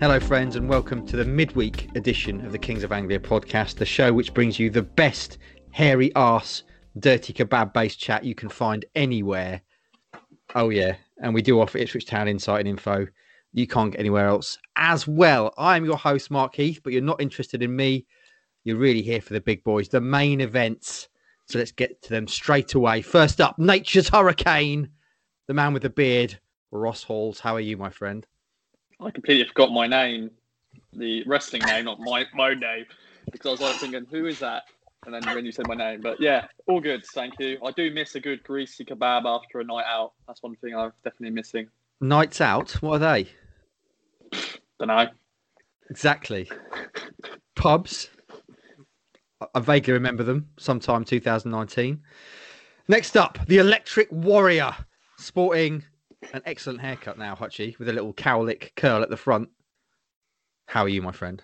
Hello, 0.00 0.20
friends, 0.20 0.56
and 0.56 0.68
welcome 0.68 1.04
to 1.06 1.16
the 1.16 1.24
midweek 1.24 1.88
edition 1.96 2.44
of 2.46 2.52
the 2.52 2.58
Kings 2.58 2.84
of 2.84 2.92
Anglia 2.92 3.18
podcast, 3.18 3.74
the 3.74 3.84
show 3.84 4.12
which 4.12 4.32
brings 4.32 4.58
you 4.58 4.70
the 4.70 4.82
best 4.82 5.38
hairy 5.70 6.14
arse, 6.14 6.62
dirty 7.00 7.32
kebab 7.32 7.72
based 7.72 7.98
chat 7.98 8.24
you 8.24 8.34
can 8.34 8.48
find 8.48 8.84
anywhere. 8.94 9.60
Oh, 10.54 10.68
yeah. 10.68 10.94
And 11.20 11.34
we 11.34 11.42
do 11.42 11.60
offer 11.60 11.78
Ipswich 11.78 12.06
Town 12.06 12.28
insight 12.28 12.60
and 12.60 12.68
info 12.68 13.08
you 13.52 13.66
can't 13.66 13.90
get 13.90 14.00
anywhere 14.00 14.28
else 14.28 14.58
as 14.76 15.08
well. 15.08 15.52
I'm 15.58 15.84
your 15.84 15.96
host, 15.96 16.30
Mark 16.30 16.54
Heath, 16.54 16.80
but 16.82 16.92
you're 16.92 17.02
not 17.02 17.20
interested 17.20 17.62
in 17.62 17.74
me. 17.74 18.06
You're 18.64 18.76
really 18.76 19.02
here 19.02 19.20
for 19.20 19.32
the 19.32 19.40
big 19.40 19.64
boys, 19.64 19.88
the 19.88 20.00
main 20.00 20.40
events. 20.40 21.08
So 21.46 21.58
let's 21.58 21.72
get 21.72 22.02
to 22.02 22.10
them 22.10 22.28
straight 22.28 22.74
away. 22.74 23.02
First 23.02 23.40
up, 23.40 23.58
Nature's 23.58 24.08
Hurricane, 24.08 24.90
the 25.46 25.54
man 25.54 25.72
with 25.72 25.82
the 25.82 25.90
beard, 25.90 26.38
Ross 26.70 27.02
Halls. 27.02 27.40
How 27.40 27.54
are 27.54 27.60
you, 27.60 27.76
my 27.76 27.90
friend? 27.90 28.26
I 29.00 29.10
completely 29.10 29.46
forgot 29.46 29.70
my 29.70 29.86
name, 29.86 30.30
the 30.92 31.22
wrestling 31.24 31.62
name, 31.66 31.84
not 31.84 32.00
my, 32.00 32.26
my 32.34 32.50
own 32.50 32.60
name, 32.60 32.84
because 33.30 33.46
I 33.46 33.50
was 33.52 33.60
like 33.60 33.76
thinking, 33.76 34.06
who 34.10 34.26
is 34.26 34.40
that? 34.40 34.64
And 35.06 35.14
then 35.14 35.34
when 35.34 35.44
you 35.44 35.52
said 35.52 35.68
my 35.68 35.76
name, 35.76 36.00
but 36.00 36.20
yeah, 36.20 36.46
all 36.66 36.80
good, 36.80 37.04
thank 37.14 37.34
you. 37.38 37.58
I 37.64 37.70
do 37.70 37.92
miss 37.92 38.16
a 38.16 38.20
good 38.20 38.42
greasy 38.42 38.84
kebab 38.84 39.24
after 39.24 39.60
a 39.60 39.64
night 39.64 39.84
out. 39.88 40.12
That's 40.26 40.42
one 40.42 40.56
thing 40.56 40.74
I'm 40.74 40.92
definitely 41.04 41.30
missing. 41.30 41.68
Nights 42.00 42.40
out, 42.40 42.72
what 42.82 43.00
are 43.02 43.22
they? 43.22 43.30
Don't 44.78 44.88
know. 44.88 45.06
Exactly. 45.90 46.50
Pubs. 47.54 48.10
I- 49.40 49.46
I 49.54 49.60
vaguely 49.60 49.92
remember 49.92 50.24
them 50.24 50.48
sometime 50.58 51.04
2019. 51.04 52.02
Next 52.88 53.16
up, 53.16 53.38
the 53.46 53.58
Electric 53.58 54.10
Warrior, 54.10 54.74
sporting 55.18 55.84
an 56.32 56.42
excellent 56.44 56.80
haircut 56.80 57.18
now, 57.18 57.34
Hutchie, 57.34 57.78
with 57.78 57.88
a 57.88 57.92
little 57.92 58.12
cowlick 58.12 58.74
curl 58.76 59.02
at 59.02 59.10
the 59.10 59.16
front. 59.16 59.48
How 60.66 60.82
are 60.82 60.88
you, 60.88 61.02
my 61.02 61.12
friend? 61.12 61.42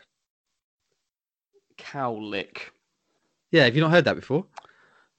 Cowlick. 1.79 2.71
Yeah, 3.51 3.65
have 3.65 3.75
you 3.75 3.81
not 3.81 3.91
heard 3.91 4.05
that 4.05 4.17
before? 4.17 4.47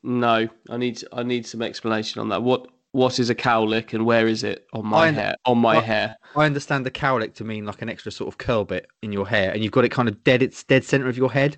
No, 0.04 0.48
I 0.70 0.78
need 0.78 1.04
I 1.12 1.24
need 1.24 1.46
some 1.48 1.62
explanation 1.62 2.22
on 2.22 2.30
that. 2.30 2.44
What 2.44 2.68
what 2.92 3.20
is 3.20 3.30
a 3.30 3.36
cowlick 3.36 3.94
and 3.94 4.06
where 4.06 4.28
is 4.28 4.44
it 4.44 4.68
on 4.74 4.86
my 4.86 5.08
I- 5.08 5.12
hair? 5.12 5.36
On 5.46 5.58
my 5.58 5.78
I- 5.78 5.82
hair. 5.82 6.18
I 6.36 6.46
understand 6.46 6.86
the 6.86 6.92
cowlick 6.92 7.34
to 7.36 7.44
mean 7.44 7.66
like 7.66 7.82
an 7.82 7.90
extra 7.90 8.12
sort 8.12 8.28
of 8.28 8.38
curl 8.38 8.66
bit 8.66 8.88
in 9.02 9.12
your 9.12 9.28
hair, 9.28 9.52
and 9.52 9.64
you've 9.64 9.72
got 9.72 9.86
it 9.86 9.90
kind 9.90 10.08
of 10.08 10.24
dead. 10.24 10.42
It's 10.44 10.64
dead 10.64 10.84
center 10.84 11.08
of 11.08 11.18
your 11.18 11.32
head. 11.32 11.58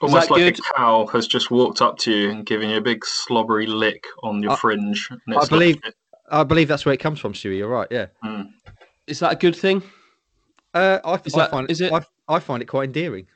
Almost 0.00 0.28
that 0.28 0.34
like 0.34 0.56
good? 0.56 0.58
a 0.58 0.74
cow 0.76 1.06
has 1.08 1.26
just 1.28 1.50
walked 1.50 1.80
up 1.80 1.98
to 1.98 2.12
you 2.12 2.30
and 2.30 2.44
given 2.44 2.68
you 2.68 2.76
a 2.78 2.80
big 2.80 3.04
slobbery 3.06 3.66
lick 3.66 4.04
on 4.22 4.42
your 4.42 4.52
I- 4.52 4.56
fringe. 4.56 5.08
And 5.10 5.36
I 5.36 5.46
believe- 5.46 5.76
left 5.76 5.88
it. 5.88 5.94
I 6.30 6.44
believe 6.44 6.68
that's 6.68 6.84
where 6.86 6.92
it 6.94 7.00
comes 7.00 7.20
from, 7.20 7.32
Stewie. 7.32 7.58
You're 7.58 7.68
right. 7.68 7.88
Yeah. 7.90 8.06
Mm. 8.24 8.48
Is 9.06 9.18
that 9.20 9.32
a 9.32 9.36
good 9.36 9.54
thing? 9.56 9.82
Uh, 10.72 10.98
I, 11.04 11.14
Is 11.24 11.34
I 11.34 11.38
that- 11.38 11.50
find 11.50 11.70
is 11.70 11.80
it- 11.80 11.92
I, 11.92 12.00
I 12.28 12.38
find 12.40 12.62
it 12.62 12.66
quite 12.66 12.84
endearing. 12.84 13.26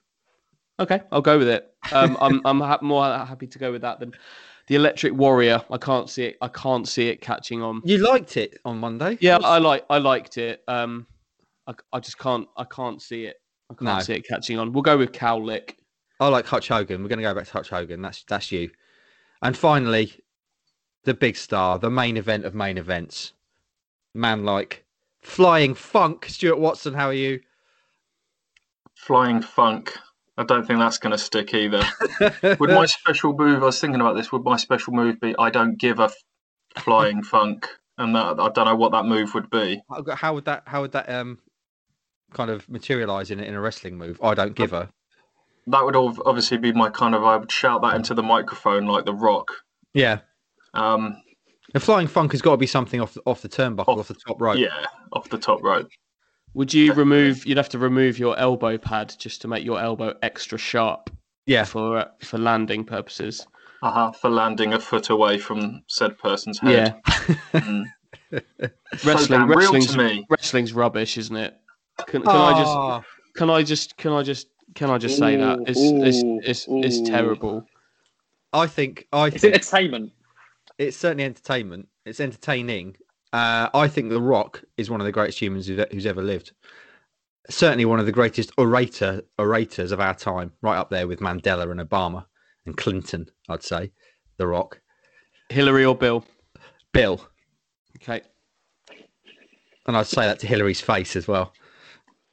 Okay, 0.80 1.00
I'll 1.10 1.20
go 1.20 1.38
with 1.38 1.48
it. 1.48 1.74
Um, 1.92 2.16
I'm 2.20 2.40
I'm 2.44 2.60
ha- 2.60 2.78
more 2.82 3.04
happy 3.04 3.46
to 3.48 3.58
go 3.58 3.72
with 3.72 3.82
that 3.82 3.98
than 4.00 4.12
the 4.68 4.76
Electric 4.76 5.12
Warrior. 5.12 5.60
I 5.70 5.76
can't 5.78 6.08
see 6.08 6.24
it. 6.24 6.36
I 6.40 6.48
can't 6.48 6.86
see 6.86 7.08
it 7.08 7.20
catching 7.20 7.62
on. 7.62 7.82
You 7.84 7.98
liked 7.98 8.36
it 8.36 8.58
on 8.64 8.78
Monday. 8.78 9.18
Yeah, 9.20 9.38
I 9.42 9.58
like 9.58 9.84
I 9.90 9.98
liked 9.98 10.38
it. 10.38 10.62
Um, 10.68 11.06
I, 11.66 11.74
I 11.92 12.00
just 12.00 12.18
can't 12.18 12.46
I 12.56 12.64
can't 12.64 13.02
see 13.02 13.24
it. 13.24 13.36
I 13.70 13.74
can't 13.74 13.82
No. 13.82 14.00
see 14.00 14.14
it 14.14 14.26
catching 14.26 14.58
on. 14.58 14.72
We'll 14.72 14.82
go 14.82 14.96
with 14.96 15.12
cowlick. 15.12 15.74
I 16.20 16.28
like 16.28 16.46
Hutch 16.46 16.68
Hogan. 16.68 17.02
We're 17.02 17.08
going 17.08 17.18
to 17.18 17.22
go 17.24 17.34
back 17.34 17.46
to 17.46 17.52
Hutch 17.52 17.68
Hogan. 17.70 18.00
That's 18.00 18.24
that's 18.28 18.50
you. 18.52 18.70
And 19.42 19.56
finally, 19.56 20.12
the 21.08 21.14
big 21.14 21.36
star, 21.36 21.78
the 21.78 21.90
main 21.90 22.16
event 22.16 22.44
of 22.44 22.54
main 22.54 22.78
events. 22.78 23.32
Man 24.14 24.44
like 24.44 24.84
Flying 25.20 25.74
Funk. 25.74 26.26
Stuart 26.28 26.58
Watson, 26.58 26.94
how 26.94 27.06
are 27.06 27.12
you? 27.14 27.40
Flying 28.94 29.42
funk. 29.42 29.96
I 30.36 30.44
don't 30.44 30.66
think 30.66 30.78
that's 30.78 30.98
going 30.98 31.12
to 31.12 31.18
stick 31.18 31.54
either. 31.54 31.82
Would 32.60 32.70
my 32.70 32.86
special 32.86 33.32
move? 33.32 33.62
I 33.62 33.66
was 33.66 33.80
thinking 33.80 34.00
about 34.00 34.14
this. 34.14 34.30
Would 34.30 34.44
my 34.44 34.56
special 34.56 34.92
move 34.92 35.20
be? 35.20 35.34
I 35.38 35.50
don't 35.50 35.78
give 35.78 35.98
a 35.98 36.04
f- 36.04 36.14
flying 36.78 37.22
funk, 37.32 37.68
and 37.96 38.14
that 38.14 38.38
I 38.38 38.48
don't 38.50 38.66
know 38.66 38.76
what 38.76 38.92
that 38.92 39.04
move 39.04 39.34
would 39.34 39.50
be. 39.50 39.82
How 40.14 40.34
would 40.34 40.44
that 40.44 40.62
how 40.66 40.82
would 40.82 40.92
that 40.92 41.08
um 41.10 41.38
kind 42.32 42.50
of 42.50 42.68
materialize 42.68 43.30
in 43.30 43.40
a- 43.40 43.44
in 43.44 43.54
a 43.54 43.60
wrestling 43.60 43.98
move? 43.98 44.20
I 44.22 44.34
don't 44.34 44.54
give 44.54 44.72
a. 44.72 44.90
That 45.66 45.84
would 45.84 45.96
ob- 45.96 46.22
obviously 46.24 46.58
be 46.58 46.72
my 46.72 46.90
kind 46.90 47.14
of. 47.14 47.24
I 47.24 47.36
would 47.36 47.50
shout 47.50 47.82
that 47.82 47.94
into 47.96 48.14
the 48.14 48.22
microphone 48.22 48.86
like 48.86 49.04
the 49.06 49.14
Rock. 49.14 49.48
Yeah. 49.94 50.20
Um, 50.78 51.20
The 51.74 51.80
Flying 51.80 52.06
Funk 52.06 52.32
has 52.32 52.40
got 52.42 52.52
to 52.52 52.56
be 52.56 52.66
something 52.66 53.00
off 53.00 53.14
the, 53.14 53.22
off 53.26 53.42
the 53.42 53.48
turnbuckle, 53.48 53.88
Off- 53.88 53.98
off 54.00 54.08
the 54.08 54.14
top 54.14 54.40
rope. 54.40 54.58
yeah, 54.58 54.84
off 55.12 55.28
the 55.28 55.38
top 55.38 55.62
rope. 55.62 55.88
Would 56.54 56.72
you 56.72 56.92
remove? 56.94 57.46
You'd 57.46 57.58
have 57.58 57.68
to 57.70 57.78
remove 57.78 58.18
your 58.18 58.36
elbow 58.38 58.78
pad 58.78 59.14
just 59.18 59.42
to 59.42 59.48
make 59.48 59.64
your 59.64 59.78
elbow 59.80 60.14
extra 60.22 60.56
sharp 60.58 61.10
Yeah. 61.46 61.64
for 61.64 61.98
uh, 61.98 62.04
for 62.22 62.38
landing 62.38 62.84
purposes. 62.84 63.46
Uh 63.82 63.90
huh. 63.92 64.12
For 64.12 64.30
landing 64.30 64.72
a 64.72 64.80
foot 64.80 65.10
away 65.10 65.38
from 65.38 65.82
said 65.88 66.16
person's 66.18 66.58
head. 66.58 66.96
Yeah, 67.08 67.34
Mm. 67.52 67.84
So 68.32 68.70
wrestling, 69.04 69.40
damn 69.40 69.48
real 69.48 69.58
wrestling's, 69.58 69.92
to 69.92 69.98
me. 69.98 70.26
wrestling's 70.30 70.72
rubbish, 70.72 71.18
isn't 71.18 71.36
it? 71.36 71.54
Can, 72.06 72.22
can 72.22 72.30
I 72.30 72.52
just 72.58 72.74
Ah, 72.74 73.02
can 73.36 73.50
I 73.50 73.62
just 73.62 73.96
can 73.98 74.12
I 74.12 74.22
just 74.22 74.48
can 74.74 74.90
I 74.90 74.98
just 74.98 75.18
say 75.18 75.36
that 75.36 75.58
it's 75.66 75.78
it's 75.78 76.24
Ooh, 76.24 76.40
it's, 76.42 76.66
it's 76.68 76.98
ooh. 76.98 77.04
terrible. 77.06 77.64
I 78.52 78.66
think 78.66 79.06
I 79.12 79.26
It's 79.28 79.42
think 79.42 79.54
entertainment. 79.54 80.12
It's 80.78 80.96
certainly 80.96 81.24
entertainment. 81.24 81.88
It's 82.06 82.20
entertaining. 82.20 82.96
Uh, 83.32 83.68
I 83.74 83.88
think 83.88 84.08
The 84.10 84.20
Rock 84.20 84.62
is 84.76 84.88
one 84.90 85.00
of 85.00 85.04
the 85.04 85.12
greatest 85.12 85.40
humans 85.40 85.66
who's, 85.66 86.06
ever 86.06 86.22
lived. 86.22 86.52
Certainly 87.50 87.84
one 87.86 88.00
of 88.00 88.06
the 88.06 88.12
greatest 88.12 88.50
orator 88.58 89.22
orators 89.38 89.92
of 89.92 90.00
our 90.00 90.14
time, 90.14 90.52
right 90.62 90.76
up 90.78 90.90
there 90.90 91.06
with 91.08 91.20
Mandela 91.20 91.70
and 91.70 91.80
Obama 91.80 92.24
and 92.66 92.76
Clinton. 92.76 93.26
I'd 93.48 93.62
say 93.62 93.90
The 94.38 94.46
Rock, 94.46 94.80
Hillary 95.50 95.84
or 95.84 95.94
Bill? 95.94 96.24
Bill, 96.92 97.20
Okay. 97.96 98.22
and 99.86 99.96
I'd 99.96 100.06
say 100.06 100.22
that 100.22 100.38
to 100.40 100.46
Hillary's 100.46 100.80
face 100.80 101.16
as 101.16 101.28
well. 101.28 101.52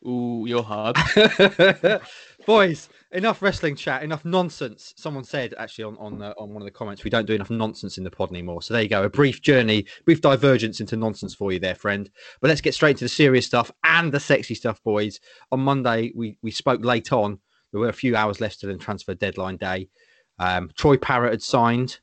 Ooh, 0.08 0.46
you're 0.48 0.64
hard. 0.64 0.96
Boys, 2.46 2.90
enough 3.16 3.42
wrestling 3.42 3.76
chat, 3.76 4.04
enough 4.04 4.26
nonsense. 4.26 4.94
Someone 4.98 5.24
said 5.24 5.56
actually 5.58 5.86
on 5.86 5.98
on, 5.98 6.22
uh, 6.22 6.34
on 6.38 6.50
one 6.50 6.62
of 6.62 6.66
the 6.66 6.72
comments 6.72 7.04
we 7.04 7.10
don't 7.10 7.26
do 7.26 7.34
enough 7.34 7.50
nonsense 7.50 7.98
in 7.98 8.04
the 8.04 8.12
pod 8.12 8.30
anymore. 8.30 8.62
So 8.62 8.74
there 8.74 8.84
you 8.84 8.90
go, 8.90 9.04
a 9.04 9.10
brief 9.10 9.42
journey, 9.42 9.86
brief 10.04 10.22
divergence 10.22 10.82
into 10.82 10.96
nonsense 10.96 11.34
for 11.34 11.52
you 11.52 11.60
there, 11.60 11.76
friend. 11.76 12.10
But 12.42 12.50
let's 12.50 12.62
get 12.62 12.74
straight 12.74 12.92
into 12.92 13.06
the 13.06 13.10
serious 13.10 13.46
stuff 13.46 13.72
and 13.84 14.12
the 14.12 14.20
sexy 14.20 14.54
stuff, 14.54 14.84
boys. 14.84 15.20
On 15.52 15.60
Monday 15.60 16.12
we 16.14 16.38
we 16.42 16.52
spoke 16.52 16.84
late 16.84 17.12
on. 17.12 17.40
There 17.72 17.82
were 17.82 17.90
a 17.90 17.94
few 17.94 18.16
hours 18.16 18.40
left 18.40 18.60
to 18.60 18.68
the 18.68 18.78
transfer 18.78 19.16
deadline 19.16 19.58
day. 19.58 19.90
Um, 20.38 20.70
Troy 20.78 20.98
Parrott 20.98 21.32
had 21.32 21.42
signed. 21.42 22.00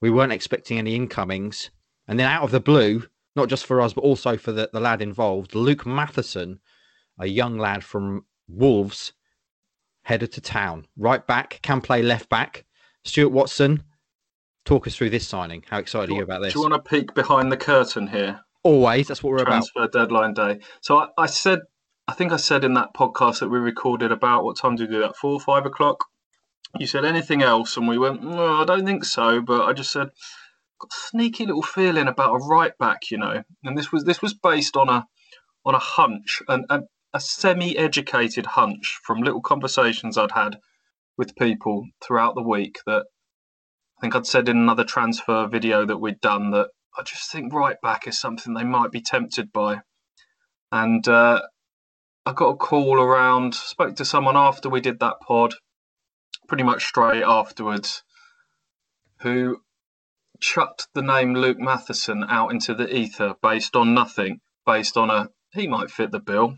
We 0.00 0.10
weren't 0.10 0.32
expecting 0.32 0.78
any 0.78 0.96
incomings, 0.96 1.70
and 2.08 2.18
then 2.18 2.26
out 2.26 2.42
of 2.42 2.50
the 2.50 2.60
blue, 2.60 3.06
not 3.36 3.48
just 3.48 3.66
for 3.66 3.80
us 3.80 3.92
but 3.92 4.02
also 4.02 4.36
for 4.36 4.52
the, 4.52 4.68
the 4.72 4.80
lad 4.80 5.00
involved, 5.00 5.54
Luke 5.54 5.86
Matheson, 5.86 6.58
a 7.20 7.26
young 7.26 7.58
lad 7.58 7.84
from 7.84 8.24
Wolves 8.48 9.12
headed 10.02 10.32
to 10.32 10.40
town. 10.40 10.86
Right 10.96 11.26
back, 11.26 11.60
can 11.62 11.80
play 11.80 12.02
left 12.02 12.28
back. 12.28 12.64
Stuart 13.04 13.30
Watson, 13.30 13.82
talk 14.64 14.86
us 14.86 14.94
through 14.94 15.10
this 15.10 15.26
signing. 15.26 15.64
How 15.68 15.78
excited 15.78 16.10
are 16.10 16.16
you 16.16 16.22
about 16.22 16.42
this? 16.42 16.52
Do 16.52 16.60
you 16.60 16.68
want 16.68 16.84
to 16.84 16.90
peek 16.90 17.14
behind 17.14 17.50
the 17.50 17.56
curtain 17.56 18.06
here? 18.08 18.40
Always, 18.62 19.08
that's 19.08 19.22
what 19.22 19.30
we're 19.30 19.42
about. 19.42 19.64
transfer 19.64 19.88
deadline 19.88 20.34
day. 20.34 20.60
So 20.80 20.98
I, 20.98 21.08
I 21.18 21.26
said, 21.26 21.60
I 22.06 22.14
think 22.14 22.32
I 22.32 22.36
said 22.36 22.64
in 22.64 22.74
that 22.74 22.94
podcast 22.94 23.40
that 23.40 23.48
we 23.48 23.58
recorded 23.58 24.12
about 24.12 24.44
what 24.44 24.56
time 24.56 24.76
did 24.76 24.88
we 24.88 24.96
do 24.96 25.02
that? 25.02 25.16
Four, 25.16 25.40
five 25.40 25.66
o'clock. 25.66 26.04
You 26.78 26.86
said 26.86 27.04
anything 27.04 27.42
else, 27.42 27.76
and 27.76 27.86
we 27.86 27.98
went, 27.98 28.22
no, 28.22 28.62
I 28.62 28.64
don't 28.64 28.86
think 28.86 29.04
so. 29.04 29.42
But 29.42 29.62
I 29.62 29.72
just 29.72 29.90
said, 29.90 30.08
got 30.78 30.90
a 30.90 31.08
sneaky 31.10 31.44
little 31.44 31.62
feeling 31.62 32.08
about 32.08 32.34
a 32.34 32.38
right 32.38 32.76
back, 32.78 33.10
you 33.10 33.18
know. 33.18 33.42
And 33.64 33.76
this 33.76 33.92
was 33.92 34.04
this 34.04 34.22
was 34.22 34.32
based 34.32 34.76
on 34.76 34.88
a 34.88 35.06
on 35.64 35.74
a 35.74 35.80
hunch, 35.80 36.40
and 36.48 36.64
a, 36.70 36.82
a 37.14 37.20
semi-educated 37.20 38.46
hunch 38.46 39.00
from 39.04 39.20
little 39.20 39.42
conversations 39.42 40.16
I'd 40.16 40.32
had 40.32 40.58
with 41.16 41.36
people 41.36 41.86
throughout 42.00 42.34
the 42.34 42.42
week. 42.42 42.78
That 42.86 43.06
I 43.98 44.00
think 44.00 44.16
I'd 44.16 44.26
said 44.26 44.48
in 44.48 44.56
another 44.56 44.84
transfer 44.84 45.46
video 45.46 45.84
that 45.86 45.98
we'd 45.98 46.20
done 46.20 46.50
that 46.52 46.68
I 46.98 47.02
just 47.02 47.30
think 47.30 47.52
right 47.52 47.80
back 47.82 48.06
is 48.06 48.18
something 48.18 48.52
they 48.52 48.64
might 48.64 48.90
be 48.90 49.00
tempted 49.00 49.52
by. 49.52 49.80
And 50.70 51.06
uh, 51.08 51.40
I 52.26 52.32
got 52.32 52.50
a 52.50 52.56
call 52.56 53.00
around, 53.00 53.54
spoke 53.54 53.96
to 53.96 54.04
someone 54.04 54.36
after 54.36 54.68
we 54.68 54.80
did 54.80 55.00
that 55.00 55.20
pod, 55.20 55.54
pretty 56.48 56.64
much 56.64 56.84
straight 56.84 57.22
afterwards, 57.22 58.02
who 59.20 59.62
chucked 60.40 60.88
the 60.92 61.02
name 61.02 61.34
Luke 61.34 61.58
Matheson 61.58 62.24
out 62.28 62.50
into 62.50 62.74
the 62.74 62.94
ether 62.94 63.34
based 63.42 63.76
on 63.76 63.94
nothing, 63.94 64.40
based 64.66 64.96
on 64.96 65.10
a 65.10 65.28
he 65.52 65.66
might 65.66 65.90
fit 65.90 66.10
the 66.10 66.20
bill. 66.20 66.56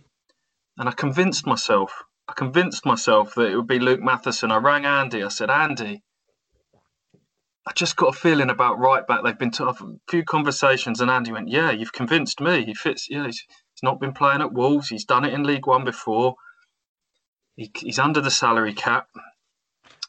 And 0.77 0.89
I 0.89 0.93
convinced 0.93 1.47
myself, 1.47 2.03
I 2.29 2.33
convinced 2.33 2.85
myself 2.85 3.35
that 3.35 3.51
it 3.51 3.57
would 3.57 3.67
be 3.67 3.79
Luke 3.79 4.01
Matheson. 4.01 4.51
I 4.51 4.57
rang 4.57 4.85
Andy, 4.85 5.23
I 5.23 5.29
said, 5.29 5.51
Andy, 5.51 6.03
I 7.67 7.73
just 7.73 7.97
got 7.97 8.15
a 8.15 8.19
feeling 8.19 8.51
about 8.51 8.79
right 8.79 9.07
back. 9.07 9.23
They've 9.25 9.39
been 9.39 9.51
to 9.53 9.69
a 9.69 9.75
few 10.09 10.23
conversations, 10.25 11.01
and 11.01 11.11
Andy 11.11 11.33
went, 11.33 11.49
"Yeah, 11.49 11.71
you've 11.71 11.95
convinced 11.95 12.41
me. 12.41 12.65
He 12.65 12.75
fits. 12.75 13.09
Yeah, 13.09 13.25
he's, 13.25 13.41
his 13.73 13.83
not 13.83 14.01
been 14.01 14.13
playing 14.13 14.43
at 14.43 14.53
Wolves. 14.53 14.89
He's 14.89 15.07
done 15.07 15.25
it 15.25 15.33
in 15.33 15.45
League 15.45 15.67
One 15.67 15.85
before. 15.85 16.35
He, 17.57 17.71
he's 17.77 17.99
under 17.99 18.21
the 18.21 18.31
salary 18.31 18.75
cap, 18.75 19.09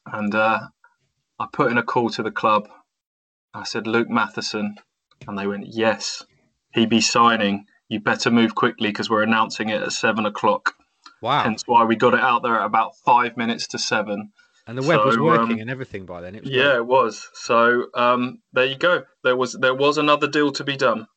and 0.05 0.35
uh, 0.35 0.59
I 1.39 1.47
put 1.53 1.71
in 1.71 1.77
a 1.77 1.83
call 1.83 2.09
to 2.09 2.23
the 2.23 2.31
club. 2.31 2.67
I 3.53 3.63
said 3.63 3.87
Luke 3.87 4.09
Matheson, 4.09 4.75
and 5.25 5.37
they 5.37 5.47
went, 5.47 5.67
"Yes, 5.67 6.25
he 6.73 6.85
be 6.85 6.99
signing. 6.99 7.67
You 7.89 7.99
better 7.99 8.31
move 8.31 8.55
quickly 8.55 8.89
because 8.89 9.09
we're 9.09 9.23
announcing 9.23 9.69
it 9.69 9.81
at 9.81 9.91
seven 9.91 10.25
o'clock." 10.25 10.73
Wow. 11.21 11.43
Hence 11.43 11.63
why 11.65 11.83
we 11.85 11.95
got 11.95 12.13
it 12.13 12.19
out 12.19 12.43
there 12.43 12.59
at 12.59 12.65
about 12.65 12.91
five 13.05 13.35
minutes 13.37 13.67
to 13.67 13.79
seven. 13.79 14.31
and 14.67 14.77
the 14.77 14.83
web 14.83 15.05
was 15.05 15.17
working 15.17 15.53
um, 15.53 15.59
and 15.59 15.69
everything 15.69 16.05
by 16.05 16.21
then. 16.21 16.35
It 16.35 16.43
was 16.43 16.51
Yeah, 16.51 16.63
great. 16.63 16.75
it 16.77 16.85
was. 16.87 17.27
So 17.33 17.85
um, 17.95 18.39
there 18.53 18.65
you 18.65 18.77
go. 18.77 19.03
There 19.23 19.35
was 19.35 19.53
there 19.53 19.73
was 19.75 19.97
another 19.97 20.27
deal 20.27 20.51
to 20.51 20.63
be 20.63 20.75
done. 20.75 21.07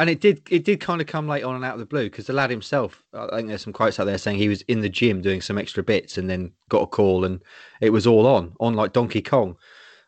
and 0.00 0.08
it 0.10 0.20
did 0.20 0.42
it 0.50 0.64
did 0.64 0.78
kind 0.80 1.00
of 1.00 1.06
come 1.06 1.26
late 1.28 1.42
on 1.44 1.56
and 1.56 1.64
out 1.64 1.74
of 1.74 1.80
the 1.80 1.86
blue 1.86 2.04
because 2.10 2.26
the 2.26 2.32
lad 2.32 2.50
himself, 2.50 3.02
I 3.14 3.36
think 3.36 3.48
there's 3.48 3.62
some 3.62 3.72
quotes 3.72 3.98
out 3.98 4.04
there 4.04 4.18
saying 4.18 4.38
he 4.38 4.48
was 4.48 4.62
in 4.62 4.80
the 4.80 4.88
gym 4.88 5.22
doing 5.22 5.40
some 5.40 5.58
extra 5.58 5.82
bits 5.82 6.18
and 6.18 6.28
then 6.30 6.52
got 6.68 6.82
a 6.82 6.86
call 6.86 7.24
and 7.24 7.40
it 7.80 7.90
was 7.90 8.06
all 8.06 8.26
on 8.26 8.52
on 8.60 8.74
like 8.74 8.92
Donkey 8.92 9.22
Kong. 9.22 9.56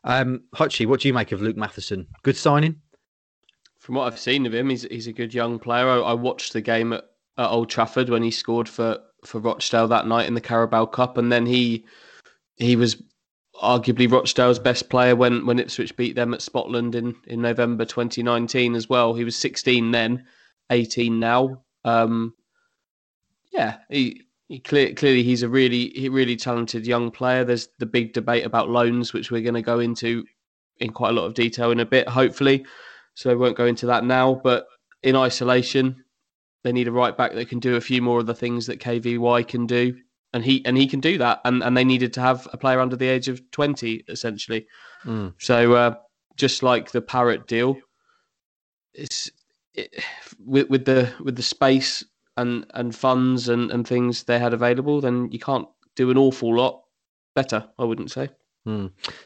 Um, 0.04 0.42
Hutchie, 0.54 0.86
what 0.86 1.00
do 1.00 1.08
you 1.08 1.14
make 1.14 1.32
of 1.32 1.42
Luke 1.42 1.56
Matheson? 1.56 2.06
Good 2.22 2.36
signing. 2.36 2.80
From 3.90 3.96
what 3.96 4.12
I've 4.12 4.20
seen 4.20 4.46
of 4.46 4.54
him, 4.54 4.70
he's 4.70 4.82
he's 4.84 5.08
a 5.08 5.12
good 5.12 5.34
young 5.34 5.58
player. 5.58 5.88
I, 5.88 5.96
I 5.96 6.12
watched 6.12 6.52
the 6.52 6.60
game 6.60 6.92
at, 6.92 7.10
at 7.36 7.48
Old 7.48 7.68
Trafford 7.68 8.08
when 8.08 8.22
he 8.22 8.30
scored 8.30 8.68
for, 8.68 9.00
for 9.24 9.40
Rochdale 9.40 9.88
that 9.88 10.06
night 10.06 10.28
in 10.28 10.34
the 10.34 10.40
Carabao 10.40 10.86
Cup, 10.86 11.18
and 11.18 11.32
then 11.32 11.44
he 11.44 11.84
he 12.54 12.76
was 12.76 13.02
arguably 13.60 14.08
Rochdale's 14.08 14.60
best 14.60 14.90
player 14.90 15.16
when, 15.16 15.44
when 15.44 15.58
Ipswich 15.58 15.96
beat 15.96 16.14
them 16.14 16.32
at 16.34 16.40
Spotland 16.40 16.94
in, 16.94 17.16
in 17.26 17.42
November 17.42 17.84
2019 17.84 18.76
as 18.76 18.88
well. 18.88 19.12
He 19.12 19.24
was 19.24 19.34
16 19.34 19.90
then, 19.90 20.24
18 20.70 21.18
now. 21.18 21.64
Um, 21.84 22.32
yeah, 23.50 23.78
he, 23.88 24.22
he 24.46 24.60
clear, 24.60 24.94
clearly 24.94 25.24
he's 25.24 25.42
a 25.42 25.48
really 25.48 26.08
really 26.08 26.36
talented 26.36 26.86
young 26.86 27.10
player. 27.10 27.42
There's 27.42 27.66
the 27.80 27.86
big 27.86 28.12
debate 28.12 28.46
about 28.46 28.70
loans, 28.70 29.12
which 29.12 29.32
we're 29.32 29.42
going 29.42 29.54
to 29.54 29.62
go 29.62 29.80
into 29.80 30.24
in 30.78 30.92
quite 30.92 31.10
a 31.10 31.14
lot 31.14 31.26
of 31.26 31.34
detail 31.34 31.72
in 31.72 31.80
a 31.80 31.84
bit, 31.84 32.08
hopefully. 32.08 32.64
So 33.14 33.30
I 33.30 33.34
won't 33.34 33.56
go 33.56 33.66
into 33.66 33.86
that 33.86 34.04
now. 34.04 34.34
But 34.34 34.66
in 35.02 35.16
isolation, 35.16 36.04
they 36.62 36.72
need 36.72 36.88
a 36.88 36.92
right 36.92 37.16
back 37.16 37.34
that 37.34 37.48
can 37.48 37.58
do 37.58 37.76
a 37.76 37.80
few 37.80 38.02
more 38.02 38.20
of 38.20 38.26
the 38.26 38.34
things 38.34 38.66
that 38.66 38.80
KVY 38.80 39.46
can 39.48 39.66
do, 39.66 39.96
and 40.32 40.44
he 40.44 40.64
and 40.64 40.76
he 40.76 40.86
can 40.86 41.00
do 41.00 41.18
that. 41.18 41.40
And 41.44 41.62
and 41.62 41.76
they 41.76 41.84
needed 41.84 42.12
to 42.14 42.20
have 42.20 42.48
a 42.52 42.56
player 42.56 42.80
under 42.80 42.96
the 42.96 43.08
age 43.08 43.28
of 43.28 43.50
twenty, 43.50 44.04
essentially. 44.08 44.66
Mm. 45.04 45.34
So 45.38 45.72
uh, 45.74 45.94
just 46.36 46.62
like 46.62 46.90
the 46.90 47.02
Parrott 47.02 47.46
deal, 47.46 47.76
it's 48.94 49.30
it, 49.74 50.04
with 50.44 50.68
with 50.68 50.84
the 50.84 51.12
with 51.20 51.36
the 51.36 51.42
space 51.42 52.04
and 52.36 52.66
and 52.74 52.94
funds 52.94 53.48
and 53.48 53.70
and 53.70 53.86
things 53.86 54.24
they 54.24 54.38
had 54.38 54.54
available, 54.54 55.00
then 55.00 55.30
you 55.32 55.38
can't 55.38 55.68
do 55.96 56.10
an 56.10 56.18
awful 56.18 56.54
lot 56.54 56.82
better. 57.34 57.68
I 57.78 57.84
wouldn't 57.84 58.10
say. 58.10 58.30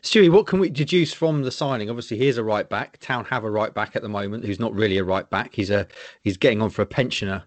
Stewie, 0.03 0.31
what 0.31 0.47
can 0.47 0.61
we 0.61 0.71
deduce 0.71 1.13
from 1.13 1.43
the 1.43 1.51
signing? 1.51 1.91
Obviously, 1.91 2.19
here's 2.19 2.39
a 2.39 2.45
right 2.45 2.69
back. 2.69 2.99
Town 2.99 3.25
have 3.27 3.45
a 3.45 3.51
right 3.51 3.75
back 3.75 3.97
at 3.97 4.03
the 4.03 4.09
moment 4.09 4.45
who's 4.45 4.61
not 4.61 4.73
really 4.75 4.99
a 4.99 5.05
right 5.05 5.29
back. 5.29 5.55
He's 5.55 5.71
a 5.71 5.87
he's 6.23 6.37
getting 6.37 6.63
on 6.63 6.71
for 6.71 6.83
a 6.83 6.87
pensioner 6.87 7.45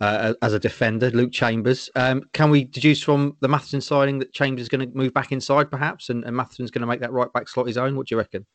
uh, 0.00 0.34
as 0.42 0.52
a 0.52 0.58
defender, 0.58 1.10
Luke 1.10 1.32
Chambers. 1.32 1.90
Um, 1.94 2.22
can 2.32 2.50
we 2.50 2.64
deduce 2.64 3.02
from 3.02 3.36
the 3.40 3.48
Matheson 3.48 3.80
signing 3.80 4.18
that 4.20 4.32
Chambers 4.32 4.62
is 4.62 4.68
going 4.68 4.88
to 4.88 4.96
move 4.96 5.12
back 5.12 5.32
inside, 5.32 5.70
perhaps, 5.70 6.08
and, 6.08 6.24
and 6.24 6.36
Matheson's 6.36 6.70
going 6.70 6.82
to 6.82 6.86
make 6.86 7.00
that 7.00 7.12
right 7.12 7.32
back 7.32 7.48
slot 7.48 7.66
his 7.66 7.78
own? 7.78 7.96
What 7.96 8.06
do 8.06 8.14
you 8.14 8.18
reckon? 8.18 8.46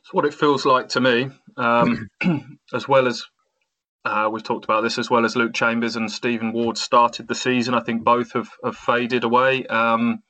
It's 0.00 0.12
what 0.12 0.26
it 0.26 0.34
feels 0.34 0.66
like 0.66 0.90
to 0.90 1.00
me. 1.00 1.30
Um, 1.56 2.10
as 2.74 2.86
well 2.86 3.06
as 3.06 3.24
uh, 4.04 4.28
we've 4.30 4.42
talked 4.42 4.64
about 4.64 4.82
this, 4.82 4.98
as 4.98 5.08
well 5.08 5.24
as 5.24 5.36
Luke 5.36 5.54
Chambers 5.54 5.96
and 5.96 6.10
Stephen 6.10 6.52
Ward 6.52 6.76
started 6.76 7.26
the 7.26 7.34
season, 7.34 7.74
I 7.74 7.80
think 7.80 8.04
both 8.04 8.32
have, 8.32 8.50
have 8.62 8.76
faded 8.76 9.24
away. 9.24 9.66
Um, 9.66 10.22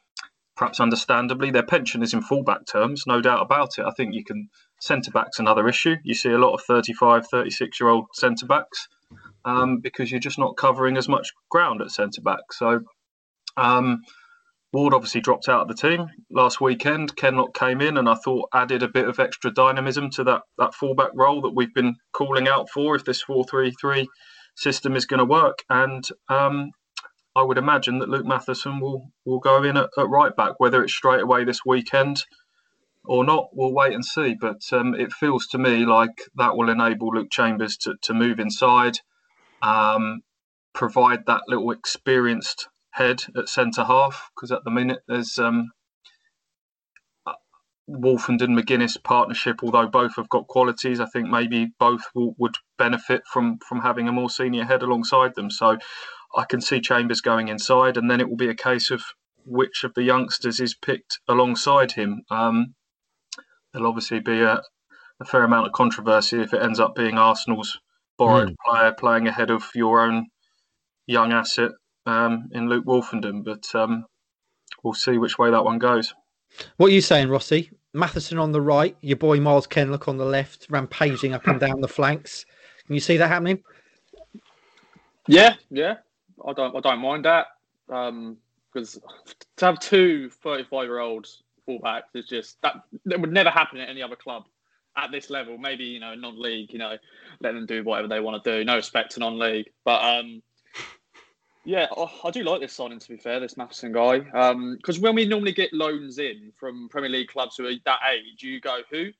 perhaps 0.56 0.81
understandably, 0.81 1.51
their 1.51 1.65
pension 1.65 2.03
is 2.03 2.15
in 2.15 2.23
fullback 2.23 2.67
terms, 2.67 3.05
no 3.06 3.21
doubt 3.21 3.43
about 3.43 3.79
it. 3.79 3.85
I 3.85 3.91
think 3.91 4.15
you 4.15 4.25
can 4.25 4.49
centre 4.81 5.11
backs 5.11 5.39
another 5.39 5.69
issue. 5.69 5.97
You 6.05 6.15
see 6.15 6.31
a 6.31 6.39
lot 6.39 6.55
of 6.55 6.62
35, 6.62 7.27
36 7.29 7.81
year 7.81 7.89
old 7.89 8.06
centre 8.15 8.47
backs 8.47 8.89
um, 9.45 9.81
because 9.81 10.11
you're 10.11 10.21
just 10.21 10.39
not 10.39 10.56
covering 10.56 10.97
as 10.97 11.09
much 11.09 11.33
ground 11.51 11.81
at 11.83 11.91
centre 11.91 12.23
back. 12.23 12.53
So. 12.53 12.81
Um, 13.56 14.03
Ward 14.75 14.93
obviously 14.93 15.21
dropped 15.21 15.49
out 15.49 15.62
of 15.62 15.69
the 15.69 15.75
team 15.75 16.09
last 16.33 16.61
weekend. 16.61 17.15
Kenlock 17.15 17.55
came 17.55 17.81
in 17.81 17.97
and 17.97 18.09
I 18.09 18.15
thought 18.15 18.49
added 18.53 18.83
a 18.83 18.89
bit 18.89 19.09
of 19.09 19.21
extra 19.21 19.53
dynamism 19.53 20.11
to 20.11 20.25
that, 20.25 20.43
that 20.59 20.75
fullback 20.75 21.12
role 21.15 21.43
that 21.43 21.55
we've 21.55 21.73
been 21.73 21.95
calling 22.12 22.49
out 22.49 22.69
for 22.69 22.97
if 22.97 23.05
this 23.05 23.23
4 23.23 23.45
3 23.49 23.71
3 23.81 24.09
system 24.56 24.97
is 24.97 25.06
going 25.06 25.19
to 25.19 25.25
work. 25.25 25.61
And 25.71 26.05
um, 26.29 26.73
I 27.36 27.42
would 27.42 27.58
imagine 27.58 27.98
that 27.98 28.08
Luke 28.08 28.26
Matheson 28.26 28.81
will, 28.81 29.10
will 29.25 29.40
go 29.40 29.62
in 29.64 29.76
at, 29.76 29.90
at 29.98 30.08
right 30.08 30.34
back, 30.36 30.54
whether 30.58 30.82
it's 30.82 30.94
straight 30.94 31.22
away 31.22 31.44
this 31.44 31.64
weekend 31.66 32.25
or 33.04 33.25
not, 33.25 33.50
we'll 33.52 33.72
wait 33.72 33.92
and 33.92 34.04
see. 34.04 34.34
But 34.38 34.62
um, 34.72 34.94
it 34.94 35.12
feels 35.12 35.46
to 35.48 35.58
me 35.58 35.84
like 35.84 36.22
that 36.36 36.56
will 36.56 36.70
enable 36.70 37.08
Luke 37.14 37.31
Chambers 37.31 37.76
to, 37.78 37.94
to 38.02 38.14
move 38.14 38.40
inside, 38.40 38.98
um, 39.62 40.22
provide 40.75 41.26
that 41.26 41.42
little 41.48 41.70
experienced 41.70 42.69
head 42.90 43.22
at 43.36 43.48
centre 43.48 43.84
half 43.84 44.31
because 44.34 44.52
at 44.52 44.62
the 44.64 44.70
minute 44.70 45.00
there's 45.08 45.38
um, 45.38 45.70
Woolfenden 47.90 48.44
and 48.44 48.58
McGuinness 48.58 49.02
partnership. 49.02 49.60
Although 49.62 49.88
both 49.88 50.16
have 50.16 50.28
got 50.28 50.46
qualities, 50.46 51.00
I 51.00 51.06
think 51.06 51.28
maybe 51.28 51.72
both 51.78 52.02
will, 52.14 52.34
would 52.38 52.56
benefit 52.78 53.22
from 53.31 53.58
from 53.58 53.81
having 53.81 54.08
a 54.08 54.12
more 54.12 54.31
senior 54.31 54.64
head 54.64 54.82
alongside 54.82 55.34
them. 55.34 55.50
So 55.50 55.78
I 56.36 56.44
can 56.44 56.60
see 56.60 56.81
Chambers 56.81 57.20
going 57.20 57.48
inside, 57.48 57.96
and 57.96 58.10
then 58.10 58.20
it 58.20 58.28
will 58.28 58.36
be 58.36 58.48
a 58.48 58.54
case 58.54 58.90
of 58.90 59.02
which 59.46 59.84
of 59.84 59.94
the 59.94 60.02
youngsters 60.02 60.60
is 60.60 60.75
picked 60.75 61.19
alongside 61.28 61.92
him. 61.92 62.22
Um, 62.31 62.75
there'll 63.72 63.88
obviously 63.88 64.20
be 64.20 64.40
a, 64.40 64.62
a 65.20 65.25
fair 65.25 65.44
amount 65.44 65.66
of 65.66 65.72
controversy 65.72 66.40
if 66.40 66.52
it 66.52 66.62
ends 66.62 66.81
up 66.81 66.94
being 66.94 67.19
Arsenal's 67.19 67.78
borrowed 68.16 68.54
player 68.64 68.92
playing 68.92 69.26
ahead 69.26 69.50
of 69.50 69.64
your 69.75 70.00
own 70.00 70.26
young 71.06 71.32
asset 71.32 71.72
um, 72.06 72.48
in 72.52 72.69
Luke 72.69 72.84
Woolfenden, 72.84 73.44
but 73.44 73.75
um, 73.75 74.06
we'll 74.82 74.94
see 74.94 75.19
which 75.19 75.38
way 75.38 75.50
that 75.50 75.64
one 75.64 75.79
goes. 75.79 76.14
What 76.76 76.86
are 76.86 76.94
you 76.94 77.00
saying, 77.00 77.29
Rossi? 77.29 77.70
Matheson 77.93 78.38
on 78.38 78.53
the 78.53 78.60
right, 78.60 78.96
your 79.00 79.17
boy 79.17 79.41
Myles 79.41 79.67
Kenlock 79.67 80.08
on 80.08 80.17
the 80.17 80.24
left, 80.24 80.67
rampaging 80.69 81.32
up 81.32 81.46
and 81.46 81.60
down 81.60 81.81
the 81.81 81.88
flanks. 81.88 82.44
Can 82.86 82.94
you 82.94 83.00
see 83.00 83.17
that 83.17 83.29
happening? 83.29 83.62
Yeah, 85.26 85.55
yeah. 85.70 85.96
I 86.46 86.53
don't 86.53 86.76
I 86.76 86.81
don't 86.81 87.00
mind 87.00 87.24
that. 87.24 87.46
Um 87.91 88.38
because 88.72 88.98
to 89.56 89.64
have 89.67 89.79
two 89.79 90.31
35 90.31 90.84
year 90.84 90.98
old 90.98 91.26
fullbacks 91.69 92.14
is 92.14 92.26
just 92.26 92.60
that 92.62 92.76
that 93.06 93.20
would 93.20 93.32
never 93.32 93.50
happen 93.50 93.79
at 93.79 93.88
any 93.88 94.03
other 94.03 94.17
club 94.17 94.44
at 94.96 95.10
this 95.10 95.31
level. 95.31 95.58
Maybe, 95.58 95.84
you 95.84 96.00
know, 96.00 96.14
non 96.14 96.41
league, 96.41 96.72
you 96.72 96.79
know, 96.79 96.96
let 97.41 97.53
them 97.55 97.67
do 97.67 97.82
whatever 97.82 98.08
they 98.08 98.20
want 98.20 98.43
to 98.43 98.58
do. 98.58 98.64
No 98.64 98.76
respect 98.76 99.12
to 99.12 99.20
non 99.20 99.38
league. 99.38 99.70
But 99.84 100.03
um 100.03 100.43
yeah, 101.64 101.86
I, 101.96 102.10
I 102.24 102.31
do 102.31 102.43
like 102.43 102.60
this 102.60 102.72
signing. 102.72 102.98
To 102.98 103.08
be 103.08 103.17
fair, 103.17 103.41
this 103.41 103.56
Matheson 103.56 103.93
guy, 103.93 104.20
because 104.76 104.98
when 104.98 105.14
we 105.14 105.26
normally 105.26 105.53
get 105.53 105.72
loans 105.72 106.19
in 106.19 106.53
from 106.56 106.88
Premier 106.88 107.10
League 107.10 107.29
clubs 107.29 107.56
who 107.56 107.67
are 107.67 107.72
that 107.84 108.00
age, 108.12 108.43
you 108.43 108.60
go 108.60 108.81
who? 108.91 109.10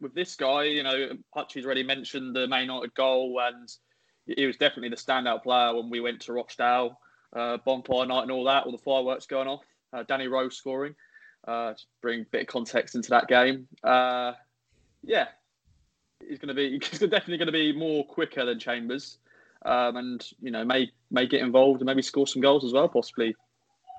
With 0.00 0.14
this 0.14 0.34
guy, 0.34 0.64
you 0.64 0.82
know, 0.82 1.10
Hutchie's 1.32 1.64
already 1.64 1.84
mentioned 1.84 2.34
the 2.34 2.48
Man 2.48 2.62
United 2.62 2.92
goal, 2.94 3.40
and 3.40 3.68
he 4.26 4.46
was 4.46 4.56
definitely 4.56 4.90
the 4.90 4.96
standout 4.96 5.42
player 5.42 5.74
when 5.74 5.90
we 5.90 6.00
went 6.00 6.20
to 6.22 6.32
Rochdale, 6.32 6.98
uh, 7.34 7.58
bonfire 7.64 8.06
night, 8.06 8.22
and 8.22 8.30
all 8.30 8.44
that, 8.44 8.64
all 8.64 8.72
the 8.72 8.78
fireworks 8.78 9.26
going 9.26 9.48
off. 9.48 9.64
Uh, 9.92 10.02
Danny 10.04 10.26
Rose 10.26 10.56
scoring, 10.56 10.94
uh, 11.46 11.74
to 11.74 11.82
bring 12.00 12.20
a 12.20 12.24
bit 12.24 12.42
of 12.42 12.46
context 12.46 12.94
into 12.94 13.10
that 13.10 13.28
game. 13.28 13.66
Uh, 13.84 14.32
yeah, 15.02 15.28
he's 16.26 16.38
going 16.38 16.48
to 16.48 16.54
be 16.54 16.70
he's 16.90 16.98
definitely 17.00 17.38
going 17.38 17.46
to 17.46 17.52
be 17.52 17.72
more 17.72 18.04
quicker 18.06 18.44
than 18.44 18.58
Chambers 18.58 19.18
um, 19.64 19.96
and 19.96 20.30
you 20.40 20.50
know 20.50 20.64
may 20.64 20.90
may 21.10 21.26
get 21.26 21.40
involved 21.40 21.80
and 21.80 21.86
maybe 21.86 22.02
score 22.02 22.26
some 22.26 22.42
goals 22.42 22.64
as 22.64 22.72
well, 22.72 22.88
possibly. 22.88 23.34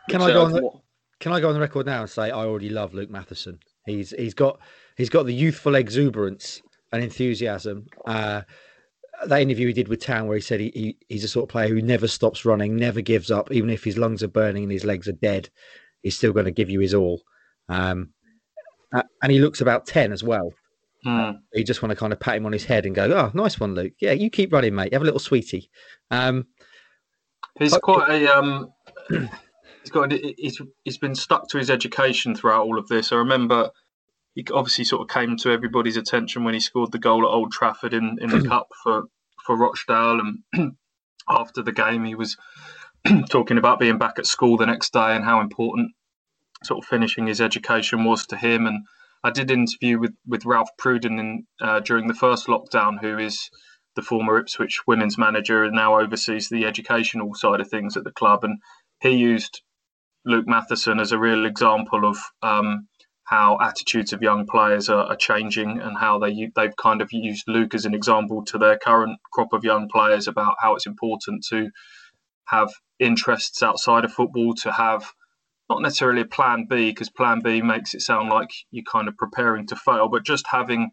Can 0.10 0.22
Which, 0.22 0.30
I 0.30 0.34
go 0.34 0.42
uh, 0.42 0.46
on 0.46 0.52
the- 0.52 0.70
Can 1.20 1.32
I 1.32 1.40
go 1.40 1.48
on 1.48 1.54
the 1.54 1.60
record 1.60 1.86
now 1.86 2.02
and 2.02 2.10
say 2.10 2.32
I 2.32 2.46
already 2.46 2.70
love 2.70 2.94
Luke 2.94 3.10
Matheson? 3.10 3.60
He's 3.86 4.12
he's 4.12 4.34
got 4.34 4.60
he's 4.98 5.10
got 5.10 5.26
the 5.26 5.34
youthful 5.34 5.76
exuberance 5.76 6.62
and 6.92 7.04
enthusiasm. 7.04 7.88
Uh, 8.06 8.42
that 9.30 9.42
interview 9.42 9.68
he 9.68 9.74
did 9.74 9.88
with 9.88 10.02
Town, 10.02 10.28
where 10.28 10.38
he 10.38 10.42
said 10.42 10.60
he, 10.60 10.72
he 10.74 10.98
he's 11.10 11.24
a 11.24 11.28
sort 11.28 11.44
of 11.44 11.50
player 11.50 11.68
who 11.68 11.82
never 11.82 12.08
stops 12.08 12.46
running, 12.46 12.76
never 12.76 13.02
gives 13.02 13.32
up, 13.32 13.52
even 13.52 13.70
if 13.70 13.84
his 13.84 13.98
lungs 13.98 14.24
are 14.24 14.28
burning 14.28 14.64
and 14.64 14.72
his 14.72 14.86
legs 14.86 15.08
are 15.08 15.14
dead, 15.14 15.50
he's 16.02 16.18
still 16.18 16.34
going 16.34 16.46
to 16.46 16.52
give 16.52 16.70
you 16.70 16.80
his 16.80 16.94
all. 16.94 17.22
Um, 17.70 18.10
and 18.92 19.32
he 19.32 19.40
looks 19.40 19.62
about 19.62 19.88
ten 19.88 20.12
as 20.12 20.24
well. 20.24 20.54
Hmm. 21.04 21.32
You 21.54 21.64
just 21.64 21.82
want 21.82 21.90
to 21.92 21.96
kind 21.96 22.14
of 22.14 22.20
pat 22.20 22.38
him 22.38 22.46
on 22.46 22.54
his 22.54 22.66
head 22.66 22.86
and 22.86 22.96
go, 22.96 23.06
"Oh, 23.12 23.32
nice 23.34 23.60
one, 23.60 23.76
Luke. 23.76 23.94
Yeah, 24.00 24.14
you 24.14 24.30
keep 24.30 24.54
running, 24.54 24.76
mate. 24.76 24.92
You 24.92 24.96
Have 24.96 25.02
a 25.02 25.06
little 25.06 25.20
sweetie." 25.20 25.70
Um, 26.12 26.48
He's 27.60 27.78
quite 27.78 28.10
a 28.10 28.36
um, 28.36 28.74
he's 29.10 29.92
got 29.92 30.12
he's 30.12 30.62
he's 30.84 30.98
been 30.98 31.16
stuck 31.16 31.48
to 31.50 31.58
his 31.58 31.70
education 31.70 32.36
throughout 32.36 32.66
all 32.66 32.80
of 32.80 32.88
this. 32.88 33.12
I 33.12 33.18
remember 33.18 33.70
he 34.36 34.46
obviously 34.54 34.86
sort 34.86 35.02
of 35.02 35.14
came 35.14 35.38
to 35.38 35.52
everybody's 35.52 35.98
attention 35.98 36.44
when 36.44 36.54
he 36.54 36.60
scored 36.60 36.92
the 36.92 37.00
goal 37.00 37.24
at 37.24 37.34
Old 37.34 37.52
Trafford 37.52 37.94
in, 37.94 38.18
in 38.20 38.30
the 38.30 38.48
cup 38.48 38.68
for 38.84 39.04
for 39.46 39.58
Rochdale, 39.58 40.22
and 40.22 40.76
after 41.30 41.62
the 41.62 41.72
game, 41.72 42.06
he 42.06 42.16
was 42.16 42.38
talking 43.30 43.58
about 43.58 43.80
being 43.80 43.98
back 43.98 44.18
at 44.18 44.26
school 44.26 44.58
the 44.58 44.66
next 44.66 44.94
day 44.94 45.16
and 45.16 45.26
how 45.26 45.42
important 45.42 45.92
sort 46.64 46.84
of 46.84 46.88
finishing 46.88 47.28
his 47.28 47.42
education 47.42 48.04
was 48.06 48.26
to 48.28 48.38
him. 48.38 48.66
And 48.66 48.86
I 49.24 49.32
did 49.32 49.52
interview 49.52 50.00
with, 50.00 50.14
with 50.26 50.46
Ralph 50.46 50.70
Pruden 50.80 51.20
in, 51.20 51.48
uh, 51.62 51.82
during 51.82 52.08
the 52.08 52.14
first 52.14 52.48
lockdown, 52.48 53.02
who 53.02 53.18
is 53.18 53.50
the 53.96 54.02
former 54.02 54.40
Ipswich 54.40 54.82
women's 54.88 55.18
manager 55.18 55.64
and 55.64 55.76
now 55.76 56.00
oversees 56.00 56.50
the 56.50 56.66
educational 56.66 57.34
side 57.36 57.60
of 57.60 57.70
things 57.70 57.96
at 57.96 58.04
the 58.04 58.12
club. 58.12 58.44
And 58.44 58.60
he 59.02 59.12
used 59.12 59.62
Luke 60.26 60.48
Matheson 60.48 61.00
as 61.00 61.12
a 61.12 61.20
real 61.20 61.46
example 61.46 62.08
of 62.08 62.18
um, 62.42 62.88
how 63.26 63.58
attitudes 63.62 64.14
of 64.14 64.22
young 64.22 64.46
players 64.46 64.90
are, 64.90 65.06
are, 65.06 65.16
changing 65.16 65.80
and 65.80 65.98
how 65.98 66.20
they 66.20 66.50
they've 66.56 66.76
kind 66.76 67.02
of 67.02 67.12
used 67.12 67.48
Luke 67.48 67.74
as 67.74 67.86
an 67.86 67.94
example 67.94 68.44
to 68.46 68.58
their 68.58 68.78
current 68.78 69.18
crop 69.32 69.54
of 69.54 69.64
young 69.64 69.88
players 69.88 70.28
about 70.28 70.56
how 70.60 70.76
it's 70.76 70.86
important 70.86 71.46
to 71.50 71.70
have 72.46 72.70
interests 73.00 73.64
outside 73.64 74.04
of 74.04 74.12
football, 74.12 74.54
to 74.56 74.72
have 74.72 75.10
not 75.70 75.82
necessarily 75.82 76.22
a 76.22 76.26
plan 76.26 76.66
B 76.70 76.92
because 76.92 77.10
plan 77.10 77.42
B 77.42 77.62
makes 77.62 77.94
it 77.94 78.02
sound 78.02 78.30
like 78.30 78.50
you're 78.72 78.84
kind 78.84 79.08
of 79.08 79.18
preparing 79.18 79.66
to 79.68 79.76
fail, 79.76 80.10
but 80.10 80.26
just 80.26 80.46
having 80.48 80.92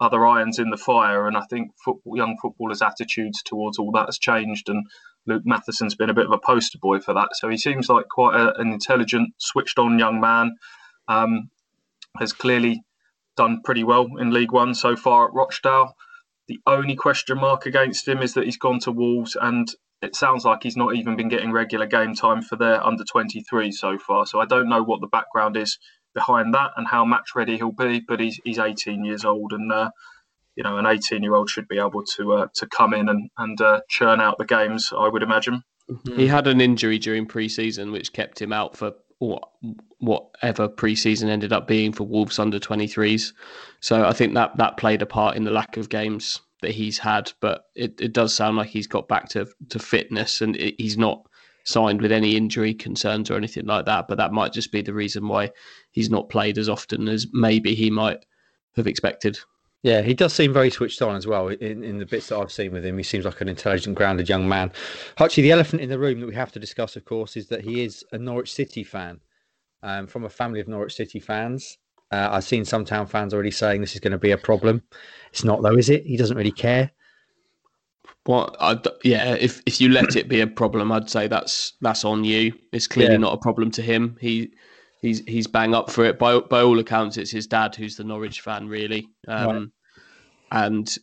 other 0.00 0.26
irons 0.26 0.58
in 0.58 0.70
the 0.70 0.76
fire. 0.76 1.26
And 1.26 1.36
I 1.36 1.42
think 1.50 1.72
football, 1.84 2.16
young 2.16 2.36
footballers' 2.40 2.82
attitudes 2.82 3.42
towards 3.42 3.78
all 3.78 3.92
that 3.92 4.06
has 4.06 4.18
changed. 4.18 4.68
And 4.68 4.86
Luke 5.26 5.42
Matheson's 5.44 5.94
been 5.94 6.10
a 6.10 6.14
bit 6.14 6.26
of 6.26 6.32
a 6.32 6.38
poster 6.38 6.78
boy 6.78 7.00
for 7.00 7.14
that. 7.14 7.30
So 7.34 7.48
he 7.48 7.56
seems 7.56 7.88
like 7.88 8.08
quite 8.08 8.34
a, 8.34 8.58
an 8.58 8.72
intelligent, 8.72 9.30
switched 9.38 9.78
on 9.78 9.98
young 9.98 10.20
man. 10.20 10.56
Um, 11.08 11.50
has 12.18 12.32
clearly 12.32 12.82
done 13.36 13.62
pretty 13.62 13.84
well 13.84 14.06
in 14.18 14.32
League 14.32 14.52
One 14.52 14.74
so 14.74 14.96
far 14.96 15.28
at 15.28 15.34
Rochdale. 15.34 15.94
The 16.48 16.60
only 16.66 16.96
question 16.96 17.38
mark 17.38 17.66
against 17.66 18.08
him 18.08 18.22
is 18.22 18.34
that 18.34 18.44
he's 18.44 18.58
gone 18.58 18.80
to 18.80 18.92
Wolves, 18.92 19.36
and 19.40 19.68
it 20.02 20.16
sounds 20.16 20.44
like 20.44 20.62
he's 20.62 20.76
not 20.76 20.96
even 20.96 21.16
been 21.16 21.28
getting 21.28 21.52
regular 21.52 21.86
game 21.86 22.14
time 22.14 22.42
for 22.42 22.56
their 22.56 22.84
under 22.84 23.04
23 23.04 23.70
so 23.72 23.98
far. 23.98 24.26
So 24.26 24.40
I 24.40 24.46
don't 24.46 24.68
know 24.68 24.82
what 24.82 25.00
the 25.00 25.06
background 25.06 25.56
is 25.56 25.78
behind 26.14 26.54
that 26.54 26.72
and 26.76 26.86
how 26.88 27.04
match 27.04 27.30
ready 27.34 27.56
he'll 27.56 27.72
be. 27.72 28.00
But 28.00 28.20
he's 28.20 28.40
he's 28.44 28.58
18 28.58 29.04
years 29.04 29.24
old, 29.24 29.52
and 29.52 29.70
uh, 29.70 29.90
you 30.56 30.64
know 30.64 30.76
an 30.78 30.86
18 30.86 31.22
year 31.22 31.34
old 31.34 31.50
should 31.50 31.68
be 31.68 31.78
able 31.78 32.04
to 32.16 32.32
uh, 32.32 32.46
to 32.54 32.66
come 32.66 32.94
in 32.94 33.08
and 33.08 33.30
and 33.38 33.60
uh, 33.60 33.80
churn 33.88 34.20
out 34.20 34.38
the 34.38 34.44
games. 34.44 34.92
I 34.96 35.08
would 35.08 35.22
imagine. 35.22 35.62
He 36.14 36.28
had 36.28 36.46
an 36.46 36.60
injury 36.60 37.00
during 37.00 37.26
pre-season 37.26 37.90
which 37.90 38.12
kept 38.12 38.40
him 38.40 38.52
out 38.52 38.76
for 38.76 38.92
whatever 39.98 40.68
pre-season 40.68 41.28
ended 41.28 41.52
up 41.52 41.68
being 41.68 41.92
for 41.92 42.04
Wolves 42.04 42.38
under 42.38 42.58
23s. 42.58 43.32
So 43.80 44.04
I 44.04 44.12
think 44.12 44.34
that 44.34 44.56
that 44.56 44.76
played 44.76 45.02
a 45.02 45.06
part 45.06 45.36
in 45.36 45.44
the 45.44 45.50
lack 45.50 45.76
of 45.76 45.88
games 45.88 46.40
that 46.62 46.72
he's 46.72 46.98
had. 46.98 47.32
But 47.40 47.66
it, 47.74 48.00
it 48.00 48.12
does 48.12 48.34
sound 48.34 48.56
like 48.56 48.70
he's 48.70 48.86
got 48.86 49.08
back 49.08 49.28
to 49.30 49.46
to 49.68 49.78
fitness 49.78 50.40
and 50.40 50.56
it, 50.56 50.74
he's 50.78 50.96
not 50.96 51.26
signed 51.64 52.00
with 52.00 52.12
any 52.12 52.36
injury 52.36 52.72
concerns 52.72 53.30
or 53.30 53.36
anything 53.36 53.66
like 53.66 53.84
that. 53.86 54.08
But 54.08 54.18
that 54.18 54.32
might 54.32 54.52
just 54.52 54.72
be 54.72 54.82
the 54.82 54.94
reason 54.94 55.28
why 55.28 55.50
he's 55.90 56.10
not 56.10 56.30
played 56.30 56.56
as 56.56 56.68
often 56.68 57.08
as 57.08 57.26
maybe 57.32 57.74
he 57.74 57.90
might 57.90 58.24
have 58.76 58.86
expected. 58.86 59.38
Yeah, 59.82 60.02
he 60.02 60.12
does 60.12 60.34
seem 60.34 60.52
very 60.52 60.68
switched 60.68 61.00
on 61.00 61.16
as 61.16 61.26
well 61.26 61.48
in, 61.48 61.82
in 61.82 61.98
the 61.98 62.04
bits 62.04 62.28
that 62.28 62.38
I've 62.38 62.52
seen 62.52 62.72
with 62.72 62.84
him. 62.84 62.98
He 62.98 63.02
seems 63.02 63.24
like 63.24 63.40
an 63.40 63.48
intelligent, 63.48 63.96
grounded 63.96 64.28
young 64.28 64.46
man. 64.46 64.72
Actually, 65.18 65.44
the 65.44 65.52
elephant 65.52 65.80
in 65.80 65.88
the 65.88 65.98
room 65.98 66.20
that 66.20 66.26
we 66.26 66.34
have 66.34 66.52
to 66.52 66.58
discuss, 66.58 66.96
of 66.96 67.06
course, 67.06 67.36
is 67.36 67.48
that 67.48 67.62
he 67.62 67.82
is 67.82 68.04
a 68.12 68.18
Norwich 68.18 68.52
City 68.52 68.84
fan 68.84 69.20
um, 69.82 70.06
from 70.06 70.24
a 70.24 70.28
family 70.28 70.60
of 70.60 70.68
Norwich 70.68 70.94
City 70.94 71.18
fans. 71.18 71.78
Uh, 72.12 72.28
I've 72.30 72.44
seen 72.44 72.64
some 72.64 72.84
town 72.84 73.06
fans 73.06 73.32
already 73.32 73.52
saying 73.52 73.80
this 73.80 73.94
is 73.94 74.00
going 74.00 74.12
to 74.12 74.18
be 74.18 74.32
a 74.32 74.38
problem. 74.38 74.82
It's 75.30 75.44
not, 75.44 75.62
though, 75.62 75.76
is 75.76 75.88
it? 75.88 76.04
He 76.04 76.18
doesn't 76.18 76.36
really 76.36 76.52
care. 76.52 76.90
Well, 78.26 78.54
I'd, 78.60 78.86
yeah, 79.02 79.34
if 79.34 79.62
if 79.64 79.80
you 79.80 79.88
let 79.88 80.14
it 80.14 80.28
be 80.28 80.42
a 80.42 80.46
problem, 80.46 80.92
I'd 80.92 81.08
say 81.08 81.26
that's 81.26 81.72
that's 81.80 82.04
on 82.04 82.22
you. 82.22 82.52
It's 82.72 82.86
clearly 82.86 83.14
yeah. 83.14 83.20
not 83.20 83.32
a 83.32 83.38
problem 83.38 83.70
to 83.72 83.82
him. 83.82 84.18
He 84.20 84.52
he's 85.00 85.24
he's 85.26 85.46
bang 85.46 85.74
up 85.74 85.90
for 85.90 86.04
it. 86.04 86.18
By 86.18 86.38
by 86.38 86.62
all 86.62 86.78
accounts, 86.78 87.16
it's 87.16 87.30
his 87.30 87.46
dad 87.46 87.74
who's 87.74 87.96
the 87.96 88.04
Norwich 88.04 88.40
fan, 88.40 88.68
really. 88.68 89.08
Um, 89.26 89.46
right. 89.46 89.68
And 90.52 90.98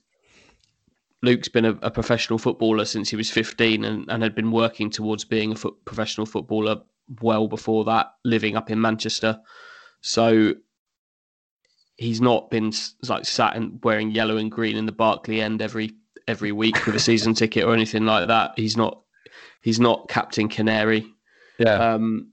Luke's 1.21 1.47
been 1.47 1.65
a, 1.65 1.77
a, 1.81 1.89
professional 1.89 2.37
footballer 2.37 2.85
since 2.85 3.09
he 3.09 3.15
was 3.15 3.29
15 3.29 3.85
and, 3.85 4.05
and 4.09 4.21
had 4.21 4.35
been 4.35 4.51
working 4.51 4.89
towards 4.89 5.25
being 5.25 5.53
a 5.53 5.55
foot, 5.55 5.73
professional 5.83 6.25
footballer 6.25 6.81
well 7.21 7.47
before 7.47 7.85
that, 7.85 8.13
living 8.23 8.55
up 8.55 8.69
in 8.69 8.79
Manchester. 8.79 9.39
So 10.01 10.55
he's 11.95 12.21
not 12.21 12.51
been 12.51 12.71
like 13.07 13.25
sat 13.25 13.55
and 13.55 13.79
wearing 13.83 14.11
yellow 14.11 14.37
and 14.37 14.51
green 14.51 14.77
in 14.77 14.85
the 14.85 14.91
Barclay 14.91 15.39
end 15.39 15.61
every 15.61 15.93
every 16.27 16.51
week 16.51 16.85
with 16.85 16.95
a 16.95 16.99
season 16.99 17.33
ticket 17.35 17.63
or 17.63 17.73
anything 17.73 18.05
like 18.05 18.27
that. 18.27 18.51
He's 18.55 18.77
not 18.77 19.01
he's 19.61 19.79
not 19.79 20.09
Captain 20.09 20.49
Canary. 20.49 21.07
Yeah. 21.57 21.93
Um, 21.93 22.31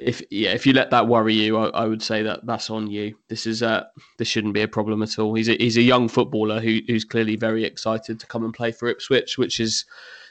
if 0.00 0.22
yeah, 0.30 0.50
if 0.50 0.66
you 0.66 0.72
let 0.72 0.90
that 0.90 1.08
worry 1.08 1.34
you, 1.34 1.56
I, 1.58 1.68
I, 1.68 1.86
would 1.86 2.02
say 2.02 2.22
that 2.22 2.46
that's 2.46 2.70
on 2.70 2.88
you. 2.88 3.16
This 3.28 3.46
is 3.46 3.62
uh 3.62 3.84
this 4.18 4.28
shouldn't 4.28 4.54
be 4.54 4.62
a 4.62 4.68
problem 4.68 5.02
at 5.02 5.18
all. 5.18 5.34
He's 5.34 5.48
a, 5.48 5.56
he's 5.56 5.76
a 5.76 5.82
young 5.82 6.08
footballer 6.08 6.60
who 6.60 6.80
who's 6.86 7.04
clearly 7.04 7.36
very 7.36 7.64
excited 7.64 8.20
to 8.20 8.26
come 8.26 8.44
and 8.44 8.54
play 8.54 8.72
for 8.72 8.88
Ipswich, 8.88 9.38
which 9.38 9.60
is 9.60 9.84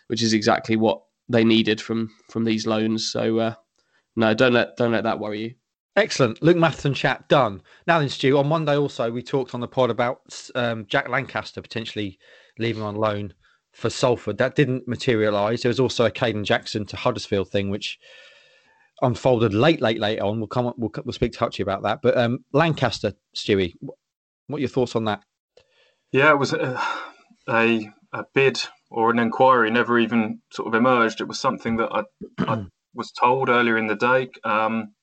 which 0.07 0.21
is 0.21 0.33
exactly 0.33 0.75
what 0.75 1.01
they 1.29 1.43
needed 1.43 1.81
from 1.81 2.11
from 2.29 2.45
these 2.45 2.65
loans. 2.65 3.11
So 3.11 3.39
uh, 3.39 3.53
no, 4.15 4.33
don't 4.33 4.53
let 4.53 4.77
don't 4.77 4.91
let 4.91 5.03
that 5.03 5.19
worry 5.19 5.41
you. 5.41 5.53
Excellent, 5.95 6.41
Luke 6.43 6.57
Matheson 6.57 6.93
chat 6.93 7.27
done. 7.27 7.61
Now 7.87 7.99
then, 7.99 8.09
Stu. 8.09 8.37
On 8.37 8.47
Monday 8.47 8.77
also 8.77 9.11
we 9.11 9.21
talked 9.21 9.53
on 9.53 9.59
the 9.61 9.67
pod 9.67 9.89
about 9.89 10.21
um, 10.55 10.85
Jack 10.87 11.09
Lankester 11.09 11.61
potentially 11.61 12.19
leaving 12.59 12.83
on 12.83 12.95
loan 12.95 13.33
for 13.73 13.89
Salford. 13.89 14.37
That 14.37 14.55
didn't 14.55 14.87
materialise. 14.87 15.61
There 15.61 15.69
was 15.69 15.79
also 15.79 16.05
a 16.05 16.11
Kayden 16.11 16.43
Jackson 16.43 16.85
to 16.85 16.95
Huddersfield 16.95 17.49
thing, 17.49 17.69
which 17.69 17.99
unfolded 19.01 19.53
late, 19.53 19.81
late, 19.81 19.99
late 19.99 20.19
on. 20.19 20.39
We'll 20.39 20.47
come, 20.47 20.73
we'll, 20.77 20.91
we'll 21.03 21.13
speak 21.13 21.33
to 21.33 21.39
Hutchie 21.39 21.61
about 21.61 21.83
that. 21.83 22.01
But 22.01 22.17
um, 22.17 22.39
Lankester, 22.53 23.13
Stewie, 23.35 23.73
what 24.47 24.57
are 24.57 24.59
your 24.59 24.69
thoughts 24.69 24.95
on 24.95 25.05
that? 25.05 25.23
Yeah, 26.11 26.31
it 26.31 26.39
was 26.39 26.53
a, 26.53 26.81
a, 27.49 27.89
a 28.13 28.25
bid 28.33 28.59
or 28.89 29.11
an 29.11 29.19
inquiry 29.19 29.69
never 29.69 29.99
even 29.99 30.41
sort 30.51 30.67
of 30.67 30.73
emerged. 30.73 31.21
It 31.21 31.27
was 31.27 31.39
something 31.39 31.77
that 31.77 31.89
I, 31.91 32.03
I 32.39 32.65
was 32.93 33.11
told 33.11 33.49
earlier 33.49 33.77
in 33.77 33.87
the 33.87 33.95
day 33.95 34.29
um, 34.43 34.93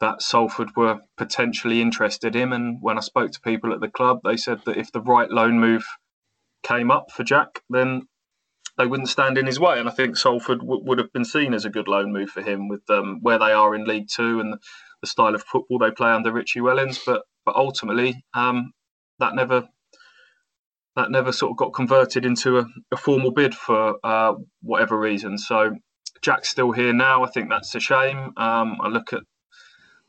that 0.00 0.22
Salford 0.22 0.76
were 0.76 1.00
potentially 1.16 1.80
interested 1.80 2.34
in. 2.34 2.52
And 2.52 2.78
when 2.80 2.98
I 2.98 3.02
spoke 3.02 3.30
to 3.32 3.40
people 3.40 3.72
at 3.72 3.80
the 3.80 3.88
club, 3.88 4.20
they 4.24 4.36
said 4.36 4.62
that 4.66 4.76
if 4.76 4.90
the 4.92 5.00
right 5.00 5.30
loan 5.30 5.60
move 5.60 5.84
came 6.62 6.90
up 6.90 7.10
for 7.12 7.22
Jack, 7.22 7.62
then 7.70 8.02
they 8.80 8.86
wouldn't 8.86 9.10
stand 9.10 9.36
in 9.36 9.44
his 9.44 9.60
way. 9.60 9.78
And 9.78 9.86
I 9.86 9.92
think 9.92 10.16
Salford 10.16 10.60
w- 10.60 10.82
would 10.84 10.98
have 10.98 11.12
been 11.12 11.24
seen 11.26 11.52
as 11.52 11.66
a 11.66 11.70
good 11.70 11.86
loan 11.86 12.14
move 12.14 12.30
for 12.30 12.40
him 12.40 12.66
with 12.66 12.80
um, 12.88 13.18
where 13.20 13.38
they 13.38 13.52
are 13.52 13.74
in 13.74 13.84
League 13.84 14.08
Two 14.08 14.40
and 14.40 14.54
the, 14.54 15.06
style 15.06 15.34
of 15.34 15.42
football 15.42 15.78
they 15.78 15.90
play 15.90 16.10
under 16.10 16.32
Richie 16.32 16.60
Wellens. 16.60 16.98
But 17.04 17.22
but 17.44 17.56
ultimately, 17.56 18.24
um, 18.32 18.72
that 19.18 19.34
never 19.34 19.68
that 20.96 21.10
never 21.10 21.30
sort 21.30 21.50
of 21.50 21.58
got 21.58 21.74
converted 21.74 22.24
into 22.24 22.58
a, 22.58 22.66
a 22.90 22.96
formal 22.96 23.32
bid 23.32 23.54
for 23.54 23.98
uh, 24.02 24.34
whatever 24.62 24.98
reason. 24.98 25.36
So 25.36 25.76
Jack's 26.22 26.48
still 26.48 26.72
here 26.72 26.94
now. 26.94 27.22
I 27.22 27.28
think 27.28 27.50
that's 27.50 27.74
a 27.74 27.80
shame. 27.80 28.32
Um, 28.38 28.78
I 28.80 28.88
look 28.88 29.12
at 29.12 29.22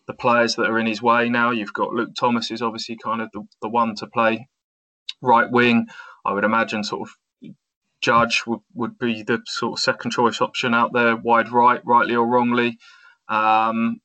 the 0.08 0.14
players 0.14 0.56
that 0.56 0.70
are 0.70 0.80
in 0.80 0.88
his 0.88 1.02
way 1.02 1.30
now. 1.30 1.52
You've 1.52 1.74
got 1.74 1.92
Luke 1.92 2.12
Thomas 2.18 2.52
is 2.52 2.62
obviously 2.62 2.96
kind 2.96 3.22
of 3.22 3.30
the, 3.34 3.44
the 3.62 3.70
one 3.70 3.96
to 3.96 4.08
play 4.08 4.48
right 5.22 5.52
wing. 5.52 5.88
I 6.26 6.32
would 6.34 6.46
imagine 6.46 6.84
sort 6.86 7.10
of 7.10 7.16
Judge 8.02 8.44
would, 8.48 8.60
would 8.74 8.98
be 8.98 9.24
the 9.24 9.42
sort 9.46 9.74
of 9.74 9.84
second 9.84 10.12
choice 10.12 10.42
option 10.42 10.74
out 10.74 10.92
there, 10.94 11.16
wide 11.16 11.52
right, 11.52 11.82
rightly 11.86 12.16
or 12.16 12.28
wrongly. 12.28 12.78
Um, 13.30 14.02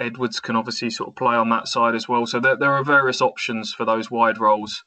Edwards 0.00 0.40
can 0.40 0.56
obviously 0.56 0.90
sort 0.90 1.10
of 1.10 1.16
play 1.16 1.34
on 1.34 1.50
that 1.50 1.68
side 1.68 1.94
as 1.94 2.08
well. 2.08 2.26
So 2.26 2.40
there, 2.40 2.56
there 2.56 2.72
are 2.72 2.84
various 2.84 3.20
options 3.20 3.72
for 3.72 3.84
those 3.84 4.10
wide 4.10 4.38
roles. 4.38 4.84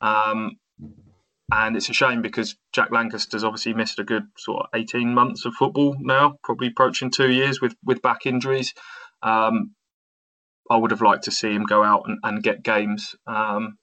Um, 0.00 0.58
and 1.52 1.76
it's 1.76 1.88
a 1.88 1.92
shame 1.92 2.22
because 2.22 2.56
Jack 2.72 2.90
Lankester's 2.90 3.44
obviously 3.44 3.74
missed 3.74 3.98
a 3.98 4.04
good 4.04 4.24
sort 4.36 4.62
of 4.62 4.66
18 4.74 5.14
months 5.14 5.44
of 5.44 5.54
football 5.54 5.96
now, 6.00 6.38
probably 6.42 6.68
approaching 6.68 7.10
two 7.10 7.30
years 7.30 7.60
with, 7.60 7.76
with 7.84 8.02
back 8.02 8.26
injuries. 8.26 8.74
Um, 9.22 9.74
I 10.68 10.76
would 10.76 10.90
have 10.90 11.02
liked 11.02 11.24
to 11.24 11.30
see 11.30 11.52
him 11.52 11.64
go 11.64 11.84
out 11.84 12.04
and, 12.06 12.18
and 12.24 12.42
get 12.42 12.64
games. 12.64 13.14
Um, 13.26 13.78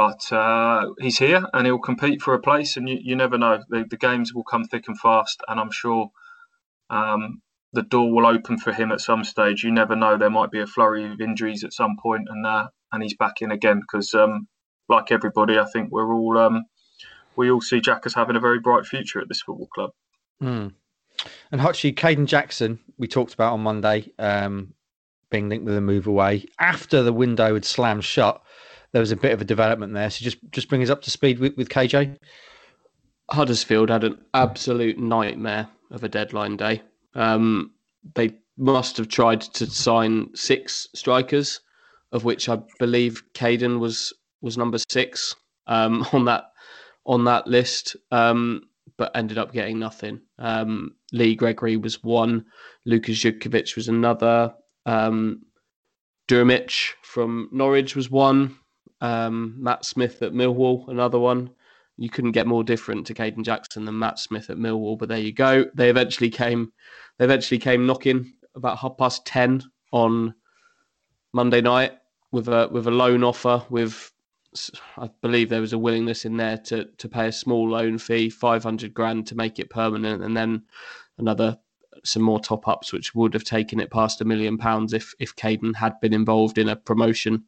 but 0.00 0.32
uh, 0.32 0.94
he's 0.98 1.18
here 1.18 1.44
and 1.52 1.66
he'll 1.66 1.78
compete 1.78 2.22
for 2.22 2.32
a 2.32 2.40
place, 2.40 2.78
and 2.78 2.88
you, 2.88 2.98
you 3.02 3.14
never 3.14 3.36
know. 3.36 3.62
The, 3.68 3.84
the 3.90 3.98
games 3.98 4.32
will 4.32 4.44
come 4.44 4.64
thick 4.64 4.88
and 4.88 4.98
fast, 4.98 5.42
and 5.46 5.60
I'm 5.60 5.70
sure 5.70 6.10
um, 6.88 7.42
the 7.74 7.82
door 7.82 8.10
will 8.10 8.26
open 8.26 8.56
for 8.56 8.72
him 8.72 8.92
at 8.92 9.02
some 9.02 9.24
stage. 9.24 9.62
You 9.62 9.70
never 9.70 9.94
know. 9.94 10.16
There 10.16 10.30
might 10.30 10.50
be 10.50 10.60
a 10.60 10.66
flurry 10.66 11.04
of 11.12 11.20
injuries 11.20 11.64
at 11.64 11.74
some 11.74 11.98
point, 12.02 12.28
and 12.30 12.46
uh, 12.46 12.68
and 12.90 13.02
he's 13.02 13.14
back 13.14 13.42
in 13.42 13.50
again. 13.50 13.80
Because 13.80 14.14
um, 14.14 14.48
like 14.88 15.12
everybody, 15.12 15.58
I 15.58 15.66
think 15.70 15.92
we're 15.92 16.14
all 16.14 16.38
um, 16.38 16.64
we 17.36 17.50
all 17.50 17.60
see 17.60 17.82
Jack 17.82 18.06
as 18.06 18.14
having 18.14 18.36
a 18.36 18.40
very 18.40 18.58
bright 18.58 18.86
future 18.86 19.20
at 19.20 19.28
this 19.28 19.42
football 19.42 19.68
club. 19.74 19.90
Mm. 20.42 20.72
And 21.52 21.60
Hutchie, 21.60 21.94
Kayden 21.94 22.24
Jackson, 22.24 22.78
we 22.96 23.06
talked 23.06 23.34
about 23.34 23.52
on 23.52 23.60
Monday, 23.60 24.10
um, 24.18 24.72
being 25.30 25.50
linked 25.50 25.66
with 25.66 25.76
a 25.76 25.82
move 25.82 26.06
away 26.06 26.46
after 26.58 27.02
the 27.02 27.12
window 27.12 27.52
had 27.52 27.66
slammed 27.66 28.02
shut 28.02 28.42
there 28.92 29.00
was 29.00 29.12
a 29.12 29.16
bit 29.16 29.32
of 29.32 29.40
a 29.40 29.44
development 29.44 29.94
there. 29.94 30.10
So 30.10 30.24
just 30.24 30.38
just 30.50 30.68
bring 30.68 30.82
us 30.82 30.90
up 30.90 31.02
to 31.02 31.10
speed 31.10 31.38
with, 31.38 31.56
with 31.56 31.68
KJ. 31.68 32.16
Huddersfield 33.30 33.90
had 33.90 34.04
an 34.04 34.18
absolute 34.34 34.98
nightmare 34.98 35.68
of 35.90 36.02
a 36.02 36.08
deadline 36.08 36.56
day. 36.56 36.82
Um, 37.14 37.72
they 38.14 38.34
must 38.56 38.96
have 38.96 39.08
tried 39.08 39.40
to 39.40 39.66
sign 39.66 40.34
six 40.34 40.88
strikers, 40.94 41.60
of 42.12 42.24
which 42.24 42.48
I 42.48 42.58
believe 42.78 43.22
Kayden 43.34 43.78
was 43.78 44.12
was 44.40 44.58
number 44.58 44.78
six 44.90 45.34
um, 45.66 46.06
on 46.12 46.24
that 46.26 46.44
on 47.06 47.24
that 47.24 47.46
list, 47.46 47.96
um, 48.10 48.62
but 48.96 49.10
ended 49.14 49.38
up 49.38 49.52
getting 49.52 49.78
nothing. 49.78 50.20
Um, 50.38 50.94
Lee 51.12 51.34
Gregory 51.34 51.76
was 51.76 52.02
one, 52.04 52.44
Lukas 52.84 53.16
Jutkiewicz 53.16 53.74
was 53.74 53.88
another, 53.88 54.54
um, 54.86 55.42
Drmic 56.28 56.92
from 57.02 57.48
Norwich 57.50 57.96
was 57.96 58.10
one, 58.10 58.56
um, 59.00 59.54
Matt 59.58 59.84
Smith 59.84 60.22
at 60.22 60.32
Millwall 60.32 60.88
another 60.88 61.18
one. 61.18 61.50
You 61.96 62.08
couldn't 62.08 62.32
get 62.32 62.46
more 62.46 62.64
different 62.64 63.06
to 63.06 63.14
Kayden 63.14 63.44
Jackson 63.44 63.84
than 63.84 63.98
Matt 63.98 64.18
Smith 64.18 64.48
at 64.48 64.56
Millwall, 64.56 64.98
but 64.98 65.08
there 65.08 65.18
you 65.18 65.32
go. 65.32 65.66
They 65.74 65.90
eventually 65.90 66.30
came. 66.30 66.72
They 67.18 67.24
eventually 67.26 67.58
came 67.58 67.86
knocking 67.86 68.32
about 68.54 68.78
half 68.78 68.96
past 68.96 69.26
ten 69.26 69.62
on 69.92 70.34
Monday 71.32 71.60
night 71.60 71.92
with 72.32 72.48
a 72.48 72.68
with 72.70 72.86
a 72.86 72.90
loan 72.90 73.22
offer 73.22 73.62
with 73.68 74.12
I 74.96 75.08
believe 75.22 75.48
there 75.48 75.60
was 75.60 75.72
a 75.72 75.78
willingness 75.78 76.24
in 76.24 76.36
there 76.36 76.58
to 76.58 76.84
to 76.84 77.08
pay 77.08 77.28
a 77.28 77.32
small 77.32 77.68
loan 77.68 77.98
fee, 77.98 78.30
five 78.30 78.62
hundred 78.62 78.94
grand 78.94 79.26
to 79.28 79.36
make 79.36 79.58
it 79.58 79.70
permanent, 79.70 80.22
and 80.24 80.36
then 80.36 80.64
another 81.18 81.58
some 82.02 82.22
more 82.22 82.40
top 82.40 82.66
ups, 82.66 82.92
which 82.92 83.14
would 83.14 83.34
have 83.34 83.44
taken 83.44 83.78
it 83.78 83.90
past 83.90 84.20
a 84.20 84.24
million 84.24 84.58
pounds 84.58 84.92
if 84.92 85.14
if 85.18 85.36
Kayden 85.36 85.76
had 85.76 86.00
been 86.00 86.12
involved 86.12 86.58
in 86.58 86.68
a 86.68 86.76
promotion 86.76 87.44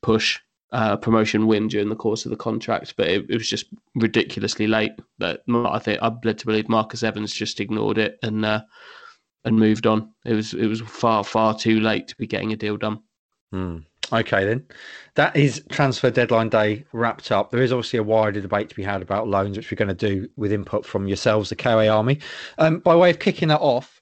push, 0.00 0.40
uh, 0.72 0.96
promotion 0.96 1.46
win 1.46 1.68
during 1.68 1.88
the 1.88 1.96
course 1.96 2.24
of 2.24 2.30
the 2.30 2.36
contract. 2.36 2.94
But 2.96 3.08
it, 3.08 3.26
it 3.28 3.34
was 3.34 3.48
just 3.48 3.66
ridiculously 3.94 4.66
late. 4.66 4.92
That 5.18 5.40
I 5.48 5.78
think 5.78 5.98
I'm 6.02 6.18
led 6.24 6.38
to 6.38 6.46
believe 6.46 6.68
Marcus 6.68 7.02
Evans 7.02 7.32
just 7.32 7.60
ignored 7.60 7.98
it 7.98 8.18
and 8.22 8.44
uh, 8.44 8.62
and 9.44 9.58
moved 9.58 9.86
on. 9.86 10.12
It 10.24 10.34
was 10.34 10.54
it 10.54 10.66
was 10.66 10.80
far 10.80 11.24
far 11.24 11.56
too 11.56 11.80
late 11.80 12.08
to 12.08 12.16
be 12.16 12.26
getting 12.26 12.52
a 12.52 12.56
deal 12.56 12.76
done. 12.76 13.00
Hmm. 13.50 13.78
Okay, 14.12 14.44
then. 14.44 14.66
That 15.14 15.34
is 15.36 15.62
transfer 15.70 16.10
deadline 16.10 16.48
day 16.48 16.84
wrapped 16.92 17.32
up. 17.32 17.50
There 17.50 17.62
is 17.62 17.72
obviously 17.72 17.98
a 17.98 18.02
wider 18.02 18.40
debate 18.40 18.68
to 18.68 18.74
be 18.74 18.82
had 18.82 19.00
about 19.00 19.28
loans, 19.28 19.56
which 19.56 19.70
we're 19.70 19.76
going 19.76 19.88
to 19.88 19.94
do 19.94 20.28
with 20.36 20.52
input 20.52 20.84
from 20.84 21.08
yourselves, 21.08 21.48
the 21.48 21.56
KOA 21.56 21.88
Army. 21.88 22.20
Um, 22.58 22.80
by 22.80 22.94
way 22.94 23.10
of 23.10 23.18
kicking 23.18 23.48
that 23.48 23.60
off, 23.60 24.00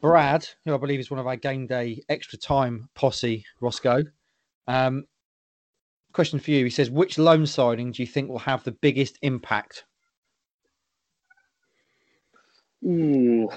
Brad, 0.00 0.46
who 0.64 0.74
I 0.74 0.78
believe 0.78 1.00
is 1.00 1.10
one 1.10 1.20
of 1.20 1.26
our 1.26 1.36
game 1.36 1.66
day 1.66 2.02
extra 2.08 2.38
time 2.38 2.88
posse, 2.94 3.44
Roscoe. 3.60 4.04
Um, 4.68 5.04
question 6.12 6.38
for 6.38 6.50
you. 6.50 6.64
He 6.64 6.70
says, 6.70 6.90
which 6.90 7.18
loan 7.18 7.46
signing 7.46 7.92
do 7.92 8.02
you 8.02 8.06
think 8.06 8.28
will 8.28 8.38
have 8.38 8.64
the 8.64 8.72
biggest 8.72 9.18
impact? 9.22 9.84
Ooh, 12.84 13.48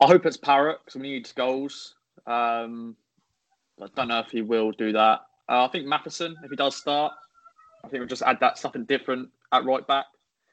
I 0.00 0.06
hope 0.06 0.26
it's 0.26 0.36
Parrott 0.36 0.80
because 0.84 1.00
we 1.00 1.08
need 1.08 1.30
goals. 1.34 1.94
Um, 2.26 2.96
I 3.80 3.86
don't 3.94 4.08
know 4.08 4.20
if 4.20 4.30
he 4.30 4.42
will 4.42 4.72
do 4.72 4.92
that. 4.92 5.20
Uh, 5.48 5.64
I 5.64 5.68
think 5.68 5.86
Matheson, 5.86 6.34
if 6.42 6.50
he 6.50 6.56
does 6.56 6.76
start, 6.76 7.12
I 7.84 7.88
think 7.88 8.00
we'll 8.00 8.08
just 8.08 8.22
add 8.22 8.40
that 8.40 8.58
something 8.58 8.84
different 8.84 9.28
at 9.52 9.64
right 9.64 9.86
back. 9.86 10.06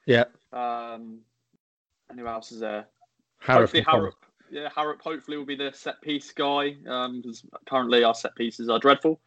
Yeah. 0.05 0.25
Um, 0.51 1.19
and 2.09 2.19
who 2.19 2.27
else 2.27 2.51
is 2.51 2.59
there? 2.59 2.87
Harrop 3.39 3.61
hopefully 3.61 3.83
Harrop. 3.83 4.13
Yeah, 4.51 4.69
Harrop 4.75 5.01
hopefully 5.01 5.37
will 5.37 5.45
be 5.45 5.55
the 5.55 5.71
set 5.73 6.01
piece 6.01 6.31
guy 6.31 6.71
because 6.71 7.43
um, 7.43 7.59
currently 7.67 8.03
our 8.03 8.13
set 8.13 8.35
pieces 8.35 8.69
are 8.69 8.79
dreadful. 8.79 9.19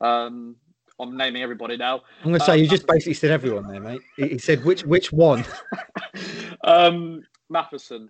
Um, 0.00 0.56
I'm 1.02 1.16
naming 1.16 1.42
everybody 1.42 1.76
now. 1.76 2.02
I'm 2.22 2.30
going 2.30 2.38
to 2.38 2.44
say 2.44 2.52
um, 2.52 2.58
you 2.58 2.68
just 2.68 2.86
basically 2.86 3.14
said 3.14 3.32
everyone 3.32 3.66
there, 3.66 3.80
mate. 3.80 4.02
He 4.16 4.38
said 4.38 4.64
which 4.64 4.84
which 4.84 5.12
one? 5.12 5.44
um, 6.64 7.22
Matheson. 7.50 8.08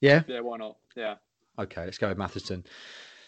Yeah. 0.00 0.22
Yeah, 0.28 0.40
why 0.40 0.58
not? 0.58 0.76
Yeah. 0.96 1.16
Okay, 1.58 1.84
let's 1.84 1.98
go 1.98 2.08
with 2.08 2.18
Matheson. 2.18 2.64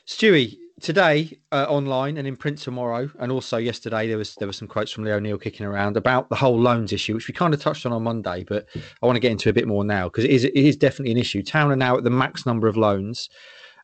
Stewie, 0.07 0.57
today 0.81 1.38
uh, 1.53 1.66
online 1.68 2.16
and 2.16 2.27
in 2.27 2.37
print 2.37 2.59
tomorrow, 2.59 3.11
and 3.18 3.33
also 3.33 3.57
yesterday 3.57 4.07
there 4.07 4.16
was 4.18 4.35
there 4.37 4.49
were 4.49 4.53
some 4.53 4.68
quotes 4.68 4.92
from 4.92 5.05
Lee 5.05 5.11
O'Neill 5.11 5.38
kicking 5.38 5.66
around 5.66 5.96
about 5.96 6.29
the 6.29 6.37
whole 6.37 6.59
loans 6.59 6.92
issue, 6.92 7.14
which 7.14 7.27
we 7.27 7.35
kind 7.35 7.53
of 7.53 7.61
touched 7.61 7.87
on 7.87 7.92
on 7.92 8.05
Monday, 8.05 8.44
but 8.44 8.66
I 9.03 9.07
want 9.07 9.16
to 9.16 9.20
get 9.20 9.33
into 9.33 9.51
a 9.51 9.53
bit 9.53 9.66
more 9.66 9.85
now 9.85 10.05
because 10.05 10.25
it 10.25 10.31
is 10.31 10.44
it 10.44 10.57
is 10.57 10.77
definitely 10.77 11.12
an 11.12 11.18
issue. 11.18 11.42
Town 11.42 11.73
are 11.73 11.77
now 11.77 11.96
at 11.96 12.05
the 12.05 12.11
max 12.11 12.46
number 12.46 12.68
of 12.68 12.77
loans 12.77 13.29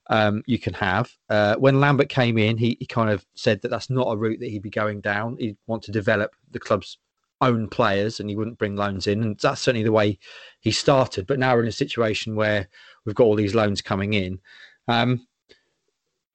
um, 0.09 0.43
you 0.47 0.59
can 0.59 0.75
have. 0.75 1.11
Uh, 1.29 1.57
when 1.57 1.81
Lambert 1.81 2.09
came 2.09 2.39
in, 2.39 2.57
he, 2.57 2.77
he 2.79 2.87
kind 2.87 3.11
of 3.11 3.25
said 3.35 3.63
that 3.63 3.69
that's 3.69 3.91
not 3.91 4.09
a 4.09 4.17
route 4.17 4.41
that 4.41 4.51
he'd 4.51 4.63
be 4.63 4.71
going 4.71 5.01
down. 5.01 5.37
He'd 5.39 5.57
want 5.67 5.83
to 5.85 5.93
develop 5.93 6.35
the 6.51 6.61
club's 6.61 6.99
own 7.41 7.69
players 7.69 8.21
and 8.21 8.31
he 8.31 8.37
wouldn't 8.37 8.59
bring 8.59 8.77
loans 8.77 9.07
in. 9.07 9.23
And 9.23 9.39
that's 9.39 9.61
certainly 9.61 9.85
the 9.85 9.93
way 9.93 10.19
he 10.61 10.71
started. 10.71 11.27
But 11.27 11.39
now 11.39 11.55
we're 11.55 11.63
in 11.63 11.69
a 11.69 11.73
situation 11.73 12.37
where 12.37 12.69
we've 13.05 13.15
got 13.15 13.25
all 13.25 13.35
these 13.35 13.55
loans 13.55 13.83
coming 13.83 14.15
in. 14.15 14.41
Um, 14.89 15.27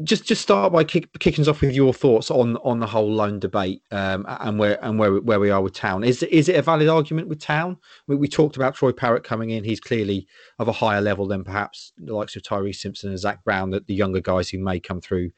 just 0.03 0.25
just 0.25 0.41
start 0.41 0.71
by 0.71 0.83
kick, 0.83 1.07
kicking 1.19 1.41
us 1.41 1.47
off 1.47 1.61
with 1.61 1.73
your 1.73 1.93
thoughts 1.93 2.31
on 2.31 2.57
on 2.57 2.79
the 2.79 2.87
whole 2.87 3.11
loan 3.11 3.39
debate 3.39 3.81
um, 3.91 4.25
and 4.27 4.59
where 4.59 4.83
and 4.83 4.99
where 4.99 5.15
where 5.15 5.39
we 5.39 5.49
are 5.49 5.61
with 5.61 5.73
Town. 5.73 6.03
Is 6.03 6.23
is 6.23 6.49
it 6.49 6.55
a 6.55 6.61
valid 6.61 6.87
argument 6.87 7.27
with 7.27 7.39
Town? 7.39 7.77
We, 8.07 8.15
we, 8.15 8.27
talked 8.27 8.55
about 8.55 8.75
Troy 8.75 8.91
Parrott 8.91 9.23
coming 9.23 9.49
in. 9.49 9.63
He's 9.63 9.79
clearly 9.79 10.27
of 10.59 10.67
a 10.67 10.71
higher 10.71 11.01
level 11.01 11.27
than 11.27 11.43
perhaps 11.43 11.93
the 11.97 12.15
likes 12.15 12.35
of 12.35 12.43
Tyreece 12.43 12.75
Simpson 12.75 13.09
and 13.09 13.19
Zach 13.19 13.43
Brown, 13.43 13.71
that 13.71 13.87
the 13.87 13.93
younger 13.93 14.21
guys 14.21 14.49
who 14.49 14.59
may 14.59 14.79
come 14.79 15.01
through 15.01 15.31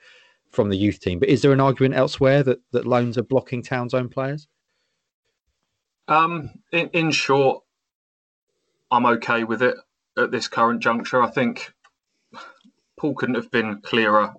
from 0.52 0.70
the 0.70 0.78
youth 0.78 1.00
team. 1.00 1.20
But 1.20 1.30
is 1.30 1.42
there 1.42 1.54
an 1.54 1.62
argument 1.62 1.96
elsewhere 1.96 2.44
that 2.44 2.60
that 2.72 2.86
loans 2.86 3.18
are 3.18 3.24
blocking 3.24 3.64
Town's 3.64 3.94
own 3.94 4.10
players? 4.10 4.48
Um, 6.08 6.52
in, 6.72 6.90
in 6.90 7.12
short, 7.12 7.64
I'm 8.92 9.06
okay 9.06 9.44
with 9.44 9.62
it 9.62 9.76
at 10.18 10.32
this 10.32 10.48
current 10.48 10.82
juncture. 10.82 11.22
I 11.22 11.30
think 11.30 11.74
Paul 13.00 13.16
couldn't 13.16 13.36
have 13.36 13.52
been 13.52 13.82
clearer 13.82 14.34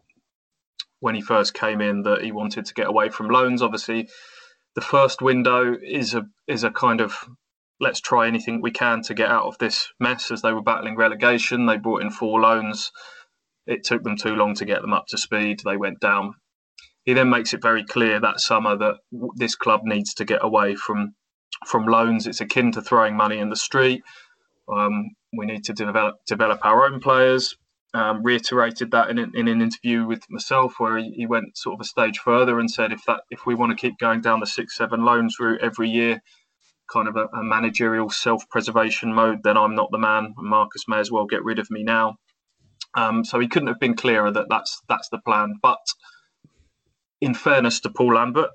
when 1.04 1.14
he 1.14 1.20
first 1.20 1.52
came 1.52 1.82
in 1.82 2.00
that 2.04 2.22
he 2.22 2.32
wanted 2.32 2.64
to 2.64 2.72
get 2.72 2.86
away 2.86 3.10
from 3.10 3.28
loans. 3.28 3.60
Obviously, 3.60 4.08
the 4.74 4.80
first 4.80 5.20
window 5.20 5.76
is 5.82 6.14
a 6.14 6.22
is 6.48 6.64
a 6.64 6.70
kind 6.70 7.02
of 7.02 7.28
let's 7.78 8.00
try 8.00 8.26
anything 8.26 8.62
we 8.62 8.70
can 8.70 9.02
to 9.02 9.12
get 9.12 9.28
out 9.28 9.44
of 9.44 9.58
this 9.58 9.92
mess. 10.00 10.30
As 10.30 10.40
they 10.40 10.54
were 10.54 10.62
battling 10.62 10.96
relegation, 10.96 11.66
they 11.66 11.76
brought 11.76 12.00
in 12.00 12.10
four 12.10 12.40
loans. 12.40 12.90
It 13.66 13.84
took 13.84 14.02
them 14.02 14.16
too 14.16 14.34
long 14.34 14.54
to 14.54 14.64
get 14.64 14.80
them 14.80 14.94
up 14.94 15.04
to 15.08 15.18
speed. 15.18 15.60
They 15.62 15.76
went 15.76 16.00
down. 16.00 16.36
He 17.04 17.12
then 17.12 17.28
makes 17.28 17.52
it 17.52 17.60
very 17.60 17.84
clear 17.84 18.18
that 18.20 18.40
summer 18.40 18.74
that 18.74 18.94
this 19.36 19.56
club 19.56 19.82
needs 19.84 20.14
to 20.14 20.24
get 20.24 20.42
away 20.42 20.74
from 20.74 21.14
from 21.66 21.84
loans. 21.84 22.26
It's 22.26 22.40
akin 22.40 22.72
to 22.72 22.80
throwing 22.80 23.14
money 23.14 23.36
in 23.36 23.50
the 23.50 23.56
street. 23.68 24.02
Um, 24.74 25.10
we 25.36 25.44
need 25.44 25.64
to 25.64 25.74
develop 25.74 26.14
develop 26.26 26.64
our 26.64 26.86
own 26.86 27.00
players 27.00 27.54
um, 27.94 28.22
reiterated 28.22 28.90
that 28.90 29.09
in, 29.09 29.18
in 29.18 29.48
an 29.48 29.62
interview 29.62 30.04
with 30.04 30.28
myself, 30.28 30.74
where 30.78 30.98
he, 30.98 31.12
he, 31.12 31.26
went 31.26 31.57
sort 31.57 31.74
of 31.74 31.80
a 31.80 31.85
stage 31.85 32.18
further 32.18 32.59
and 32.59 32.70
said, 32.70 32.92
if 32.92 33.04
that 33.07 33.20
if 33.30 33.46
we 33.46 33.54
want 33.54 33.70
to 33.70 33.80
keep 33.80 33.98
going 33.98 34.20
down 34.20 34.40
the 34.40 34.46
six 34.46 34.76
seven 34.76 35.04
loans 35.04 35.37
route 35.38 35.61
every 35.62 35.88
year, 35.88 36.20
kind 36.92 37.07
of 37.07 37.16
a, 37.16 37.26
a 37.26 37.42
managerial 37.42 38.11
self 38.11 38.48
preservation 38.50 39.14
mode, 39.14 39.42
then 39.44 39.57
I'm 39.57 39.76
not 39.76 39.90
the 39.92 39.98
man. 39.98 40.35
Marcus 40.37 40.88
may 40.88 40.98
as 40.98 41.11
well 41.11 41.26
get 41.26 41.44
rid 41.44 41.61
of 41.61 41.70
me 41.70 41.85
now. 41.85 42.16
Um, 42.96 43.24
so 43.24 43.38
he 43.38 43.48
couldn't 43.48 43.68
have 43.68 43.80
been 43.80 43.94
clearer 43.94 44.30
that 44.30 44.46
that's 44.50 44.83
that's 44.88 45.09
the 45.09 45.18
plan. 45.18 45.54
But 45.62 45.78
in 47.20 47.35
fairness 47.35 47.80
to 47.80 47.90
Paul 47.90 48.14
Lambert, 48.14 48.50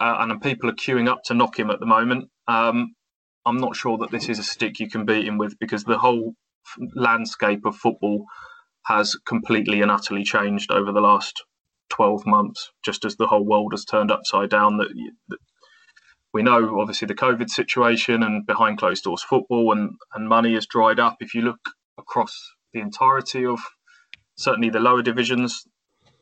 uh, 0.00 0.16
and 0.18 0.40
people 0.40 0.70
are 0.70 0.74
queuing 0.74 1.08
up 1.08 1.22
to 1.24 1.34
knock 1.34 1.58
him 1.58 1.70
at 1.70 1.78
the 1.78 1.86
moment. 1.86 2.30
Um, 2.48 2.94
I'm 3.44 3.58
not 3.58 3.76
sure 3.76 3.98
that 3.98 4.10
this 4.10 4.28
is 4.28 4.38
a 4.38 4.42
stick 4.42 4.80
you 4.80 4.88
can 4.88 5.04
beat 5.04 5.26
him 5.26 5.36
with 5.36 5.58
because 5.58 5.84
the 5.84 5.98
whole 5.98 6.34
landscape 6.94 7.64
of 7.64 7.76
football 7.76 8.24
has 8.86 9.14
completely 9.26 9.80
and 9.80 9.90
utterly 9.90 10.24
changed 10.24 10.70
over 10.70 10.92
the 10.92 11.00
last 11.00 11.42
12 11.90 12.26
months, 12.26 12.70
just 12.84 13.04
as 13.04 13.16
the 13.16 13.26
whole 13.26 13.44
world 13.44 13.72
has 13.72 13.84
turned 13.84 14.10
upside 14.10 14.50
down. 14.50 14.78
That, 14.78 14.88
that 15.28 15.38
we 16.32 16.42
know, 16.42 16.80
obviously, 16.80 17.06
the 17.06 17.14
COVID 17.14 17.50
situation 17.50 18.22
and 18.22 18.46
behind 18.46 18.78
closed 18.78 19.04
doors 19.04 19.22
football 19.22 19.72
and, 19.72 19.90
and 20.14 20.28
money 20.28 20.54
has 20.54 20.66
dried 20.66 20.98
up. 20.98 21.16
If 21.20 21.34
you 21.34 21.42
look 21.42 21.60
across 21.98 22.34
the 22.72 22.80
entirety 22.80 23.44
of 23.44 23.60
certainly 24.36 24.70
the 24.70 24.80
lower 24.80 25.02
divisions, 25.02 25.64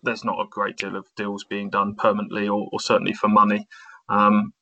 there's 0.02 0.24
not 0.24 0.40
a 0.40 0.48
great 0.50 0.76
deal 0.76 0.96
of 0.96 1.06
deals 1.16 1.44
being 1.44 1.70
done 1.70 1.94
permanently 1.94 2.48
or, 2.48 2.68
or 2.72 2.80
certainly 2.80 3.12
for 3.12 3.28
money. 3.28 3.66
Um, 4.08 4.52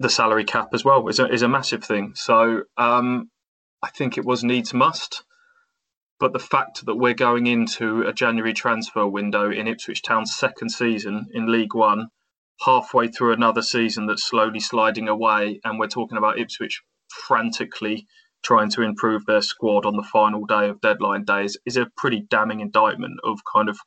the 0.00 0.10
salary 0.10 0.44
cap 0.44 0.68
as 0.74 0.84
well 0.84 1.08
is 1.08 1.18
a, 1.18 1.26
is 1.32 1.42
a 1.42 1.48
massive 1.48 1.84
thing. 1.84 2.12
So 2.14 2.62
um, 2.76 3.30
I 3.84 3.90
think 3.90 4.16
it 4.16 4.24
was 4.24 4.42
needs 4.42 4.72
must. 4.72 5.24
But 6.18 6.32
the 6.32 6.38
fact 6.38 6.86
that 6.86 6.94
we're 6.94 7.12
going 7.12 7.46
into 7.46 8.00
a 8.02 8.14
January 8.14 8.54
transfer 8.54 9.06
window 9.06 9.50
in 9.50 9.68
Ipswich 9.68 10.00
Town's 10.00 10.34
second 10.34 10.70
season 10.70 11.26
in 11.34 11.52
League 11.52 11.74
One, 11.74 12.08
halfway 12.64 13.08
through 13.08 13.34
another 13.34 13.60
season 13.60 14.06
that's 14.06 14.24
slowly 14.24 14.60
sliding 14.60 15.06
away, 15.06 15.60
and 15.64 15.78
we're 15.78 15.88
talking 15.88 16.16
about 16.16 16.38
Ipswich 16.38 16.82
frantically 17.26 18.06
trying 18.42 18.70
to 18.70 18.80
improve 18.80 19.26
their 19.26 19.42
squad 19.42 19.84
on 19.84 19.96
the 19.96 20.02
final 20.02 20.46
day 20.46 20.70
of 20.70 20.80
deadline 20.80 21.24
days, 21.24 21.58
is 21.66 21.76
a 21.76 21.90
pretty 21.94 22.20
damning 22.30 22.60
indictment 22.60 23.20
of 23.22 23.40
kind 23.44 23.68
of 23.68 23.78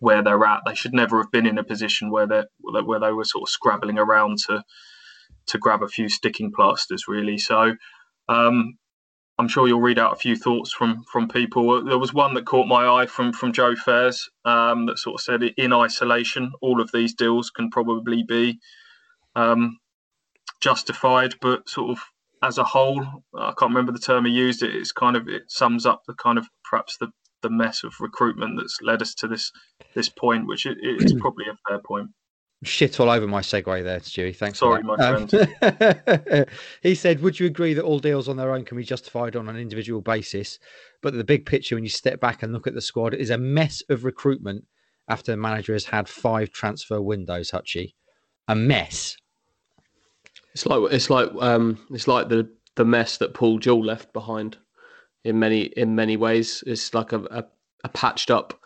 where 0.00 0.22
they're 0.22 0.44
at. 0.44 0.62
They 0.66 0.74
should 0.74 0.94
never 0.94 1.18
have 1.18 1.30
been 1.30 1.46
in 1.46 1.58
a 1.58 1.64
position 1.64 2.10
where 2.10 2.26
they 2.26 2.42
where 2.60 2.98
they 2.98 3.12
were 3.12 3.24
sort 3.24 3.48
of 3.48 3.52
scrabbling 3.52 3.98
around 3.98 4.38
to 4.48 4.64
to 5.46 5.58
grab 5.58 5.84
a 5.84 5.88
few 5.88 6.08
sticking 6.08 6.50
plasters, 6.50 7.06
really. 7.06 7.38
So 7.38 7.76
um, 8.28 8.78
I'm 9.38 9.48
sure 9.48 9.66
you'll 9.66 9.80
read 9.80 9.98
out 9.98 10.12
a 10.12 10.16
few 10.16 10.36
thoughts 10.36 10.72
from 10.72 11.04
from 11.10 11.28
people. 11.28 11.84
There 11.84 11.98
was 11.98 12.14
one 12.14 12.34
that 12.34 12.46
caught 12.46 12.68
my 12.68 12.86
eye 12.86 13.06
from 13.06 13.32
from 13.32 13.52
Joe 13.52 13.74
Fairs 13.74 14.28
um, 14.44 14.86
that 14.86 14.98
sort 14.98 15.20
of 15.20 15.24
said, 15.24 15.42
in 15.42 15.72
isolation, 15.72 16.52
all 16.60 16.80
of 16.80 16.90
these 16.92 17.14
deals 17.14 17.50
can 17.50 17.70
probably 17.70 18.22
be 18.22 18.60
um, 19.34 19.78
justified, 20.60 21.34
but 21.40 21.68
sort 21.68 21.90
of 21.90 22.04
as 22.42 22.58
a 22.58 22.64
whole, 22.64 23.00
I 23.36 23.52
can't 23.58 23.70
remember 23.70 23.92
the 23.92 23.98
term 23.98 24.26
he 24.26 24.32
used. 24.32 24.62
It, 24.62 24.74
it's 24.74 24.92
kind 24.92 25.16
of 25.16 25.28
it 25.28 25.44
sums 25.48 25.84
up 25.84 26.02
the 26.06 26.14
kind 26.14 26.38
of 26.38 26.46
perhaps 26.64 26.96
the 26.98 27.08
the 27.42 27.50
mess 27.50 27.84
of 27.84 28.00
recruitment 28.00 28.56
that's 28.56 28.78
led 28.82 29.02
us 29.02 29.14
to 29.14 29.28
this 29.28 29.50
this 29.94 30.08
point, 30.08 30.46
which 30.46 30.64
it, 30.64 30.78
it's 30.80 31.12
probably 31.20 31.46
a 31.46 31.58
fair 31.68 31.80
point 31.84 32.10
shit 32.64 33.00
all 33.00 33.10
over 33.10 33.26
my 33.26 33.40
segue 33.40 33.82
there, 33.84 34.00
Stewie. 34.00 34.34
Thanks. 34.34 34.58
Sorry, 34.58 34.82
my 34.82 34.94
um, 34.94 35.28
friend. 35.28 36.46
he 36.82 36.94
said, 36.94 37.22
"Would 37.22 37.38
you 37.38 37.46
agree 37.46 37.74
that 37.74 37.84
all 37.84 37.98
deals 37.98 38.28
on 38.28 38.36
their 38.36 38.52
own 38.52 38.64
can 38.64 38.76
be 38.76 38.84
justified 38.84 39.36
on 39.36 39.48
an 39.48 39.56
individual 39.56 40.00
basis, 40.00 40.58
but 41.02 41.14
the 41.14 41.24
big 41.24 41.46
picture, 41.46 41.76
when 41.76 41.84
you 41.84 41.90
step 41.90 42.20
back 42.20 42.42
and 42.42 42.52
look 42.52 42.66
at 42.66 42.74
the 42.74 42.80
squad, 42.80 43.14
is 43.14 43.30
a 43.30 43.38
mess 43.38 43.82
of 43.88 44.04
recruitment 44.04 44.64
after 45.08 45.32
the 45.32 45.36
manager 45.36 45.72
has 45.72 45.84
had 45.84 46.08
five 46.08 46.50
transfer 46.50 47.00
windows? 47.00 47.50
Hutchie, 47.50 47.94
a 48.48 48.54
mess. 48.54 49.16
It's 50.52 50.66
like 50.66 50.92
it's 50.92 51.10
like 51.10 51.30
um, 51.40 51.78
it's 51.90 52.08
like 52.08 52.28
the 52.28 52.48
the 52.76 52.84
mess 52.84 53.18
that 53.18 53.34
Paul 53.34 53.58
Jewell 53.58 53.84
left 53.84 54.12
behind. 54.12 54.58
In 55.24 55.38
many 55.38 55.62
in 55.62 55.94
many 55.94 56.16
ways, 56.16 56.62
it's 56.66 56.92
like 56.92 57.12
a, 57.12 57.20
a, 57.30 57.44
a 57.84 57.88
patched 57.88 58.30
up 58.30 58.60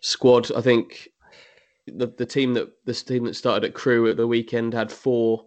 squad. 0.00 0.50
I 0.52 0.60
think 0.60 1.08
the 1.86 2.08
the 2.16 2.26
team 2.26 2.54
that 2.54 2.68
this 2.84 3.02
team 3.02 3.24
that 3.24 3.36
started 3.36 3.64
at 3.64 3.74
Crewe 3.74 4.08
at 4.08 4.16
the 4.16 4.26
weekend 4.26 4.74
had 4.74 4.90
four 4.90 5.46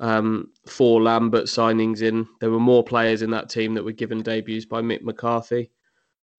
um, 0.00 0.50
four 0.66 1.00
Lambert 1.00 1.44
signings 1.44 2.02
in. 2.02 2.26
There 2.40 2.50
were 2.50 2.60
more 2.60 2.84
players 2.84 3.22
in 3.22 3.30
that 3.30 3.48
team 3.48 3.74
that 3.74 3.84
were 3.84 3.92
given 3.92 4.22
debuts 4.22 4.66
by 4.66 4.82
Mick 4.82 5.02
McCarthy 5.02 5.70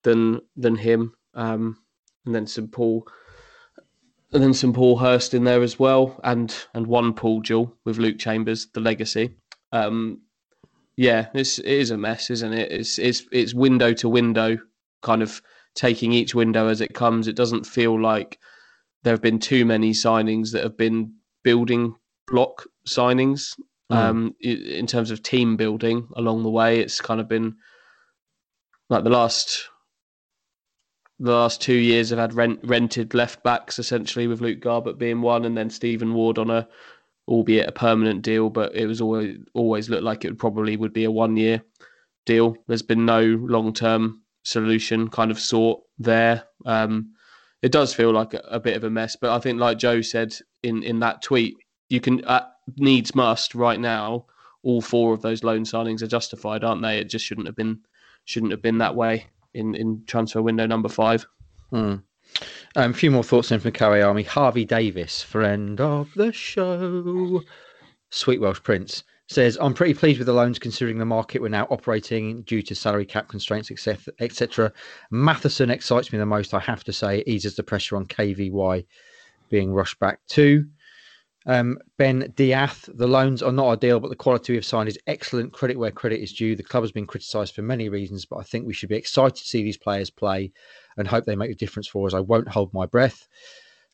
than 0.03 0.41
than 0.55 0.75
him, 0.75 1.13
um, 1.33 1.77
and 2.25 2.35
then 2.35 2.45
some 2.45 2.67
Paul, 2.67 3.07
and 4.33 4.43
then 4.43 4.53
some 4.53 4.73
Paul 4.73 4.97
Hurst 4.97 5.33
in 5.33 5.43
there 5.43 5.63
as 5.63 5.79
well, 5.79 6.19
and 6.23 6.55
and 6.73 6.87
one 6.87 7.13
Paul 7.13 7.41
Jewell 7.41 7.73
with 7.85 7.97
Luke 7.97 8.19
Chambers, 8.19 8.67
the 8.73 8.81
legacy. 8.81 9.35
Um, 9.71 10.21
yeah, 10.95 11.27
it's 11.33 11.57
it 11.59 11.65
is 11.65 11.91
a 11.91 11.97
mess, 11.97 12.29
isn't 12.29 12.53
it? 12.53 12.71
It's 12.71 12.99
it's 12.99 13.23
it's 13.31 13.53
window 13.53 13.93
to 13.93 14.09
window, 14.09 14.57
kind 15.01 15.23
of 15.23 15.41
taking 15.73 16.11
each 16.11 16.35
window 16.35 16.67
as 16.67 16.81
it 16.81 16.93
comes. 16.93 17.27
It 17.27 17.35
doesn't 17.35 17.65
feel 17.65 17.99
like 17.99 18.39
there 19.03 19.13
have 19.13 19.21
been 19.21 19.39
too 19.39 19.65
many 19.65 19.91
signings 19.91 20.51
that 20.51 20.63
have 20.63 20.77
been 20.77 21.13
building 21.43 21.95
block 22.27 22.65
signings 22.87 23.55
mm. 23.91 23.95
um, 23.95 24.35
in 24.39 24.87
terms 24.87 25.11
of 25.11 25.21
team 25.21 25.57
building 25.57 26.07
along 26.15 26.43
the 26.43 26.49
way. 26.49 26.79
It's 26.79 27.01
kind 27.01 27.19
of 27.19 27.27
been 27.27 27.55
like 28.89 29.03
the 29.03 29.09
last 29.09 29.69
the 31.19 31.31
last 31.31 31.61
two 31.61 31.75
years 31.75 32.09
have 32.09 32.19
had 32.19 32.33
rent, 32.33 32.59
rented 32.63 33.13
left 33.13 33.43
backs 33.43 33.79
essentially 33.79 34.27
with 34.27 34.41
Luke 34.41 34.59
Garbutt 34.59 34.97
being 34.97 35.21
one, 35.21 35.45
and 35.45 35.55
then 35.57 35.69
Stephen 35.69 36.13
Ward 36.13 36.37
on 36.37 36.49
a 36.49 36.67
albeit 37.27 37.69
a 37.69 37.71
permanent 37.71 38.21
deal, 38.21 38.49
but 38.49 38.75
it 38.75 38.85
was 38.85 39.01
always 39.01 39.37
always 39.53 39.89
looked 39.89 40.03
like 40.03 40.25
it 40.25 40.29
would 40.29 40.39
probably 40.39 40.75
would 40.75 40.93
be 40.93 41.05
a 41.05 41.11
one 41.11 41.37
year 41.37 41.63
deal. 42.25 42.55
There's 42.67 42.81
been 42.81 43.05
no 43.05 43.21
long 43.21 43.73
term 43.73 44.21
solution 44.43 45.09
kind 45.09 45.31
of 45.31 45.39
sought 45.39 45.81
there. 45.97 46.43
Um, 46.65 47.13
it 47.63 47.71
does 47.71 47.93
feel 47.93 48.11
like 48.11 48.33
a, 48.35 48.41
a, 48.49 48.59
bit 48.59 48.75
of 48.75 48.83
a 48.83 48.89
mess. 48.89 49.15
But 49.15 49.31
I 49.31 49.39
think, 49.39 49.59
like 49.59 49.79
Joe 49.79 50.01
said 50.01 50.35
in 50.61 50.83
in 50.83 50.99
that 50.99 51.23
tweet, 51.23 51.55
you 51.89 51.99
can 51.99 52.23
uh, 52.25 52.45
needs 52.77 53.15
must 53.15 53.55
right 53.55 53.79
now. 53.79 54.25
All 54.61 54.81
four 54.81 55.13
of 55.13 55.21
those 55.21 55.43
loan 55.43 55.63
signings 55.63 56.01
are 56.01 56.07
justified, 56.07 56.63
aren't 56.63 56.81
they? 56.81 56.99
It 56.99 57.09
just 57.09 57.25
shouldn't 57.25 57.47
have 57.47 57.55
been 57.55 57.79
shouldn't 58.25 58.51
have 58.51 58.61
been 58.61 58.77
that 58.77 58.95
way 58.95 59.27
in 59.53 59.73
in 59.75 60.03
transfer 60.05 60.41
window 60.41 60.67
number 60.67 60.89
five. 60.89 61.25
Hmm. 61.71 61.95
Um, 62.75 62.91
a 62.91 62.93
few 62.93 63.11
more 63.11 63.23
thoughts 63.23 63.51
in 63.51 63.59
from 63.59 63.71
Curry 63.71 64.01
Army. 64.01 64.23
Harvey 64.23 64.65
Davis, 64.65 65.21
friend 65.21 65.79
of 65.79 66.13
the 66.15 66.31
show, 66.33 67.43
Sweet 68.09 68.41
Welsh 68.41 68.61
Prince 68.61 69.03
says, 69.29 69.57
I'm 69.61 69.73
pretty 69.73 69.93
pleased 69.93 70.19
with 70.19 70.27
the 70.27 70.33
loans 70.33 70.59
considering 70.59 70.97
the 70.97 71.05
market 71.05 71.41
we're 71.41 71.47
now 71.49 71.65
operating 71.69 72.43
due 72.43 72.61
to 72.61 72.75
salary 72.75 73.05
cap 73.05 73.29
constraints, 73.29 73.71
etc. 73.71 74.71
Matheson 75.11 75.69
excites 75.69 76.11
me 76.11 76.19
the 76.19 76.25
most, 76.25 76.53
I 76.53 76.59
have 76.59 76.83
to 76.85 76.93
say. 76.93 77.19
It 77.19 77.27
eases 77.27 77.55
the 77.55 77.63
pressure 77.63 77.95
on 77.95 78.05
KVY 78.05 78.85
being 79.49 79.73
rushed 79.73 79.99
back 79.99 80.19
to. 80.29 80.65
Um, 81.45 81.77
ben 81.97 82.33
Diath, 82.35 82.89
the 82.93 83.07
loans 83.07 83.43
are 83.43 83.51
not 83.51 83.67
ideal, 83.67 83.99
but 83.99 84.09
the 84.09 84.15
quality 84.15 84.53
we've 84.53 84.65
signed 84.65 84.87
is 84.87 84.99
excellent. 85.07 85.51
Credit 85.51 85.77
where 85.77 85.91
credit 85.91 86.21
is 86.21 86.33
due. 86.33 86.55
The 86.55 86.63
club 86.63 86.83
has 86.83 86.91
been 86.91 87.07
criticised 87.07 87.53
for 87.53 87.61
many 87.61 87.89
reasons, 87.89 88.25
but 88.25 88.37
I 88.37 88.43
think 88.43 88.65
we 88.65 88.73
should 88.73 88.89
be 88.89 88.95
excited 88.95 89.35
to 89.35 89.47
see 89.47 89.63
these 89.63 89.77
players 89.77 90.09
play 90.09 90.51
and 90.97 91.07
hope 91.07 91.25
they 91.25 91.35
make 91.35 91.51
a 91.51 91.55
difference 91.55 91.87
for 91.87 92.07
us. 92.07 92.13
I 92.13 92.21
won't 92.21 92.47
hold 92.47 92.73
my 92.73 92.85
breath. 92.85 93.27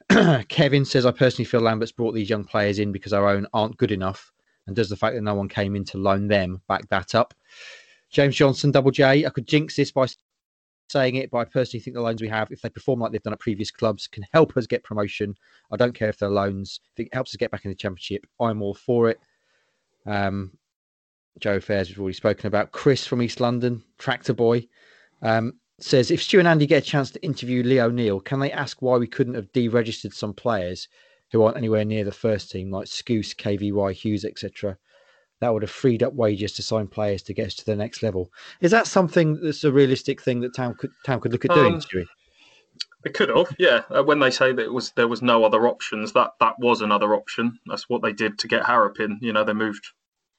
Kevin 0.49 0.85
says, 0.85 1.05
I 1.05 1.11
personally 1.11 1.45
feel 1.45 1.61
Lambert's 1.61 1.91
brought 1.91 2.13
these 2.13 2.29
young 2.29 2.43
players 2.43 2.79
in 2.79 2.91
because 2.91 3.13
our 3.13 3.27
own 3.27 3.47
aren't 3.53 3.77
good 3.77 3.91
enough. 3.91 4.31
And 4.69 4.75
does 4.75 4.87
the 4.87 4.95
fact 4.95 5.15
that 5.15 5.23
no 5.23 5.33
one 5.33 5.49
came 5.49 5.75
in 5.75 5.83
to 5.85 5.97
loan 5.97 6.27
them 6.27 6.61
back 6.67 6.87
that 6.89 7.15
up? 7.15 7.33
James 8.11 8.35
Johnson, 8.35 8.69
double 8.69 8.91
J. 8.91 9.25
I 9.25 9.29
could 9.31 9.47
jinx 9.47 9.75
this 9.75 9.91
by 9.91 10.05
saying 10.89 11.15
it, 11.15 11.31
but 11.31 11.39
I 11.39 11.45
personally 11.45 11.81
think 11.81 11.95
the 11.95 12.03
loans 12.03 12.21
we 12.21 12.27
have, 12.27 12.51
if 12.51 12.61
they 12.61 12.69
perform 12.69 12.99
like 12.99 13.11
they've 13.11 13.23
done 13.23 13.33
at 13.33 13.39
previous 13.39 13.71
clubs, 13.71 14.05
can 14.05 14.23
help 14.31 14.55
us 14.57 14.67
get 14.67 14.83
promotion. 14.83 15.33
I 15.71 15.75
don't 15.75 15.95
care 15.95 16.07
if 16.07 16.19
they're 16.19 16.29
loans. 16.29 16.81
If 16.95 17.07
it 17.07 17.13
helps 17.15 17.31
us 17.31 17.37
get 17.37 17.49
back 17.49 17.65
in 17.65 17.71
the 17.71 17.75
championship, 17.75 18.27
I'm 18.39 18.61
all 18.61 18.75
for 18.75 19.09
it. 19.09 19.19
Um, 20.05 20.51
Joe 21.39 21.59
Fairs, 21.59 21.89
we've 21.89 21.99
already 21.99 22.13
spoken 22.13 22.45
about. 22.45 22.71
Chris 22.71 23.07
from 23.07 23.23
East 23.23 23.39
London, 23.39 23.83
Tractor 23.97 24.33
Boy, 24.33 24.67
um, 25.23 25.53
says 25.79 26.11
if 26.11 26.21
Stu 26.21 26.37
and 26.37 26.47
Andy 26.47 26.67
get 26.67 26.83
a 26.83 26.85
chance 26.85 27.09
to 27.09 27.23
interview 27.23 27.63
Lee 27.63 27.81
O'Neill, 27.81 28.19
can 28.19 28.39
they 28.39 28.51
ask 28.51 28.83
why 28.83 28.97
we 28.97 29.07
couldn't 29.07 29.33
have 29.33 29.51
deregistered 29.51 30.13
some 30.13 30.35
players 30.35 30.87
who 31.31 31.43
aren't 31.43 31.57
anywhere 31.57 31.85
near 31.85 32.03
the 32.03 32.11
first 32.11 32.51
team, 32.51 32.71
like 32.71 32.87
Skuse, 32.87 33.35
KVY, 33.35 33.93
Huws, 33.93 34.25
etc. 34.25 34.77
That 35.41 35.53
would 35.53 35.63
have 35.63 35.71
freed 35.71 36.03
up 36.03 36.13
wages 36.13 36.53
to 36.53 36.63
sign 36.63 36.87
players 36.87 37.21
to 37.23 37.33
get 37.33 37.47
us 37.47 37.55
to 37.55 37.65
the 37.65 37.75
next 37.75 38.03
level. 38.03 38.31
Is 38.61 38.71
that 38.71 38.87
something 38.87 39.39
that's 39.41 39.63
a 39.63 39.71
realistic 39.71 40.21
thing 40.21 40.41
that 40.41 40.55
Town 40.55 40.75
could 40.75 40.91
Town 41.05 41.21
could 41.21 41.31
look 41.31 41.45
at 41.45 41.51
doing, 41.51 41.75
um, 41.75 41.81
Stewie? 41.81 42.07
It 43.05 43.13
could 43.13 43.29
have, 43.29 43.55
yeah. 43.57 43.83
Uh, 43.89 44.03
when 44.03 44.19
they 44.19 44.31
say 44.31 44.51
that 44.51 44.65
it 44.65 44.73
was 44.73 44.91
there 44.91 45.07
was 45.07 45.21
no 45.21 45.45
other 45.45 45.67
options, 45.67 46.11
that 46.13 46.31
that 46.39 46.55
was 46.59 46.81
another 46.81 47.15
option. 47.15 47.59
That's 47.65 47.87
what 47.87 48.01
they 48.01 48.11
did 48.11 48.39
to 48.39 48.47
get 48.47 48.65
Harrop 48.65 48.99
in. 48.99 49.19
You 49.21 49.31
know, 49.31 49.45
they 49.45 49.53
moved, 49.53 49.87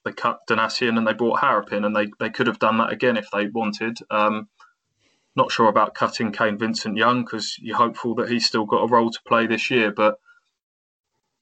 they 0.05 0.11
cut 0.11 0.41
Donacien 0.47 0.97
and 0.97 1.07
they 1.07 1.13
brought 1.13 1.39
Harrop 1.39 1.73
in, 1.73 1.83
and 1.83 1.95
they 1.95 2.07
they 2.19 2.29
could 2.29 2.47
have 2.47 2.59
done 2.59 2.77
that 2.77 2.93
again 2.93 3.17
if 3.17 3.31
they 3.31 3.47
wanted. 3.47 3.97
Um, 4.11 4.49
not 5.35 5.51
sure 5.51 5.69
about 5.69 5.95
cutting 5.95 6.31
Kane 6.31 6.57
Vincent 6.57 6.97
Young 6.97 7.23
because 7.23 7.57
you're 7.59 7.77
hopeful 7.77 8.13
that 8.15 8.29
he's 8.29 8.45
still 8.45 8.65
got 8.65 8.83
a 8.83 8.87
role 8.87 9.09
to 9.09 9.19
play 9.25 9.47
this 9.47 9.71
year, 9.71 9.91
but 9.91 10.17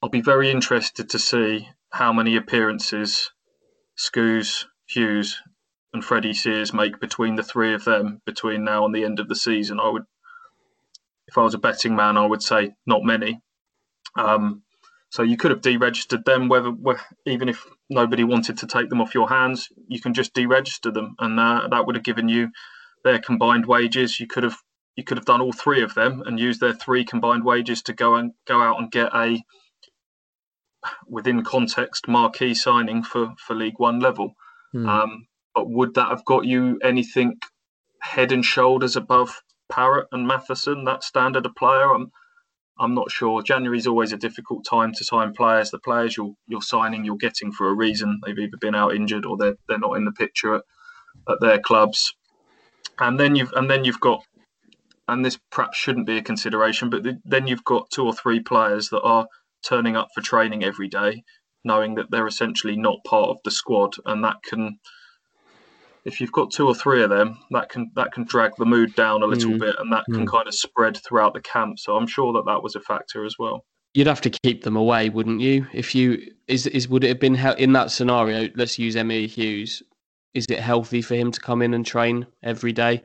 I'll 0.02 0.08
be 0.08 0.22
very 0.22 0.50
interested 0.50 1.10
to 1.10 1.18
see 1.18 1.68
how 1.90 2.12
many 2.12 2.36
appearances 2.36 3.30
Skuse, 3.98 4.64
Huws, 4.94 5.34
and 5.92 6.02
Freddie 6.02 6.32
Sears 6.32 6.72
make 6.72 7.00
between 7.00 7.36
the 7.36 7.42
three 7.42 7.74
of 7.74 7.84
them 7.84 8.22
between 8.24 8.64
now 8.64 8.86
and 8.86 8.94
the 8.94 9.04
end 9.04 9.20
of 9.20 9.28
the 9.28 9.34
season. 9.34 9.78
I 9.78 9.90
would, 9.90 10.04
if 11.26 11.36
I 11.36 11.42
was 11.42 11.52
a 11.52 11.58
betting 11.58 11.96
man, 11.96 12.16
I 12.16 12.24
would 12.24 12.42
say 12.42 12.72
not 12.86 13.02
many. 13.02 13.42
Um, 14.16 14.62
so 15.10 15.22
you 15.22 15.36
could 15.36 15.50
have 15.50 15.60
deregistered 15.60 16.24
them, 16.24 16.48
whether, 16.48 16.72
even 17.26 17.50
if 17.50 17.66
nobody 17.90 18.24
wanted 18.24 18.56
to 18.58 18.66
take 18.66 18.88
them 18.88 19.02
off 19.02 19.14
your 19.14 19.28
hands, 19.28 19.68
you 19.86 20.00
can 20.00 20.14
just 20.14 20.34
deregister 20.34 20.94
them, 20.94 21.14
and 21.18 21.38
uh, 21.38 21.68
that 21.70 21.84
would 21.84 21.96
have 21.96 22.04
given 22.04 22.28
you 22.28 22.48
their 23.04 23.18
combined 23.18 23.66
wages. 23.66 24.18
You 24.18 24.28
could 24.28 24.44
have 24.44 24.56
you 24.96 25.04
could 25.04 25.18
have 25.18 25.26
done 25.26 25.40
all 25.40 25.52
three 25.52 25.82
of 25.82 25.94
them 25.94 26.22
and 26.24 26.40
used 26.40 26.60
their 26.60 26.74
three 26.74 27.04
combined 27.04 27.44
wages 27.44 27.82
to 27.82 27.92
go 27.92 28.16
and 28.16 28.32
go 28.46 28.62
out 28.62 28.78
and 28.80 28.90
get 28.90 29.14
a 29.14 29.42
within 31.08 31.42
context 31.42 32.08
marquee 32.08 32.54
signing 32.54 33.02
for 33.02 33.34
for 33.38 33.54
League 33.54 33.78
One 33.78 34.00
level. 34.00 34.34
Mm. 34.74 34.88
Um, 34.88 35.26
but 35.54 35.68
would 35.68 35.94
that 35.94 36.08
have 36.08 36.24
got 36.24 36.46
you 36.46 36.78
anything 36.82 37.38
head 38.00 38.32
and 38.32 38.44
shoulders 38.44 38.96
above 38.96 39.42
Parrott 39.70 40.08
and 40.12 40.26
Matheson, 40.26 40.84
that 40.84 41.04
standard 41.04 41.46
of 41.46 41.54
player? 41.54 41.92
I'm 41.92 42.10
I'm 42.78 42.94
not 42.94 43.10
sure. 43.10 43.42
January 43.42 43.78
is 43.78 43.86
always 43.86 44.12
a 44.12 44.16
difficult 44.16 44.64
time 44.64 44.94
to 44.94 45.04
sign 45.04 45.34
players. 45.34 45.70
The 45.70 45.78
players 45.78 46.16
you're 46.16 46.34
you're 46.48 46.62
signing, 46.62 47.04
you're 47.04 47.16
getting 47.16 47.52
for 47.52 47.68
a 47.68 47.74
reason. 47.74 48.20
They've 48.24 48.38
either 48.38 48.56
been 48.58 48.74
out 48.74 48.94
injured 48.94 49.26
or 49.26 49.36
they're 49.36 49.56
they're 49.68 49.78
not 49.78 49.96
in 49.96 50.04
the 50.04 50.12
picture 50.12 50.54
at, 50.54 50.62
at 51.28 51.40
their 51.40 51.58
clubs. 51.58 52.14
And 52.98 53.20
then 53.20 53.36
you've 53.36 53.52
and 53.52 53.70
then 53.70 53.84
you've 53.84 54.00
got 54.00 54.24
and 55.08 55.24
this 55.24 55.38
perhaps 55.50 55.76
shouldn't 55.76 56.06
be 56.06 56.18
a 56.18 56.22
consideration, 56.22 56.88
but 56.88 57.02
the, 57.02 57.20
then 57.24 57.46
you've 57.46 57.64
got 57.64 57.90
two 57.90 58.06
or 58.06 58.12
three 58.14 58.40
players 58.40 58.90
that 58.90 59.02
are 59.02 59.26
turning 59.62 59.96
up 59.96 60.08
for 60.14 60.20
training 60.20 60.64
every 60.64 60.88
day, 60.88 61.22
knowing 61.64 61.94
that 61.96 62.10
they're 62.10 62.26
essentially 62.26 62.76
not 62.76 63.04
part 63.04 63.30
of 63.30 63.38
the 63.44 63.50
squad, 63.50 63.94
and 64.06 64.24
that 64.24 64.36
can, 64.42 64.78
if 66.04 66.20
you've 66.20 66.32
got 66.32 66.50
two 66.50 66.66
or 66.66 66.74
three 66.74 67.02
of 67.02 67.10
them, 67.10 67.38
that 67.50 67.68
can 67.68 67.90
that 67.94 68.12
can 68.12 68.24
drag 68.24 68.52
the 68.56 68.64
mood 68.64 68.94
down 68.94 69.22
a 69.22 69.26
little 69.26 69.52
mm. 69.52 69.60
bit, 69.60 69.76
and 69.78 69.92
that 69.92 70.04
mm. 70.08 70.14
can 70.14 70.26
kind 70.26 70.48
of 70.48 70.54
spread 70.54 70.96
throughout 70.96 71.34
the 71.34 71.40
camp. 71.40 71.78
So 71.78 71.96
I'm 71.96 72.06
sure 72.06 72.32
that 72.32 72.46
that 72.46 72.62
was 72.62 72.74
a 72.76 72.80
factor 72.80 73.24
as 73.24 73.36
well. 73.38 73.64
you'd 73.94 74.06
have 74.06 74.20
to 74.22 74.30
keep 74.30 74.62
them 74.62 74.76
away, 74.76 75.08
wouldn't 75.08 75.40
you? 75.40 75.66
If 75.72 75.94
you 75.94 76.32
is 76.46 76.66
is 76.66 76.88
would 76.88 77.04
it 77.04 77.08
have 77.08 77.20
been 77.20 77.36
in 77.36 77.72
that 77.72 77.90
scenario? 77.90 78.48
Let's 78.54 78.78
use 78.78 78.96
Emyr 78.96 79.28
Huws. 79.28 79.82
Is 80.32 80.46
it 80.48 80.60
healthy 80.60 81.02
for 81.02 81.16
him 81.16 81.32
to 81.32 81.40
come 81.40 81.60
in 81.60 81.74
and 81.74 81.84
train 81.84 82.26
every 82.42 82.72
day 82.72 83.02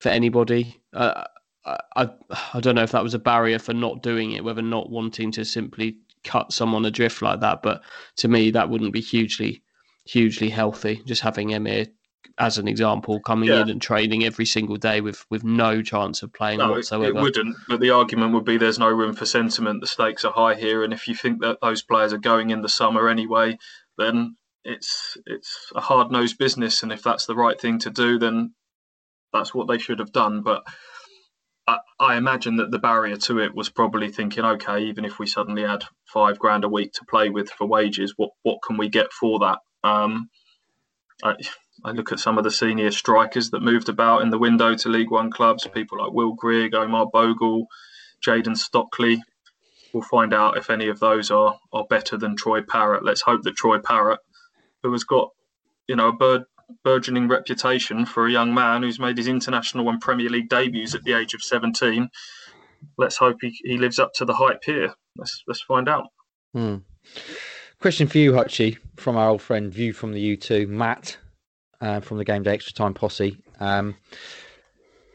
for 0.00 0.08
anybody? 0.08 0.80
Uh, 0.92 1.24
I, 1.64 2.10
I 2.54 2.60
don't 2.60 2.74
know 2.74 2.82
if 2.82 2.92
that 2.92 3.02
was 3.02 3.14
a 3.14 3.18
barrier 3.18 3.58
for 3.58 3.72
not 3.72 4.02
doing 4.02 4.32
it, 4.32 4.44
whether 4.44 4.62
not 4.62 4.90
wanting 4.90 5.30
to 5.32 5.44
simply 5.44 5.96
cut 6.24 6.52
someone 6.52 6.84
adrift 6.84 7.22
like 7.22 7.40
that. 7.40 7.62
But 7.62 7.82
to 8.16 8.28
me, 8.28 8.50
that 8.50 8.68
wouldn't 8.68 8.92
be 8.92 9.00
hugely 9.00 9.62
hugely 10.04 10.48
healthy. 10.48 11.02
Just 11.06 11.22
having 11.22 11.50
Emyr 11.50 11.88
as 12.38 12.58
an 12.58 12.66
example, 12.66 13.20
coming 13.20 13.50
Yeah. 13.50 13.62
in 13.62 13.70
and 13.70 13.80
training 13.82 14.24
every 14.24 14.46
single 14.46 14.76
day 14.76 15.00
with 15.00 15.24
with 15.30 15.44
no 15.44 15.82
chance 15.82 16.22
of 16.22 16.32
playing 16.32 16.58
No, 16.58 16.72
it, 16.72 16.76
whatsoever. 16.76 17.18
it 17.18 17.22
wouldn't. 17.22 17.56
But 17.68 17.80
the 17.80 17.90
argument 17.90 18.32
would 18.34 18.44
be 18.44 18.56
there's 18.56 18.78
no 18.78 18.88
room 18.88 19.12
for 19.14 19.26
sentiment. 19.26 19.80
The 19.80 19.86
stakes 19.86 20.24
are 20.24 20.32
high 20.32 20.54
here, 20.54 20.82
and 20.82 20.92
if 20.92 21.06
you 21.06 21.14
think 21.14 21.40
that 21.42 21.60
those 21.60 21.82
players 21.82 22.12
are 22.12 22.18
going 22.18 22.50
in 22.50 22.62
the 22.62 22.68
summer 22.68 23.08
anyway, 23.08 23.58
then 23.98 24.36
it's 24.64 25.16
it's 25.26 25.70
a 25.74 25.80
hard 25.80 26.10
nosed 26.10 26.38
business. 26.38 26.82
And 26.82 26.92
if 26.92 27.02
that's 27.02 27.26
the 27.26 27.36
right 27.36 27.60
thing 27.60 27.78
to 27.80 27.90
do, 27.90 28.18
then 28.18 28.54
that's 29.32 29.54
what 29.54 29.68
they 29.68 29.78
should 29.78 29.98
have 29.98 30.12
done. 30.12 30.42
But 30.42 30.62
I, 31.66 32.16
imagine 32.16 32.56
that 32.56 32.70
the 32.70 32.78
barrier 32.78 33.16
to 33.16 33.38
it 33.38 33.54
was 33.54 33.68
probably 33.68 34.10
thinking, 34.10 34.44
okay, 34.44 34.84
even 34.84 35.04
if 35.04 35.18
we 35.18 35.26
suddenly 35.26 35.62
had 35.62 35.84
five 36.04 36.38
grand 36.38 36.64
a 36.64 36.68
week 36.68 36.92
to 36.94 37.04
play 37.04 37.30
with 37.30 37.50
for 37.50 37.66
wages, 37.66 38.14
what 38.16 38.30
what 38.42 38.58
can 38.66 38.76
we 38.76 38.88
get 38.88 39.12
for 39.12 39.38
that? 39.40 39.58
Um, 39.84 40.28
I, 41.22 41.34
I 41.84 41.92
look 41.92 42.12
at 42.12 42.20
some 42.20 42.38
of 42.38 42.44
the 42.44 42.50
senior 42.50 42.90
strikers 42.90 43.50
that 43.50 43.62
moved 43.62 43.88
about 43.88 44.22
in 44.22 44.30
the 44.30 44.38
window 44.38 44.74
to 44.74 44.88
League 44.88 45.10
One 45.10 45.30
clubs, 45.30 45.66
people 45.68 45.98
like 45.98 46.12
Will 46.12 46.32
Grigg, 46.32 46.74
Omar 46.74 47.06
Bogle, 47.12 47.66
Jayden 48.24 48.56
Stockley. 48.56 49.22
We'll 49.92 50.02
find 50.02 50.32
out 50.32 50.56
if 50.56 50.70
any 50.70 50.88
of 50.88 51.00
those 51.00 51.30
are, 51.30 51.58
are 51.72 51.86
better 51.88 52.16
than 52.16 52.36
Troy 52.36 52.62
Parrott. 52.62 53.04
Let's 53.04 53.22
hope 53.22 53.42
that 53.42 53.56
Troy 53.56 53.78
Parrott, 53.78 54.20
who 54.82 54.90
has 54.92 55.04
got, 55.04 55.30
you 55.86 55.96
know, 55.96 56.08
a 56.08 56.12
bird, 56.12 56.44
burgeoning 56.84 57.28
reputation 57.28 58.06
for 58.06 58.26
a 58.26 58.32
young 58.32 58.52
man 58.54 58.82
who's 58.82 58.98
made 58.98 59.18
his 59.18 59.28
international 59.28 59.88
and 59.88 60.00
Premier 60.00 60.28
League 60.28 60.48
debuts 60.48 60.94
at 60.94 61.02
the 61.04 61.12
age 61.12 61.34
of 61.34 61.42
17, 61.42 62.08
let's 62.98 63.16
hope 63.16 63.38
he, 63.40 63.56
he 63.64 63.78
lives 63.78 63.98
up 63.98 64.12
to 64.14 64.24
the 64.24 64.34
hype 64.34 64.62
here. 64.64 64.94
Let's 65.16 65.42
let's 65.46 65.62
find 65.62 65.88
out. 65.88 66.06
Hmm. 66.54 66.76
Question 67.80 68.06
for 68.06 68.18
you, 68.18 68.32
Hutchie, 68.32 68.78
from 68.96 69.16
our 69.16 69.30
old 69.30 69.42
friend, 69.42 69.72
view 69.72 69.92
from 69.92 70.12
the 70.12 70.36
U2, 70.36 70.68
Matt, 70.68 71.16
uh, 71.80 72.00
from 72.00 72.18
the 72.18 72.24
Game 72.24 72.44
Day 72.44 72.54
Extra 72.54 72.72
Time 72.72 72.94
posse. 72.94 73.42
Um, 73.58 73.96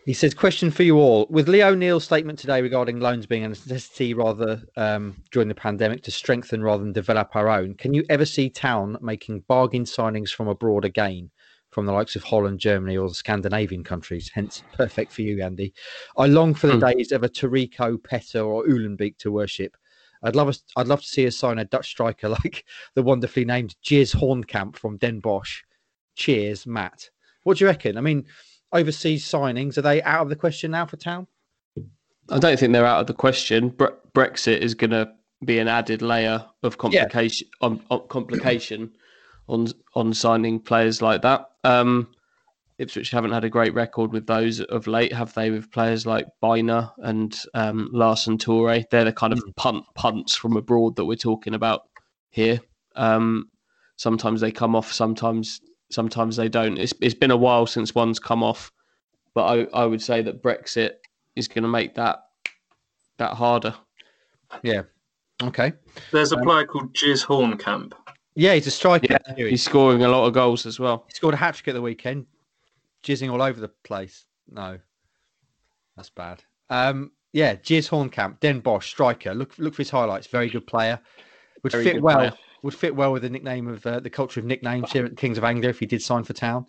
he 0.07 0.13
says, 0.13 0.33
question 0.33 0.71
for 0.71 0.83
you 0.83 0.97
all. 0.99 1.27
With 1.29 1.49
Lee 1.49 1.63
O'Neill's 1.63 2.05
statement 2.05 2.39
today 2.39 2.61
regarding 2.61 3.01
loans 3.01 3.25
being 3.25 3.43
a 3.43 3.49
necessity 3.49 4.13
rather 4.13 4.61
um, 4.77 5.21
during 5.31 5.49
the 5.49 5.55
pandemic 5.55 6.01
to 6.03 6.11
strengthen 6.11 6.63
rather 6.63 6.81
than 6.81 6.93
develop 6.93 7.35
our 7.35 7.49
own, 7.49 7.73
can 7.73 7.93
you 7.93 8.05
ever 8.09 8.23
see 8.23 8.49
Town 8.49 8.97
making 9.01 9.41
bargain 9.49 9.83
signings 9.83 10.29
from 10.29 10.47
abroad 10.47 10.85
again, 10.85 11.29
from 11.77 11.85
the 11.85 11.93
likes 11.93 12.15
of 12.15 12.23
Holland, 12.23 12.59
Germany, 12.59 12.97
or 12.97 13.07
the 13.07 13.13
Scandinavian 13.13 13.83
countries? 13.83 14.31
Hence, 14.33 14.63
perfect 14.73 15.11
for 15.11 15.21
you, 15.21 15.43
Andy. 15.43 15.75
I 16.17 16.25
long 16.25 16.55
for 16.55 16.65
the 16.65 16.73
Hmm. 16.73 16.79
days 16.97 17.11
of 17.11 17.21
a 17.21 17.29
Taricco, 17.29 17.99
Petta, 18.01 18.43
or 18.43 18.65
Uhlenbeek 18.65 19.19
to 19.19 19.31
worship. 19.31 19.77
I'd 20.23 20.35
love 20.35 20.47
us. 20.47 20.63
I'd 20.75 20.87
love 20.87 21.01
to 21.01 21.07
see 21.07 21.27
us 21.27 21.37
sign 21.37 21.59
a 21.59 21.65
Dutch 21.65 21.87
striker 21.87 22.29
like 22.43 22.65
the 22.95 23.03
wonderfully 23.03 23.45
named 23.45 23.75
Jizz 23.85 24.15
Hornkamp 24.15 24.75
from 24.75 24.97
Den 24.97 25.19
Bosch. 25.19 25.61
Cheers, 26.15 26.65
Matt. 26.65 27.11
What 27.43 27.57
do 27.59 27.65
you 27.65 27.69
reckon? 27.69 27.95
I 27.95 28.01
mean, 28.01 28.25
overseas 28.73 29.23
signings 29.23 29.77
are 29.77 29.83
they 29.83 30.01
out 30.01 30.23
of 30.23 30.29
the 30.29 30.35
question 30.35 30.71
now 30.71 30.87
for 30.87 30.97
Town? 30.97 31.27
I 32.31 32.39
don't 32.39 32.59
think 32.59 32.73
they're 32.73 32.87
out 32.87 33.01
of 33.01 33.05
the 33.07 33.13
question. 33.13 33.69
Bre- 33.69 33.93
Brexit 34.15 34.61
is 34.61 34.73
going 34.73 34.89
to 34.89 35.11
be 35.45 35.59
an 35.59 35.67
added 35.67 36.01
layer 36.01 36.43
of 36.63 36.79
complication 36.79 37.47
on, 37.61 37.83
on 37.91 38.01
complication 38.07 38.91
on 39.47 39.67
on 39.95 40.13
signing 40.13 40.59
players 40.59 41.01
like 41.01 41.21
that. 41.21 41.49
Um, 41.63 42.09
Ipswich 42.77 43.09
haven't 43.09 43.31
had 43.31 43.43
a 43.43 43.49
great 43.49 43.73
record 43.73 44.11
with 44.11 44.27
those 44.27 44.61
of 44.61 44.85
late, 44.85 45.11
have 45.11 45.33
they? 45.33 45.49
With 45.49 45.71
players 45.71 46.05
like 46.05 46.27
Biner 46.43 46.91
and 46.99 47.37
um, 47.53 47.89
Larsen 47.91 48.37
Toure, 48.37 48.85
they're 48.91 49.05
the 49.05 49.13
kind 49.13 49.33
of 49.33 49.41
punt 49.55 49.85
punts 49.95 50.35
from 50.35 50.55
abroad 50.55 50.95
that 50.95 51.05
we're 51.05 51.15
talking 51.15 51.55
about 51.55 51.89
here. 52.29 52.59
Um, 52.95 53.49
sometimes 53.95 54.41
they 54.41 54.51
come 54.51 54.75
off, 54.75 54.91
sometimes 54.93 55.59
sometimes 55.89 56.35
they 56.35 56.49
don't. 56.49 56.77
It's 56.77 56.93
it's 57.01 57.15
been 57.15 57.31
a 57.31 57.37
while 57.37 57.65
since 57.65 57.95
one's 57.95 58.19
come 58.19 58.43
off, 58.43 58.71
but 59.33 59.45
I, 59.45 59.81
I 59.81 59.85
would 59.85 60.01
say 60.01 60.21
that 60.21 60.43
Brexit 60.43 60.91
is 61.35 61.47
going 61.47 61.63
to 61.63 61.69
make 61.69 61.95
that 61.95 62.19
that 63.17 63.33
harder. 63.33 63.75
Yeah. 64.61 64.83
Okay. 65.41 65.73
There's 66.11 66.31
a 66.31 66.37
player 66.37 66.65
called 66.65 66.93
Jizz 66.93 67.25
Hornkamp. 67.25 67.93
Yeah, 68.37 68.53
he's 68.53 68.67
a 68.67 68.71
striker. 68.71 69.17
Yeah, 69.35 69.47
He's 69.47 69.63
scoring 69.63 70.03
a 70.03 70.07
lot 70.07 70.27
of 70.27 70.33
goals 70.33 70.67
as 70.67 70.79
well. 70.79 71.05
He 71.07 71.15
scored 71.15 71.33
a 71.33 71.37
hat 71.37 71.55
trick 71.55 71.69
at 71.69 71.73
the 71.73 71.81
weekend, 71.81 72.27
jizzing 73.03 73.31
all 73.31 73.41
over 73.41 73.59
the 73.59 73.69
place. 73.83 74.25
No, 74.47 74.77
that's 75.95 76.11
bad. 76.11 76.43
Um, 76.69 77.11
yeah, 77.33 77.55
Jizz 77.55 77.89
Hornkamp, 77.89 78.39
Den 78.39 78.59
Bosch, 78.59 78.89
striker. 78.89 79.33
Look, 79.33 79.57
look 79.57 79.73
for 79.73 79.81
his 79.81 79.89
highlights. 79.89 80.27
Very 80.27 80.49
good 80.49 80.67
player. 80.67 80.99
Would 81.63 81.71
Very 81.71 81.83
fit 81.83 82.01
well. 82.01 82.17
player. 82.17 82.33
Would 82.61 82.75
fit 82.75 82.95
well 82.95 83.11
with 83.11 83.23
the 83.23 83.29
nickname 83.29 83.67
of 83.67 83.85
uh, 83.85 83.99
the 83.99 84.09
culture 84.09 84.39
of 84.39 84.45
nicknames 84.45 84.91
here 84.91 85.03
at 85.05 85.11
the 85.11 85.15
Kings 85.15 85.37
of 85.39 85.43
Anglia 85.43 85.69
if 85.69 85.79
he 85.79 85.85
did 85.87 86.01
sign 86.03 86.23
for 86.23 86.33
Town. 86.33 86.65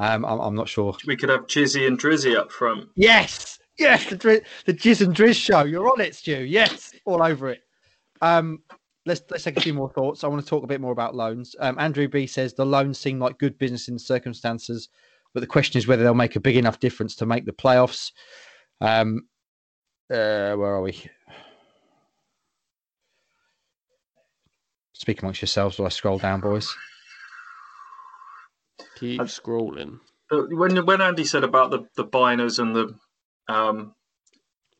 Um, 0.00 0.24
I'm, 0.24 0.40
I'm 0.40 0.54
not 0.54 0.68
sure. 0.68 0.96
We 1.06 1.16
could 1.16 1.28
have 1.28 1.46
Jizzy 1.46 1.86
and 1.86 1.98
Drizzy 1.98 2.36
up 2.36 2.50
front. 2.50 2.88
Yes, 2.96 3.58
yes, 3.78 4.08
the 4.10 4.16
Dri- 4.16 4.40
the 4.66 4.74
Jizz 4.74 5.04
and 5.06 5.14
Driz 5.14 5.36
show. 5.36 5.62
You're 5.62 5.88
on 5.88 6.00
it, 6.00 6.16
Stu. 6.16 6.44
Yes, 6.44 6.92
all 7.04 7.22
over 7.22 7.50
it. 7.50 7.62
Um, 8.20 8.62
let's 9.06 9.22
let's 9.30 9.44
take 9.44 9.56
a 9.56 9.60
few 9.60 9.74
more 9.74 9.90
thoughts. 9.90 10.24
I 10.24 10.28
want 10.28 10.42
to 10.42 10.48
talk 10.48 10.64
a 10.64 10.68
bit 10.68 10.80
more 10.80 10.92
about 10.92 11.14
loans. 11.14 11.54
Um, 11.60 11.78
Andrew 11.78 12.08
B 12.08 12.26
says 12.26 12.54
the 12.54 12.66
loans 12.66 12.98
seem 12.98 13.18
like 13.18 13.38
good 13.38 13.58
business 13.58 13.88
in 13.88 13.94
the 13.94 14.00
circumstances, 14.00 14.88
but 15.32 15.40
the 15.40 15.46
question 15.46 15.78
is 15.78 15.86
whether 15.86 16.02
they'll 16.02 16.14
make 16.14 16.36
a 16.36 16.40
big 16.40 16.56
enough 16.56 16.80
difference 16.80 17.14
to 17.16 17.26
make 17.26 17.44
the 17.46 17.52
playoffs. 17.52 18.12
Um, 18.80 19.22
uh, 20.10 20.54
where 20.54 20.74
are 20.74 20.82
we? 20.82 21.02
Speak 24.92 25.22
amongst 25.22 25.42
yourselves 25.42 25.78
while 25.78 25.86
I 25.86 25.90
scroll 25.90 26.18
down, 26.18 26.40
boys. 26.40 26.74
Keep 28.96 29.20
I've- 29.20 29.30
scrolling. 29.30 30.00
When 30.30 30.84
when 30.86 31.00
Andy 31.00 31.24
said 31.24 31.44
about 31.44 31.70
the 31.70 31.86
the 31.96 32.04
Biners 32.04 32.58
and 32.58 32.74
the 32.74 32.94
um, 33.48 33.94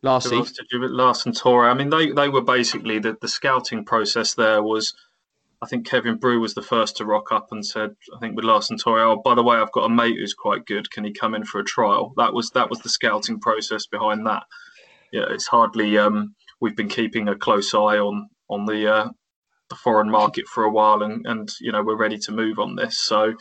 else 0.06 0.30
Larsen 0.70 1.32
Toure? 1.32 1.70
I 1.70 1.74
mean, 1.74 1.90
they 1.90 2.10
they 2.10 2.28
were 2.28 2.42
basically 2.42 2.98
the 2.98 3.16
the 3.20 3.28
scouting 3.28 3.84
process. 3.84 4.34
There 4.34 4.62
was, 4.62 4.94
I 5.62 5.66
think 5.66 5.86
Kevin 5.86 6.16
Bru 6.16 6.40
was 6.40 6.54
the 6.54 6.62
first 6.62 6.96
to 6.96 7.04
rock 7.04 7.32
up 7.32 7.48
and 7.50 7.64
said, 7.64 7.90
I 8.14 8.18
think 8.18 8.36
with 8.36 8.44
Larsen 8.44 8.76
Toure, 8.76 9.04
oh 9.04 9.22
by 9.22 9.34
the 9.34 9.42
way, 9.42 9.56
I've 9.56 9.72
got 9.72 9.84
a 9.84 9.88
mate 9.88 10.16
who's 10.18 10.34
quite 10.34 10.66
good. 10.66 10.90
Can 10.90 11.04
he 11.04 11.12
come 11.12 11.34
in 11.34 11.44
for 11.44 11.60
a 11.60 11.64
trial? 11.64 12.12
That 12.16 12.34
was 12.34 12.50
that 12.50 12.70
was 12.70 12.80
the 12.80 12.88
scouting 12.88 13.40
process 13.40 13.86
behind 13.86 14.26
that. 14.26 14.44
Yeah, 15.12 15.26
it's 15.30 15.46
hardly. 15.46 15.96
Um, 15.98 16.34
we've 16.60 16.76
been 16.76 16.88
keeping 16.88 17.28
a 17.28 17.36
close 17.36 17.74
eye 17.74 17.98
on 17.98 18.28
on 18.48 18.66
the 18.66 18.92
uh, 18.92 19.08
the 19.68 19.76
foreign 19.76 20.10
market 20.10 20.46
for 20.46 20.64
a 20.64 20.70
while, 20.70 21.02
and 21.02 21.26
and 21.26 21.48
you 21.60 21.72
know 21.72 21.82
we're 21.82 21.96
ready 21.96 22.18
to 22.18 22.32
move 22.32 22.58
on 22.58 22.76
this. 22.76 22.98
So 22.98 23.34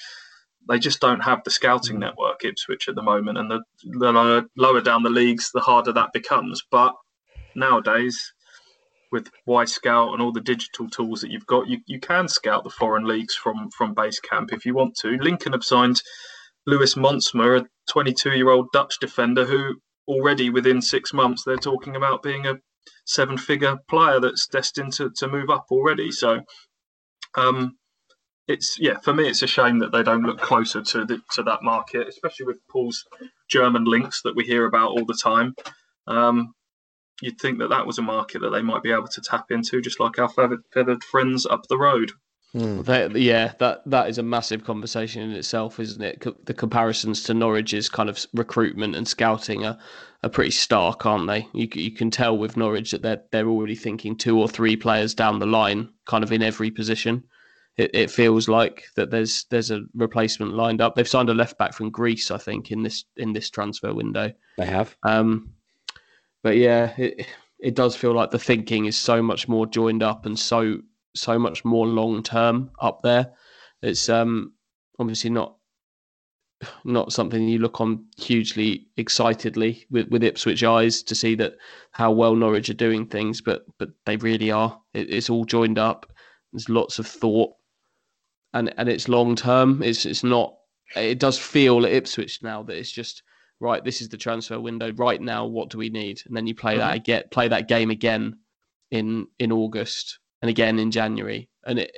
they 0.69 0.79
just 0.79 0.99
don't 0.99 1.21
have 1.21 1.43
the 1.43 1.51
scouting 1.51 1.99
network 1.99 2.43
Ipswich 2.43 2.87
at 2.87 2.95
the 2.95 3.01
moment, 3.01 3.37
and 3.37 3.49
the, 3.49 3.61
the 3.83 4.11
lower, 4.11 4.45
lower 4.57 4.81
down 4.81 5.03
the 5.03 5.09
leagues, 5.09 5.51
the 5.53 5.61
harder 5.61 5.93
that 5.93 6.13
becomes. 6.13 6.61
But 6.71 6.93
nowadays, 7.55 8.33
with 9.11 9.29
Wyscout 9.47 10.13
and 10.13 10.21
all 10.21 10.31
the 10.31 10.41
digital 10.41 10.89
tools 10.89 11.21
that 11.21 11.31
you've 11.31 11.45
got, 11.45 11.67
you, 11.67 11.79
you 11.85 11.99
can 11.99 12.27
scout 12.27 12.63
the 12.63 12.69
foreign 12.69 13.05
leagues 13.05 13.35
from 13.35 13.69
from 13.71 13.93
base 13.93 14.19
camp 14.19 14.51
if 14.51 14.65
you 14.65 14.73
want 14.73 14.95
to. 15.01 15.17
Lincoln 15.17 15.53
have 15.53 15.63
signed 15.63 16.01
Lewis 16.65 16.95
Montsma, 16.95 17.61
a 17.61 17.67
22 17.89 18.31
year 18.31 18.49
old 18.49 18.67
Dutch 18.73 18.99
defender 18.99 19.45
who 19.45 19.75
already 20.07 20.49
within 20.49 20.81
six 20.81 21.13
months 21.13 21.43
they're 21.43 21.55
talking 21.55 21.95
about 21.95 22.23
being 22.23 22.45
a 22.45 22.55
seven 23.05 23.37
figure 23.37 23.77
player 23.89 24.19
that's 24.19 24.47
destined 24.47 24.93
to, 24.93 25.09
to 25.15 25.27
move 25.27 25.49
up 25.49 25.67
already. 25.71 26.11
So 26.11 26.41
um, 27.35 27.77
it's 28.47 28.77
yeah 28.79 28.97
for 28.99 29.13
me 29.13 29.27
it's 29.27 29.41
a 29.41 29.47
shame 29.47 29.79
that 29.79 29.91
they 29.91 30.03
don't 30.03 30.23
look 30.23 30.39
closer 30.39 30.81
to 30.81 31.05
the, 31.05 31.21
to 31.31 31.43
that 31.43 31.63
market, 31.63 32.07
especially 32.07 32.45
with 32.45 32.57
Paul's 32.69 33.05
German 33.49 33.85
links 33.85 34.21
that 34.23 34.35
we 34.35 34.43
hear 34.43 34.65
about 34.65 34.91
all 34.91 35.05
the 35.05 35.17
time. 35.21 35.55
Um, 36.07 36.53
you'd 37.21 37.39
think 37.39 37.59
that 37.59 37.69
that 37.69 37.85
was 37.87 37.97
a 37.99 38.01
market 38.01 38.41
that 38.41 38.49
they 38.49 38.61
might 38.61 38.83
be 38.83 38.91
able 38.91 39.07
to 39.07 39.21
tap 39.21 39.45
into, 39.51 39.81
just 39.81 39.99
like 39.99 40.19
our 40.19 40.27
feathered, 40.27 40.63
feathered 40.73 41.03
friends 41.03 41.45
up 41.45 41.67
the 41.69 41.77
road. 41.77 42.11
They- 42.55 43.07
yeah, 43.19 43.53
that 43.59 43.81
that 43.87 44.09
is 44.09 44.17
a 44.19 44.23
massive 44.23 44.63
conversation 44.63 45.23
in 45.23 45.31
itself, 45.31 45.79
isn't 45.79 46.01
it? 46.03 46.45
The 46.45 46.53
comparisons 46.53 47.23
to 47.23 47.33
Norwich's 47.33 47.89
kind 47.89 48.09
of 48.09 48.23
recruitment 48.33 48.95
and 48.95 49.07
scouting 49.07 49.65
are, 49.65 49.77
are 50.23 50.29
pretty 50.29 50.51
stark, 50.51 51.03
aren't 51.05 51.27
they? 51.27 51.47
You 51.53 51.67
you 51.73 51.91
can 51.91 52.11
tell 52.11 52.37
with 52.37 52.55
Norwich 52.57 52.91
that 52.91 53.01
they're 53.01 53.23
they're 53.31 53.47
already 53.47 53.75
thinking 53.75 54.15
two 54.15 54.37
or 54.37 54.47
three 54.47 54.75
players 54.75 55.15
down 55.15 55.39
the 55.39 55.47
line, 55.47 55.89
kind 56.05 56.23
of 56.23 56.31
in 56.31 56.43
every 56.43 56.69
position. 56.69 57.23
It, 57.77 57.91
it 57.93 58.11
feels 58.11 58.47
like 58.47 58.85
that 58.95 59.09
there's 59.09 59.45
there's 59.49 59.71
a 59.71 59.81
replacement 59.95 60.53
lined 60.53 60.81
up. 60.81 60.95
They've 60.95 61.07
signed 61.07 61.29
a 61.29 61.33
left 61.33 61.57
back 61.57 61.73
from 61.73 61.89
Greece, 61.89 62.29
I 62.29 62.37
think, 62.37 62.71
in 62.71 62.83
this 62.83 63.05
in 63.17 63.33
this 63.33 63.49
transfer 63.49 63.93
window. 63.93 64.31
They 64.57 64.65
have. 64.65 64.95
Um, 65.03 65.53
but 66.43 66.57
yeah, 66.57 66.93
it, 66.97 67.25
it 67.59 67.75
does 67.75 67.95
feel 67.95 68.13
like 68.13 68.29
the 68.29 68.37
thinking 68.39 68.85
is 68.85 68.97
so 68.97 69.21
much 69.21 69.47
more 69.47 69.65
joined 69.65 70.03
up 70.03 70.25
and 70.25 70.37
so 70.37 70.77
so 71.15 71.39
much 71.39 71.63
more 71.65 71.87
long 71.87 72.21
term 72.21 72.69
up 72.79 73.01
there. 73.01 73.31
It's 73.81 74.09
um 74.09 74.53
obviously 74.99 75.29
not 75.29 75.55
not 76.83 77.11
something 77.11 77.47
you 77.47 77.59
look 77.59 77.81
on 77.81 78.05
hugely 78.17 78.87
excitedly 78.97 79.85
with, 79.89 80.07
with 80.09 80.23
Ipswich 80.23 80.63
eyes 80.63 81.03
to 81.03 81.15
see 81.15 81.35
that 81.35 81.55
how 81.91 82.11
well 82.11 82.35
Norwich 82.35 82.69
are 82.69 82.75
doing 82.75 83.05
things, 83.05 83.41
but 83.41 83.65
but 83.79 83.89
they 84.05 84.17
really 84.17 84.51
are. 84.51 84.79
It, 84.93 85.09
it's 85.09 85.29
all 85.29 85.45
joined 85.45 85.79
up. 85.79 86.11
There's 86.51 86.69
lots 86.69 86.99
of 86.99 87.07
thought, 87.07 87.53
and 88.53 88.73
and 88.77 88.89
it's 88.89 89.07
long 89.07 89.35
term. 89.35 89.81
It's 89.83 90.05
it's 90.05 90.23
not. 90.23 90.55
It 90.95 91.19
does 91.19 91.39
feel 91.39 91.85
at 91.85 91.91
Ipswich 91.91 92.43
now 92.43 92.63
that 92.63 92.77
it's 92.77 92.91
just 92.91 93.23
right. 93.59 93.83
This 93.83 94.01
is 94.01 94.09
the 94.09 94.17
transfer 94.17 94.59
window 94.59 94.91
right 94.93 95.21
now. 95.21 95.45
What 95.45 95.69
do 95.69 95.77
we 95.77 95.89
need? 95.89 96.21
And 96.25 96.35
then 96.35 96.47
you 96.47 96.55
play 96.55 96.77
that 96.77 96.89
mm-hmm. 96.89 96.95
again. 96.95 97.23
Play 97.31 97.47
that 97.47 97.67
game 97.67 97.89
again 97.89 98.37
in 98.91 99.27
in 99.39 99.51
August 99.51 100.19
and 100.41 100.49
again 100.49 100.79
in 100.79 100.91
January. 100.91 101.49
And 101.65 101.79
it 101.79 101.95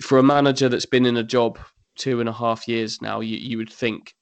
for 0.00 0.18
a 0.18 0.22
manager 0.22 0.68
that's 0.68 0.86
been 0.86 1.06
in 1.06 1.16
a 1.16 1.22
job 1.22 1.58
two 1.96 2.20
and 2.20 2.28
a 2.28 2.32
half 2.32 2.66
years 2.66 3.02
now, 3.02 3.20
you, 3.20 3.36
you 3.36 3.58
would 3.58 3.72
think 3.72 4.14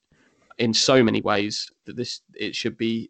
in 0.57 0.73
so 0.73 1.01
many 1.03 1.21
ways 1.21 1.69
that 1.85 1.95
this 1.95 2.21
it 2.35 2.55
should 2.55 2.77
be 2.77 3.09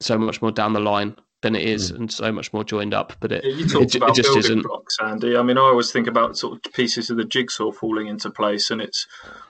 so 0.00 0.16
much 0.18 0.40
more 0.40 0.52
down 0.52 0.72
the 0.72 0.80
line 0.80 1.16
than 1.44 1.54
it 1.54 1.62
is 1.62 1.92
mm. 1.92 1.96
and 1.96 2.12
so 2.12 2.32
much 2.32 2.52
more 2.52 2.64
joined 2.64 2.94
up. 2.94 3.12
But 3.20 3.30
it, 3.30 3.44
Yeah, 3.44 3.52
you 3.52 3.68
talked 3.68 3.94
it, 3.94 3.98
about 3.98 4.10
it 4.10 4.16
just 4.16 4.28
building 4.28 4.40
isn't. 4.40 4.62
blocks, 4.62 4.96
Andy. 5.00 5.36
I 5.36 5.42
mean, 5.42 5.58
I 5.58 5.60
always 5.60 5.92
think 5.92 6.08
about 6.08 6.36
sort 6.36 6.54
of 6.54 6.72
pieces 6.72 7.10
of 7.10 7.18
the 7.18 7.24
jigsaw 7.24 7.70
falling 7.70 8.08
into 8.08 8.30
place, 8.30 8.70
and 8.70 8.80
it's 8.80 9.06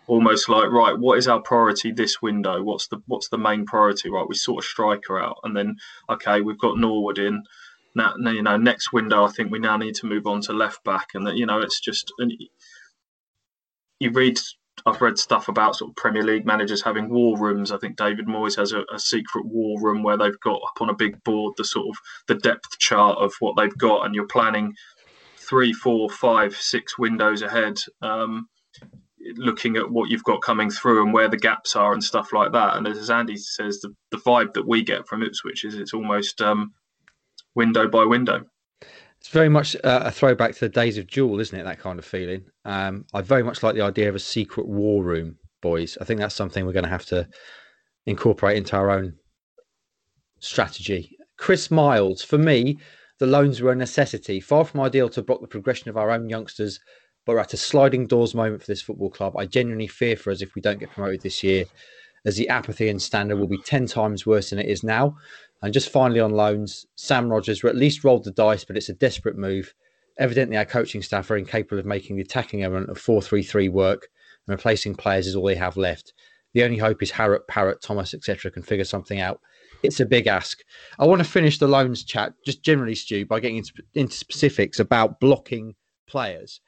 almost 0.09 0.49
like, 0.49 0.71
right, 0.71 0.99
what 0.99 1.17
is 1.19 1.29
our 1.29 1.41
priority 1.41 1.93
this 1.93 2.21
window? 2.21 2.63
What's 2.63 2.89
the 2.89 3.01
what's 3.07 3.29
the 3.29 3.39
main 3.39 3.65
priority? 3.65 4.11
Right, 4.11 4.29
we 4.29 4.35
sort 4.35 4.63
of 4.63 4.69
striker 4.69 5.19
out, 5.21 5.39
and 5.45 5.57
then 5.57 5.77
okay, 6.11 6.41
we've 6.41 6.59
got 6.59 6.77
Norwood 6.77 7.19
in. 7.19 7.45
Now, 7.97 8.15
now, 8.19 8.33
you 8.33 8.43
know, 8.43 8.57
next 8.57 8.93
window, 8.93 9.25
I 9.25 9.29
think 9.29 9.53
we 9.53 9.61
now 9.61 9.77
need 9.77 9.95
to 9.97 10.07
move 10.07 10.27
on 10.27 10.41
to 10.43 10.53
left 10.53 10.83
back, 10.83 11.11
and 11.15 11.27
that 11.29 11.37
you 11.37 11.47
know, 11.47 11.61
it's 11.61 11.81
just 11.81 12.13
and 12.19 12.33
you 14.01 14.11
read. 14.11 14.39
I've 14.87 15.01
read 15.01 15.19
stuff 15.19 15.49
about 15.49 15.77
sort 15.77 15.91
of 15.91 15.97
Premier 15.97 16.23
League 16.23 16.45
managers 16.45 16.83
having 16.83 17.09
war 17.09 17.39
rooms. 17.39 17.73
I 17.73 17.79
think 17.79 17.97
David 17.97 18.27
Moyes 18.27 18.57
has 18.57 18.73
a, 18.73 18.85
a 18.93 18.99
secret 18.99 19.47
war 19.47 19.81
room 19.81 20.03
where 20.03 20.19
they've 20.19 20.39
got 20.41 20.61
up 20.63 20.81
on 20.81 20.91
a 20.91 20.95
big 20.95 21.23
board 21.25 21.55
the 21.57 21.65
sort 21.65 21.89
of 21.89 21.97
the 22.29 22.35
depth 22.35 22.79
chart 22.79 23.17
of 23.19 23.33
what 23.41 23.57
they've 23.57 23.77
got, 23.79 24.05
and 24.05 24.15
you're 24.15 24.27
planning 24.27 24.75
three, 25.39 25.73
four, 25.73 26.11
five, 26.11 26.55
six 26.57 26.99
windows 26.99 27.43
ahead, 27.43 27.77
um, 28.03 28.47
looking 29.37 29.77
at 29.77 29.91
what 29.91 30.11
you've 30.11 30.25
got 30.25 30.43
coming 30.43 30.71
through 30.71 31.03
and 31.03 31.15
where 31.15 31.29
the 31.29 31.37
gaps 31.37 31.77
are 31.77 31.93
and 31.93 32.05
stuff 32.05 32.33
like 32.33 32.53
that. 32.53 32.77
And 32.77 32.87
as 32.87 33.11
Andy 33.11 33.37
says, 33.37 33.81
the, 33.81 33.95
the 34.11 34.19
vibe 34.19 34.53
that 34.55 34.67
we 34.69 34.83
get 34.83 35.09
from 35.09 35.23
Ipswich 35.23 35.65
is 35.65 35.75
it's 35.75 35.95
almost 35.95 36.41
um, 36.43 36.73
window 37.55 37.89
by 37.89 38.05
window. 38.05 38.45
It's 39.25 39.33
very 39.33 39.49
much 39.49 39.75
uh, 39.77 40.03
a 40.05 40.11
throwback 40.11 40.53
to 40.53 40.61
the 40.61 40.69
days 40.69 40.99
of 40.99 41.07
Jewell, 41.07 41.41
isn't 41.41 41.59
it? 41.59 41.63
That 41.63 41.79
kind 41.79 41.99
of 41.99 42.05
feeling. 42.05 42.45
Um, 42.67 43.07
I 43.15 43.23
very 43.23 43.43
much 43.43 43.63
like 43.63 43.75
the 43.75 43.81
idea 43.81 44.11
of 44.11 44.15
a 44.15 44.19
secret 44.19 44.69
war 44.69 45.03
room, 45.03 45.39
boys. 45.63 45.97
I 45.99 46.05
think 46.05 46.21
that's 46.21 46.35
something 46.35 46.67
we're 46.67 46.75
going 46.75 46.85
to 46.85 46.91
have 46.91 47.07
to 47.07 47.27
incorporate 48.05 48.59
into 48.59 48.77
our 48.77 48.91
own 48.91 49.15
strategy. 50.41 51.17
Chris 51.39 51.71
Miles, 51.71 52.23
for 52.23 52.37
me, 52.37 52.77
the 53.19 53.27
loans 53.27 53.63
were 53.63 53.73
a 53.73 53.77
necessity, 53.77 54.41
far 54.41 54.63
from 54.63 54.83
ideal 54.83 55.09
to 55.09 55.23
block 55.23 55.41
the 55.41 55.47
progression 55.47 55.89
of 55.89 55.97
our 55.97 56.11
own 56.11 56.29
youngsters, 56.29 56.79
but 57.25 57.33
we're 57.33 57.39
at 57.39 57.55
a 57.55 57.57
sliding 57.57 58.07
doors 58.07 58.35
moment 58.35 58.61
for 58.61 58.67
this 58.67 58.83
football 58.83 59.09
club. 59.09 59.39
I 59.39 59.47
genuinely 59.47 59.87
fear 59.87 60.17
for 60.17 60.33
us 60.33 60.43
if 60.43 60.55
we 60.55 60.61
don't 60.61 60.81
get 60.81 60.91
promoted 60.91 61.23
this 61.23 61.43
year, 61.43 61.65
as 62.27 62.37
the 62.37 62.51
apathy 62.51 62.91
and 62.91 63.01
standard 63.01 63.39
will 63.39 63.47
be 63.47 63.63
10 63.65 63.87
times 63.87 64.27
worse 64.27 64.51
than 64.51 64.59
it 64.59 64.67
is 64.67 64.85
now. 64.85 65.17
And 65.63 65.73
just 65.73 65.91
finally 65.91 66.21
on 66.21 66.33
loans, 66.33 66.87
Sam 66.97 67.31
Rogers 67.31 67.63
were 67.63 67.71
at 67.71 67.77
least 67.77 68.05
rolled 68.05 68.25
the 68.25 68.31
dice, 68.31 68.65
but 68.65 68.77
it's 68.77 68.89
a 68.89 68.95
desperate 68.95 69.37
move. 69.37 69.75
Evidently, 70.19 70.57
our 70.57 70.65
coaching 70.65 71.03
staff 71.03 71.31
are 71.31 71.37
incapable 71.37 71.79
of 71.79 71.87
making 71.87 72.17
the 72.17 72.23
attacking 72.23 72.63
element 72.63 72.91
of 72.91 72.99
4 72.99 73.23
3 73.23 73.43
3 73.43 73.69
work, 73.69 74.09
and 74.47 74.55
replacing 74.55 74.95
players 74.95 75.27
is 75.27 75.35
all 75.35 75.47
they 75.47 75.55
have 75.55 75.77
left. 75.77 76.13
The 76.53 76.63
only 76.63 76.79
hope 76.79 77.03
is 77.03 77.11
Harrop, 77.11 77.49
Parrott, 77.49 77.83
Thomas, 77.83 78.15
etc. 78.15 78.51
can 78.51 78.63
figure 78.63 78.85
something 78.85 79.21
out. 79.21 79.41
It's 79.83 80.01
a 80.01 80.07
big 80.07 80.27
ask. 80.27 80.61
I 80.99 81.07
want 81.07 81.21
to 81.23 81.29
finish 81.29 81.59
the 81.59 81.67
loans 81.67 82.05
chat, 82.05 82.33
just 82.47 82.63
generally, 82.63 82.95
Stu, 82.95 83.27
by 83.27 83.41
getting 83.41 83.59
into, 83.59 83.73
into 83.95 84.17
specifics 84.17 84.79
about 84.79 85.19
blocking 85.19 85.75
players. 86.07 86.61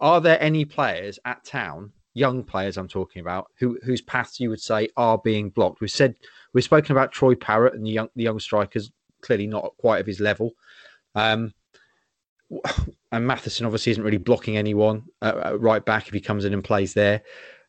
Are 0.00 0.20
there 0.20 0.42
any 0.42 0.64
players 0.64 1.18
at 1.24 1.44
town, 1.44 1.92
young 2.18 2.42
players 2.42 2.76
I'm 2.76 2.88
talking 2.88 3.20
about, 3.20 3.50
who 3.58 3.78
whose 3.84 4.02
paths 4.02 4.40
you 4.40 4.50
would 4.50 4.60
say 4.60 4.88
are 4.96 5.18
being 5.18 5.50
blocked? 5.50 5.80
We've 5.80 5.90
said 5.90 6.16
we've 6.52 6.64
spoken 6.64 6.92
about 6.92 7.12
Troy 7.12 7.34
Parrott 7.34 7.74
and 7.74 7.86
the 7.86 7.90
young 7.90 8.08
the 8.16 8.24
young 8.24 8.40
strikers, 8.40 8.90
clearly 9.22 9.46
not 9.46 9.74
quite 9.78 10.00
of 10.00 10.06
his 10.06 10.20
level. 10.20 10.52
Um, 11.14 11.54
and 13.12 13.26
Matheson 13.26 13.66
obviously 13.66 13.92
isn't 13.92 14.02
really 14.02 14.18
blocking 14.18 14.56
anyone 14.56 15.04
uh, 15.22 15.56
right 15.58 15.84
back 15.84 16.08
if 16.08 16.14
he 16.14 16.20
comes 16.20 16.44
in 16.44 16.54
and 16.54 16.64
plays 16.64 16.94
there. 16.94 17.22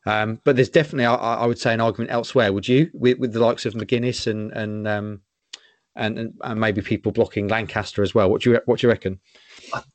Um, 0.05 0.39
but 0.43 0.55
there's 0.55 0.69
definitely, 0.69 1.05
I, 1.05 1.15
I, 1.15 1.45
would 1.45 1.59
say, 1.59 1.73
an 1.73 1.81
argument 1.81 2.12
elsewhere. 2.12 2.53
Would 2.53 2.67
you, 2.67 2.89
with, 2.93 3.19
with 3.19 3.33
the 3.33 3.39
likes 3.39 3.65
of 3.65 3.73
McGuinness 3.73 4.27
and 4.27 4.51
and, 4.53 4.88
um, 4.88 5.21
and 5.95 6.17
and 6.17 6.33
and 6.41 6.59
maybe 6.59 6.81
people 6.81 7.12
blocking 7.12 7.49
Lankester 7.49 8.01
as 8.01 8.15
well? 8.15 8.29
What 8.29 8.41
do 8.41 8.51
you 8.51 8.62
what 8.65 8.79
do 8.79 8.88
you 8.88 8.91
reckon? 8.91 9.19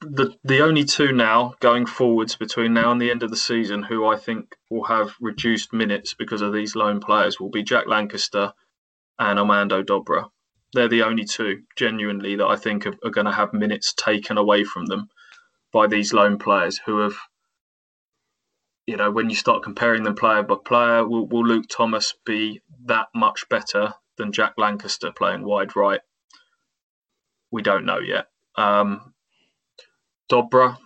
The 0.00 0.36
the 0.44 0.60
only 0.60 0.84
two 0.84 1.12
now 1.12 1.54
going 1.60 1.86
forwards 1.86 2.36
between 2.36 2.74
now 2.74 2.92
and 2.92 3.00
the 3.00 3.10
end 3.10 3.22
of 3.22 3.30
the 3.30 3.36
season 3.36 3.82
who 3.82 4.06
I 4.06 4.16
think 4.16 4.56
will 4.70 4.84
have 4.84 5.14
reduced 5.20 5.72
minutes 5.72 6.14
because 6.14 6.42
of 6.42 6.52
these 6.52 6.76
lone 6.76 7.00
players 7.00 7.40
will 7.40 7.50
be 7.50 7.62
Jack 7.62 7.86
Lankester 7.86 8.52
and 9.18 9.38
Armando 9.38 9.82
Dobra. 9.82 10.30
They're 10.72 10.88
the 10.88 11.02
only 11.02 11.24
two 11.24 11.62
genuinely 11.76 12.36
that 12.36 12.46
I 12.46 12.56
think 12.56 12.86
are, 12.86 12.96
are 13.04 13.10
going 13.10 13.26
to 13.26 13.32
have 13.32 13.52
minutes 13.52 13.94
taken 13.94 14.38
away 14.38 14.64
from 14.64 14.86
them 14.86 15.08
by 15.72 15.86
these 15.86 16.12
lone 16.12 16.38
players 16.38 16.80
who 16.84 16.98
have 16.98 17.16
you 18.86 18.96
know, 18.96 19.10
when 19.10 19.30
you 19.30 19.36
start 19.36 19.62
comparing 19.62 20.02
them 20.02 20.14
player 20.14 20.42
by 20.42 20.56
player, 20.62 21.06
will, 21.06 21.26
will 21.26 21.46
Luke 21.46 21.66
Thomas 21.68 22.14
be 22.26 22.60
that 22.84 23.08
much 23.14 23.48
better 23.48 23.94
than 24.18 24.32
Jack 24.32 24.54
Lankester 24.58 25.10
playing 25.10 25.42
wide 25.42 25.74
right? 25.74 26.00
We 27.50 27.62
don't 27.62 27.86
know 27.86 27.98
yet. 27.98 28.26
Um, 28.56 29.13
Dobra, 30.30 30.76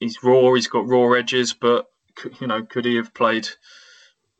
he's 0.00 0.22
raw. 0.22 0.52
He's 0.54 0.68
got 0.68 0.88
raw 0.88 1.12
edges, 1.12 1.54
but 1.54 1.86
you 2.40 2.46
know, 2.46 2.64
could 2.64 2.84
he 2.84 2.96
have 2.96 3.14
played 3.14 3.48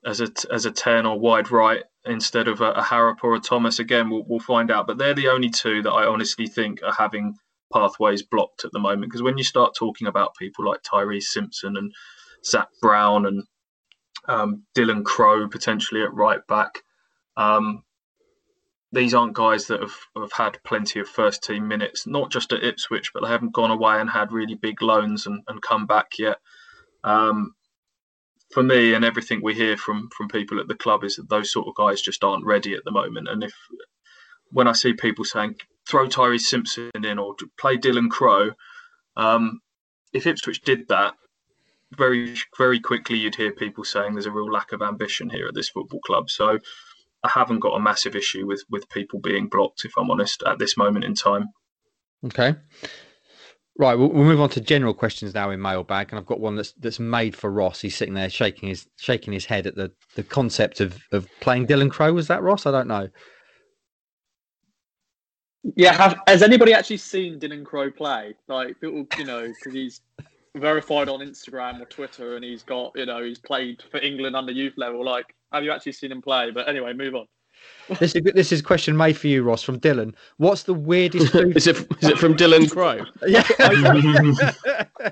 as 0.04 0.20
a 0.20 0.28
as 0.52 0.66
a 0.66 0.70
ten 0.70 1.06
or 1.06 1.18
wide 1.18 1.50
right 1.50 1.84
instead 2.04 2.48
of 2.48 2.60
a, 2.60 2.72
a 2.72 2.82
Harrop 2.82 3.22
or 3.22 3.34
a 3.34 3.40
Thomas? 3.40 3.78
Again, 3.78 4.10
we'll, 4.10 4.24
we'll 4.26 4.40
find 4.40 4.70
out. 4.70 4.86
But 4.86 4.98
they're 4.98 5.14
the 5.14 5.28
only 5.28 5.50
two 5.50 5.82
that 5.82 5.92
I 5.92 6.06
honestly 6.06 6.46
think 6.46 6.82
are 6.82 6.94
having 6.94 7.34
pathways 7.72 8.22
blocked 8.22 8.64
at 8.64 8.72
the 8.72 8.78
moment. 8.78 9.10
Because 9.10 9.22
when 9.22 9.38
you 9.38 9.44
start 9.44 9.74
talking 9.76 10.06
about 10.06 10.36
people 10.38 10.66
like 10.66 10.82
Tyreece 10.82 11.24
Simpson 11.24 11.76
and 11.76 11.92
Zach 12.44 12.68
Brown 12.80 13.26
and 13.26 13.44
um, 14.28 14.64
Dylan 14.76 15.04
Crowe 15.04 15.48
potentially 15.48 16.02
at 16.02 16.14
right 16.14 16.40
back. 16.48 16.82
Um, 17.36 17.82
these 18.92 19.14
aren't 19.14 19.34
guys 19.34 19.66
that 19.66 19.80
have, 19.80 19.96
have 20.16 20.32
had 20.32 20.62
plenty 20.64 21.00
of 21.00 21.08
first 21.08 21.42
team 21.42 21.68
minutes, 21.68 22.06
not 22.06 22.30
just 22.30 22.52
at 22.52 22.62
Ipswich, 22.62 23.12
but 23.12 23.22
they 23.22 23.28
haven't 23.28 23.52
gone 23.52 23.70
away 23.70 24.00
and 24.00 24.08
had 24.08 24.32
really 24.32 24.54
big 24.54 24.80
loans 24.80 25.26
and, 25.26 25.42
and 25.48 25.60
come 25.60 25.86
back 25.86 26.12
yet. 26.18 26.38
Um, 27.02 27.54
for 28.52 28.62
me, 28.62 28.94
and 28.94 29.04
everything 29.04 29.40
we 29.42 29.54
hear 29.54 29.76
from 29.76 30.08
from 30.16 30.28
people 30.28 30.60
at 30.60 30.68
the 30.68 30.74
club 30.74 31.04
is 31.04 31.16
that 31.16 31.28
those 31.28 31.52
sort 31.52 31.66
of 31.66 31.74
guys 31.74 32.00
just 32.00 32.22
aren't 32.22 32.46
ready 32.46 32.74
at 32.74 32.84
the 32.84 32.92
moment. 32.92 33.28
And 33.28 33.42
if 33.42 33.54
when 34.50 34.68
I 34.68 34.72
see 34.72 34.92
people 34.92 35.24
saying 35.24 35.56
throw 35.88 36.06
Tyreece 36.06 36.42
Simpson 36.42 36.90
in 36.94 37.18
or 37.18 37.34
play 37.58 37.76
Dylan 37.76 38.08
Crowe, 38.08 38.52
um, 39.16 39.60
if 40.12 40.26
Ipswich 40.26 40.62
did 40.62 40.88
that, 40.88 41.14
very 41.96 42.36
very 42.56 42.80
quickly 42.80 43.18
you'd 43.18 43.34
hear 43.34 43.52
people 43.52 43.84
saying 43.84 44.12
there's 44.12 44.26
a 44.26 44.30
real 44.30 44.50
lack 44.50 44.72
of 44.72 44.82
ambition 44.82 45.28
here 45.28 45.48
at 45.48 45.54
this 45.54 45.68
football 45.68 46.00
club. 46.00 46.30
So 46.30 46.60
I 47.26 47.30
haven't 47.40 47.60
got 47.60 47.76
a 47.76 47.80
massive 47.80 48.14
issue 48.14 48.46
with 48.46 48.64
with 48.70 48.88
people 48.88 49.18
being 49.20 49.48
blocked, 49.48 49.84
if 49.84 49.92
I'm 49.98 50.10
honest, 50.10 50.42
at 50.46 50.58
this 50.58 50.76
moment 50.76 51.04
in 51.04 51.14
time. 51.14 51.48
Okay. 52.24 52.54
Right, 53.78 53.94
we'll, 53.94 54.08
we'll 54.08 54.24
move 54.24 54.40
on 54.40 54.48
to 54.50 54.60
general 54.62 54.94
questions 54.94 55.34
now 55.34 55.50
in 55.50 55.60
mailbag, 55.60 56.08
and 56.10 56.18
I've 56.18 56.24
got 56.24 56.40
one 56.40 56.56
that's 56.56 56.72
that's 56.72 56.98
made 56.98 57.36
for 57.36 57.50
Ross. 57.50 57.82
He's 57.82 57.94
sitting 57.94 58.14
there 58.14 58.30
shaking 58.30 58.70
his 58.70 58.86
shaking 58.96 59.34
his 59.34 59.44
head 59.44 59.66
at 59.66 59.74
the, 59.74 59.92
the 60.14 60.22
concept 60.22 60.80
of, 60.80 60.98
of 61.12 61.28
playing 61.40 61.66
Dylan 61.66 61.90
Crowe. 61.90 62.14
Was 62.14 62.28
that 62.28 62.42
Ross? 62.42 62.64
I 62.64 62.70
don't 62.70 62.88
know. 62.88 63.08
Yeah, 65.74 65.92
have, 65.92 66.16
has 66.26 66.42
anybody 66.42 66.72
actually 66.72 66.96
seen 66.98 67.38
Dylan 67.38 67.66
Crowe 67.66 67.90
play? 67.90 68.34
Like, 68.48 68.80
people, 68.80 69.06
you 69.18 69.24
know, 69.24 69.46
because 69.46 69.74
he's 69.74 70.00
verified 70.56 71.10
on 71.10 71.20
Instagram 71.20 71.82
or 71.82 71.86
Twitter, 71.86 72.36
and 72.36 72.44
he's 72.44 72.62
got, 72.62 72.92
you 72.94 73.04
know, 73.04 73.22
he's 73.22 73.40
played 73.40 73.82
for 73.90 74.00
England 74.00 74.36
under 74.36 74.52
youth 74.52 74.74
level. 74.78 75.04
Like, 75.04 75.34
have 75.52 75.64
you 75.64 75.70
actually 75.72 75.92
seen 75.92 76.12
him 76.12 76.22
play? 76.22 76.50
But 76.50 76.68
anyway, 76.68 76.92
move 76.92 77.14
on. 77.14 77.26
This 78.00 78.14
is 78.14 78.22
this 78.34 78.52
is 78.52 78.60
a 78.60 78.62
question 78.62 78.96
made 78.96 79.16
for 79.16 79.28
you, 79.28 79.42
Ross, 79.42 79.62
from 79.62 79.80
Dylan. 79.80 80.14
What's 80.36 80.64
the 80.64 80.74
weirdest 80.74 81.32
food? 81.32 81.56
is 81.56 81.66
it 81.66 81.76
is 82.02 82.10
it 82.10 82.18
from 82.18 82.34
Dylan 82.34 82.70
Crowe? 82.70 83.06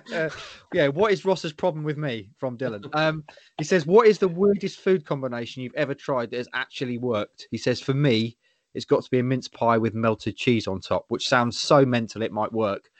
yeah, 0.08 0.28
yeah. 0.72 0.88
What 0.88 1.12
is 1.12 1.24
Ross's 1.24 1.52
problem 1.52 1.84
with 1.84 1.96
me? 1.96 2.28
From 2.36 2.58
Dylan. 2.58 2.84
Um, 2.94 3.24
he 3.58 3.64
says, 3.64 3.86
"What 3.86 4.08
is 4.08 4.18
the 4.18 4.28
weirdest 4.28 4.80
food 4.80 5.06
combination 5.06 5.62
you've 5.62 5.74
ever 5.74 5.94
tried 5.94 6.30
that 6.30 6.36
has 6.36 6.48
actually 6.52 6.98
worked?" 6.98 7.46
He 7.50 7.58
says, 7.58 7.80
"For 7.80 7.94
me, 7.94 8.36
it's 8.74 8.84
got 8.84 9.04
to 9.04 9.10
be 9.10 9.20
a 9.20 9.22
mince 9.22 9.48
pie 9.48 9.78
with 9.78 9.94
melted 9.94 10.36
cheese 10.36 10.66
on 10.66 10.80
top, 10.80 11.06
which 11.08 11.28
sounds 11.28 11.58
so 11.58 11.86
mental 11.86 12.22
it 12.22 12.32
might 12.32 12.52
work. 12.52 12.90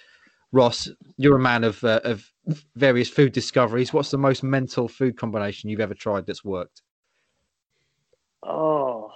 Ross, 0.52 0.88
you're 1.16 1.36
a 1.36 1.40
man 1.40 1.64
of 1.64 1.82
uh, 1.82 2.00
of 2.04 2.30
various 2.76 3.08
food 3.08 3.32
discoveries. 3.32 3.92
What's 3.92 4.12
the 4.12 4.18
most 4.18 4.44
mental 4.44 4.86
food 4.86 5.16
combination 5.16 5.68
you've 5.68 5.80
ever 5.80 5.94
tried 5.94 6.26
that's 6.26 6.44
worked? 6.44 6.82
Oh. 8.44 9.10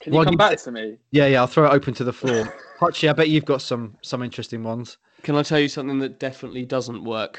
Can 0.00 0.12
you 0.12 0.16
Well, 0.18 0.24
come 0.24 0.32
you- 0.32 0.38
back 0.38 0.58
to 0.58 0.72
me? 0.72 0.98
Yeah, 1.12 1.26
yeah, 1.26 1.40
I'll 1.40 1.46
throw 1.46 1.66
it 1.70 1.72
open 1.74 1.94
to 1.94 2.04
the 2.04 2.12
floor. 2.12 2.54
Hutchie, 2.80 3.08
I 3.08 3.12
bet 3.12 3.28
you've 3.28 3.44
got 3.46 3.62
some 3.62 3.96
some 4.02 4.22
interesting 4.22 4.62
ones. 4.62 4.98
Can 5.22 5.36
I 5.36 5.42
tell 5.42 5.58
you 5.58 5.68
something 5.68 5.98
that 6.00 6.18
definitely 6.20 6.66
doesn't 6.66 7.02
work? 7.04 7.38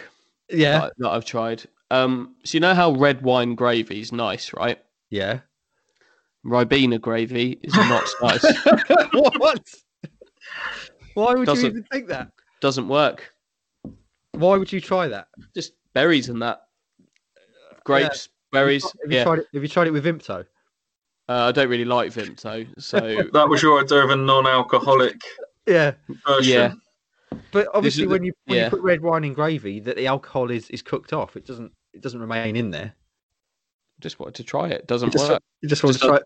Yeah, 0.50 0.80
That, 0.80 0.94
that 0.98 1.10
I've 1.10 1.26
tried. 1.26 1.64
Um, 1.92 2.36
so 2.44 2.56
you 2.56 2.60
know 2.62 2.74
how 2.74 2.92
red 2.94 3.22
wine 3.22 3.54
gravy 3.56 4.00
is 4.02 4.12
nice, 4.12 4.54
right? 4.54 4.80
yeah. 5.10 5.40
Ribena 6.46 7.02
gravy 7.02 7.58
is 7.64 7.74
not 7.76 8.04
nice. 8.22 8.44
what? 9.14 9.62
Why 11.16 11.32
would 11.34 11.40
you 11.40 11.46
Doesn't- 11.46 11.66
even 11.72 11.84
think 11.92 12.08
that? 12.10 12.32
Doesn't 12.62 12.88
work. 12.88 13.34
Why 14.32 14.56
would 14.58 14.72
you 14.72 14.80
try 14.82 15.08
that? 15.08 15.28
Just 15.56 15.74
berries 15.94 16.30
and 16.30 16.42
that. 16.44 16.62
Grapes, 17.84 18.30
berries. 18.56 18.84
Have 18.84 19.12
you 19.12 19.18
Yeah. 19.18 19.24
tried 19.24 19.40
it? 19.40 19.48
Have 19.54 19.64
you 19.64 19.70
tried 19.70 19.88
it 19.88 19.92
with 19.92 20.06
Vimto? 20.06 20.46
Uh, 21.28 21.34
I 21.46 21.52
don't 21.52 21.70
really 21.70 21.86
like 21.86 22.12
Vimto, 22.12 22.68
so 22.82 23.00
That 23.34 23.50
was 23.50 23.62
your 23.64 23.82
idea 23.84 24.04
of 24.04 24.10
a 24.12 24.16
non-alcoholic 24.16 25.20
Yeah, 25.68 25.94
version. 26.28 26.54
yeah. 27.32 27.38
but 27.52 27.68
obviously 27.74 28.04
is 28.04 28.08
the- 28.10 28.14
when 28.14 28.24
you 28.24 28.34
when 28.46 28.58
yeah. 28.58 28.64
you 28.66 28.70
put 28.70 28.82
red 28.82 29.02
wine 29.02 29.24
in 29.24 29.34
gravy, 29.34 29.80
that 29.82 29.96
the 29.96 30.08
alcohol 30.08 30.52
is 30.52 30.70
is 30.70 30.82
cooked 30.82 31.14
off. 31.14 31.36
It 31.36 31.46
doesn't 31.46 31.72
it 31.94 32.02
doesn't 32.02 32.20
remain 32.20 32.56
in 32.56 32.70
there. 32.72 32.94
Just 34.02 34.20
wanted 34.20 34.36
to 34.36 34.44
try 34.44 34.68
it. 34.70 34.86
Doesn't 34.88 35.12
Just- 35.12 35.30
work. 35.30 35.42
You 35.62 35.70
just 35.70 35.84
want 35.84 35.96
to 36.00 36.08
try. 36.08 36.18
It. 36.18 36.24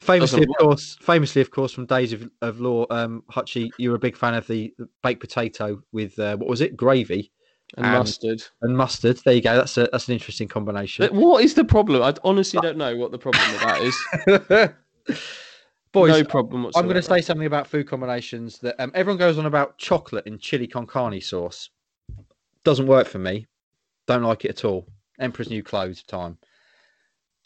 Famously, 0.00 0.42
of 0.42 0.48
doesn't 0.48 0.50
work. 0.50 0.58
course, 0.58 0.96
famously, 1.00 1.40
of 1.40 1.50
course, 1.52 1.72
from 1.72 1.86
days 1.86 2.12
of, 2.12 2.28
of 2.42 2.60
law, 2.60 2.84
um, 2.90 3.22
Hutchie, 3.30 3.70
you 3.78 3.90
were 3.90 3.96
a 3.96 4.00
big 4.00 4.16
fan 4.16 4.34
of 4.34 4.44
the, 4.48 4.74
the 4.76 4.88
baked 5.04 5.20
potato 5.20 5.80
with 5.92 6.18
uh, 6.18 6.36
what 6.36 6.48
was 6.48 6.60
it, 6.60 6.76
gravy 6.76 7.30
And 7.76 7.86
and- 7.86 7.98
mustard. 7.98 8.42
and 8.62 8.76
mustard. 8.76 9.20
There 9.24 9.34
you 9.34 9.40
go. 9.40 9.56
That's 9.56 9.76
a 9.76 9.88
that's 9.90 10.08
an 10.08 10.14
interesting 10.14 10.48
combination. 10.48 11.06
But 11.06 11.14
what 11.14 11.44
is 11.44 11.54
the 11.54 11.64
problem? 11.64 12.02
I 12.02 12.14
honestly 12.22 12.60
don't 12.60 12.76
know 12.76 12.96
what 12.96 13.10
the 13.10 13.18
problem 13.18 13.44
with 13.52 13.60
that 13.60 14.74
is. 15.08 15.16
Boys, 15.92 16.10
no 16.10 16.24
problem 16.24 16.68
I'm 16.74 16.86
going 16.86 16.96
to 16.96 17.02
say 17.02 17.20
something 17.20 17.46
about 17.46 17.68
food 17.68 17.86
combinations 17.86 18.58
that 18.58 18.74
um, 18.82 18.90
everyone 18.94 19.16
goes 19.16 19.38
on 19.38 19.46
about 19.46 19.78
chocolate 19.78 20.26
and 20.26 20.40
chili 20.40 20.66
con 20.66 20.86
carne 20.86 21.20
sauce. 21.20 21.70
Doesn't 22.64 22.88
work 22.88 23.06
for 23.06 23.20
me. 23.20 23.46
Don't 24.08 24.24
like 24.24 24.44
it 24.44 24.48
at 24.48 24.64
all. 24.64 24.88
Emperor's 25.20 25.50
New 25.50 25.62
Clothes 25.62 26.02
time. 26.02 26.36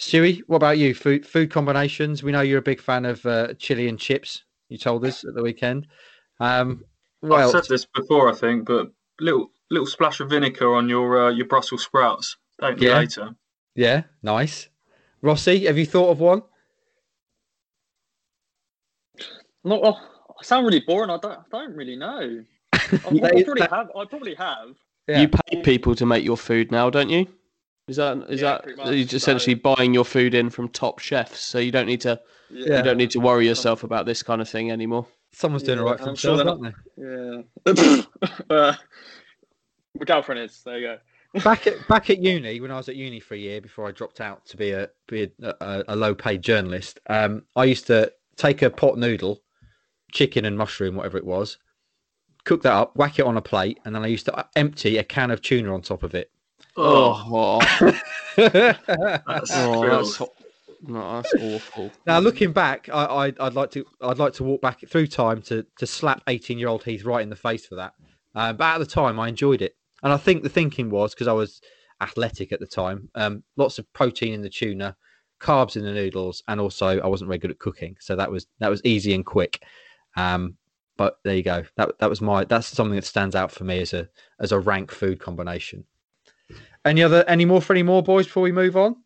Stewie, 0.01 0.41
what 0.47 0.57
about 0.57 0.79
you? 0.79 0.95
Food 0.95 1.27
food 1.27 1.51
combinations. 1.51 2.23
We 2.23 2.33
know 2.33 2.41
you're 2.41 2.61
a 2.61 2.63
big 2.63 2.81
fan 2.81 3.05
of 3.05 3.25
uh, 3.27 3.55
chili 3.55 3.89
and 3.89 3.99
chips. 3.99 4.45
You 4.69 4.79
told 4.79 5.05
us 5.05 5.25
at 5.25 5.35
the 5.35 5.43
weekend. 5.43 5.87
Um, 6.41 6.85
I've 7.23 7.29
well, 7.29 7.51
said 7.51 7.65
this 7.69 7.85
before, 7.85 8.31
I 8.31 8.35
think, 8.35 8.65
but 8.67 8.93
little 9.21 9.51
little 9.71 9.87
splash 9.87 10.21
of 10.21 10.31
vinegar 10.31 10.75
on 10.75 10.89
your 10.89 11.27
uh, 11.27 11.31
your 11.31 11.47
Brussels 11.47 11.85
sprouts. 11.85 12.37
Thank 12.61 12.81
you 12.81 12.89
Yeah. 12.89 12.99
later. 12.99 13.31
yeah, 13.75 14.03
nice. 14.23 14.69
Rossi, 15.23 15.67
have 15.67 15.79
you 15.79 15.87
thought 15.87 16.11
of 16.11 16.21
one? 16.21 16.43
No, 19.65 19.81
oh, 19.85 19.95
I 20.41 20.43
sound 20.45 20.67
really 20.67 20.81
boring. 20.81 21.11
I 21.11 21.19
don't, 21.19 21.39
I 21.39 21.43
don't 21.51 21.75
really 21.75 21.97
know. 21.97 22.45
I, 22.73 22.79
I 22.95 23.43
probably 23.43 23.63
have. 23.63 23.91
I 23.97 24.05
probably 24.05 24.35
have. 24.35 24.77
Yeah. 25.09 25.21
You 25.23 25.29
pay 25.29 25.63
people 25.63 25.95
to 25.97 26.07
make 26.07 26.25
your 26.25 26.37
food 26.37 26.71
now, 26.71 26.91
don't 26.91 27.09
you? 27.11 27.27
Is 27.89 27.97
that 27.97 28.19
is 28.29 28.41
Yeah, 28.43 28.53
that 28.53 28.63
pretty 28.65 28.83
you're 28.83 28.99
much, 29.05 29.11
so- 29.11 29.17
essentially 29.17 29.55
buying 29.55 29.95
your 29.95 30.05
food 30.05 30.35
in 30.35 30.51
from 30.51 30.69
top 30.69 30.99
chefs, 30.99 31.41
so 31.41 31.59
you 31.59 31.73
don't 31.73 31.87
need 31.87 32.01
to 32.03 32.21
Yeah. 32.51 32.77
you 32.79 32.83
don't 32.83 32.99
need 32.99 33.11
to 33.13 33.19
worry 33.21 33.47
yourself 33.47 33.83
about 33.83 34.07
this 34.07 34.23
kind 34.23 34.41
of 34.41 34.49
thing 34.49 34.71
anymore. 34.71 35.07
Someone's 35.33 35.63
doing 35.63 35.79
Yeah, 35.79 35.85
right 35.85 35.99
for 35.99 36.09
I'm 36.11 36.15
sure 36.17 36.37
they're 36.37 36.49
aren't 36.49 36.63
they? 36.63 37.43
Yeah. 37.67 38.03
uh, 38.51 38.75
my 39.99 40.05
girlfriend 40.05 40.41
is. 40.43 40.63
There 40.65 40.79
you 40.79 40.87
go. 41.35 41.41
back 41.45 41.67
at 41.67 41.87
back 41.89 42.11
at 42.11 42.19
uni 42.19 42.61
when 42.61 42.71
I 42.71 42.77
was 42.77 42.89
at 42.89 42.97
uni 42.97 43.21
for 43.21 43.35
a 43.35 43.39
year 43.39 43.61
before 43.61 43.87
I 43.87 43.93
dropped 43.93 44.21
out 44.21 44.47
to 44.47 44.57
be 44.57 44.71
a 44.73 44.89
be 45.07 45.31
a, 45.43 45.55
a, 45.61 45.85
a 45.89 45.97
low 45.97 46.15
paid 46.15 46.43
journalist. 46.43 47.01
Um, 47.09 47.43
I 47.57 47.65
used 47.65 47.87
to 47.89 48.13
take 48.37 48.63
a 48.63 48.71
pot 48.71 48.97
noodle, 48.99 49.43
chicken 50.13 50.45
and 50.45 50.57
mushroom, 50.57 50.97
whatever 50.97 51.19
it 51.19 51.27
was, 51.27 51.59
cook 52.45 52.63
that 52.63 52.73
up, 52.73 52.97
whack 52.97 53.19
it 53.19 53.27
on 53.27 53.37
a 53.37 53.43
plate, 53.43 53.79
and 53.85 53.95
then 53.95 54.05
I 54.05 54.07
used 54.09 54.27
to 54.27 54.35
uh, 54.35 54.45
empty 54.57 54.97
a 54.99 55.05
can 55.05 55.31
of 55.31 55.43
tuna 55.43 55.75
on 55.75 55.83
top 55.83 56.03
of 56.03 56.15
it. 56.15 56.31
Oh, 56.77 57.25
Oh, 57.31 57.61
that's 58.37 59.51
oh, 59.53 59.89
that's, 59.89 60.21
no, 60.83 61.17
that's 61.23 61.35
awful. 61.35 61.91
now 62.07 62.21
looking 62.21 62.53
back, 62.53 62.89
I, 62.89 63.05
I 63.05 63.33
I'd 63.41 63.55
like 63.55 63.71
to 63.73 63.85
I'd 64.01 64.19
like 64.19 64.33
to 64.35 64.45
walk 64.45 64.61
back 64.63 64.81
through 64.89 65.09
time 65.09 65.43
to 65.43 65.67
to 65.79 65.87
slap 65.87 66.23
eighteen 66.29 66.59
year 66.59 66.69
old 66.69 66.85
Heath 66.85 67.05
right 67.05 67.23
in 67.23 67.31
the 67.31 67.37
face 67.37 67.67
for 67.67 67.75
that. 67.75 67.95
Um, 68.35 68.57
but 68.57 68.65
at 68.75 68.79
the 68.79 68.87
time, 68.87 69.19
I 69.19 69.29
enjoyed 69.29 69.61
it, 69.63 69.75
and 70.03 70.13
I 70.13 70.17
think 70.17 70.43
the 70.43 70.49
thinking 70.49 70.91
was 70.91 71.15
because 71.15 71.29
I 71.29 71.33
was 71.33 71.61
athletic 72.01 72.53
at 72.53 72.61
the 72.61 72.67
time. 72.67 73.09
Um, 73.15 73.43
lots 73.57 73.79
of 73.79 73.93
protein 73.93 74.33
in 74.35 74.43
the 74.43 74.49
tuna, 74.51 74.97
carbs 75.41 75.77
in 75.77 75.83
the 75.85 75.93
noodles, 75.93 76.43
and 76.49 76.61
also 76.61 77.01
I 77.01 77.07
wasn't 77.07 77.29
very 77.29 77.39
good 77.39 77.51
at 77.51 77.59
cooking, 77.59 77.97
so 78.01 78.17
that 78.17 78.31
was 78.31 78.47
that 78.61 78.71
was 78.71 78.81
easy 78.85 79.15
and 79.15 79.25
quick. 79.27 79.63
Um, 80.17 80.57
but 80.97 81.19
there 81.25 81.37
you 81.37 81.43
go. 81.43 81.65
That 81.77 81.99
that 81.99 82.11
was 82.11 82.21
my 82.21 82.45
that's 82.45 82.67
something 82.69 82.97
that 82.97 83.05
stands 83.05 83.35
out 83.37 83.53
for 83.53 83.65
me 83.65 83.81
as 83.81 83.93
a 83.95 84.09
as 84.41 84.53
a 84.53 84.59
rank 84.59 84.91
food 84.91 85.21
combination. 85.21 85.85
Any 86.85 87.03
other 87.03 87.25
any 87.29 87.45
more 87.45 87.61
for 87.61 87.73
any 87.73 87.83
more 87.83 88.03
boys 88.03 88.27
before 88.27 88.43
we 88.43 88.53
move 88.53 88.77
on? 88.77 88.97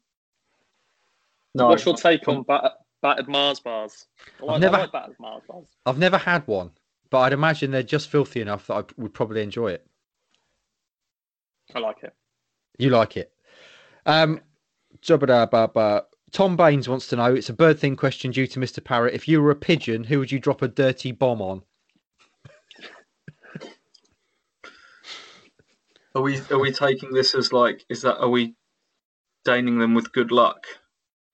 No, 1.54 1.68
What's 1.68 1.84
your 1.84 1.96
take 1.96 2.26
on 2.28 2.44
bat- 2.44 2.72
battered 3.02 3.28
Mars 3.28 3.60
bars? 3.60 4.06
I 4.40 4.44
like, 4.44 4.60
never- 4.60 4.76
I 4.76 4.80
like 4.80 4.92
battered 4.92 5.16
Mars 5.20 5.42
bars. 5.46 5.66
I've 5.84 5.98
never 5.98 6.16
had 6.16 6.46
one, 6.46 6.70
but 7.10 7.18
I'd 7.20 7.32
imagine 7.34 7.70
they're 7.70 7.82
just 7.82 8.08
filthy 8.08 8.40
enough 8.40 8.66
that 8.68 8.74
I 8.74 8.84
would 8.96 9.12
probably 9.12 9.42
enjoy 9.42 9.72
it. 9.72 9.86
I 11.74 11.78
like 11.80 12.02
it. 12.02 12.14
You 12.78 12.90
like 12.90 13.16
it. 13.16 13.32
Um, 14.06 14.40
jabba-da-ba-ba. 15.02 16.04
Tom 16.32 16.56
Baines 16.56 16.88
wants 16.88 17.08
to 17.08 17.16
know 17.16 17.34
it's 17.34 17.50
a 17.50 17.54
bird 17.54 17.78
thing 17.78 17.94
question 17.96 18.30
due 18.30 18.46
to 18.46 18.58
Mr. 18.58 18.82
Parrott. 18.82 19.14
If 19.14 19.28
you 19.28 19.42
were 19.42 19.50
a 19.50 19.54
pigeon, 19.56 20.04
who 20.04 20.18
would 20.18 20.32
you 20.32 20.38
drop 20.40 20.62
a 20.62 20.68
dirty 20.68 21.12
bomb 21.12 21.42
on? 21.42 21.62
Are 26.14 26.22
we 26.22 26.38
are 26.50 26.58
we 26.58 26.72
taking 26.72 27.10
this 27.12 27.34
as 27.34 27.52
like 27.54 27.84
is 27.88 28.02
that 28.02 28.18
are 28.18 28.28
we 28.28 28.54
deigning 29.46 29.78
them 29.78 29.94
with 29.94 30.12
good 30.12 30.30
luck, 30.30 30.66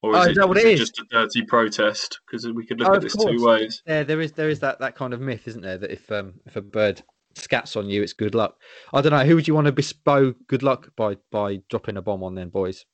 or 0.03 0.15
Oh, 0.15 0.21
is, 0.23 0.27
is 0.29 0.37
it, 0.37 0.41
that 0.41 0.49
what 0.49 0.57
is 0.57 0.65
it 0.65 0.69
it 0.69 0.73
is? 0.75 0.81
just 0.81 1.01
a 1.01 1.05
dirty 1.11 1.43
protest? 1.43 2.21
Because 2.27 2.47
we 2.47 2.65
could 2.65 2.79
look 2.79 2.89
Oh, 2.89 2.95
at 2.95 3.03
this 3.03 3.15
course. 3.15 3.41
two 3.41 3.45
ways. 3.45 3.83
Yeah, 3.87 4.05
there 4.05 4.21
is 4.21 4.33
there 4.33 4.49
is 4.49 4.61
that 4.61 4.79
that 4.79 4.95
kind 4.95 5.13
of 5.13 5.21
myth, 5.21 5.49
isn't 5.49 5.63
there? 5.63 5.79
That 5.79 5.91
if 5.91 6.11
um 6.13 6.35
if 6.47 6.55
a 6.55 6.63
bird 6.63 7.03
scats 7.39 7.77
on 7.77 7.89
you, 7.89 8.03
it's 8.03 8.13
good 8.13 8.35
luck. 8.35 8.57
I 8.93 9.01
don't 9.01 9.13
know. 9.13 9.25
Who 9.25 9.35
would 9.37 9.49
you 9.49 9.55
want 9.55 9.67
to 9.67 9.73
bestow 9.73 10.35
good 10.49 10.63
luck 10.63 10.91
by 10.97 11.17
by 11.31 11.61
dropping 11.71 11.97
a 11.97 12.03
bomb 12.03 12.23
on? 12.23 12.35
Then, 12.35 12.49
boys. 12.49 12.85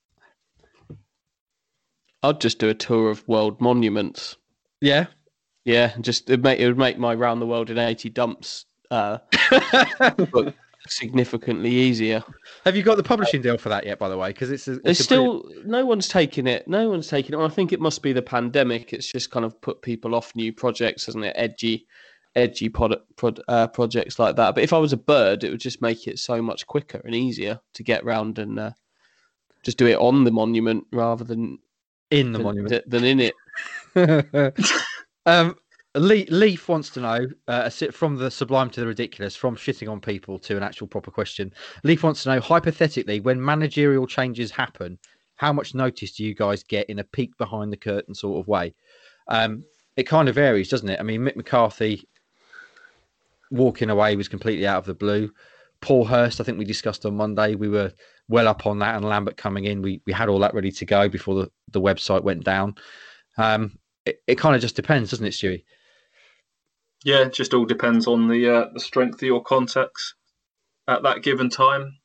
I'd 2.22 2.40
just 2.40 2.58
do 2.58 2.68
a 2.70 2.74
tour 2.74 3.10
of 3.10 3.26
world 3.28 3.60
monuments. 3.60 4.36
Yeah. 4.80 5.06
Yeah, 5.64 5.94
just 6.00 6.28
it 6.30 6.42
make 6.42 6.58
it 6.60 6.66
would 6.66 6.78
make 6.78 6.98
my 6.98 7.14
round 7.14 7.40
the 7.40 7.46
world 7.46 7.70
in 7.70 7.78
eighty 7.78 8.10
dumps 8.10 8.66
uh, 8.90 9.18
significantly 10.88 11.70
easier. 11.70 12.22
Have 12.66 12.76
you 12.76 12.82
got 12.82 12.96
the 12.98 13.02
publishing 13.02 13.40
deal 13.40 13.56
for 13.56 13.70
that 13.70 13.86
yet? 13.86 13.98
By 13.98 14.10
the 14.10 14.18
way, 14.18 14.28
because 14.28 14.50
it's, 14.50 14.68
a, 14.68 14.72
it's 14.72 14.82
pretty- 14.82 14.94
still 15.02 15.50
no 15.64 15.86
one's 15.86 16.06
taking 16.08 16.46
it. 16.46 16.68
No 16.68 16.90
one's 16.90 17.08
taking 17.08 17.34
it. 17.38 17.42
I 17.42 17.48
think 17.48 17.72
it 17.72 17.80
must 17.80 18.02
be 18.02 18.12
the 18.12 18.20
pandemic. 18.22 18.92
It's 18.92 19.10
just 19.10 19.30
kind 19.30 19.44
of 19.46 19.58
put 19.62 19.80
people 19.80 20.14
off 20.14 20.36
new 20.36 20.52
projects, 20.52 21.06
hasn't 21.06 21.24
it? 21.24 21.32
Edgy, 21.34 21.86
edgy 22.36 22.68
pod, 22.68 22.96
prod, 23.16 23.40
uh, 23.48 23.68
projects 23.68 24.18
like 24.18 24.36
that. 24.36 24.54
But 24.54 24.64
if 24.64 24.72
I 24.72 24.78
was 24.78 24.92
a 24.92 24.98
bird, 24.98 25.44
it 25.44 25.50
would 25.50 25.60
just 25.60 25.82
make 25.82 26.06
it 26.06 26.18
so 26.18 26.42
much 26.42 26.66
quicker 26.66 27.00
and 27.04 27.14
easier 27.14 27.60
to 27.74 27.82
get 27.82 28.04
round 28.04 28.38
and 28.38 28.58
uh, 28.58 28.70
just 29.62 29.78
do 29.78 29.86
it 29.86 29.98
on 29.98 30.24
the 30.24 30.30
monument 30.30 30.86
rather 30.92 31.24
than 31.24 31.58
in 32.10 32.32
the 32.32 32.38
than, 32.38 32.44
monument. 32.44 32.90
than 32.90 33.04
in 33.04 33.20
it. 33.20 33.34
um, 35.26 35.56
Le- 35.96 36.26
Leaf 36.28 36.68
wants 36.68 36.90
to 36.90 37.00
know 37.00 37.26
uh, 37.46 37.70
from 37.70 38.16
the 38.16 38.30
sublime 38.30 38.68
to 38.70 38.80
the 38.80 38.86
ridiculous, 38.86 39.36
from 39.36 39.54
shitting 39.54 39.90
on 39.90 40.00
people 40.00 40.38
to 40.40 40.56
an 40.56 40.62
actual 40.62 40.88
proper 40.88 41.10
question. 41.10 41.52
Leaf 41.84 42.02
wants 42.02 42.24
to 42.24 42.30
know 42.30 42.40
hypothetically, 42.40 43.20
when 43.20 43.42
managerial 43.42 44.06
changes 44.06 44.50
happen, 44.50 44.98
how 45.36 45.52
much 45.52 45.74
notice 45.74 46.12
do 46.12 46.24
you 46.24 46.34
guys 46.34 46.62
get 46.64 46.88
in 46.90 46.98
a 46.98 47.04
peek 47.04 47.36
behind 47.38 47.72
the 47.72 47.76
curtain 47.76 48.14
sort 48.14 48.40
of 48.40 48.48
way? 48.48 48.74
Um, 49.28 49.64
it 49.96 50.04
kind 50.04 50.28
of 50.28 50.34
varies, 50.34 50.68
doesn't 50.68 50.88
it? 50.88 50.98
I 50.98 51.04
mean, 51.04 51.20
Mick 51.20 51.36
McCarthy 51.36 52.08
walking 53.50 53.90
away 53.90 54.16
was 54.16 54.28
completely 54.28 54.66
out 54.66 54.78
of 54.78 54.86
the 54.86 54.94
blue. 54.94 55.30
Paul 55.80 56.06
Hurst, 56.06 56.40
I 56.40 56.44
think 56.44 56.58
we 56.58 56.64
discussed 56.64 57.04
on 57.04 57.16
Monday, 57.16 57.54
we 57.54 57.68
were 57.68 57.92
well 58.28 58.48
up 58.48 58.66
on 58.66 58.78
that, 58.78 58.96
and 58.96 59.04
Lambert 59.04 59.36
coming 59.36 59.64
in, 59.64 59.82
we 59.82 60.00
we 60.06 60.12
had 60.12 60.28
all 60.28 60.38
that 60.40 60.54
ready 60.54 60.70
to 60.72 60.86
go 60.86 61.08
before 61.08 61.34
the, 61.34 61.50
the 61.72 61.80
website 61.80 62.22
went 62.22 62.44
down. 62.44 62.74
Um, 63.36 63.78
it, 64.06 64.22
it 64.26 64.34
kind 64.36 64.54
of 64.54 64.62
just 64.62 64.76
depends, 64.76 65.10
doesn't 65.10 65.26
it, 65.26 65.32
Stewie? 65.32 65.64
Yeah, 67.04 67.26
it 67.26 67.34
just 67.34 67.52
all 67.52 67.66
depends 67.66 68.06
on 68.06 68.28
the 68.28 68.48
uh, 68.48 68.68
the 68.72 68.80
strength 68.80 69.16
of 69.16 69.26
your 69.26 69.42
contacts 69.42 70.14
at 70.88 71.02
that 71.02 71.22
given 71.22 71.50
time. 71.50 71.98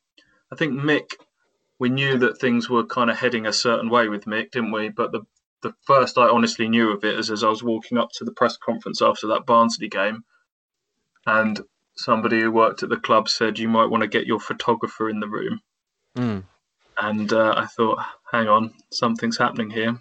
I 0.52 0.56
think 0.56 0.74
Mick, 0.74 1.12
we 1.78 1.88
knew 1.88 2.18
that 2.18 2.38
things 2.38 2.68
were 2.68 2.84
kind 2.84 3.10
of 3.10 3.16
heading 3.18 3.46
a 3.46 3.52
certain 3.52 3.88
way 3.88 4.08
with 4.08 4.26
Mick, 4.26 4.50
didn't 4.50 4.72
we? 4.72 4.90
But 4.90 5.12
the 5.12 5.22
the 5.62 5.74
first 5.86 6.18
I 6.18 6.28
honestly 6.28 6.68
knew 6.68 6.92
of 6.92 7.04
it 7.04 7.18
is 7.18 7.30
as 7.30 7.44
I 7.44 7.48
was 7.48 7.62
walking 7.62 7.98
up 7.98 8.10
to 8.14 8.24
the 8.24 8.32
press 8.32 8.56
conference 8.56 9.00
after 9.02 9.26
that 9.28 9.46
Barnsley 9.46 9.88
game, 9.88 10.24
and 11.26 11.60
somebody 11.96 12.40
who 12.40 12.50
worked 12.50 12.82
at 12.82 12.88
the 12.88 12.96
club 12.96 13.28
said 13.28 13.58
you 13.58 13.68
might 13.68 13.90
want 13.90 14.02
to 14.02 14.08
get 14.08 14.26
your 14.26 14.40
photographer 14.40 15.08
in 15.10 15.20
the 15.20 15.28
room. 15.28 15.60
Mm. 16.16 16.44
And 16.98 17.32
uh, 17.32 17.54
I 17.56 17.66
thought, 17.66 17.98
hang 18.30 18.48
on, 18.48 18.72
something's 18.92 19.38
happening 19.38 19.70
here. 19.70 19.98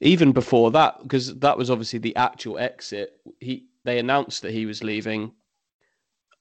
Even 0.00 0.32
before 0.32 0.70
that, 0.72 1.02
because 1.02 1.34
that 1.38 1.56
was 1.56 1.70
obviously 1.70 1.98
the 1.98 2.16
actual 2.16 2.58
exit. 2.58 3.12
He 3.40 3.66
they 3.84 3.98
announced 3.98 4.42
that 4.42 4.52
he 4.52 4.66
was 4.66 4.82
leaving 4.82 5.32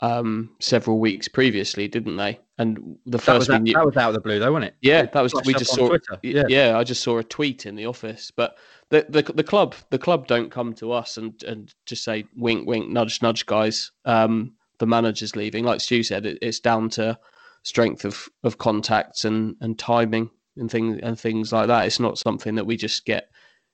um, 0.02 0.50
several 0.60 1.00
weeks 1.00 1.28
previously, 1.28 1.88
didn't 1.88 2.18
they? 2.18 2.40
And 2.58 2.98
the 3.06 3.18
That 3.18 3.22
first 3.24 3.40
was, 3.40 3.50
we 3.50 3.56
out, 3.56 3.62
knew, 3.62 3.74
that 3.74 3.86
was 3.86 3.98
out 3.98 4.10
of 4.10 4.16
the 4.16 4.22
blue, 4.22 4.40
though, 4.40 4.52
wasn't 4.52 4.72
it? 4.72 4.76
yeah, 4.82 5.04
that 5.04 5.22
was 5.22 5.32
flashed 5.32 5.48
we 5.48 5.54
just 5.54 5.74
saw. 5.74 5.88
Twitter, 5.88 6.20
Yeah. 6.24 6.44
yeah. 6.50 6.78
I 6.78 6.84
just 6.84 7.02
saw 7.04 7.20
a 7.20 7.24
tweet 7.24 7.66
in 7.66 7.76
the 7.76 7.86
office, 7.86 8.32
but 8.36 8.58
the 8.94 9.06
the 9.10 9.34
the 9.34 9.44
club 9.44 9.74
the 9.90 9.98
club 9.98 10.28
don't 10.28 10.52
come 10.52 10.72
to 10.76 10.92
us 10.92 11.18
and 11.18 11.42
and 11.44 11.74
just 11.88 12.04
say 12.04 12.26
wink 12.38 12.68
wink 12.68 12.88
nudge 12.90 13.24
nudge 13.24 13.46
guys. 13.48 13.92
Um, 14.06 14.54
the 14.78 14.86
manager's 14.86 15.36
leaving, 15.36 15.64
like 15.66 15.82
Stu 15.82 16.04
said, 16.04 16.26
it, 16.28 16.38
it's 16.42 16.60
down 16.60 16.90
to 16.92 17.18
strength 17.64 18.06
of 18.06 18.30
of 18.44 18.60
contacts 18.60 19.26
and 19.26 19.56
and 19.62 19.80
timing 19.80 20.30
and 20.58 20.70
things 20.70 21.00
and 21.02 21.20
things 21.20 21.52
like 21.52 21.68
that. 21.68 21.88
It's 21.88 22.00
not 22.00 22.20
something 22.20 22.54
that 22.54 22.66
we 22.68 22.78
just 22.78 23.04
get 23.06 23.30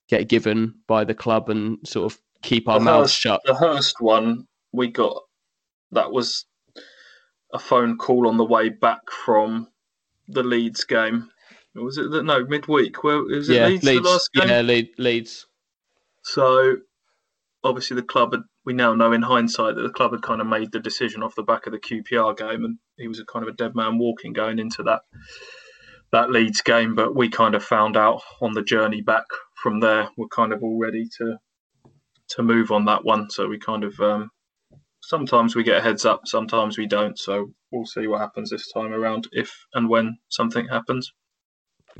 get 0.08 0.30
given 0.30 0.74
by 0.88 1.04
the 1.04 1.14
club 1.14 1.50
and 1.50 1.78
sort 1.86 2.14
of 2.14 2.20
keep 2.42 2.70
our 2.70 2.80
The 2.80 2.86
mouths 2.86 3.12
Hurst- 3.12 3.20
shut. 3.20 3.42
The 3.44 3.56
Hurst 3.56 4.00
one 4.00 4.48
we 4.72 4.88
got 4.88 5.22
that 5.92 6.10
was 6.10 6.46
a 7.54 7.60
phone 7.60 7.98
call 7.98 8.26
on 8.26 8.38
the 8.38 8.46
way 8.46 8.70
back 8.70 9.02
from 9.10 9.68
the 10.30 10.44
Leeds 10.44 10.86
game. 10.86 11.30
Was 11.76 11.98
it 11.98 12.12
that 12.12 12.24
no 12.24 12.46
midweek? 12.46 13.04
Where 13.04 13.22
was 13.22 13.50
it 13.50 13.56
Yeah, 13.56 13.68
Leeds, 13.68 13.84
Leeds. 13.84 14.04
the 14.04 14.10
last 14.10 14.30
game? 14.34 14.50
Yeah, 14.50 14.62
Leeds. 14.62 14.90
Leeds. 14.98 15.48
So 16.24 16.78
obviously 17.64 17.96
the 17.96 18.04
club 18.04 18.34
had 18.34 18.42
we 18.66 18.74
now 18.74 18.94
know 18.94 19.12
in 19.14 19.22
hindsight 19.22 19.76
that 19.76 19.82
the 19.82 19.90
club 19.90 20.12
had 20.12 20.22
kind 20.22 20.42
of 20.42 20.48
made 20.48 20.72
the 20.72 20.80
decision 20.80 21.24
off 21.24 21.36
the 21.36 21.44
back 21.44 21.66
of 21.66 21.74
the 21.74 21.80
QPR 21.80 22.38
game 22.38 22.64
and 22.66 22.78
he 22.98 23.08
was 23.08 23.20
a 23.20 23.26
kind 23.26 23.44
of 23.44 23.54
a 23.54 23.58
dead 23.58 23.76
man 23.76 23.98
walking 23.98 24.34
going 24.34 24.60
into 24.60 24.84
that 24.84 25.02
that 26.12 26.32
Leeds 26.32 26.62
game, 26.62 26.96
but 26.96 27.16
we 27.16 27.30
kind 27.30 27.54
of 27.54 27.64
found 27.64 27.96
out 27.96 28.22
on 28.42 28.54
the 28.54 28.64
journey 28.64 29.02
back 29.02 29.26
from 29.62 29.80
there 29.80 30.10
we're 30.18 30.28
kind 30.28 30.54
of 30.54 30.64
all 30.64 30.80
ready 30.80 31.06
to 31.18 31.38
to 32.30 32.44
move 32.44 32.72
on 32.72 32.86
that 32.86 33.04
one. 33.04 33.30
So 33.30 33.48
we 33.48 33.60
kind 33.60 33.84
of 33.84 34.00
um, 34.00 34.30
sometimes 35.02 35.56
we 35.56 35.64
get 35.64 35.78
a 35.78 35.82
heads 35.82 36.06
up, 36.06 36.22
sometimes 36.26 36.78
we 36.78 36.88
don't. 36.88 37.18
So 37.18 37.52
we'll 37.72 37.86
see 37.86 38.08
what 38.08 38.22
happens 38.22 38.50
this 38.50 38.72
time 38.72 38.94
around 38.94 39.28
if 39.32 39.66
and 39.74 39.90
when 39.90 40.18
something 40.30 40.68
happens. 40.68 41.12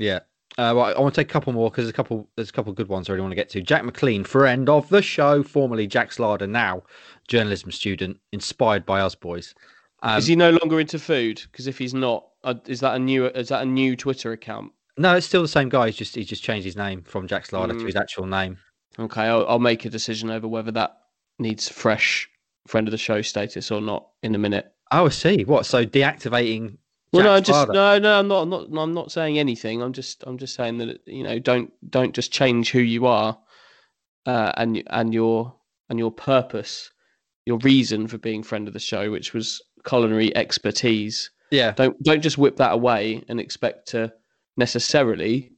Yeah. 0.00 0.20
Uh, 0.58 0.74
well, 0.74 0.84
I 0.96 0.98
want 1.00 1.14
to 1.14 1.20
take 1.20 1.30
a 1.30 1.32
couple 1.32 1.52
more 1.52 1.70
because 1.70 1.84
there's 1.84 1.90
a 1.90 1.94
couple 1.94 2.28
there's 2.34 2.48
a 2.50 2.52
couple 2.52 2.72
good 2.72 2.88
ones 2.88 3.08
I 3.08 3.12
really 3.12 3.22
want 3.22 3.32
to 3.32 3.36
get 3.36 3.48
to. 3.50 3.62
Jack 3.62 3.84
McLean, 3.84 4.24
friend 4.24 4.68
of 4.68 4.88
the 4.88 5.00
show, 5.00 5.42
formerly 5.44 5.86
Jack 5.86 6.10
Slarder, 6.10 6.48
now 6.48 6.82
journalism 7.28 7.70
student, 7.70 8.18
inspired 8.32 8.84
by 8.84 9.00
us 9.00 9.14
boys. 9.14 9.54
Um, 10.02 10.18
is 10.18 10.26
he 10.26 10.34
no 10.34 10.50
longer 10.50 10.80
into 10.80 10.98
food? 10.98 11.40
Because 11.52 11.66
if 11.66 11.78
he's 11.78 11.94
not, 11.94 12.26
uh, 12.42 12.54
is 12.66 12.80
that 12.80 12.96
a 12.96 12.98
new 12.98 13.26
is 13.26 13.48
that 13.48 13.62
a 13.62 13.66
new 13.66 13.94
Twitter 13.94 14.32
account? 14.32 14.72
no, 14.98 15.14
it's 15.14 15.26
still 15.26 15.40
the 15.42 15.48
same 15.48 15.68
guy. 15.68 15.86
He's 15.86 15.96
just 15.96 16.14
he's 16.16 16.26
just 16.26 16.42
changed 16.42 16.64
his 16.64 16.76
name 16.76 17.02
from 17.02 17.28
Jack 17.28 17.46
Slarder 17.46 17.68
to 17.68 17.74
Mm. 17.74 17.86
his 17.86 17.96
actual 17.96 18.26
name. 18.26 18.58
Okay, 18.98 19.22
I'll, 19.22 19.46
I'll 19.48 19.58
make 19.60 19.84
a 19.84 19.90
decision 19.90 20.30
over 20.30 20.48
whether 20.48 20.72
that 20.72 20.96
needs 21.38 21.68
fresh 21.68 22.28
friend 22.66 22.88
of 22.88 22.92
the 22.92 22.98
show 22.98 23.22
status 23.22 23.70
or 23.70 23.80
not 23.80 24.08
in 24.22 24.34
a 24.34 24.38
minute. 24.38 24.72
Oh, 24.90 25.06
I 25.06 25.08
see. 25.10 25.44
What? 25.44 25.64
So 25.64 25.86
deactivating? 25.86 26.76
Well, 27.12 27.24
no, 27.24 27.40
just 27.40 27.68
no, 27.68 27.98
no, 27.98 28.20
I'm 28.20 28.28
not, 28.28 28.42
I'm 28.42 28.50
not, 28.50 28.82
I'm 28.82 28.94
not 28.94 29.10
saying 29.10 29.38
anything. 29.38 29.82
I'm 29.82 29.92
just, 29.92 30.22
I'm 30.26 30.38
just 30.38 30.54
saying 30.54 30.78
that 30.78 31.00
you 31.06 31.24
know, 31.24 31.38
don't, 31.38 31.72
don't 31.90 32.14
just 32.14 32.32
change 32.32 32.70
who 32.70 32.80
you 32.80 33.06
are, 33.06 33.36
uh, 34.26 34.52
and 34.56 34.82
and 34.86 35.12
your 35.12 35.52
and 35.88 35.98
your 35.98 36.12
purpose, 36.12 36.92
your 37.46 37.58
reason 37.58 38.06
for 38.06 38.16
being 38.16 38.44
friend 38.44 38.68
of 38.68 38.74
the 38.74 38.80
show, 38.80 39.10
which 39.10 39.34
was 39.34 39.60
culinary 39.84 40.34
expertise. 40.36 41.30
Yeah. 41.50 41.72
Don't, 41.72 42.00
don't 42.02 42.22
just 42.22 42.38
whip 42.38 42.56
that 42.56 42.72
away 42.72 43.24
and 43.28 43.40
expect 43.40 43.88
to 43.88 44.12
necessarily. 44.56 45.52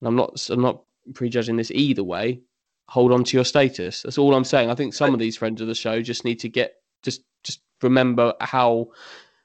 and 0.00 0.08
I'm 0.08 0.16
not, 0.16 0.48
I'm 0.50 0.60
not 0.60 0.82
prejudging 1.14 1.56
this 1.56 1.70
either 1.70 2.04
way. 2.04 2.42
Hold 2.90 3.12
on 3.12 3.24
to 3.24 3.36
your 3.36 3.44
status. 3.44 4.02
That's 4.02 4.18
all 4.18 4.34
I'm 4.34 4.44
saying. 4.44 4.70
I 4.70 4.74
think 4.74 4.94
some 4.94 5.12
of 5.12 5.20
these 5.20 5.36
friends 5.36 5.60
of 5.60 5.66
the 5.66 5.74
show 5.74 6.00
just 6.02 6.24
need 6.24 6.40
to 6.40 6.48
get, 6.48 6.74
just, 7.02 7.22
just 7.44 7.60
remember 7.82 8.34
how 8.40 8.88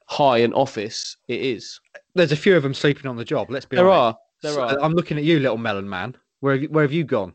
high 0.08 0.40
an 0.40 0.54
office 0.54 1.18
it 1.28 1.42
is. 1.42 1.80
There's 2.16 2.32
a 2.32 2.36
few 2.38 2.56
of 2.56 2.64
them 2.64 2.74
sleeping 2.74 3.08
on 3.08 3.16
the 3.18 3.26
job. 3.26 3.50
Let's 3.50 3.66
be 3.66 3.76
There 3.76 3.90
honest. 3.90 4.18
are. 4.18 4.18
There 4.44 4.52
So, 4.54 4.62
are. 4.64 4.82
I'm 4.84 4.94
looking 4.94 5.18
at 5.18 5.24
you, 5.24 5.40
little 5.40 5.58
melon 5.58 5.90
man. 5.90 6.16
Where 6.42 6.54
have 6.54 6.62
you, 6.64 6.70
where 6.70 6.84
have 6.84 6.92
you 6.92 7.04
gone? 7.04 7.34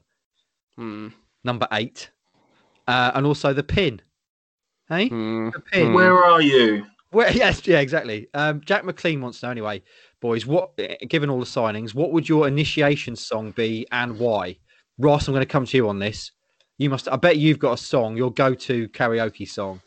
Hmm. 0.77 1.09
Number 1.45 1.66
eight, 1.73 2.11
uh, 2.87 3.12
and 3.14 3.27
also 3.27 3.53
the 3.53 3.62
pin. 3.62 4.03
Hey, 4.89 5.09
Hmm. 5.09 5.51
the 5.51 5.61
pin. 5.61 5.89
Hmm. 5.89 5.95
Where 5.95 6.25
are 6.25 6.43
you? 6.43 6.87
Where, 7.11 7.31
yes, 7.35 7.66
yeah, 7.66 7.81
exactly. 7.81 8.29
Um, 8.35 8.61
Jack 8.64 8.85
McLean 8.85 9.21
wants 9.21 9.41
to 9.41 9.47
know 9.47 9.51
anyway, 9.53 9.83
boys. 10.21 10.47
What, 10.47 10.79
given 11.09 11.31
all 11.31 11.41
the 11.41 11.47
signings, 11.47 11.95
what 11.95 12.12
would 12.12 12.29
your 12.29 12.47
initiation 12.47 13.16
song 13.16 13.53
be 13.53 13.87
and 13.93 14.19
why? 14.19 14.59
Ross, 14.99 15.27
I'm 15.29 15.33
going 15.35 15.43
to 15.43 15.47
come 15.51 15.64
to 15.64 15.77
you 15.77 15.89
on 15.89 15.99
this. 15.99 16.33
You 16.77 16.91
must. 16.91 17.09
I 17.09 17.16
bet 17.16 17.39
you've 17.39 17.59
got 17.59 17.73
a 17.73 17.83
song, 17.83 18.16
your 18.16 18.33
go-to 18.33 18.89
karaoke 18.89 19.49
song. 19.49 19.81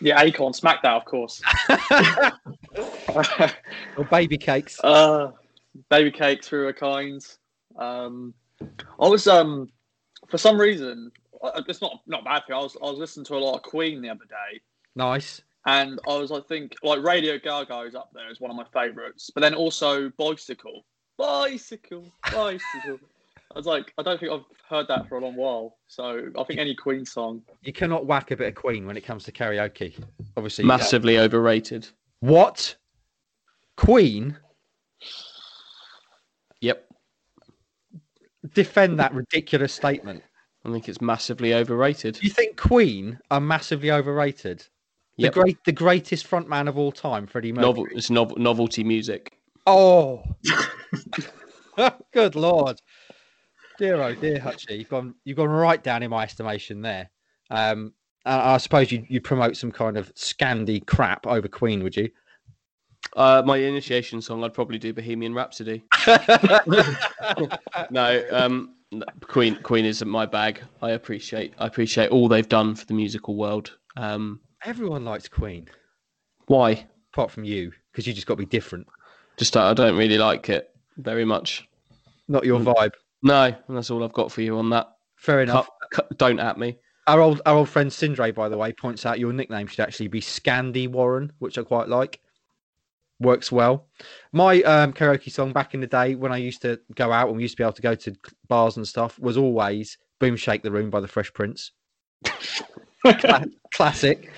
Yeah, 0.00 0.20
Acorn 0.20 0.52
Smackdown, 0.52 0.96
of 0.98 1.04
course. 1.04 1.42
Or 3.96 4.04
baby 4.10 4.36
cakes. 4.36 4.78
uh, 4.84 5.30
baby 5.88 6.10
cakes 6.10 6.46
through 6.48 6.68
a 6.68 6.72
kind. 6.72 7.24
Um, 7.78 8.34
I 9.00 9.08
was 9.08 9.26
um, 9.26 9.70
for 10.28 10.36
some 10.38 10.60
reason, 10.60 11.10
it's 11.66 11.80
not 11.80 12.00
not 12.06 12.24
bad 12.24 12.42
thing. 12.46 12.56
I 12.56 12.58
was 12.60 12.76
I 12.82 12.84
was 12.90 12.98
listening 12.98 13.24
to 13.26 13.36
a 13.36 13.38
lot 13.38 13.56
of 13.56 13.62
Queen 13.62 14.02
the 14.02 14.10
other 14.10 14.24
day, 14.28 14.60
Nice. 14.94 15.40
and 15.66 15.98
I 16.08 16.16
was 16.16 16.30
I 16.32 16.40
think 16.40 16.74
like 16.82 17.02
Radio 17.02 17.38
Gaga 17.38 17.80
is 17.82 17.94
up 17.94 18.10
there 18.12 18.28
as 18.30 18.40
one 18.40 18.50
of 18.50 18.56
my 18.56 18.66
favourites, 18.72 19.30
but 19.34 19.40
then 19.40 19.54
also 19.54 20.10
Bicycle, 20.18 20.84
Bicycle, 21.16 22.12
Bicycle. 22.32 22.98
I 23.56 23.58
was 23.58 23.64
like, 23.64 23.94
I 23.96 24.02
don't 24.02 24.20
think 24.20 24.30
I've 24.30 24.44
heard 24.68 24.86
that 24.88 25.08
for 25.08 25.16
a 25.16 25.20
long 25.24 25.34
while. 25.34 25.78
So 25.86 26.28
I 26.38 26.44
think 26.44 26.60
any 26.60 26.74
Queen 26.74 27.06
song. 27.06 27.40
You 27.62 27.72
cannot 27.72 28.04
whack 28.04 28.30
a 28.30 28.36
bit 28.36 28.48
of 28.48 28.54
Queen 28.54 28.86
when 28.86 28.98
it 28.98 29.00
comes 29.00 29.24
to 29.24 29.32
karaoke. 29.32 29.98
Obviously, 30.36 30.66
Massively 30.66 31.18
overrated. 31.18 31.88
What? 32.20 32.76
Queen? 33.78 34.36
Yep. 36.60 36.86
Defend 38.52 39.00
that 39.00 39.14
ridiculous 39.14 39.72
statement. 39.72 40.22
I 40.66 40.70
think 40.70 40.86
it's 40.86 41.00
massively 41.00 41.54
overrated. 41.54 42.18
You 42.22 42.28
think 42.28 42.58
Queen 42.58 43.18
are 43.30 43.40
massively 43.40 43.90
overrated? 43.90 44.66
The 45.16 45.24
Yep. 45.24 45.32
great, 45.32 45.64
the 45.64 45.72
greatest 45.72 46.28
frontman 46.28 46.68
of 46.68 46.76
all 46.76 46.92
time, 46.92 47.26
Freddie 47.26 47.52
Mercury. 47.52 47.68
Novel, 47.68 47.86
it's 47.92 48.10
nov- 48.10 48.36
novelty 48.36 48.84
music. 48.84 49.38
Oh, 49.66 50.22
good 52.12 52.34
lord, 52.34 52.80
dear 53.78 54.00
oh 54.02 54.14
dear, 54.14 54.38
Hutchie, 54.38 54.78
you've 54.78 54.88
gone, 54.88 55.14
you've 55.24 55.36
gone 55.36 55.48
right 55.48 55.82
down 55.82 56.02
in 56.02 56.10
my 56.10 56.22
estimation 56.24 56.80
there. 56.82 57.10
Um, 57.50 57.92
I, 58.24 58.54
I 58.54 58.56
suppose 58.58 58.90
you 58.92 59.04
you 59.08 59.20
promote 59.20 59.56
some 59.56 59.70
kind 59.72 59.96
of 59.96 60.14
Scandi 60.14 60.84
crap 60.86 61.26
over 61.26 61.48
Queen, 61.48 61.82
would 61.82 61.96
you? 61.96 62.10
Uh, 63.16 63.42
my 63.46 63.56
initiation 63.56 64.20
song, 64.20 64.42
I'd 64.44 64.52
probably 64.54 64.78
do 64.78 64.92
Bohemian 64.92 65.34
Rhapsody. 65.34 65.84
No, 67.90 68.24
um, 68.32 68.74
Queen 69.22 69.56
Queen 69.62 69.84
isn't 69.84 70.08
my 70.08 70.26
bag. 70.26 70.62
I 70.82 70.90
appreciate 70.92 71.54
I 71.58 71.66
appreciate 71.66 72.10
all 72.10 72.28
they've 72.28 72.48
done 72.48 72.74
for 72.74 72.86
the 72.86 72.94
musical 72.94 73.36
world. 73.36 73.76
Um, 73.96 74.40
Everyone 74.64 75.04
likes 75.04 75.28
Queen, 75.28 75.68
why? 76.46 76.86
apart 77.12 77.30
from 77.30 77.44
you, 77.44 77.72
because 77.92 78.06
you 78.06 78.12
just 78.12 78.26
got 78.26 78.34
to 78.34 78.38
be 78.38 78.46
different. 78.46 78.86
Just 79.36 79.56
I 79.56 79.72
don't 79.74 79.96
really 79.96 80.18
like 80.18 80.48
it 80.48 80.70
very 80.96 81.24
much. 81.24 81.66
Not 82.28 82.44
your 82.44 82.60
Mm. 82.60 82.74
vibe. 82.74 82.92
No, 83.26 83.52
that's 83.68 83.90
all 83.90 84.04
I've 84.04 84.12
got 84.12 84.30
for 84.30 84.40
you 84.42 84.56
on 84.58 84.70
that. 84.70 84.86
Fair 85.16 85.42
enough. 85.42 85.68
Cut, 85.90 86.08
cut, 86.08 86.18
don't 86.18 86.38
at 86.38 86.58
me. 86.58 86.78
Our 87.08 87.20
old 87.20 87.40
our 87.44 87.56
old 87.56 87.68
friend 87.68 87.90
Sindre, 87.90 88.32
by 88.34 88.48
the 88.48 88.56
way, 88.56 88.72
points 88.72 89.04
out 89.04 89.18
your 89.18 89.32
nickname 89.32 89.66
should 89.66 89.80
actually 89.80 90.08
be 90.08 90.20
Scandy 90.20 90.88
Warren, 90.88 91.32
which 91.40 91.58
I 91.58 91.62
quite 91.62 91.88
like. 91.88 92.20
Works 93.18 93.50
well. 93.50 93.88
My 94.32 94.60
um, 94.62 94.92
karaoke 94.92 95.32
song 95.32 95.52
back 95.52 95.74
in 95.74 95.80
the 95.80 95.86
day 95.86 96.14
when 96.14 96.32
I 96.32 96.36
used 96.36 96.62
to 96.62 96.78
go 96.94 97.10
out 97.10 97.28
and 97.28 97.36
we 97.36 97.42
used 97.42 97.54
to 97.54 97.62
be 97.62 97.64
able 97.64 97.72
to 97.72 97.82
go 97.82 97.94
to 97.94 98.14
bars 98.46 98.76
and 98.76 98.86
stuff 98.86 99.18
was 99.18 99.36
always 99.36 99.98
"Boom 100.20 100.36
Shake 100.36 100.62
the 100.62 100.70
Room" 100.70 100.90
by 100.90 101.00
the 101.00 101.08
Fresh 101.08 101.32
Prince. 101.32 101.72
Classic. 103.72 104.30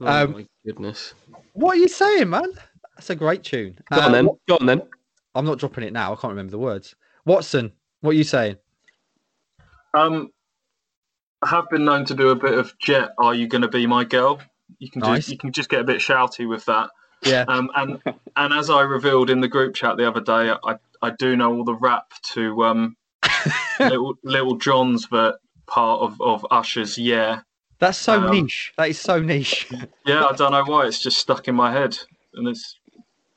Oh 0.00 0.06
Um, 0.06 0.32
my 0.32 0.46
goodness. 0.66 1.14
What 1.52 1.74
are 1.76 1.80
you 1.80 1.88
saying, 1.88 2.30
man? 2.30 2.50
That's 2.96 3.10
a 3.10 3.14
great 3.14 3.42
tune. 3.44 3.78
Go 3.92 4.00
Uh, 4.00 4.06
on 4.06 4.12
then. 4.12 4.26
what- 4.26 4.38
Go 4.48 4.56
on 4.60 4.66
then. 4.66 4.82
I'm 5.34 5.44
not 5.44 5.58
dropping 5.58 5.84
it 5.84 5.92
now. 5.92 6.12
I 6.12 6.16
can't 6.16 6.30
remember 6.32 6.52
the 6.52 6.58
words. 6.58 6.94
Watson, 7.26 7.72
what 8.04 8.10
are 8.10 8.18
you 8.18 8.24
saying? 8.24 8.56
Um, 9.94 10.30
I 11.40 11.48
have 11.48 11.70
been 11.70 11.86
known 11.86 12.04
to 12.06 12.14
do 12.14 12.28
a 12.28 12.34
bit 12.36 12.52
of 12.52 12.78
Jet. 12.78 13.10
Are 13.18 13.34
you 13.34 13.48
going 13.48 13.62
to 13.62 13.68
be 13.68 13.86
my 13.86 14.04
girl? 14.04 14.40
You 14.78 14.90
can 14.90 15.00
Nice. 15.00 15.20
just 15.20 15.28
you 15.30 15.38
can 15.38 15.52
just 15.52 15.70
get 15.70 15.80
a 15.80 15.84
bit 15.84 16.00
shouty 16.00 16.46
with 16.46 16.66
that. 16.66 16.90
Yeah. 17.22 17.44
Um, 17.48 17.70
and 17.74 18.02
and 18.36 18.52
as 18.52 18.68
I 18.68 18.82
revealed 18.82 19.30
in 19.30 19.40
the 19.40 19.48
group 19.48 19.74
chat 19.74 19.96
the 19.96 20.06
other 20.06 20.20
day, 20.20 20.52
I 20.64 20.76
I 21.00 21.10
do 21.18 21.34
know 21.34 21.54
all 21.54 21.64
the 21.64 21.74
rap 21.74 22.12
to 22.34 22.64
um, 22.64 22.96
little, 23.80 24.14
little 24.22 24.56
John's 24.58 25.06
but 25.06 25.36
part 25.66 26.02
of, 26.02 26.20
of 26.20 26.46
Usher's 26.50 26.98
Yeah. 26.98 27.40
That's 27.78 27.96
so 27.98 28.22
Um, 28.22 28.30
niche. 28.30 28.74
That 28.76 28.90
is 28.90 29.00
so 29.00 29.18
niche. 29.18 29.66
Yeah, 30.06 30.26
I 30.26 30.32
don't 30.32 30.52
know 30.52 30.64
why. 30.64 30.86
It's 30.86 31.00
just 31.02 31.16
stuck 31.18 31.48
in 31.48 31.54
my 31.54 31.72
head. 31.72 31.96
And 32.34 32.48
it's 32.48 32.78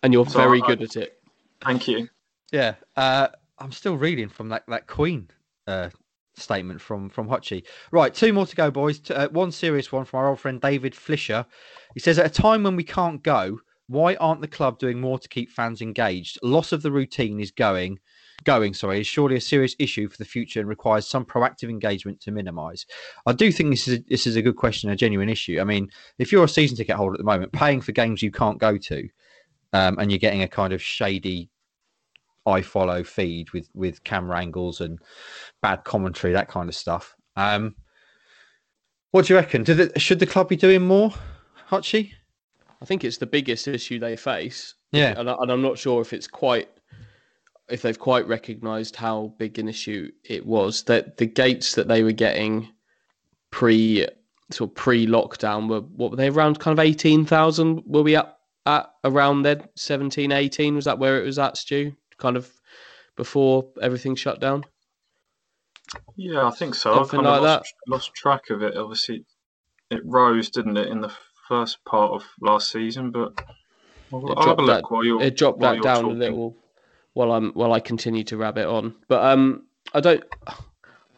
And 0.04 0.12
you're 0.12 0.26
So 0.26 0.40
very 0.40 0.62
I- 0.62 0.68
good 0.68 0.82
at 0.82 0.96
it. 0.98 1.18
thank 1.62 1.88
you. 1.88 2.10
Yeah, 2.52 2.76
uh, 2.98 3.28
I'm 3.60 3.72
still 3.72 3.98
reading 3.98 4.30
from 4.30 4.50
that 4.50 4.64
that 4.68 4.88
Queen 4.88 5.30
uh, 5.66 5.90
statement 6.36 6.82
from 6.82 7.10
from 7.10 7.28
Hutchie. 7.28 7.64
Right, 7.92 8.14
two 8.14 8.34
more 8.34 8.46
to 8.46 8.56
go, 8.56 8.72
boys. 8.72 9.02
Uh, 9.10 9.28
one 9.30 9.52
serious 9.52 9.92
one 9.92 10.06
from 10.06 10.20
our 10.20 10.30
old 10.30 10.40
friend 10.40 10.62
David 10.62 10.94
Flisher. 10.94 11.46
He 11.94 12.00
says, 12.00 12.20
at 12.20 12.26
a 12.26 12.30
time 12.30 12.64
when 12.64 12.76
we 12.76 12.84
can't 12.84 13.24
go, 13.24 13.60
why 13.88 14.16
aren't 14.16 14.42
the 14.42 14.48
club 14.48 14.80
doing 14.80 15.00
more 15.00 15.18
to 15.18 15.28
keep 15.28 15.50
fans 15.50 15.82
engaged? 15.82 16.40
Loss 16.44 16.72
of 16.72 16.82
the 16.82 16.92
routine 16.92 17.40
is 17.40 17.52
going. 17.52 18.00
Going, 18.44 18.76
sorry, 18.76 19.00
is 19.00 19.08
surely 19.08 19.38
a 19.38 19.42
serious 19.42 19.76
issue 19.80 20.08
for 20.08 20.18
the 20.18 20.26
future 20.26 20.60
and 20.60 20.70
requires 20.70 21.08
some 21.08 21.26
proactive 21.26 21.72
engagement 21.72 22.22
to 22.22 22.32
minimise. 22.32 22.86
I 23.26 23.34
do 23.34 23.52
think 23.52 23.72
this 23.72 23.88
is 23.88 23.98
a, 23.98 24.04
this 24.08 24.28
is 24.28 24.36
a 24.36 24.44
good 24.44 24.56
question, 24.56 24.92
a 24.92 24.96
genuine 24.96 25.28
issue. 25.28 25.58
I 25.60 25.64
mean, 25.64 25.90
if 26.20 26.32
you're 26.32 26.44
a 26.44 26.50
season 26.50 26.78
ticket 26.78 26.96
holder 26.96 27.16
at 27.16 27.18
the 27.18 27.24
moment, 27.24 27.52
paying 27.52 27.82
for 27.82 27.94
games 27.94 28.22
you 28.22 28.30
can't 28.30 28.60
go 28.60 28.78
to, 28.78 29.10
um, 29.74 29.98
and 29.98 30.12
you're 30.12 30.20
getting 30.20 30.44
a 30.44 30.48
kind 30.48 30.72
of 30.72 30.84
shady 30.84 31.50
iFollow 32.48 33.06
feed 33.06 33.52
with 33.52 33.70
with 33.74 34.04
camera 34.04 34.40
angles 34.40 34.82
and 34.82 35.00
bad 35.62 35.84
commentary, 35.84 36.34
that 36.34 36.48
kind 36.48 36.70
of 36.70 36.76
stuff. 36.76 37.16
Um, 37.36 37.76
what 39.12 39.26
do 39.26 39.34
you 39.34 39.40
reckon? 39.40 39.64
The, 39.64 39.92
should 39.98 40.20
the 40.20 40.26
club 40.26 40.50
be 40.50 40.56
doing 40.56 40.82
more, 40.82 41.14
Hutchie? 41.70 42.12
I 42.82 42.86
think 42.86 43.04
it's 43.04 43.18
the 43.18 43.26
biggest 43.26 43.68
issue 43.68 44.00
they 44.00 44.16
face. 44.16 44.76
Yeah, 44.92 45.14
and, 45.18 45.30
I, 45.30 45.36
and 45.40 45.52
I'm 45.52 45.62
not 45.62 45.78
sure 45.78 46.02
if 46.02 46.14
it's 46.14 46.28
quite 46.28 46.70
if 47.70 47.82
they've 47.82 48.00
quite 48.00 48.28
recognised 48.28 48.96
how 48.96 49.34
big 49.38 49.60
an 49.60 49.68
issue 49.68 50.10
it 50.24 50.46
was 50.46 50.84
that 50.84 51.18
the 51.18 51.26
gates 51.26 51.76
that 51.76 51.90
they 51.90 52.02
were 52.02 52.14
getting 52.14 52.70
pre 53.52 54.08
sort 54.52 54.70
of 54.72 54.76
pre 54.76 55.06
lockdown 55.06 55.68
were 55.68 55.82
what 55.82 56.12
were 56.12 56.18
they 56.18 56.30
around 56.30 56.60
kind 56.60 56.78
of 56.78 56.84
eighteen 56.84 57.26
thousand? 57.26 57.84
Were 57.86 58.04
we 58.04 58.16
up 58.16 58.38
at 58.68 58.92
around 59.06 59.44
then 59.44 59.64
17, 59.76 60.32
18? 60.32 60.76
Was 60.76 60.86
that 60.86 61.00
where 61.00 61.20
it 61.20 61.26
was 61.26 61.40
at, 61.40 61.58
Stu? 61.58 61.94
Kind 62.18 62.38
of 62.38 62.52
before 63.16 63.68
everything 63.82 64.16
shut 64.16 64.40
down. 64.40 64.64
Yeah, 66.16 66.46
I 66.48 66.52
think 66.52 66.76
so. 66.76 66.94
Something 66.96 67.22
I 67.22 67.24
kind 67.24 67.36
of 67.38 67.44
like 67.44 67.60
lost, 67.60 67.74
lost 67.88 68.14
track 68.14 68.50
of 68.50 68.62
it. 68.62 68.76
Obviously, 68.76 69.26
it 69.90 70.02
rose, 70.04 70.50
didn't 70.50 70.78
it, 70.78 70.88
in 70.90 71.02
the 71.02 71.12
first 71.48 71.78
part 71.86 72.12
of 72.12 72.24
last 72.42 72.72
season? 72.72 73.12
But 73.12 73.34
I'll, 74.12 74.28
It 74.32 74.38
I'll 74.38 74.44
dropped 74.44 74.66
that- 74.68 75.22
it 75.22 75.38
dropped 75.38 75.60
that 75.62 75.82
down 75.82 76.04
talking. 76.04 76.12
a 76.12 76.20
little 76.20 76.58
while 77.14 77.32
I'm 77.32 77.52
while 77.54 77.74
I 77.74 77.80
continue 77.80 78.24
to 78.26 78.38
rabbit 78.38 78.68
on. 78.68 78.96
But 79.08 79.24
um, 79.26 79.68
I 79.94 80.00
don't 80.02 80.24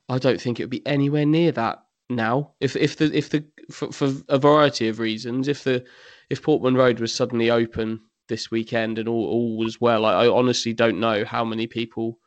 I 0.07 0.17
don't 0.17 0.39
think 0.39 0.59
it 0.59 0.63
would 0.63 0.69
be 0.69 0.85
anywhere 0.85 1.25
near 1.25 1.51
that 1.53 1.83
now. 2.09 2.53
If 2.59 2.75
if 2.75 2.97
the 2.97 3.05
if 3.17 3.29
the 3.29 3.45
for, 3.71 3.91
for 3.91 4.11
a 4.27 4.37
variety 4.37 4.87
of 4.87 4.99
reasons, 4.99 5.47
if 5.47 5.63
the 5.63 5.83
if 6.29 6.43
Portman 6.43 6.75
Road 6.75 6.99
was 6.99 7.13
suddenly 7.13 7.49
open 7.49 8.01
this 8.29 8.49
weekend 8.49 8.97
and 8.97 9.09
all, 9.09 9.25
all 9.25 9.57
was 9.57 9.81
well, 9.81 10.05
I, 10.05 10.25
I 10.25 10.29
honestly 10.29 10.73
don't 10.73 10.99
know 10.99 11.25
how 11.25 11.43
many 11.43 11.67
people 11.67 12.17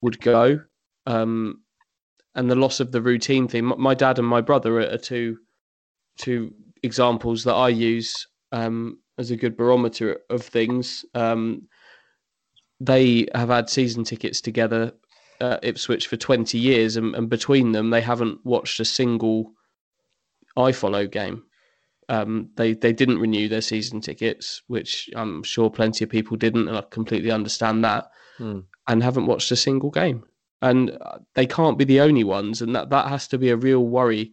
would 0.00 0.20
go. 0.20 0.60
Um, 1.06 1.62
and 2.34 2.48
the 2.48 2.54
loss 2.54 2.78
of 2.78 2.92
the 2.92 3.02
routine 3.02 3.48
thing. 3.48 3.64
My 3.64 3.94
dad 3.94 4.18
and 4.18 4.28
my 4.28 4.40
brother 4.40 4.78
are, 4.78 4.92
are 4.92 4.98
two 4.98 5.38
two 6.18 6.52
examples 6.82 7.44
that 7.44 7.54
I 7.54 7.68
use 7.68 8.26
um, 8.52 8.98
as 9.18 9.30
a 9.30 9.36
good 9.36 9.56
barometer 9.56 10.20
of 10.30 10.42
things. 10.42 11.04
Um, 11.14 11.68
they 12.80 13.26
have 13.34 13.48
had 13.48 13.68
season 13.68 14.04
tickets 14.04 14.40
together 14.40 14.92
at 15.40 15.64
Ipswich 15.64 16.06
for 16.06 16.16
20 16.16 16.58
years, 16.58 16.96
and, 16.96 17.14
and 17.14 17.28
between 17.28 17.72
them, 17.72 17.90
they 17.90 18.00
haven't 18.00 18.44
watched 18.44 18.80
a 18.80 18.84
single 18.84 19.52
iFollow 20.56 21.10
game. 21.10 21.44
Um, 22.08 22.50
they 22.56 22.72
they 22.72 22.92
didn't 22.92 23.18
renew 23.18 23.48
their 23.48 23.60
season 23.60 24.00
tickets, 24.00 24.62
which 24.66 25.10
I'm 25.14 25.42
sure 25.42 25.70
plenty 25.70 26.04
of 26.04 26.10
people 26.10 26.36
didn't, 26.36 26.68
and 26.68 26.76
I 26.76 26.82
completely 26.90 27.30
understand 27.30 27.84
that, 27.84 28.10
Hmm. 28.38 28.60
and 28.86 29.02
haven't 29.02 29.26
watched 29.26 29.50
a 29.50 29.56
single 29.56 29.90
game. 29.90 30.24
And 30.62 30.90
uh, 30.90 31.18
they 31.34 31.46
can't 31.46 31.78
be 31.78 31.84
the 31.84 32.00
only 32.00 32.24
ones, 32.24 32.62
and 32.62 32.74
that, 32.74 32.90
that 32.90 33.08
has 33.08 33.28
to 33.28 33.38
be 33.38 33.50
a 33.50 33.56
real 33.56 33.84
worry 33.84 34.32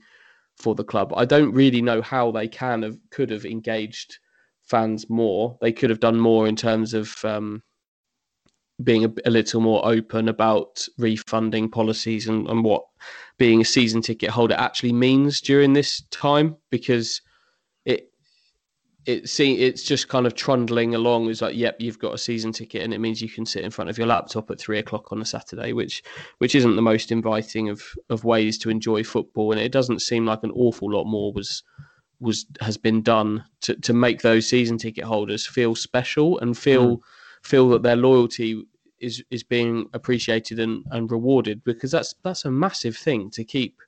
for 0.58 0.74
the 0.74 0.84
club. 0.84 1.14
I 1.16 1.26
don't 1.26 1.52
really 1.54 1.82
know 1.82 2.02
how 2.02 2.32
they 2.32 2.48
can 2.48 2.84
have 2.84 2.98
could 3.12 3.30
have 3.30 3.46
engaged 3.46 4.20
fans 4.64 5.10
more. 5.10 5.58
They 5.62 5.72
could 5.72 5.90
have 5.90 6.00
done 6.00 6.20
more 6.20 6.48
in 6.48 6.56
terms 6.56 6.94
of 6.94 7.24
um, 7.26 7.62
being 8.84 9.06
a, 9.06 9.14
a 9.26 9.30
little 9.30 9.62
more 9.62 9.86
open 9.86 10.28
about 10.28 10.86
refunding 10.98 11.70
policies 11.70 12.28
and, 12.28 12.48
and 12.50 12.64
what 12.64 12.84
being 13.38 13.62
a 13.62 13.66
season 13.66 14.02
ticket 14.02 14.30
holder 14.30 14.56
actually 14.56 14.94
means 14.94 15.42
during 15.42 15.74
this 15.74 16.02
time 16.12 16.56
because 16.72 17.22
it 19.06 19.30
see 19.30 19.56
it's 19.60 19.84
just 19.84 20.08
kind 20.08 20.26
of 20.26 20.36
trundling 20.36 20.96
along. 20.96 21.30
It's 21.30 21.42
like 21.42 21.56
yep 21.56 21.76
you've 21.80 22.00
got 22.00 22.14
a 22.14 22.18
season 22.18 22.52
ticket 22.52 22.84
and 22.84 22.94
it 22.94 23.00
means 23.00 23.22
you 23.22 23.30
can 23.30 23.46
sit 23.46 23.64
in 23.64 23.72
front 23.72 23.90
of 23.90 23.98
your 23.98 24.08
laptop 24.08 24.50
at 24.52 24.60
three 24.60 24.80
o'clock 24.80 25.12
on 25.12 25.22
a 25.22 25.26
saturday 25.26 25.74
which 25.74 26.04
which 26.40 26.56
isn't 26.56 26.76
the 26.76 26.82
most 26.82 27.12
inviting 27.12 27.70
of 27.70 27.82
of 28.10 28.24
ways 28.24 28.58
to 28.60 28.70
enjoy 28.70 29.04
football. 29.04 29.52
And 29.52 29.62
it 29.62 29.72
doesn't 29.72 30.02
seem 30.02 30.26
like 30.26 30.44
an 30.44 30.52
awful 30.52 30.92
lot 30.92 31.06
more 31.06 31.32
was 31.34 31.64
was 32.20 32.46
has 32.62 32.78
been 32.78 33.02
done 33.02 33.44
to, 33.62 33.76
to 33.76 33.94
make 33.94 34.22
those 34.22 34.48
season 34.48 34.78
ticket 34.78 35.04
holders 35.04 35.46
feel 35.46 35.76
special 35.76 36.40
and 36.40 36.58
feel 36.58 36.98
mm. 36.98 37.02
feel 37.44 37.70
that 37.70 37.84
their 37.84 37.96
loyalty 37.96 38.64
is 39.00 39.24
is 39.30 39.44
being 39.44 39.88
appreciated 39.94 40.60
and, 40.60 40.84
and 40.92 41.12
rewarded 41.12 41.64
because 41.64 41.92
that's 41.92 42.16
that's 42.24 42.46
a 42.46 42.52
massive 42.52 42.96
thing 42.96 43.30
to 43.30 43.44
keep 43.44 43.82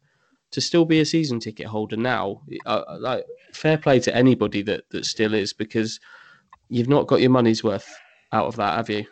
to 0.52 0.62
still 0.62 0.86
be 0.86 1.00
a 1.00 1.06
season 1.06 1.40
ticket 1.40 1.68
holder 1.68 1.98
now 1.98 2.42
uh, 2.66 2.84
like 3.00 3.26
fair 3.54 3.78
play 3.78 4.00
to 4.00 4.16
anybody 4.16 4.62
that 4.62 4.90
that 4.92 5.06
still 5.06 5.34
is 5.34 5.54
because 5.54 6.00
you've 6.70 6.90
not 6.90 7.08
got 7.08 7.22
your 7.22 7.30
money's 7.30 7.64
worth 7.64 7.88
out 8.32 8.46
of 8.48 8.56
that 8.56 8.76
have 8.78 8.90
you 8.90 9.06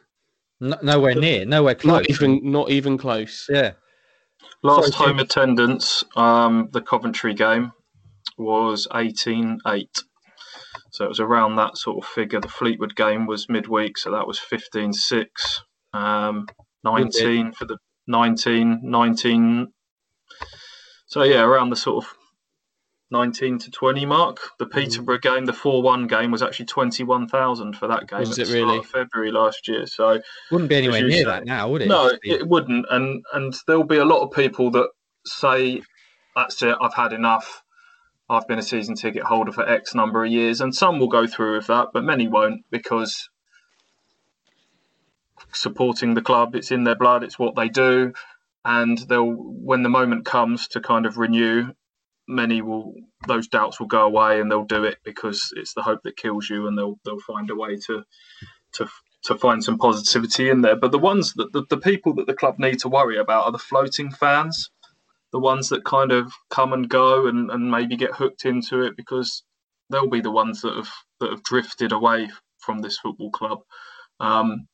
No, 0.59 0.77
nowhere 0.81 1.15
near, 1.15 1.45
nowhere 1.45 1.75
close. 1.75 2.01
not 2.01 2.09
even 2.09 2.39
not 2.51 2.69
even 2.69 2.97
close 2.97 3.47
Yeah, 3.49 3.73
Last 4.63 4.93
Sorry, 4.93 5.09
home 5.09 5.19
attendance, 5.19 6.03
um, 6.15 6.69
the 6.71 6.81
Coventry 6.81 7.33
game 7.33 7.71
was 8.37 8.87
18-8. 8.91 10.03
So 10.91 11.05
it 11.05 11.09
was 11.09 11.19
around 11.19 11.57
that 11.57 11.77
sort 11.77 12.03
of 12.03 12.09
figure. 12.09 12.39
The 12.39 12.47
Fleetwood 12.47 12.95
game 12.95 13.27
was 13.27 13.49
midweek, 13.49 13.97
so 13.97 14.11
that 14.11 14.25
was 14.25 14.39
15-6. 14.39 15.25
Um, 15.93 16.47
19 16.83 17.51
for 17.53 17.65
the 17.65 17.77
19, 18.07 18.79
19. 18.83 19.67
So 21.15 21.23
yeah, 21.23 21.43
around 21.43 21.69
the 21.69 21.77
sort 21.77 22.03
of 22.03 22.13
19 23.11 23.59
to 23.59 23.71
20 23.71 24.05
mark. 24.05 24.37
The 24.59 24.65
mm. 24.65 24.71
Peterborough 24.73 25.19
game, 25.19 25.45
the 25.45 25.53
4-1 25.53 26.09
game, 26.09 26.29
was 26.29 26.41
actually 26.41 26.65
21,000 26.65 27.77
for 27.77 27.87
that 27.87 28.09
game 28.09 28.19
Was 28.19 28.37
at 28.37 28.49
it 28.49 28.53
really? 28.53 28.79
of 28.79 28.85
February 28.85 29.31
last 29.31 29.65
year. 29.69 29.87
So 29.87 30.19
wouldn't 30.51 30.69
be 30.69 30.75
anywhere 30.75 31.07
near 31.07 31.19
say. 31.19 31.23
that 31.23 31.45
now, 31.45 31.69
would 31.69 31.83
it? 31.83 31.87
no, 31.87 32.11
be- 32.21 32.31
it 32.31 32.45
wouldn't, 32.45 32.87
and 32.89 33.23
and 33.33 33.55
there'll 33.65 33.85
be 33.85 33.95
a 33.95 34.03
lot 34.03 34.23
of 34.23 34.31
people 34.31 34.71
that 34.71 34.89
say, 35.25 35.83
"That's 36.35 36.61
it, 36.61 36.75
I've 36.81 36.93
had 36.93 37.13
enough. 37.13 37.63
I've 38.29 38.45
been 38.49 38.59
a 38.59 38.61
season 38.61 38.95
ticket 38.95 39.23
holder 39.23 39.53
for 39.53 39.65
X 39.65 39.95
number 39.95 40.25
of 40.25 40.29
years," 40.29 40.59
and 40.59 40.75
some 40.75 40.99
will 40.99 41.07
go 41.07 41.27
through 41.27 41.55
with 41.55 41.67
that, 41.67 41.91
but 41.93 42.03
many 42.03 42.27
won't 42.27 42.65
because 42.71 43.29
supporting 45.53 46.13
the 46.13 46.21
club, 46.21 46.55
it's 46.55 46.71
in 46.71 46.83
their 46.83 46.95
blood, 46.95 47.23
it's 47.23 47.39
what 47.39 47.55
they 47.55 47.69
do, 47.69 48.11
and 48.65 48.97
they'll 49.07 49.31
when 49.31 49.83
the 49.83 49.89
moment 49.89 50.25
comes 50.25 50.67
to 50.69 50.81
kind 50.81 51.05
of 51.05 51.17
renew, 51.17 51.71
many 52.27 52.61
will 52.61 52.95
those 53.27 53.47
doubts 53.47 53.79
will 53.79 53.87
go 53.87 54.05
away 54.05 54.41
and 54.41 54.51
they'll 54.51 54.65
do 54.65 54.83
it 54.83 54.97
because 55.03 55.53
it's 55.55 55.73
the 55.73 55.83
hope 55.83 56.01
that 56.03 56.17
kills 56.17 56.49
you, 56.49 56.67
and 56.67 56.77
they'll 56.77 56.99
they'll 57.05 57.19
find 57.19 57.49
a 57.51 57.55
way 57.55 57.77
to 57.87 58.03
to 58.73 58.87
to 59.23 59.35
find 59.35 59.63
some 59.63 59.77
positivity 59.77 60.49
in 60.49 60.61
there. 60.61 60.75
But 60.75 60.91
the 60.91 60.99
ones 60.99 61.33
that 61.35 61.53
the, 61.53 61.63
the 61.69 61.77
people 61.77 62.15
that 62.15 62.27
the 62.27 62.33
club 62.33 62.59
need 62.59 62.79
to 62.79 62.89
worry 62.89 63.17
about 63.17 63.45
are 63.45 63.51
the 63.51 63.57
floating 63.57 64.11
fans, 64.11 64.69
the 65.31 65.39
ones 65.39 65.69
that 65.69 65.85
kind 65.85 66.11
of 66.11 66.33
come 66.49 66.73
and 66.73 66.89
go 66.89 67.27
and, 67.27 67.51
and 67.51 67.71
maybe 67.71 67.95
get 67.95 68.15
hooked 68.15 68.45
into 68.45 68.81
it 68.81 68.95
because 68.97 69.43
they'll 69.89 70.09
be 70.09 70.21
the 70.21 70.31
ones 70.31 70.61
that 70.61 70.75
have 70.75 70.89
that 71.19 71.31
have 71.31 71.43
drifted 71.43 71.91
away 71.91 72.29
from 72.59 72.79
this 72.79 72.97
football 72.97 73.31
club. 73.31 73.59
Um, 74.19 74.67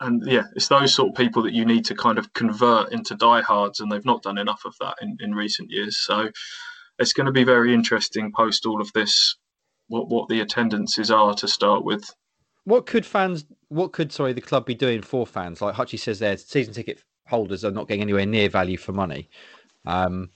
and 0.00 0.22
yeah, 0.26 0.44
it's 0.54 0.68
those 0.68 0.94
sort 0.94 1.10
of 1.10 1.14
people 1.16 1.42
that 1.42 1.52
you 1.52 1.64
need 1.64 1.84
to 1.86 1.94
kind 1.94 2.18
of 2.18 2.32
convert 2.32 2.92
into 2.92 3.14
diehards, 3.14 3.80
and 3.80 3.90
they've 3.90 4.04
not 4.04 4.22
done 4.22 4.38
enough 4.38 4.64
of 4.64 4.74
that 4.80 4.96
in, 5.00 5.16
in 5.20 5.34
recent 5.34 5.70
years. 5.70 5.96
So 5.96 6.30
it's 6.98 7.12
going 7.12 7.26
to 7.26 7.32
be 7.32 7.44
very 7.44 7.74
interesting 7.74 8.32
post 8.32 8.66
all 8.66 8.80
of 8.80 8.92
this, 8.92 9.36
what 9.88 10.08
what 10.08 10.28
the 10.28 10.40
attendances 10.40 11.10
are 11.10 11.34
to 11.34 11.48
start 11.48 11.84
with. 11.84 12.14
What 12.64 12.86
could 12.86 13.06
fans? 13.06 13.44
What 13.68 13.92
could 13.92 14.12
sorry 14.12 14.32
the 14.32 14.40
club 14.40 14.66
be 14.66 14.74
doing 14.74 15.02
for 15.02 15.26
fans? 15.26 15.60
Like 15.60 15.74
Hutchie 15.74 15.98
says, 15.98 16.18
there 16.18 16.36
season 16.36 16.74
ticket 16.74 17.02
holders 17.26 17.64
are 17.64 17.70
not 17.70 17.88
getting 17.88 18.02
anywhere 18.02 18.26
near 18.26 18.48
value 18.48 18.76
for 18.76 18.92
money. 18.92 19.28
Um, 19.86 20.30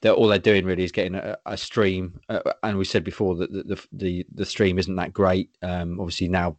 they're 0.00 0.12
all 0.12 0.28
they're 0.28 0.38
doing 0.38 0.64
really 0.64 0.84
is 0.84 0.92
getting 0.92 1.14
a, 1.14 1.36
a 1.46 1.56
stream, 1.56 2.20
uh, 2.28 2.40
and 2.62 2.78
we 2.78 2.84
said 2.84 3.04
before 3.04 3.36
that 3.36 3.52
the, 3.52 3.62
the 3.62 3.86
the 3.92 4.26
the 4.34 4.46
stream 4.46 4.78
isn't 4.78 4.96
that 4.96 5.12
great. 5.12 5.50
Um, 5.62 6.00
obviously 6.00 6.28
now 6.28 6.56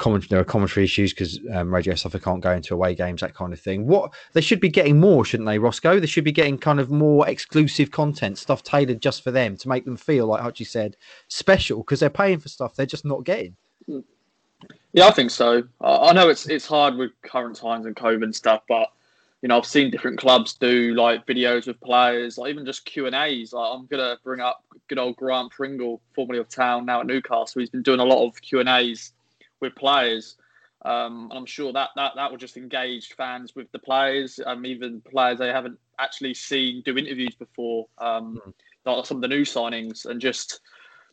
comment, 0.00 0.28
there 0.28 0.40
are 0.40 0.44
commentary 0.44 0.84
issues 0.84 1.12
because 1.12 1.38
um, 1.52 1.72
Radio 1.72 1.94
Suffolk 1.94 2.22
can't 2.24 2.40
go 2.40 2.52
into 2.52 2.74
away 2.74 2.94
games, 2.94 3.20
that 3.20 3.34
kind 3.34 3.52
of 3.52 3.60
thing. 3.60 3.86
What 3.86 4.12
they 4.32 4.40
should 4.40 4.60
be 4.60 4.68
getting 4.68 4.98
more, 4.98 5.24
shouldn't 5.24 5.46
they, 5.46 5.58
Roscoe? 5.58 6.00
They 6.00 6.06
should 6.06 6.24
be 6.24 6.32
getting 6.32 6.58
kind 6.58 6.80
of 6.80 6.90
more 6.90 7.28
exclusive 7.28 7.90
content, 7.90 8.38
stuff 8.38 8.62
tailored 8.62 9.00
just 9.00 9.22
for 9.22 9.30
them 9.30 9.56
to 9.58 9.68
make 9.68 9.84
them 9.84 9.96
feel 9.96 10.26
like 10.26 10.42
Hutchie 10.42 10.66
said 10.66 10.96
special 11.28 11.78
because 11.78 12.00
they're 12.00 12.10
paying 12.10 12.40
for 12.40 12.48
stuff 12.48 12.74
they're 12.74 12.86
just 12.86 13.04
not 13.04 13.24
getting. 13.24 13.54
Yeah, 14.92 15.06
I 15.06 15.10
think 15.12 15.30
so. 15.30 15.62
I 15.80 15.96
I 16.08 16.12
know 16.12 16.28
it's 16.28 16.48
it's 16.48 16.66
hard 16.66 16.96
with 16.96 17.12
current 17.22 17.56
times 17.56 17.86
and 17.86 17.94
COVID 17.94 18.24
and 18.24 18.34
stuff, 18.34 18.62
but 18.68 18.90
you 19.42 19.48
know 19.48 19.58
I've 19.58 19.66
seen 19.66 19.90
different 19.90 20.18
clubs 20.18 20.54
do 20.54 20.94
like 20.94 21.26
videos 21.26 21.66
with 21.66 21.78
players, 21.80 22.38
like 22.38 22.50
even 22.50 22.64
just 22.64 22.86
Q 22.86 23.06
and 23.06 23.14
A's. 23.14 23.52
Like 23.52 23.70
I'm 23.72 23.86
gonna 23.86 24.18
bring 24.24 24.40
up 24.40 24.64
good 24.88 24.98
old 24.98 25.16
Grant 25.16 25.52
Pringle, 25.52 26.00
formerly 26.14 26.40
of 26.40 26.48
Town, 26.48 26.86
now 26.86 27.00
at 27.00 27.06
Newcastle. 27.06 27.60
He's 27.60 27.70
been 27.70 27.82
doing 27.82 28.00
a 28.00 28.04
lot 28.04 28.26
of 28.26 28.40
Q 28.40 28.60
and 28.60 28.68
A's 28.68 29.12
with 29.60 29.74
players. 29.74 30.36
Um, 30.84 31.28
and 31.30 31.38
I'm 31.38 31.46
sure 31.46 31.72
that, 31.72 31.90
that 31.96 32.12
that 32.16 32.30
will 32.30 32.38
just 32.38 32.56
engage 32.56 33.12
fans 33.14 33.54
with 33.54 33.70
the 33.72 33.78
players, 33.78 34.40
um, 34.46 34.64
even 34.64 35.02
players 35.02 35.38
they 35.38 35.48
haven't 35.48 35.78
actually 35.98 36.32
seen 36.32 36.82
do 36.84 36.96
interviews 36.96 37.34
before, 37.34 37.86
um, 37.98 38.40
like 38.86 39.04
some 39.04 39.18
of 39.18 39.20
the 39.20 39.28
new 39.28 39.42
signings, 39.42 40.06
and 40.06 40.20
just 40.20 40.60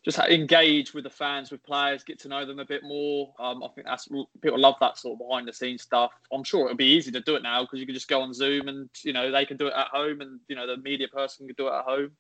just 0.05 0.19
engage 0.19 0.93
with 0.93 1.03
the 1.03 1.09
fans, 1.09 1.51
with 1.51 1.61
players, 1.63 2.01
get 2.01 2.17
to 2.19 2.29
know 2.29 2.45
them 2.45 2.59
a 2.59 2.65
bit 2.65 2.81
more. 2.81 3.33
Um, 3.39 3.61
I 3.61 3.67
think 3.75 3.87
that's 3.87 4.07
people 4.41 4.57
love 4.57 4.75
that 4.79 4.97
sort 4.97 5.19
of 5.19 5.27
behind 5.27 5.49
the 5.49 5.53
scenes 5.53 5.81
stuff. 5.81 6.11
I'm 6.31 6.45
sure 6.45 6.63
it'll 6.63 6.77
be 6.77 6.85
easy 6.85 7.11
to 7.11 7.19
do 7.19 7.35
it 7.35 7.43
now 7.43 7.63
because 7.63 7.81
you 7.81 7.85
can 7.85 7.95
just 7.95 8.07
go 8.07 8.21
on 8.21 8.33
Zoom 8.33 8.69
and 8.69 8.89
you 9.03 9.11
know 9.11 9.31
they 9.31 9.45
can 9.45 9.57
do 9.57 9.67
it 9.67 9.73
at 9.75 9.87
home, 9.87 10.21
and 10.21 10.39
you 10.47 10.55
know 10.55 10.65
the 10.65 10.81
media 10.81 11.09
person 11.09 11.45
can 11.45 11.55
do 11.57 11.67
it 11.67 11.73
at 11.73 11.83
home. 11.83 12.11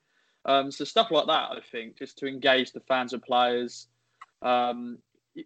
Um, 0.43 0.69
so 0.69 0.83
stuff 0.83 1.11
like 1.11 1.27
that, 1.27 1.51
I 1.51 1.59
think, 1.71 1.97
just 1.97 2.17
to 2.19 2.27
engage 2.27 2.73
the 2.73 2.81
fans 2.81 3.13
and 3.13 3.21
players. 3.21 3.87
Um, 4.41 4.97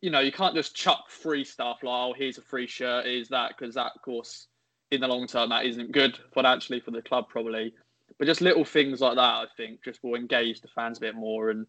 you 0.02 0.10
know, 0.10 0.20
you 0.20 0.32
can't 0.32 0.56
just 0.56 0.76
chuck 0.76 1.10
free 1.10 1.44
stuff 1.44 1.80
like, 1.84 1.92
"Oh, 1.94 2.14
here's 2.18 2.38
a 2.38 2.42
free 2.42 2.68
shirt," 2.68 3.06
is 3.06 3.28
that 3.30 3.54
because 3.58 3.76
that, 3.76 3.92
of 3.96 4.02
course, 4.02 4.48
in 4.92 5.02
the 5.02 5.08
long 5.08 5.28
term, 5.28 5.50
that 5.50 5.66
isn't 5.66 5.92
good 5.92 6.18
financially 6.34 6.80
for 6.80 6.92
the 6.92 7.02
club, 7.02 7.28
probably. 7.30 7.74
But 8.18 8.28
just 8.28 8.42
little 8.42 8.66
things 8.66 9.02
like 9.02 9.16
that, 9.16 9.22
I 9.22 9.46
think, 9.58 9.84
just 9.84 10.04
will 10.04 10.16
engage 10.16 10.62
the 10.62 10.68
fans 10.70 10.98
a 10.98 11.02
bit 11.02 11.16
more. 11.16 11.50
And 11.50 11.68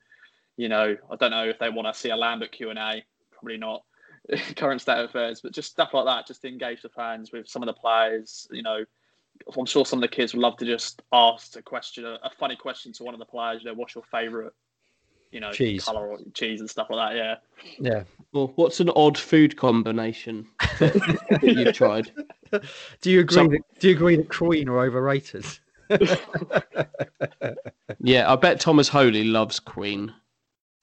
you 0.56 0.68
know, 0.68 0.96
I 1.10 1.16
don't 1.16 1.30
know 1.30 1.48
if 1.48 1.58
they 1.58 1.70
want 1.70 1.92
to 1.92 1.98
see 1.98 2.10
a 2.10 2.16
Lambert 2.16 2.52
Q 2.52 2.70
and 2.70 2.78
A, 2.78 3.02
probably 3.32 3.58
not. 3.58 3.82
Current 4.56 4.80
state 4.80 4.98
of 4.98 5.10
affairs, 5.10 5.40
but 5.40 5.52
just 5.52 5.70
stuff 5.70 5.94
like 5.94 6.04
that, 6.04 6.26
just 6.26 6.42
to 6.42 6.48
engage 6.48 6.82
the 6.82 6.90
fans 6.90 7.32
with 7.32 7.48
some 7.48 7.62
of 7.62 7.66
the 7.66 7.72
players. 7.72 8.46
You 8.52 8.62
know, 8.62 8.84
I'm 9.56 9.66
sure 9.66 9.84
some 9.84 9.98
of 9.98 10.08
the 10.08 10.14
kids 10.14 10.34
would 10.34 10.42
love 10.42 10.56
to 10.58 10.64
just 10.64 11.02
ask 11.12 11.56
a 11.56 11.62
question, 11.62 12.04
a 12.04 12.30
funny 12.38 12.54
question 12.54 12.92
to 12.92 13.04
one 13.04 13.14
of 13.14 13.20
the 13.20 13.26
players. 13.26 13.62
You 13.62 13.70
know, 13.70 13.74
what's 13.74 13.94
your 13.94 14.04
favourite, 14.12 14.52
you 15.32 15.40
know, 15.40 15.50
Cheese. 15.52 15.84
color 15.84 16.16
cheese 16.34 16.60
and 16.60 16.70
stuff 16.70 16.88
like 16.90 17.16
that. 17.16 17.16
Yeah. 17.16 17.36
Yeah. 17.80 18.04
Well, 18.32 18.52
what's 18.56 18.80
an 18.80 18.90
odd 18.94 19.18
food 19.18 19.56
combination 19.56 20.46
that 20.78 21.40
you've 21.42 21.74
tried? 21.74 22.12
Do 23.00 23.10
you 23.10 23.20
agree? 23.20 23.34
So- 23.34 23.48
that, 23.48 23.60
do 23.80 23.88
you 23.88 23.94
agree 23.94 24.16
that 24.16 24.28
Queen 24.28 24.68
are 24.68 24.80
overrated? 24.80 25.44
Yeah, 28.04 28.30
I 28.32 28.36
bet 28.36 28.58
Tomas 28.58 28.88
Holy 28.88 29.24
loves 29.24 29.60
Queen. 29.60 30.12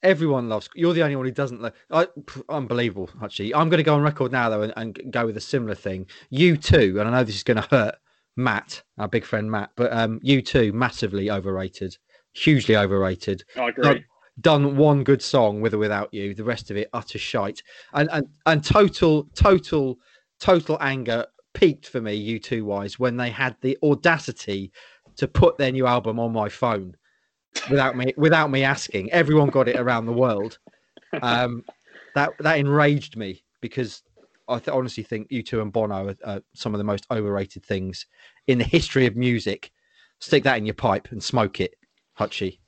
Everyone 0.02 0.48
loves. 0.48 0.70
You're 0.74 0.94
the 0.94 1.02
only 1.02 1.16
one 1.16 1.26
who 1.26 1.32
doesn't. 1.32 1.60
Like, 1.60 1.74
I, 1.90 2.06
unbelievable. 2.48 3.10
Actually, 3.22 3.54
I'm 3.54 3.68
going 3.68 3.78
to 3.78 3.84
go 3.84 3.94
on 3.94 4.02
record 4.02 4.32
now 4.32 4.48
though 4.48 4.62
and, 4.62 4.72
and 4.76 4.98
go 5.12 5.26
with 5.26 5.36
a 5.36 5.40
similar 5.40 5.74
thing. 5.74 6.06
U2, 6.32 6.98
and 6.98 7.08
I 7.08 7.10
know 7.12 7.24
this 7.24 7.34
is 7.36 7.42
going 7.42 7.60
to 7.60 7.68
hurt 7.70 7.96
Matt, 8.36 8.82
our 8.98 9.08
big 9.08 9.24
friend 9.26 9.50
Matt, 9.50 9.70
but 9.76 9.92
um, 9.92 10.20
U2, 10.20 10.72
massively 10.72 11.30
overrated, 11.30 11.98
hugely 12.32 12.76
overrated. 12.76 13.44
I 13.56 13.68
agree. 13.68 14.04
Done 14.40 14.76
one 14.76 15.04
good 15.04 15.22
song 15.22 15.60
with 15.60 15.74
or 15.74 15.78
without 15.78 16.12
you. 16.14 16.34
The 16.34 16.44
rest 16.44 16.70
of 16.70 16.76
it 16.76 16.88
utter 16.92 17.18
shite, 17.18 17.62
and 17.92 18.08
and 18.12 18.26
and 18.46 18.64
total, 18.64 19.24
total, 19.34 19.98
total 20.38 20.78
anger 20.80 21.26
peaked 21.52 21.88
for 21.88 22.00
me. 22.00 22.38
U2 22.38 22.62
wise 22.62 22.98
when 22.98 23.16
they 23.16 23.30
had 23.30 23.56
the 23.60 23.76
audacity 23.82 24.72
to 25.16 25.26
put 25.26 25.58
their 25.58 25.72
new 25.72 25.86
album 25.86 26.18
on 26.18 26.32
my 26.32 26.48
phone 26.48 26.96
without 27.68 27.96
me 27.96 28.14
without 28.16 28.50
me 28.50 28.62
asking. 28.62 29.10
Everyone 29.12 29.50
got 29.50 29.68
it 29.68 29.76
around 29.76 30.06
the 30.06 30.12
world. 30.12 30.58
Um, 31.22 31.64
that 32.14 32.30
that 32.38 32.58
enraged 32.58 33.16
me 33.16 33.44
because 33.60 34.02
I 34.48 34.58
th- 34.58 34.68
honestly 34.68 35.02
think 35.02 35.28
U2 35.30 35.62
and 35.62 35.72
Bono 35.72 36.08
are, 36.08 36.16
are 36.24 36.42
some 36.54 36.74
of 36.74 36.78
the 36.78 36.84
most 36.84 37.06
overrated 37.10 37.64
things 37.64 38.06
in 38.46 38.58
the 38.58 38.64
history 38.64 39.06
of 39.06 39.16
music. 39.16 39.70
Stick 40.18 40.44
that 40.44 40.58
in 40.58 40.66
your 40.66 40.74
pipe 40.74 41.08
and 41.10 41.22
smoke 41.22 41.60
it, 41.60 41.74
Hutchie. 42.18 42.59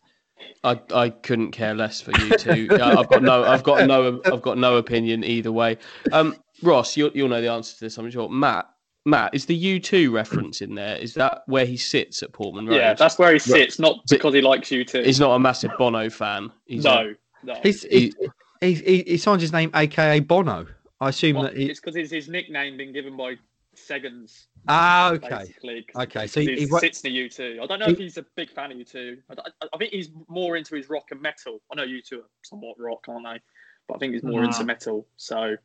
I, 0.64 0.80
I 0.94 1.10
couldn't 1.10 1.50
care 1.52 1.74
less 1.74 2.00
for 2.00 2.12
U2. 2.12 2.80
I- 2.80 3.00
I've 3.00 3.08
got 3.08 3.22
no 3.22 3.44
I've 3.44 3.62
got 3.62 3.86
no 3.86 4.20
I've 4.26 4.42
got 4.42 4.58
no 4.58 4.76
opinion 4.76 5.24
either 5.24 5.50
way. 5.52 5.78
Um, 6.12 6.36
Ross, 6.62 6.96
you'll 6.96 7.10
you'll 7.14 7.28
know 7.28 7.40
the 7.40 7.50
answer 7.50 7.74
to 7.74 7.80
this. 7.80 7.98
I'm 7.98 8.08
sure. 8.10 8.28
Matt, 8.28 8.68
Matt, 9.04 9.34
is 9.34 9.46
the 9.46 9.54
U 9.56 9.80
two 9.80 10.12
reference 10.12 10.60
in 10.60 10.74
there? 10.76 10.96
Is 10.96 11.14
that 11.14 11.42
where 11.46 11.66
he 11.66 11.76
sits 11.76 12.22
at 12.22 12.32
Portman 12.32 12.66
Road? 12.66 12.76
yeah, 12.76 12.94
that's 12.94 13.18
where 13.18 13.32
he 13.32 13.38
sits, 13.40 13.78
not 13.80 13.96
because 14.08 14.32
he 14.34 14.40
likes 14.40 14.68
U2. 14.68 15.04
He's 15.04 15.18
not 15.18 15.34
a 15.34 15.38
massive 15.38 15.72
Bono 15.78 16.08
fan. 16.08 16.52
He's 16.66 16.84
a- 16.84 16.88
no, 16.88 17.14
no. 17.42 17.60
He's, 17.62 17.82
he, 17.82 18.12
he, 18.60 18.74
he, 18.74 19.02
he 19.06 19.16
signed 19.16 19.40
his 19.40 19.52
name, 19.52 19.70
aka 19.74 20.20
Bono. 20.20 20.66
I 21.00 21.08
assume 21.08 21.34
Well, 21.34 21.44
that 21.44 21.56
he. 21.56 21.68
it's 21.68 21.80
because 21.80 21.96
his, 21.96 22.12
his 22.12 22.28
nickname 22.28 22.76
been 22.76 22.92
given 22.92 23.16
by 23.16 23.34
Segans, 23.74 24.44
Ah, 24.68 25.12
okay. 25.12 25.28
basically. 25.28 25.82
'cause 25.82 26.02
Okay, 26.04 26.26
so 26.26 26.40
he- 26.40 26.54
he, 26.54 26.60
he 26.60 26.66
wa- 26.66 26.78
sits 26.78 27.02
near 27.04 27.12
you 27.12 27.28
too. 27.28 27.58
I 27.62 27.66
don't 27.66 27.78
know 27.80 27.86
he- 27.86 27.92
if 27.92 27.98
he's 27.98 28.16
a 28.18 28.22
big 28.36 28.50
fan 28.50 28.70
of 28.72 28.78
U2. 28.78 29.18
I, 29.30 29.34
I, 29.62 29.66
I 29.72 29.76
think 29.78 29.92
he's 29.92 30.10
more 30.28 30.56
into 30.56 30.74
his 30.76 30.88
rock 30.88 31.06
and 31.10 31.20
metal. 31.20 31.60
I 31.70 31.76
know 31.76 31.84
U2 31.84 32.18
are 32.20 32.28
somewhat 32.42 32.76
rock, 32.78 33.04
aren't 33.08 33.24
they? 33.24 33.40
But 33.88 33.96
I 33.96 33.98
think 33.98 34.14
he's 34.14 34.22
more 34.22 34.40
Nah. 34.40 34.46
into 34.46 34.64
metal. 34.64 35.06
So 35.16 35.56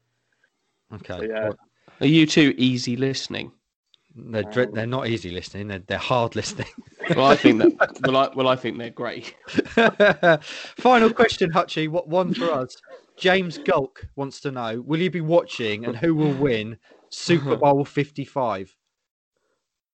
Okay. 0.93 1.18
So, 1.20 1.24
yeah. 1.24 1.50
Are 2.02 2.06
U2 2.08 2.56
easy 2.58 2.95
listening? 2.95 3.52
they're, 4.20 4.43
dre- 4.45 4.72
they're 4.74 4.88
not 4.88 5.08
easy 5.08 5.30
listening. 5.30 5.68
They're, 5.68 5.80
they're 5.80 5.98
hard 5.98 6.36
listening. 6.36 6.68
Well, 7.16 7.28
I 7.28 7.36
think 7.36 7.60
that. 7.60 7.72
well, 8.02 8.18
I 8.18 8.30
well 8.36 8.48
I 8.50 8.58
think 8.58 8.78
they're 8.78 8.89
great. 8.89 9.34
Final 10.78 11.10
question, 11.14 11.50
Hutchie. 11.52 11.88
What 11.88 12.10
one 12.10 12.34
for 12.34 12.52
us? 12.52 12.76
James 13.16 13.58
Gulk 13.60 14.06
wants 14.18 14.41
to 14.41 14.52
know: 14.52 14.82
Will 14.82 15.00
you 15.00 15.10
be 15.10 15.22
watching, 15.22 15.86
and 15.86 15.95
who 15.95 16.14
will 16.14 16.34
win 16.34 16.78
Super 17.10 17.56
Bowl 17.56 17.86
Fifty 17.86 18.26
Five? 18.26 18.76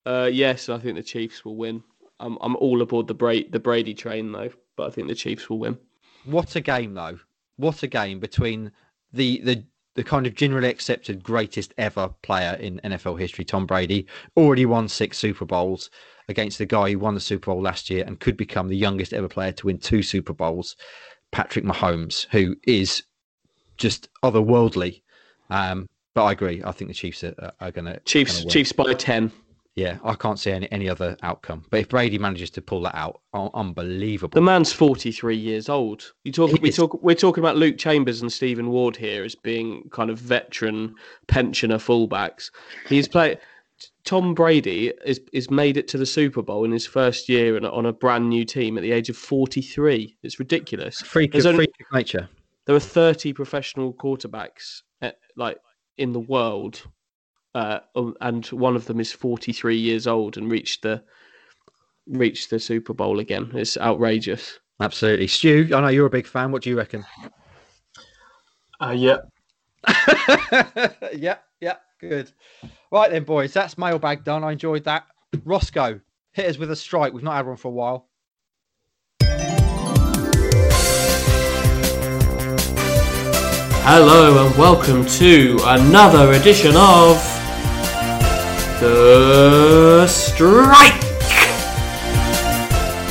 Uh, 0.06 0.30
yes, 0.32 0.70
I 0.70 0.78
think 0.78 0.96
the 0.96 1.04
Chiefs 1.04 1.46
will 1.46 1.56
win. 1.56 1.84
I'm 2.20 2.38
I'm 2.42 2.56
all 2.58 2.82
aboard 2.82 3.08
the 3.08 3.14
Bra- 3.14 3.50
the 3.50 3.60
Brady 3.60 3.94
train 3.94 4.32
though, 4.32 4.50
but 4.76 4.88
I 4.88 4.90
think 4.90 5.08
the 5.08 5.16
Chiefs 5.16 5.50
will 5.50 5.60
win. 5.60 5.78
What 6.26 6.56
a 6.56 6.62
game, 6.62 6.94
though! 6.94 7.20
What 7.58 7.84
a 7.84 7.88
game 7.88 8.20
between 8.20 8.72
the 9.12 9.42
the 9.44 9.64
the 9.96 10.04
kind 10.04 10.26
of 10.26 10.34
generally 10.36 10.70
accepted 10.70 11.24
greatest 11.24 11.74
ever 11.78 12.10
player 12.24 12.58
in 12.60 12.82
NFL 12.84 13.20
history, 13.20 13.46
Tom 13.46 13.66
Brady, 13.66 14.08
already 14.36 14.66
won 14.66 14.88
six 14.88 15.18
Super 15.18 15.46
Bowls 15.46 15.90
against 16.30 16.58
the 16.58 16.66
guy 16.66 16.92
who 16.92 17.00
won 17.00 17.14
the 17.14 17.20
Super 17.20 17.52
Bowl 17.52 17.62
last 17.62 17.90
year 17.90 18.04
and 18.08 18.20
could 18.20 18.38
become 18.38 18.70
the 18.70 18.78
youngest 18.78 19.14
ever 19.14 19.28
player 19.28 19.52
to 19.52 19.68
win 19.68 19.78
two 19.78 20.02
Super 20.02 20.34
Bowls, 20.34 20.76
Patrick 21.32 21.66
Mahomes, 21.66 22.26
who 22.32 22.56
is 22.64 23.04
just 23.78 24.10
otherworldly. 24.24 25.02
Um, 25.50 25.88
but 26.16 26.24
I 26.26 26.32
agree. 26.32 26.64
I 26.64 26.72
think 26.72 26.90
the 26.90 26.96
Chiefs 26.96 27.24
are, 27.24 27.54
are 27.60 27.72
going 27.72 27.86
to 27.86 28.00
Chiefs 28.02 28.46
Chiefs 28.46 28.72
by 28.72 28.94
ten. 28.94 29.32
Yeah, 29.76 29.98
I 30.04 30.14
can't 30.14 30.38
see 30.38 30.52
any, 30.52 30.72
any 30.72 30.88
other 30.88 31.18
outcome. 31.24 31.66
But 31.72 31.80
if 31.80 31.90
Brady 31.90 32.20
manages 32.20 32.52
to 32.52 32.62
pull 32.62 32.82
that 32.84 32.96
out, 32.96 33.22
un- 33.34 33.50
unbelievable. 33.56 34.36
The 34.36 34.42
man's 34.42 34.72
43 34.72 35.36
years 35.36 35.68
old. 35.68 36.14
You 36.24 36.32
talk, 36.32 36.52
we 36.62 36.72
talk, 36.72 37.02
we're 37.02 37.16
talking 37.16 37.44
about 37.44 37.58
Luke 37.58 37.80
Chambers 37.80 38.22
and 38.22 38.32
Stephen 38.32 38.70
Ward 38.70 38.96
here 38.96 39.24
as 39.24 39.34
being 39.34 39.90
kind 39.92 40.12
of 40.12 40.20
veteran 40.20 40.94
pensioner 41.28 41.78
fullbacks. 41.78 42.52
He's 42.88 43.08
played. 43.08 43.40
Tom 44.06 44.34
Brady 44.34 44.94
is 45.06 45.20
is 45.34 45.50
made 45.50 45.76
it 45.76 45.88
to 45.90 45.98
the 45.98 46.06
Super 46.06 46.42
Bowl 46.42 46.64
in 46.64 46.72
his 46.72 46.86
first 46.86 47.28
year 47.28 47.58
and 47.58 47.66
on 47.66 47.86
a 47.86 47.92
brand 47.92 48.30
new 48.30 48.46
team 48.46 48.78
at 48.78 48.82
the 48.82 48.92
age 48.92 49.10
of 49.10 49.18
43. 49.18 50.16
It's 50.24 50.40
ridiculous. 50.40 51.02
freak 51.02 51.34
of, 51.34 51.46
only- 51.46 51.66
freak 51.66 51.72
of 51.82 51.98
nature. 51.98 52.30
There 52.66 52.76
are 52.76 52.80
30 52.80 53.34
professional 53.34 53.94
quarterbacks 53.94 54.84
at, 55.02 55.18
like 55.36 55.58
in 55.98 56.14
the 56.14 56.20
world, 56.20 56.86
uh, 57.56 57.80
um, 57.96 58.16
and 58.22 58.46
one 58.48 58.76
of 58.76 58.86
them 58.86 59.00
is 59.00 59.12
43 59.12 59.78
years 59.78 60.08
old 60.08 60.38
and 60.38 60.52
reached 60.52 60.82
the 60.82 61.04
reached 62.08 62.50
the 62.50 62.60
Super 62.60 62.94
Bowl 62.94 63.20
again. 63.20 63.52
It's 63.54 63.78
outrageous. 63.78 64.60
Absolutely. 64.80 65.28
Stu, 65.28 65.70
I 65.74 65.82
know 65.82 65.88
you're 65.88 66.06
a 66.06 66.10
big 66.10 66.28
fan. 66.28 66.52
What 66.52 66.64
do 66.64 66.70
you 66.70 66.78
reckon? 66.78 67.06
Uh, 68.82 68.92
yeah, 68.92 69.18
yeah, 71.16 71.38
yeah, 71.62 71.76
good. 72.00 72.32
Right 72.92 73.12
then, 73.12 73.24
boys, 73.24 73.54
that's 73.54 73.78
mailbag 73.78 74.24
done. 74.24 74.44
I 74.44 74.52
enjoyed 74.52 74.84
that. 74.86 75.06
Roscoe, 75.46 76.02
hit 76.32 76.48
us 76.48 76.58
with 76.58 76.72
a 76.72 76.76
strike. 76.76 77.14
We've 77.14 77.24
not 77.24 77.36
had 77.36 77.46
one 77.46 77.56
for 77.56 77.70
a 77.70 77.72
while. 77.72 78.10
Hello 83.86 84.48
and 84.48 84.58
welcome 84.58 85.06
to 85.06 85.60
another 85.64 86.32
edition 86.34 86.74
of 86.76 87.33
The 88.84 90.06
Strike! 90.10 91.00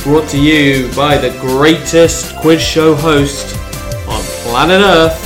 Brought 0.03 0.29
to 0.29 0.39
you 0.39 0.87
by 0.95 1.17
the 1.17 1.31
greatest 1.41 2.35
quiz 2.35 2.61
show 2.61 2.93
host 2.93 3.57
on 4.07 4.21
planet 4.43 4.81
Earth, 4.81 5.17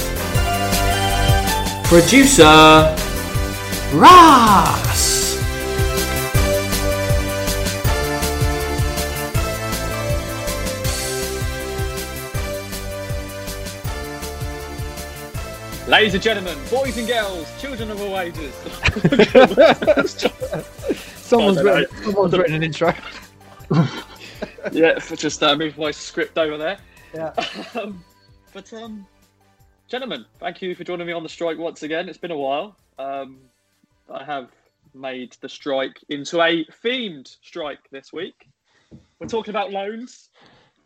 Producer 1.89 2.95
Ras. 3.93 5.16
Ladies 15.97 16.13
and 16.13 16.21
gentlemen, 16.21 16.55
boys 16.69 16.95
and 16.99 17.07
girls, 17.07 17.59
children 17.59 17.89
of 17.89 17.99
all 17.99 18.19
ages. 18.19 18.53
Someone's 21.15 21.63
written, 21.63 22.03
someone's 22.03 22.37
written 22.37 22.53
an 22.53 22.61
intro. 22.61 22.93
yeah, 24.71 24.99
just 25.15 25.41
uh, 25.41 25.55
move 25.55 25.75
my 25.75 25.89
script 25.89 26.37
over 26.37 26.55
there. 26.55 26.77
Yeah. 27.15 27.33
Um, 27.73 28.03
but 28.53 28.71
um, 28.73 29.07
gentlemen, 29.87 30.23
thank 30.39 30.61
you 30.61 30.75
for 30.75 30.83
joining 30.83 31.07
me 31.07 31.13
on 31.13 31.23
the 31.23 31.29
strike 31.29 31.57
once 31.57 31.81
again. 31.81 32.07
It's 32.07 32.19
been 32.19 32.29
a 32.29 32.37
while. 32.37 32.77
Um, 32.99 33.39
I 34.07 34.23
have 34.23 34.51
made 34.93 35.35
the 35.41 35.49
strike 35.49 35.99
into 36.09 36.43
a 36.43 36.63
themed 36.83 37.37
strike 37.41 37.89
this 37.89 38.13
week. 38.13 38.47
We're 39.17 39.25
talking 39.25 39.49
about 39.49 39.71
loans, 39.71 40.29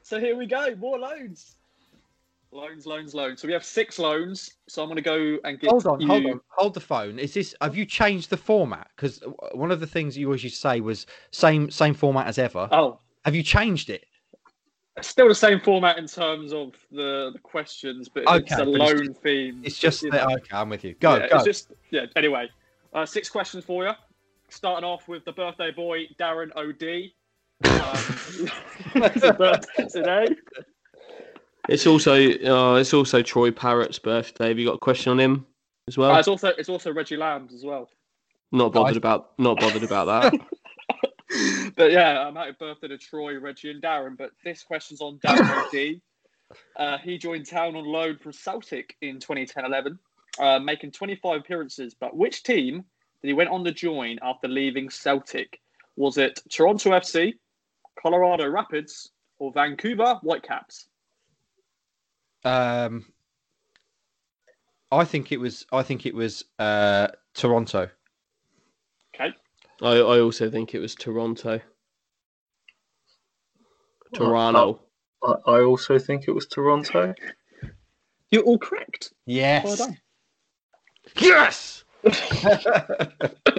so 0.04 0.22
here 0.22 0.38
we 0.38 0.46
go. 0.46 0.74
More 0.78 0.98
loans. 0.98 1.58
Loans, 2.54 2.86
loans, 2.86 3.14
loans. 3.14 3.42
So 3.42 3.48
we 3.48 3.54
have 3.54 3.64
six 3.64 3.98
loans. 3.98 4.58
So 4.68 4.82
I'm 4.82 4.90
going 4.90 4.98
to 4.98 5.02
go 5.02 5.38
and 5.46 5.60
get 5.60 5.70
Hold 5.70 5.88
on, 5.88 6.02
you. 6.02 6.08
hold 6.08 6.26
on, 6.26 6.42
hold 6.50 6.74
the 6.74 6.82
phone. 6.82 7.18
Is 7.18 7.34
this? 7.34 7.56
Have 7.62 7.78
you 7.78 7.86
changed 7.86 8.30
the 8.30 8.38
format? 8.38 8.90
Because 8.96 9.24
one 9.54 9.72
of 9.72 9.80
the 9.80 9.88
things 9.88 10.18
you 10.18 10.28
always 10.28 10.44
used 10.44 10.56
to 10.56 10.62
say 10.62 10.82
was 10.82 11.06
same 11.32 11.72
same 11.72 11.94
format 11.94 12.28
as 12.28 12.38
ever. 12.38 12.68
Oh, 12.72 13.00
Have 13.24 13.36
you 13.36 13.44
changed 13.44 13.90
it? 13.90 14.06
still 15.00 15.28
the 15.28 15.36
same 15.36 15.60
format 15.60 15.98
in 15.98 16.08
terms 16.08 16.54
of 16.54 16.74
the, 16.92 17.32
the 17.34 17.40
questions, 17.40 18.10
but 18.10 18.24
it's 18.28 18.54
a 18.54 18.58
but 18.58 18.68
it's 18.68 18.94
loan 18.94 19.14
theme. 19.14 19.62
It's 19.64 19.78
just 19.78 20.02
that. 20.02 20.26
Okay, 20.28 20.50
I'm 20.52 20.70
with 20.70 20.84
you. 20.84 20.96
Go, 20.96 21.18
yeah, 21.18 21.30
go. 21.30 21.36
It's 21.38 21.46
just 21.46 21.72
yeah. 21.90 22.06
Anyway, 22.16 22.50
uh, 22.94 23.06
six 23.06 23.30
questions 23.30 23.64
for 23.64 23.86
you. 23.86 23.92
Starting 24.50 24.84
off 24.84 25.08
with 25.08 25.24
the 25.24 25.32
birthday 25.32 25.72
boy 25.72 26.06
Darren 26.20 26.54
O'Dea. 26.56 27.14
Um, 27.64 28.04
today. 29.90 30.36
It's 31.70 31.86
also 31.86 32.14
uh, 32.14 32.76
it's 32.76 32.94
also 32.94 33.22
Troy 33.22 33.52
Parrott's 33.52 34.00
birthday. 34.00 34.50
Have 34.50 34.60
you 34.60 34.66
got 34.66 34.76
a 34.76 34.80
question 34.80 35.12
on 35.12 35.20
him 35.20 35.46
as 35.88 35.98
well? 35.98 36.12
Uh, 36.12 36.20
it's 36.20 36.28
also 36.28 36.50
it's 36.58 36.70
also 36.70 36.92
Reggie 36.92 37.18
Lambe's 37.18 37.54
as 37.54 37.64
well. 37.64 37.90
not 38.52 38.74
bothered 38.74 38.94
Nice. 38.94 38.98
about 38.98 39.32
not 39.38 39.60
bothered 39.60 39.84
about 39.84 40.06
that. 40.32 40.40
but 41.76 41.92
yeah, 41.92 42.22
um, 42.22 42.36
happy 42.36 42.56
birthday 42.60 42.90
to 42.90 42.98
Troy, 42.98 43.40
Reggie, 43.40 43.72
and 43.72 43.82
Darren. 43.82 44.18
But 44.18 44.32
this 44.44 44.64
question's 44.64 45.02
on 45.02 45.20
Darren 45.20 45.66
O'Dea. 45.68 46.02
Uh, 46.76 46.98
he 46.98 47.18
joined 47.18 47.48
town 47.48 47.76
on 47.76 47.86
loan 47.86 48.18
from 48.18 48.34
Celtic 48.34 48.98
in 49.02 49.20
2010-11, 49.20 49.98
uh, 50.40 50.60
making 50.60 50.92
25 50.92 51.40
appearances. 51.40 51.96
But 51.98 52.18
which 52.18 52.44
team 52.44 52.84
did 53.22 53.28
he 53.30 53.34
went 53.34 53.50
on 53.50 53.64
to 53.64 53.72
join 53.72 54.20
after 54.22 54.50
leaving 54.50 54.90
Celtic? 54.90 55.62
Was 55.96 56.18
it 56.18 56.42
Toronto 56.50 56.90
FC, 56.92 57.36
Colorado 58.02 58.50
Rapids, 58.50 59.12
or 59.40 59.54
Vancouver 59.54 60.16
Whitecaps? 60.24 60.88
Um, 62.44 63.06
I 64.92 65.06
think 65.06 65.32
it 65.32 65.38
was. 65.38 65.66
I 65.72 65.84
think 65.84 66.06
it 66.06 66.16
was 66.16 66.44
uh, 66.60 67.08
Toronto. 67.34 67.90
Okay. 69.16 69.34
I, 69.82 69.98
I 69.98 70.20
also 70.20 70.50
think 70.50 70.74
it 70.74 70.80
was 70.80 70.96
Toronto. 70.96 71.60
Toronto. 74.14 74.82
I, 75.24 75.34
I 75.48 75.62
also 75.62 75.98
think 75.98 76.28
it 76.28 76.32
was 76.32 76.48
Toronto. 76.48 77.14
You're 78.30 78.44
all 78.44 78.58
correct. 78.58 79.14
Yes. 79.26 79.66
Well 79.66 79.76
done. 79.76 79.98
Yes. 81.20 81.84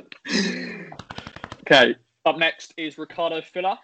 Okay. 1.73 1.97
Up 2.27 2.39
next 2.39 2.75
is 2.77 2.99
Ricardo 2.99 3.41
Fuller, 3.41 3.79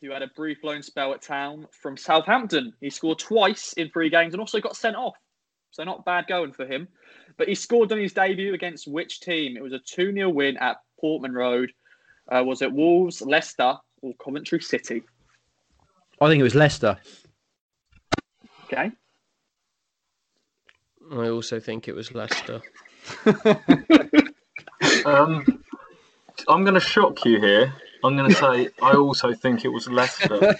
who 0.00 0.10
had 0.10 0.22
a 0.22 0.28
brief 0.28 0.62
loan 0.62 0.82
spell 0.82 1.12
at 1.12 1.22
town 1.22 1.66
from 1.82 1.96
Southampton. 1.96 2.72
He 2.80 2.90
scored 2.90 3.18
twice 3.18 3.72
in 3.74 3.90
three 3.90 4.10
games 4.10 4.34
and 4.34 4.40
also 4.40 4.60
got 4.60 4.76
sent 4.76 4.96
off. 4.96 5.16
So 5.70 5.84
not 5.84 6.04
bad 6.04 6.26
going 6.26 6.52
for 6.52 6.66
him. 6.66 6.88
But 7.36 7.48
he 7.48 7.54
scored 7.54 7.92
on 7.92 7.98
his 7.98 8.12
debut 8.12 8.54
against 8.54 8.88
which 8.88 9.20
team? 9.20 9.56
It 9.56 9.62
was 9.62 9.72
a 9.72 9.78
2 9.78 10.12
0 10.12 10.30
win 10.30 10.56
at 10.58 10.76
Portman 11.00 11.32
Road. 11.32 11.72
Uh, 12.30 12.42
was 12.44 12.62
it 12.62 12.72
Wolves, 12.72 13.22
Leicester, 13.22 13.74
or 14.02 14.14
Coventry 14.22 14.60
City? 14.60 15.02
I 16.20 16.28
think 16.28 16.40
it 16.40 16.44
was 16.44 16.54
Leicester. 16.54 16.96
Okay. 18.64 18.90
I 21.10 21.28
also 21.28 21.58
think 21.58 21.88
it 21.88 21.94
was 21.94 22.12
Leicester. 22.12 22.60
Um, 25.04 25.44
I'm 26.48 26.62
going 26.62 26.74
to 26.74 26.80
shock 26.80 27.24
you 27.24 27.40
here. 27.40 27.74
I'm 28.04 28.16
going 28.16 28.30
to 28.30 28.36
say 28.36 28.68
I 28.82 28.92
also 28.92 29.32
think 29.34 29.64
it 29.64 29.68
was 29.68 29.88
Leicester. 29.88 30.38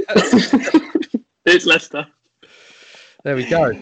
it's 1.44 1.66
Leicester. 1.66 2.06
There 3.24 3.36
we 3.36 3.44
go. 3.46 3.72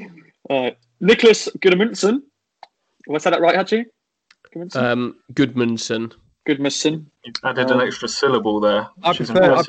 Uh, 0.49 0.71
Nicholas 1.01 1.49
Goodmanson. 1.59 2.21
Have 3.07 3.15
I 3.15 3.19
said 3.19 3.33
that 3.33 3.41
right, 3.41 3.55
Hutchie? 3.57 3.85
Gudmundsson? 4.55 4.77
Um, 4.83 5.17
Goodmanson. 5.33 6.13
Gudmundsson. 6.49 7.07
You 7.25 7.33
added 7.45 7.71
an 7.71 7.81
extra 7.81 8.09
syllable 8.09 8.61
there, 8.61 8.89
I 9.03 9.09
which 9.11 9.21
is 9.23 9.31
prefer- 9.31 9.55
I- 9.55 9.63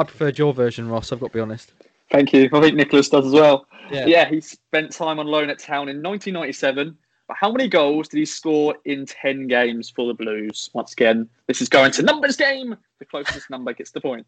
I 0.00 0.02
preferred 0.02 0.36
your 0.38 0.52
version, 0.52 0.88
Ross. 0.88 1.12
I've 1.12 1.20
got 1.20 1.28
to 1.28 1.32
be 1.32 1.40
honest. 1.40 1.72
Thank 2.10 2.32
you. 2.32 2.48
I 2.52 2.60
think 2.60 2.74
Nicholas 2.74 3.08
does 3.08 3.26
as 3.26 3.32
well. 3.32 3.66
Yeah. 3.90 4.06
Yeah, 4.06 4.28
he 4.28 4.40
spent 4.40 4.90
time 4.92 5.18
on 5.20 5.26
loan 5.26 5.48
at 5.50 5.58
Town 5.60 5.88
in 5.88 6.02
1997. 6.02 6.96
But 7.28 7.36
how 7.40 7.50
many 7.50 7.68
goals 7.68 8.08
did 8.08 8.18
he 8.18 8.24
score 8.24 8.76
in 8.84 9.04
10 9.04 9.48
games 9.48 9.90
for 9.90 10.06
the 10.06 10.14
Blues? 10.14 10.70
Once 10.72 10.92
again, 10.92 11.28
this 11.48 11.60
is 11.60 11.68
going 11.68 11.90
to 11.92 12.02
numbers 12.02 12.36
game. 12.36 12.76
The 12.98 13.04
closest 13.04 13.50
number 13.50 13.72
gets 13.72 13.90
the 13.90 14.00
point. 14.00 14.26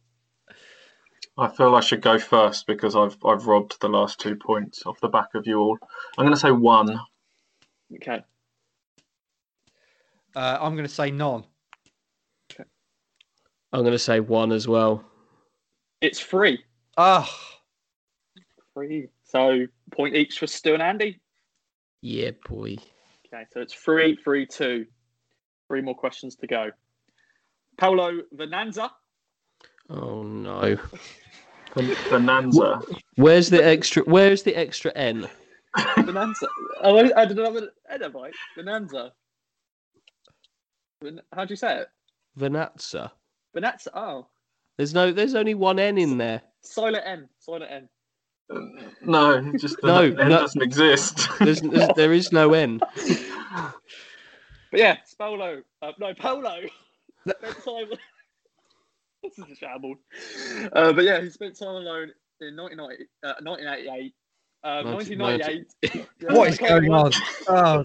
I 1.36 1.48
feel 1.48 1.74
I 1.76 1.80
should 1.80 2.00
go 2.00 2.18
first 2.18 2.66
because 2.66 2.96
I've 2.96 3.16
I've 3.24 3.46
robbed 3.46 3.80
the 3.80 3.88
last 3.88 4.18
two 4.18 4.34
points 4.34 4.84
off 4.84 4.98
the 5.00 5.08
back 5.08 5.28
of 5.36 5.46
you 5.46 5.60
all. 5.60 5.78
I'm 6.16 6.24
going 6.24 6.34
to 6.34 6.40
say 6.40 6.50
one. 6.50 6.98
Okay. 7.94 8.24
Uh, 10.34 10.58
I'm 10.60 10.74
going 10.74 10.86
to 10.86 10.92
say 10.92 11.12
none. 11.12 11.44
I'm 13.72 13.82
going 13.82 13.92
to 13.92 13.98
say 13.98 14.18
one 14.18 14.50
as 14.50 14.66
well. 14.66 15.04
It's 16.00 16.18
free. 16.18 16.64
Ah, 16.96 17.30
Free. 18.74 19.08
So 19.24 19.66
point 19.92 20.14
each 20.14 20.38
for 20.38 20.46
Stu 20.46 20.74
and 20.74 20.82
Andy. 20.82 21.20
Yeah, 22.00 22.30
boy. 22.48 22.76
Okay, 23.26 23.44
so 23.52 23.60
it's 23.60 23.74
three, 23.74 24.16
three, 24.22 24.46
two. 24.46 24.86
Three 25.66 25.82
more 25.82 25.94
questions 25.94 26.36
to 26.36 26.46
go. 26.46 26.70
Paulo 27.76 28.22
Venanza. 28.32 28.90
Oh 29.90 30.22
no. 30.22 30.76
Venanza. 31.74 32.80
Where's 33.16 33.50
the 33.50 33.64
extra? 33.64 34.02
Where's 34.04 34.42
the 34.42 34.54
extra 34.56 34.90
N? 34.94 35.28
Venanza. 35.98 36.46
Oh, 36.82 36.96
I, 36.98 37.22
I 37.22 37.24
did 37.26 37.38
another 37.38 37.70
edit, 37.88 38.12
right? 38.14 38.32
Bonanza. 38.56 39.12
Ben- 41.02 41.20
How 41.34 41.44
do 41.44 41.52
you 41.52 41.56
say 41.56 41.80
it? 41.80 41.88
Venatza. 42.38 43.10
Bonanza. 43.52 43.90
Oh, 43.94 44.26
There's 44.78 44.94
no. 44.94 45.12
There's 45.12 45.34
only 45.34 45.54
one 45.54 45.78
N 45.78 45.98
in 45.98 46.16
there. 46.18 46.40
silent 46.62 47.04
N. 47.06 47.28
Silent 47.38 47.70
N. 47.70 47.88
No, 49.02 49.32
it 49.34 49.60
just 49.60 49.76
No, 49.82 50.02
it 50.02 50.16
no. 50.16 50.28
doesn't 50.28 50.62
exist. 50.62 51.28
There's, 51.38 51.60
there's 51.60 51.88
there 51.96 52.12
is 52.12 52.32
no 52.32 52.54
N. 52.54 52.80
But 54.70 54.80
yeah, 54.80 54.96
it's 55.02 55.14
Paolo. 55.14 55.62
Uh, 55.82 55.92
no, 55.98 56.14
Paolo. 56.14 56.60
spent 57.26 57.64
time. 57.64 57.90
this 59.22 59.38
is 59.38 59.44
a 59.50 59.54
shambles. 59.54 59.98
Uh, 60.72 60.92
but 60.92 61.04
yeah, 61.04 61.20
he 61.20 61.30
spent 61.30 61.58
time 61.58 61.68
alone 61.68 62.10
in 62.40 62.56
1990, 62.56 63.04
uh, 63.24 63.34
1988. 63.42 64.14
Uh, 64.64 64.82
1998. 64.82 66.08
what 66.36 66.48
is 66.48 66.58
going 66.58 66.92
on? 66.92 67.12
Oh, 67.48 67.82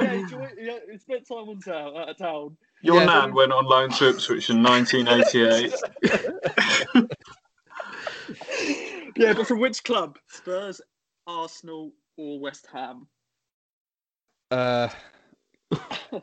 yeah, 0.00 0.14
he, 0.14 0.24
joined, 0.26 0.50
yeah, 0.58 0.78
he 0.90 0.98
spent 0.98 1.28
time 1.28 1.48
on 1.48 1.60
town, 1.60 1.96
uh, 1.96 2.12
town. 2.14 2.56
Your 2.82 3.00
Yeah. 3.00 3.04
nan 3.06 3.34
went 3.34 3.52
on 3.52 3.66
loan 3.66 3.90
to 3.90 4.08
Ipswich 4.08 4.50
in 4.50 4.62
1988. 4.62 5.74
Yeah, 9.16 9.32
but 9.34 9.46
from 9.46 9.60
which 9.60 9.84
club? 9.84 10.18
Spurs, 10.28 10.80
Arsenal, 11.26 11.92
or 12.16 12.40
West 12.40 12.66
Ham? 12.72 13.06
uh, 14.50 14.88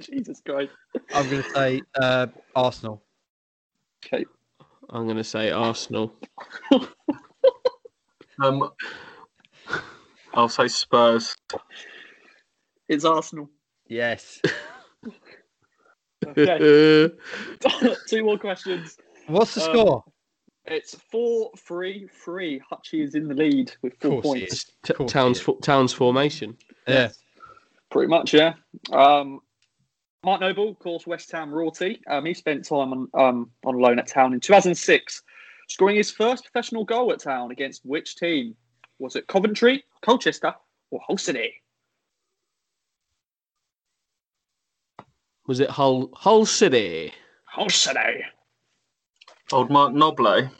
Jesus 0.00 0.40
Christ. 0.44 0.72
I'm 1.14 1.28
going 1.28 1.42
to 1.42 1.50
say 1.50 1.82
uh, 2.00 2.26
Arsenal. 2.54 3.02
Okay. 4.04 4.24
I'm 4.90 5.04
going 5.04 5.16
to 5.16 5.24
say 5.24 5.50
Arsenal. 5.50 6.12
Um, 8.40 8.70
I'll 10.32 10.48
say 10.48 10.68
Spurs. 10.68 11.36
It's 12.88 13.04
Arsenal. 13.04 13.50
Yes. 13.88 14.40
Okay. 16.26 17.10
Two 18.08 18.24
more 18.24 18.38
questions. 18.38 18.96
What's 19.28 19.54
the 19.54 19.62
Um, 19.64 19.76
score? 19.76 20.04
It's 20.66 20.94
four, 20.94 21.50
three, 21.56 22.08
three. 22.08 22.60
Hutchie 22.70 23.02
is 23.02 23.14
in 23.14 23.28
the 23.28 23.34
lead 23.34 23.74
with 23.82 23.94
four 24.00 24.20
course 24.22 24.22
points. 24.26 24.64
T- 24.84 24.92
Of 24.92 24.96
course 24.98 25.10
he 25.10 25.12
Towns 25.18 25.40
fo- 25.40 25.58
Towns 25.60 25.92
formation. 25.94 26.56
Yeah. 26.86 27.10
Pretty 27.90 28.08
much, 28.08 28.34
yeah. 28.34 28.54
Um, 28.92 29.40
Mark 30.24 30.40
Noble, 30.40 30.70
of 30.70 30.78
course, 30.78 31.06
West 31.06 31.30
Ham 31.32 31.54
royalty. 31.54 32.02
Um, 32.06 32.26
he 32.26 32.34
spent 32.34 32.66
time 32.66 32.92
on 32.92 33.08
um, 33.14 33.50
on 33.64 33.78
loan 33.78 33.98
at 33.98 34.06
Town 34.08 34.34
in 34.34 34.40
2006, 34.40 35.22
scoring 35.68 35.96
his 35.96 36.10
first 36.10 36.44
professional 36.44 36.84
goal 36.84 37.12
at 37.12 37.20
Town 37.20 37.50
against 37.50 37.84
which 37.86 38.16
team? 38.16 38.54
Was 38.98 39.16
it 39.16 39.26
Coventry, 39.26 39.84
Colchester, 40.02 40.54
or 40.90 41.00
Hull 41.06 41.16
City? 41.16 41.54
Was 45.46 45.60
it 45.60 45.70
Hull 45.70 46.10
Hull 46.14 46.44
City? 46.44 47.12
Hull 47.44 47.70
City. 47.70 48.22
Old 49.52 49.70
Mark 49.70 49.92
Noble. 49.94 50.26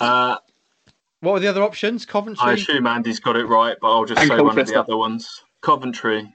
uh, 0.00 0.36
What 1.20 1.32
were 1.32 1.40
the 1.40 1.46
other 1.48 1.62
options? 1.62 2.04
Coventry. 2.06 2.44
I 2.44 2.52
assume 2.54 2.86
Andy's 2.86 3.20
got 3.20 3.36
it 3.36 3.44
right, 3.46 3.76
but 3.80 3.88
I'll 3.88 4.04
just 4.04 4.20
And 4.20 4.28
say 4.28 4.34
one 4.36 4.46
of 4.48 4.54
Colchester. 4.56 4.74
the 4.74 4.80
other 4.80 4.96
ones. 4.96 5.42
Coventry. 5.62 6.32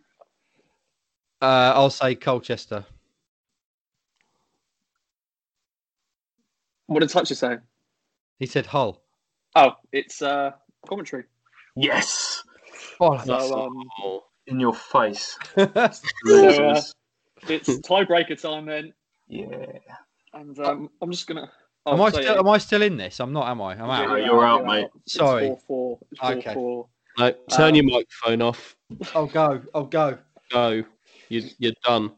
Uh, 1.41 1.73
I'll 1.75 1.89
say 1.89 2.15
Colchester. 2.15 2.85
What 6.87 6.99
did 7.01 7.09
Hutchie 7.09 7.35
say? 7.35 7.57
He 8.39 8.45
said 8.45 8.67
Hull. 8.67 9.01
Oh, 9.55 9.71
it's 9.91 10.21
uh, 10.21 10.51
Coventry. 10.87 11.23
Yes, 11.75 12.43
Oh, 13.01 13.17
So 13.25 13.65
um, 13.65 14.19
in 14.47 14.59
your 14.59 14.73
face, 14.73 15.37
that's- 15.55 16.01
losers. 16.23 16.93
It's 17.49 17.69
tiebreaker 17.87 18.39
time 18.39 18.65
then, 18.65 18.93
yeah, 19.27 19.47
and 20.33 20.57
um, 20.59 20.89
I'm 21.01 21.11
just 21.11 21.27
gonna. 21.27 21.51
am 21.85 22.01
I'll 22.01 22.03
I 22.03 22.11
say 22.11 22.21
still? 22.23 22.35
it. 22.35 22.39
Am 22.39 22.47
I 22.49 22.57
still 22.57 22.81
in 22.81 22.97
this? 22.97 23.19
I'm 23.19 23.33
not. 23.33 23.47
Am 23.49 23.61
I? 23.61 23.73
I'm 23.73 23.81
out. 23.89 24.19
Yeah, 24.19 24.25
you're 24.25 24.45
out, 24.45 24.65
mate. 24.65 24.87
It's 25.03 25.13
Sorry. 25.13 25.47
Four, 25.47 25.59
four. 25.67 25.99
It's 26.11 26.19
four, 26.21 26.31
Okay. 26.31 26.53
four. 26.53 26.87
no, 27.17 27.31
turn 27.49 27.69
Um, 27.69 27.75
your 27.75 27.85
microphone 27.85 28.41
off. 28.41 28.75
I'll 29.13 29.27
go. 29.27 29.61
I'll 29.73 29.85
go. 29.85 30.17
Go. 30.51 30.83
You, 31.29 31.49
you're 31.57 31.73
done. 31.83 32.11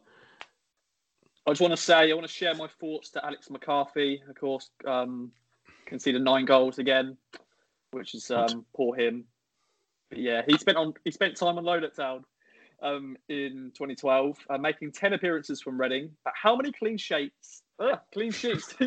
I 1.46 1.52
just 1.52 1.62
want 1.62 1.72
to 1.72 1.82
say, 1.82 2.12
I 2.12 2.14
want 2.14 2.28
to 2.28 2.34
share 2.34 2.54
my 2.56 2.68
thoughts 2.68 3.10
to 3.12 3.26
Alex 3.26 3.50
McCarthy. 3.50 4.22
Of 4.30 4.36
course, 4.36 4.70
um, 4.86 5.32
conceded 5.86 6.22
nine 6.22 6.44
goals 6.44 6.78
again, 6.78 7.16
which 7.92 8.14
is 8.16 8.30
um, 8.32 8.66
poor 8.76 8.98
him. 8.98 9.24
But 10.10 10.20
yeah, 10.20 10.42
he 10.46 10.58
spent 10.58 10.78
on 10.78 10.94
he 11.06 11.12
spent 11.12 11.38
time 11.38 11.58
on 11.58 11.64
loan 11.64 11.84
at 11.86 11.96
Town 11.96 12.26
um, 12.82 13.18
in 13.30 13.72
2012, 13.74 14.38
uh, 14.50 14.58
making 14.58 14.92
10 14.92 15.14
appearances 15.14 15.62
from 15.62 15.80
Reading. 15.80 16.12
But 16.24 16.34
how 16.42 16.56
many 16.56 16.72
clean 16.72 16.98
sheets? 16.98 17.64
Uh, 17.80 17.98
clean 18.14 18.32
sheets. 18.32 18.74
How 18.80 18.86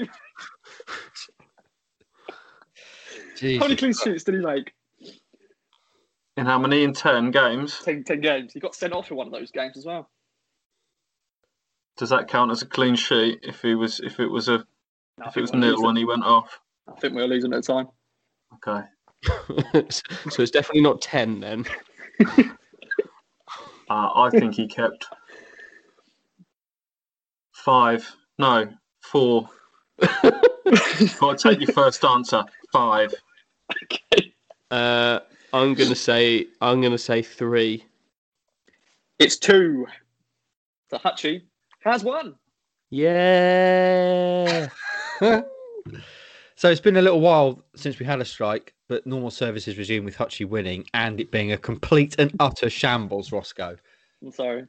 many 3.61 3.77
clean 3.77 3.93
sheets 3.95 4.25
did 4.25 4.35
he 4.35 4.41
make? 4.41 4.73
in 6.37 6.47
how 6.47 6.59
many? 6.59 6.85
In 6.85 6.93
ten 6.93 7.31
games. 7.31 7.81
10, 7.85 8.05
10 8.05 8.21
games. 8.21 8.53
He 8.53 8.61
got 8.61 8.75
sent 8.75 8.93
off 8.93 9.11
in 9.11 9.17
one 9.17 9.27
of 9.27 9.33
those 9.33 9.51
games 9.51 9.77
as 9.77 9.85
well. 9.85 10.09
Does 11.97 12.11
that 12.11 12.29
count 12.29 12.51
as 12.51 12.63
a 12.63 12.67
clean 12.67 12.97
sheet? 12.97 13.41
If 13.43 13.61
he 13.63 13.75
was, 13.75 14.01
if 14.01 14.21
it 14.21 14.29
was 14.29 14.49
a, 14.49 14.65
No, 15.19 15.27
if 15.27 15.37
it 15.37 15.43
was 15.43 15.53
nil 15.53 15.71
losing. 15.71 15.85
when 15.87 15.97
he 15.97 16.05
went 16.05 16.25
off. 16.25 16.61
I 16.89 16.99
think 16.99 17.15
we 17.15 17.23
were 17.23 17.29
losing 17.29 17.53
at 17.53 17.63
the 17.63 17.73
time. 17.73 17.89
Okay. 18.55 18.87
so 19.91 20.43
it's 20.43 20.51
definitely 20.51 20.81
not 20.83 21.03
10 21.03 21.41
then. 21.41 21.67
Uh, 23.91 24.09
I 24.15 24.31
think 24.31 24.55
he 24.55 24.69
kept 24.69 25.07
five. 27.53 28.09
No, 28.39 28.69
four. 29.03 29.49
Got 30.01 31.39
to 31.39 31.49
take 31.51 31.61
your 31.61 31.73
first 31.73 32.05
answer. 32.05 32.45
Five. 32.73 33.13
Uh, 34.71 35.19
I'm 35.53 35.75
gonna 35.75 35.97
say 35.97 36.47
I'm 36.61 36.81
gonna 36.81 36.99
say 36.99 37.21
three. 37.21 37.85
It's 39.19 39.37
two. 39.37 39.89
The 40.91 40.99
Hutchie 41.01 41.43
has 41.81 42.05
one. 42.05 42.37
Yeah. 42.91 44.69
So 46.61 46.71
it's 46.71 46.79
been 46.79 46.99
a 46.99 47.01
little 47.01 47.23
while 47.23 47.65
since 47.75 47.99
we 47.99 48.05
had 48.05 48.21
a 48.21 48.25
strike, 48.27 48.75
but 48.87 49.07
normal 49.07 49.31
services 49.31 49.79
resumed 49.79 50.05
with 50.05 50.19
Hutchie 50.19 50.47
winning 50.47 50.85
and 50.93 51.19
it 51.19 51.31
being 51.31 51.53
a 51.53 51.57
complete 51.57 52.17
and 52.19 52.37
utter 52.39 52.69
shambles, 52.69 53.33
Roscoe. 53.33 53.79
I'm 54.23 54.31
sorry. 54.31 54.61
Do 54.61 54.69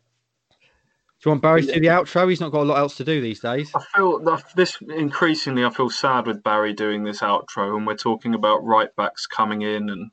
you 1.25 1.31
want 1.31 1.41
Barry 1.41 1.65
to 1.65 1.73
do 1.73 1.81
the 1.81 1.87
outro? 1.87 2.29
He's 2.29 2.39
not 2.39 2.53
got 2.53 2.61
a 2.61 2.63
lot 2.63 2.77
else 2.77 2.95
to 2.95 3.03
do 3.03 3.19
these 3.19 3.41
days. 3.41 3.73
I 3.75 3.83
feel 3.93 4.23
this 4.55 4.77
increasingly. 4.87 5.65
I 5.65 5.69
feel 5.69 5.89
sad 5.89 6.27
with 6.27 6.41
Barry 6.41 6.71
doing 6.71 7.03
this 7.03 7.19
outro, 7.19 7.75
and 7.75 7.85
we're 7.85 7.97
talking 7.97 8.35
about 8.35 8.63
right 8.63 8.95
backs 8.95 9.27
coming 9.27 9.61
in, 9.61 9.89
and 9.89 10.11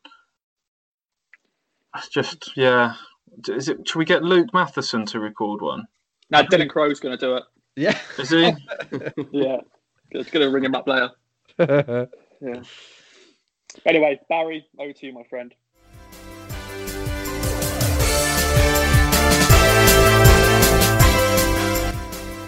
it's 1.96 2.08
just 2.08 2.56
yeah. 2.56 2.94
Is 3.46 3.68
it? 3.68 3.86
Should 3.86 4.00
we 4.00 4.04
get 4.04 4.24
Luke 4.24 4.52
Matheson 4.52 5.06
to 5.06 5.20
record 5.20 5.62
one? 5.62 5.86
Now 6.28 6.42
Dylan 6.42 6.70
Crowe's 6.70 6.98
going 6.98 7.16
to 7.16 7.24
do 7.24 7.36
it. 7.36 7.44
Yeah. 7.76 7.96
Is 8.18 8.30
he? 8.30 8.52
Yeah, 9.30 9.58
it's 10.10 10.30
going 10.32 10.44
to 10.44 10.50
ring 10.50 10.64
him 10.64 10.74
up 10.74 10.88
later. 10.88 11.12
Yeah. 11.58 12.62
Anyway, 13.84 14.20
Barry, 14.28 14.64
over 14.78 14.92
to 14.92 15.06
you, 15.06 15.12
my 15.12 15.24
friend. 15.24 15.52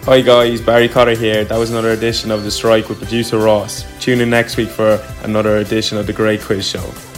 Hi 0.05 0.21
guys, 0.21 0.61
Barry 0.61 0.89
Cotter 0.89 1.15
here. 1.15 1.43
That 1.45 1.57
was 1.57 1.69
another 1.71 1.91
edition 1.91 2.31
of 2.31 2.43
The 2.43 2.51
Strike 2.51 2.89
with 2.89 2.97
producer 2.97 3.37
Ross. 3.37 3.85
Tune 4.01 4.21
in 4.21 4.29
next 4.29 4.57
week 4.57 4.69
for 4.69 4.99
another 5.23 5.57
edition 5.57 5.97
of 5.97 6.07
The 6.07 6.13
Great 6.13 6.41
Quiz 6.41 6.67
Show. 6.67 7.10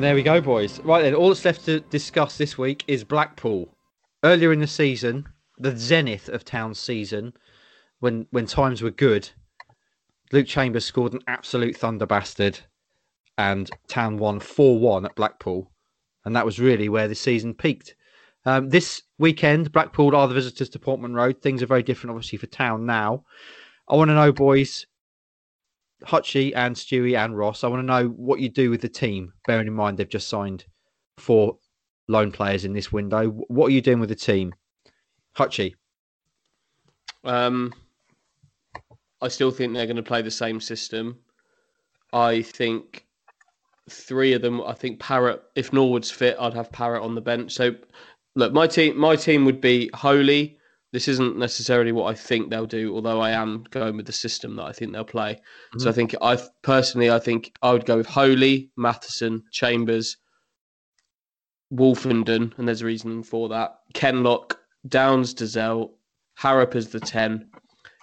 And, 0.00 0.06
there 0.06 0.14
we 0.14 0.22
go, 0.22 0.40
boys. 0.40 0.80
Right 0.80 1.02
then, 1.02 1.14
all 1.14 1.28
that's 1.28 1.44
left 1.44 1.66
to 1.66 1.80
discuss 1.80 2.38
this 2.38 2.56
week 2.56 2.84
is 2.88 3.04
Blackpool. 3.04 3.76
Earlier 4.24 4.50
in 4.50 4.60
the 4.60 4.66
season, 4.66 5.28
the 5.58 5.76
zenith 5.76 6.26
of 6.30 6.42
Town's 6.42 6.78
season, 6.78 7.34
when 7.98 8.26
when 8.30 8.46
times 8.46 8.80
were 8.80 8.90
good, 8.90 9.28
Luke 10.32 10.46
Chambers 10.46 10.86
scored 10.86 11.12
an 11.12 11.20
absolute 11.26 11.76
thunder 11.76 12.06
bastard, 12.06 12.60
and 13.36 13.68
Town 13.88 14.16
won 14.16 14.40
four 14.40 14.78
one 14.78 15.04
at 15.04 15.14
Blackpool, 15.16 15.70
and 16.24 16.34
that 16.34 16.46
was 16.46 16.58
really 16.58 16.88
where 16.88 17.06
the 17.06 17.14
season 17.14 17.52
peaked. 17.52 17.94
Um, 18.46 18.70
this 18.70 19.02
weekend, 19.18 19.70
Blackpool 19.70 20.16
are 20.16 20.28
the 20.28 20.32
visitors 20.32 20.70
to 20.70 20.78
Portman 20.78 21.12
Road. 21.12 21.42
Things 21.42 21.62
are 21.62 21.66
very 21.66 21.82
different, 21.82 22.12
obviously, 22.12 22.38
for 22.38 22.46
Town 22.46 22.86
now. 22.86 23.24
I 23.86 23.96
want 23.96 24.08
to 24.08 24.14
know, 24.14 24.32
boys, 24.32 24.86
Hutchie 26.04 26.52
and 26.54 26.74
Stewie 26.74 27.16
and 27.16 27.36
Ross, 27.36 27.64
I 27.64 27.68
want 27.68 27.80
to 27.80 27.86
know 27.86 28.08
what 28.08 28.40
you 28.40 28.48
do 28.48 28.70
with 28.70 28.80
the 28.80 28.88
team, 28.88 29.32
bearing 29.46 29.66
in 29.66 29.74
mind 29.74 29.98
they've 29.98 30.08
just 30.08 30.28
signed 30.28 30.64
four 31.18 31.58
loan 32.08 32.32
players 32.32 32.64
in 32.64 32.72
this 32.72 32.90
window. 32.90 33.28
What 33.28 33.66
are 33.66 33.70
you 33.70 33.80
doing 33.80 34.00
with 34.00 34.08
the 34.08 34.14
team? 34.14 34.54
Hutchie. 35.36 35.74
Um, 37.24 37.72
I 39.20 39.28
still 39.28 39.50
think 39.50 39.74
they're 39.74 39.86
going 39.86 39.96
to 39.96 40.02
play 40.02 40.22
the 40.22 40.30
same 40.30 40.60
system. 40.60 41.18
I 42.12 42.42
think 42.42 43.06
three 43.88 44.32
of 44.32 44.42
them. 44.42 44.62
I 44.62 44.72
think 44.72 45.00
Parrott. 45.00 45.42
If 45.54 45.72
Norwood's 45.72 46.10
fit, 46.10 46.36
I'd 46.40 46.54
have 46.54 46.72
Parrott 46.72 47.02
on 47.02 47.14
the 47.14 47.20
bench. 47.20 47.52
So, 47.52 47.74
look, 48.34 48.52
my 48.52 48.66
team. 48.66 48.96
My 48.96 49.16
team 49.16 49.44
would 49.44 49.60
be 49.60 49.90
Holy. 49.94 50.58
This 50.92 51.06
isn't 51.06 51.38
necessarily 51.38 51.92
what 51.92 52.06
I 52.06 52.14
think 52.14 52.50
they'll 52.50 52.66
do, 52.66 52.94
although 52.94 53.20
I 53.20 53.30
am 53.30 53.64
going 53.70 53.96
with 53.96 54.06
the 54.06 54.12
system 54.12 54.56
that 54.56 54.64
I 54.64 54.72
think 54.72 54.92
they'll 54.92 55.04
play. 55.04 55.40
So 55.78 55.88
I 55.88 55.92
think 55.92 56.16
I 56.20 56.36
personally, 56.62 57.10
I 57.10 57.20
think 57.20 57.52
I 57.62 57.72
would 57.72 57.86
go 57.86 57.96
with 57.96 58.06
Holy, 58.06 58.70
Matheson, 58.76 59.44
Chambers, 59.52 60.16
Woolfenden, 61.72 62.58
and 62.58 62.66
there's 62.66 62.82
a 62.82 62.86
reason 62.86 63.22
for 63.22 63.48
that. 63.50 63.78
Kenlock, 63.94 64.58
Downs, 64.88 65.32
Dozzell, 65.32 65.90
Harrop 66.34 66.74
as 66.74 66.88
the 66.88 66.98
ten, 66.98 67.48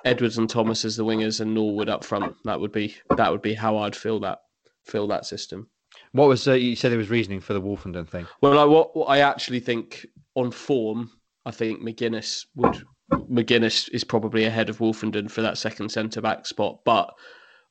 Edwards 0.06 0.38
and 0.38 0.50
Thomas 0.50 0.86
as 0.86 0.96
the 0.96 1.04
wingers, 1.04 1.42
and 1.42 1.54
Norwood 1.54 1.90
up 1.90 2.06
front. 2.06 2.36
That 2.46 2.62
would 2.62 2.72
be 2.72 2.96
that 3.18 3.30
would 3.30 3.42
be 3.42 3.54
how 3.54 3.78
I'd 3.80 3.96
feel 3.96 4.22
that 4.22 4.40
feel 4.86 5.08
that 5.08 5.26
system. 5.26 5.70
What 6.14 6.30
was 6.30 6.48
uh, 6.48 6.54
you 6.54 6.76
said 6.76 6.92
there 6.92 6.98
was 6.98 7.10
reasoning 7.10 7.42
for 7.42 7.54
the 7.54 7.62
Woolfenden 7.62 8.08
thing? 8.08 8.28
Well, 8.42 8.58
I, 8.58 8.64
what, 8.64 8.96
what 8.96 9.06
I 9.08 9.20
actually 9.20 9.60
think 9.60 10.06
on 10.36 10.52
form, 10.52 11.12
I 11.48 11.52
think 11.52 11.82
McGuinness 11.82 12.46
would 12.56 12.84
McGuinness 13.10 13.90
is 13.94 14.04
probably 14.04 14.44
ahead 14.44 14.70
of 14.70 14.80
Woolfenden 14.80 15.32
for 15.32 15.42
that 15.42 15.58
second 15.58 15.90
centre 15.90 16.20
back 16.20 16.46
spot. 16.46 16.82
But 16.84 17.14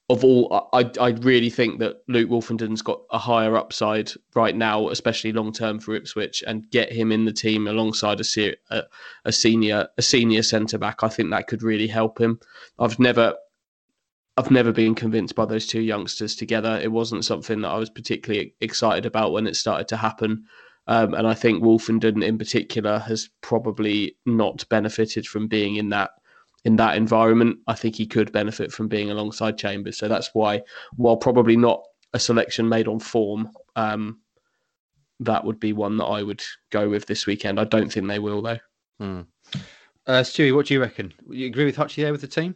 of 0.09 0.25
all, 0.25 0.71
I 0.73 0.91
I 0.99 1.11
really 1.11 1.51
think 1.51 1.81
that 1.81 1.97
Luke 2.09 2.31
Woolfenden's 2.31 2.81
got 2.81 3.03
a 3.11 3.19
higher 3.19 3.55
upside 3.55 4.13
right 4.35 4.57
now, 4.57 4.89
especially 4.89 5.33
long 5.33 5.53
term 5.53 5.79
for 5.79 5.95
Ipswich, 5.95 6.43
and 6.47 6.71
get 6.71 6.91
him 6.91 7.13
in 7.13 7.27
the 7.27 7.35
team 7.35 7.69
alongside 7.69 8.19
a 8.19 8.55
a, 8.71 8.83
a 9.27 9.33
senior 9.33 9.89
a 9.99 10.03
senior 10.03 10.43
centre 10.43 10.79
back. 10.79 11.03
I 11.03 11.09
think 11.09 11.31
that 11.31 11.47
could 11.47 11.63
really 11.63 11.89
help 11.89 12.19
him. 12.19 12.41
I've 12.79 12.99
never. 12.99 13.35
I've 14.39 14.51
never 14.51 14.71
been 14.71 14.95
convinced 14.95 15.35
by 15.35 15.47
those 15.47 15.67
two 15.67 15.81
youngsters 15.81 16.37
together. 16.37 16.79
It 16.83 16.93
wasn't 16.93 17.25
something 17.25 17.63
that 17.63 17.71
I 17.71 17.79
was 17.79 17.89
particularly 17.89 18.55
excited 18.61 19.07
about 19.07 19.33
when 19.33 19.47
it 19.47 19.57
started 19.57 19.89
to 19.89 19.97
happen. 19.97 20.45
Um, 20.89 21.15
and 21.15 21.27
I 21.27 21.35
think 21.35 21.63
Woolfenden 21.63 22.25
in 22.25 22.39
particular 22.39 23.01
has 23.01 23.29
probably 23.41 24.17
not 24.25 24.65
benefited 24.69 25.27
from 25.27 25.49
being 25.49 25.77
in 25.77 25.89
that 25.91 26.11
in 26.65 26.77
that 26.77 26.97
environment. 26.97 27.59
I 27.67 27.75
think 27.75 27.97
he 27.97 28.07
could 28.07 28.33
benefit 28.33 28.73
from 28.73 28.89
being 28.89 29.11
alongside 29.11 29.59
Chambers. 29.59 29.97
So 29.97 30.09
that's 30.09 30.31
why, 30.33 30.63
while 30.97 31.17
probably 31.17 31.57
not 31.57 31.83
a 32.13 32.19
selection 32.19 32.69
made 32.69 32.89
on 32.89 32.99
form, 32.99 33.51
um, 33.77 34.21
that 35.21 35.45
would 35.45 35.61
be 35.61 35.73
one 35.73 35.97
that 35.97 36.05
I 36.05 36.23
would 36.23 36.43
go 36.71 36.89
with 36.89 37.07
this 37.07 37.27
weekend. 37.27 37.59
I 37.59 37.65
don't 37.65 37.93
think 37.93 38.07
they 38.09 38.19
will 38.19 38.43
though. 38.43 38.59
Hmm. 38.99 39.21
Uh, 40.07 40.23
Stewie, 40.23 40.55
what 40.55 40.67
do 40.67 40.75
you 40.75 40.81
reckon? 40.81 41.13
You 41.29 41.47
agree 41.47 41.65
with 41.65 41.77
Hutchie 41.77 42.03
there 42.03 42.13
with 42.13 42.21
the 42.21 42.29
team? 42.29 42.55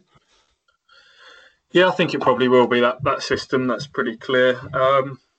Yeah, 1.71 1.87
I 1.87 1.91
think 1.91 2.13
it 2.13 2.21
probably 2.21 2.47
will 2.47 2.67
be 2.67 2.79
that 2.81 3.03
that 3.03 3.23
system. 3.23 3.67
That's 3.67 3.87
pretty 3.87 4.17
clear. 4.17 4.59
Um, 4.73 5.19
I 5.19 5.30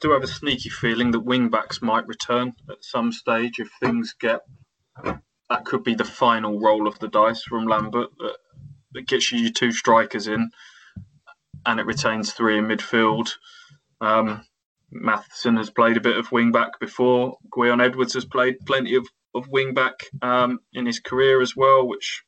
do 0.00 0.12
have 0.12 0.22
a 0.22 0.26
sneaky 0.26 0.70
feeling 0.70 1.10
that 1.10 1.20
wing 1.20 1.48
backs 1.50 1.82
might 1.82 2.06
return 2.06 2.54
at 2.70 2.82
some 2.82 3.12
stage 3.12 3.58
if 3.58 3.70
things 3.80 4.14
get. 4.18 4.40
That 5.04 5.64
could 5.64 5.84
be 5.84 5.94
the 5.94 6.04
final 6.04 6.58
roll 6.60 6.86
of 6.86 6.98
the 6.98 7.08
dice 7.08 7.42
from 7.42 7.66
Lambert 7.66 8.10
that, 8.18 8.36
that 8.92 9.06
gets 9.06 9.30
you 9.30 9.40
your 9.40 9.52
two 9.52 9.72
strikers 9.72 10.26
in, 10.26 10.50
and 11.66 11.80
it 11.80 11.86
retains 11.86 12.32
three 12.32 12.58
in 12.58 12.66
midfield. 12.66 13.30
Um, 14.00 14.44
Matheson 14.90 15.56
has 15.56 15.70
played 15.70 15.96
a 15.96 16.00
bit 16.00 16.16
of 16.16 16.32
wing 16.32 16.50
back 16.50 16.80
before. 16.80 17.36
Gwion 17.54 17.82
Edwards 17.82 18.14
has 18.14 18.24
played 18.24 18.56
plenty 18.66 18.94
of, 18.94 19.06
of 19.34 19.48
wing 19.48 19.74
back 19.74 20.06
um, 20.22 20.60
in 20.72 20.86
his 20.86 20.98
career 20.98 21.42
as 21.42 21.54
well, 21.54 21.86
which 21.86 22.22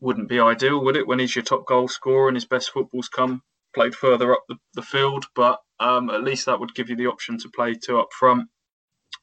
wouldn't 0.00 0.28
be 0.28 0.38
ideal, 0.38 0.84
would 0.84 0.96
it, 0.96 1.06
when 1.06 1.18
he's 1.18 1.34
your 1.34 1.44
top 1.44 1.66
goal 1.66 1.88
scorer 1.88 2.28
and 2.28 2.36
his 2.36 2.44
best 2.44 2.70
football's 2.70 3.08
come 3.08 3.42
played 3.76 3.94
further 3.94 4.32
up 4.32 4.42
the, 4.48 4.56
the 4.74 4.82
field? 4.82 5.26
But 5.36 5.60
um, 5.78 6.10
at 6.10 6.24
least 6.24 6.46
that 6.46 6.58
would 6.58 6.74
give 6.74 6.90
you 6.90 6.96
the 6.96 7.06
option 7.06 7.38
to 7.38 7.48
play 7.48 7.74
two 7.74 8.00
up 8.00 8.12
front. 8.12 8.48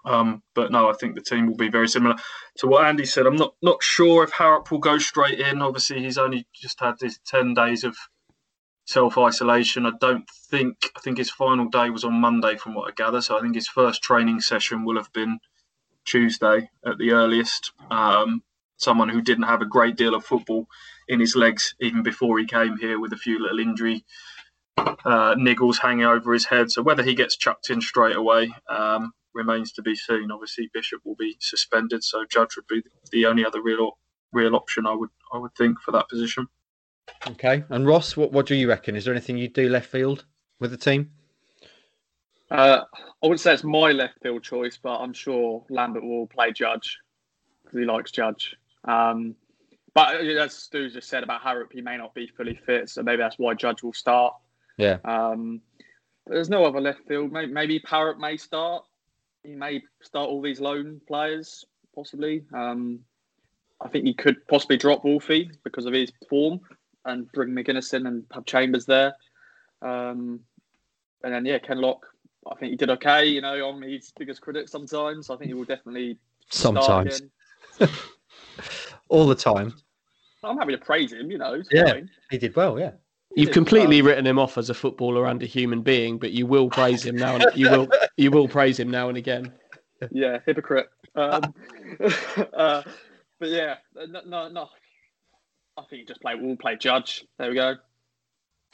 Um, 0.06 0.44
but 0.54 0.72
no, 0.72 0.90
I 0.90 0.94
think 0.94 1.16
the 1.16 1.22
team 1.22 1.48
will 1.48 1.58
be 1.58 1.70
very 1.70 1.88
similar 1.88 2.16
to 2.58 2.68
what 2.68 2.86
Andy 2.86 3.06
said. 3.06 3.26
I'm 3.26 3.36
not 3.36 3.56
not 3.62 3.82
sure 3.82 4.24
if 4.24 4.32
Harrop 4.32 4.70
will 4.72 4.80
go 4.80 4.98
straight 4.98 5.40
in. 5.40 5.62
Obviously, 5.62 6.02
he's 6.02 6.18
only 6.18 6.46
just 6.54 6.80
had 6.80 6.96
this 7.00 7.20
ten 7.26 7.54
days 7.54 7.84
of 7.84 7.96
self 8.86 9.18
isolation. 9.18 9.86
I 9.86 9.92
don't 10.00 10.30
think 10.50 10.92
I 10.96 11.00
think 11.00 11.18
his 11.18 11.32
final 11.32 11.68
day 11.68 11.90
was 11.90 12.04
on 12.04 12.14
Monday, 12.14 12.58
from 12.58 12.74
what 12.76 12.90
I 12.90 12.94
gather. 12.96 13.22
So 13.22 13.38
I 13.38 13.42
think 13.42 13.56
his 13.56 13.68
first 13.68 14.04
training 14.04 14.42
session 14.42 14.86
will 14.86 14.98
have 14.98 15.12
been 15.14 15.40
Tuesday 16.06 16.70
at 16.86 16.98
the 16.98 17.12
earliest. 17.12 17.72
Um, 17.90 18.44
someone 18.78 19.10
who 19.10 19.22
didn't 19.22 19.46
have 19.46 19.62
a 19.62 19.66
great 19.66 19.96
deal 19.96 20.16
of 20.16 20.26
football 20.26 20.68
in 21.08 21.20
his 21.20 21.36
legs 21.36 21.76
even 21.80 22.04
before 22.04 22.38
he 22.40 22.46
came 22.46 22.78
here 22.78 23.00
with 23.00 23.14
a 23.14 23.18
few 23.18 23.42
little 23.42 23.60
injury 23.60 24.04
uh, 24.78 25.36
niggles 25.36 25.78
hanging 25.80 26.06
over 26.06 26.34
his 26.34 26.46
head. 26.46 26.72
So 26.72 26.82
whether 26.82 27.04
he 27.04 27.14
gets 27.14 27.36
chucked 27.36 27.70
in 27.70 27.82
straight 27.82 28.16
away 28.16 28.54
um, 28.70 29.14
remains 29.34 29.72
to 29.74 29.82
be 29.82 29.96
seen. 29.96 30.32
Obviously, 30.32 30.70
Bishop 30.74 31.02
will 31.04 31.16
be 31.16 31.36
suspended, 31.40 32.04
so 32.04 32.26
Judge 32.30 32.56
would 32.56 32.68
be 32.68 32.84
the 33.12 33.26
only 33.26 33.46
other 33.46 33.62
real 33.62 33.98
real 34.32 34.56
option 34.56 34.88
I 34.88 34.94
would 34.94 35.10
I 35.32 35.38
would 35.38 35.56
think 35.56 35.80
for 35.80 35.92
that 35.92 36.10
position. 36.10 36.48
Okay, 37.28 37.64
and 37.70 37.86
Ross, 37.86 38.16
what 38.16 38.32
what 38.32 38.46
do 38.46 38.56
you 38.56 38.68
reckon? 38.68 38.96
Is 38.96 39.06
there 39.06 39.14
anything 39.14 39.38
you'd 39.38 39.54
do 39.54 39.70
left 39.70 39.90
field 39.90 40.26
with 40.60 40.72
the 40.72 40.78
team? 40.78 41.12
Uh, 42.52 42.82
I 42.92 43.26
wouldn't 43.26 43.40
say 43.40 43.54
it's 43.54 43.64
my 43.64 43.92
left 43.92 44.22
field 44.22 44.44
choice, 44.44 44.78
but 44.82 44.98
I'm 44.98 45.14
sure 45.14 45.66
Lambert 45.70 46.04
will 46.04 46.28
play 46.28 46.52
Judge 46.52 47.00
because 47.64 47.80
he 47.80 47.86
likes 47.86 48.12
Judge. 48.12 48.56
Um, 48.86 49.36
but 49.96 50.16
as 50.16 50.54
Stu 50.54 50.90
just 50.90 51.08
said 51.08 51.24
about 51.24 51.42
Harrop, 51.42 51.72
he 51.72 51.82
may 51.82 51.98
not 51.98 52.14
be 52.14 52.28
fully 52.28 52.60
fit, 52.66 52.90
so 52.90 53.02
maybe 53.02 53.18
that's 53.18 53.38
why 53.38 53.54
Judge 53.54 53.82
will 53.82 53.94
start. 53.94 54.34
Yeah. 54.78 54.98
Um, 55.06 55.62
there's 56.28 56.50
no 56.50 56.66
other 56.66 56.82
left 56.82 57.08
field. 57.08 57.32
Maybe, 57.32 57.52
maybe 57.52 57.80
Parrott 57.80 58.20
may 58.20 58.38
start. 58.38 58.84
He 59.44 59.56
may 59.56 59.82
start 60.02 60.30
all 60.30 60.42
these 60.42 60.60
loan 60.60 61.02
players, 61.08 61.66
possibly. 61.94 62.44
Um, 62.54 63.00
I 63.82 63.90
think 63.90 64.06
he 64.06 64.14
could 64.14 64.48
possibly 64.48 64.78
drop 64.78 65.04
Wolfie 65.04 65.52
because 65.64 65.86
of 65.86 65.94
his 65.94 66.12
form 66.30 66.62
and 67.06 67.30
bring 67.34 67.50
McGuinness 67.50 67.94
in 67.94 68.08
and 68.08 68.24
have 68.32 68.46
Chambers 68.46 68.86
there. 68.86 69.16
Um, 69.82 70.40
and 71.24 71.34
then, 71.34 71.46
yeah, 71.46 71.58
Kenlock, 71.60 72.00
I 72.50 72.56
think 72.56 72.72
he 72.72 72.78
did 72.78 72.90
okay. 72.92 73.26
You 73.26 73.42
know, 73.42 73.68
I'm 73.68 73.82
his 73.82 74.14
biggest 74.18 74.42
critic 74.42 74.70
sometimes. 74.70 75.30
I 75.30 75.36
think 75.36 75.50
he 75.50 75.54
will 75.54 75.66
definitely 75.66 76.18
sometimes. 76.50 77.22
All 79.10 79.28
the 79.28 79.36
time. 79.36 79.74
I'm 80.44 80.58
happy 80.58 80.74
to 80.74 80.78
praise 80.78 81.12
him, 81.12 81.32
you 81.32 81.38
know. 81.38 81.62
Yeah, 81.72 81.94
fine. 81.94 82.10
he 82.30 82.38
did 82.38 82.56
well, 82.56 82.80
yeah. 82.80 82.92
You've 83.36 83.52
completely 83.52 84.02
written 84.02 84.28
him 84.28 84.38
off 84.38 84.58
as 84.58 84.70
a 84.70 84.74
footballer 84.74 85.26
and 85.26 85.42
a 85.42 85.46
human 85.46 85.82
being, 85.82 86.18
but 86.18 86.32
you 86.32 86.46
will 86.46 86.70
praise 86.70 87.04
him 87.04 87.16
now. 87.16 87.36
And, 87.36 87.46
you 87.56 87.70
will 87.70 87.88
you 88.18 88.32
will 88.32 88.48
praise 88.48 88.80
him 88.80 88.90
now 88.90 89.10
and 89.10 89.18
again. 89.18 89.52
Yeah, 90.12 90.40
hypocrite. 90.46 90.90
Um, 91.16 91.54
uh, 92.54 92.82
but 93.40 93.50
yeah, 93.50 93.76
no, 93.96 94.20
no, 94.26 94.50
no, 94.50 94.68
I 95.78 95.84
think 95.84 96.02
you 96.02 96.06
just 96.06 96.20
play. 96.20 96.36
We'll 96.36 96.58
play 96.58 96.76
Judge. 96.76 97.24
There 97.40 97.48
we 97.48 97.56
go. 97.56 97.76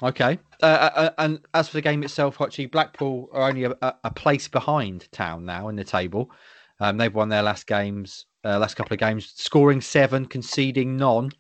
Okay. 0.01 0.39
Uh, 0.64 0.66
uh, 0.66 0.91
uh 0.95 1.10
and 1.20 1.39
as 1.53 1.68
for 1.68 1.78
the 1.78 1.82
game 1.82 2.01
itself, 2.01 2.36
Hutchie, 2.36 2.72
Blackpool 2.72 3.30
are 3.32 3.47
only 3.47 3.66
a, 3.66 3.76
a, 3.82 4.10
place 4.10 4.47
behind 4.47 5.07
Town 5.12 5.45
now 5.45 5.68
in 5.68 5.76
the 5.76 5.84
table. 5.84 6.32
Um, 6.80 6.97
they've 6.97 7.14
won 7.14 7.30
their 7.30 7.43
last 7.43 7.68
games, 7.68 8.26
uh, 8.43 8.57
last 8.57 8.76
couple 8.76 8.93
of 8.93 8.99
games, 8.99 9.32
scoring 9.36 9.82
seven, 9.82 10.26
conceding 10.26 10.97
none. 10.97 11.32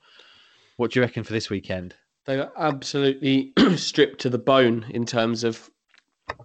What 0.77 0.91
do 0.91 0.99
you 0.99 1.03
reckon 1.03 1.23
for 1.23 1.33
this 1.33 1.49
weekend? 1.49 1.95
They 2.29 2.37
were 2.37 2.51
absolutely 2.57 3.53
stripped 3.75 4.21
to 4.21 4.29
the 4.29 4.37
bone 4.37 4.85
in 4.91 5.07
terms 5.07 5.43
of 5.43 5.67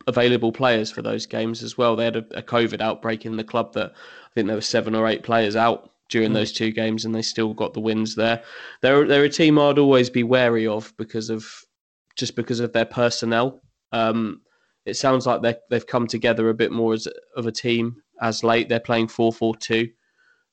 available 0.06 0.50
players 0.50 0.90
for 0.90 1.02
those 1.02 1.26
games 1.26 1.62
as 1.62 1.76
well. 1.76 1.94
They 1.94 2.06
had 2.06 2.16
a, 2.16 2.24
a 2.38 2.42
COVID 2.42 2.80
outbreak 2.80 3.26
in 3.26 3.36
the 3.36 3.44
club 3.44 3.74
that 3.74 3.90
I 3.90 4.28
think 4.34 4.46
there 4.46 4.56
were 4.56 4.62
seven 4.62 4.94
or 4.94 5.06
eight 5.06 5.22
players 5.22 5.56
out 5.56 5.90
during 6.08 6.30
mm. 6.30 6.34
those 6.36 6.52
two 6.52 6.70
games, 6.70 7.04
and 7.04 7.14
they 7.14 7.20
still 7.20 7.52
got 7.52 7.74
the 7.74 7.80
wins 7.80 8.14
there. 8.14 8.42
They're 8.80 9.06
they're 9.06 9.24
a 9.24 9.28
team 9.28 9.58
I'd 9.58 9.78
always 9.78 10.08
be 10.08 10.22
wary 10.22 10.66
of 10.66 10.90
because 10.96 11.28
of 11.28 11.46
just 12.16 12.34
because 12.34 12.60
of 12.60 12.72
their 12.72 12.86
personnel. 12.86 13.60
Um, 13.92 14.40
it 14.86 14.94
sounds 14.94 15.26
like 15.26 15.42
they 15.42 15.54
they've 15.68 15.86
come 15.86 16.06
together 16.06 16.48
a 16.48 16.54
bit 16.54 16.72
more 16.72 16.94
as 16.94 17.06
of 17.36 17.46
a 17.46 17.52
team 17.52 17.96
as 18.22 18.42
late. 18.42 18.70
They're 18.70 18.80
playing 18.80 19.08
four 19.08 19.34
four 19.34 19.54
two, 19.54 19.90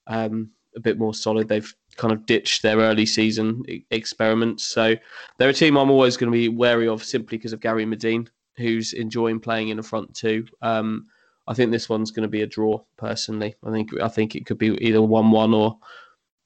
um, 0.08 0.52
a 0.76 0.82
bit 0.82 1.00
more 1.00 1.14
solid. 1.14 1.48
They've 1.48 1.74
kind 1.98 2.14
of 2.14 2.26
ditched 2.26 2.62
their 2.62 2.78
early 2.78 3.06
season 3.06 3.64
experiments. 3.92 4.66
So 4.66 4.96
they're 5.38 5.50
a 5.50 5.54
team 5.54 5.78
I'm 5.78 5.92
always 5.92 6.18
going 6.18 6.32
to 6.32 6.38
be 6.38 6.50
wary 6.50 6.88
of 6.88 7.04
simply 7.04 7.38
because 7.38 7.54
of 7.54 7.60
Gary 7.60 7.86
Madine, 7.86 8.28
who's 8.58 8.94
enjoying 8.94 9.40
playing 9.40 9.70
in 9.70 9.78
the 9.78 9.84
front 9.84 10.14
two. 10.14 10.46
Um, 10.62 11.08
I 11.48 11.54
think 11.54 11.72
this 11.72 11.90
one's 11.90 12.12
going 12.12 12.24
to 12.24 12.30
be 12.30 12.44
a 12.44 12.48
draw. 12.48 12.80
Personally, 12.98 13.56
I 13.64 13.72
think 13.72 14.00
I 14.00 14.08
think 14.08 14.36
it 14.36 14.46
could 14.46 14.58
be 14.58 14.78
either 14.86 15.02
one-one 15.02 15.54
or 15.54 15.78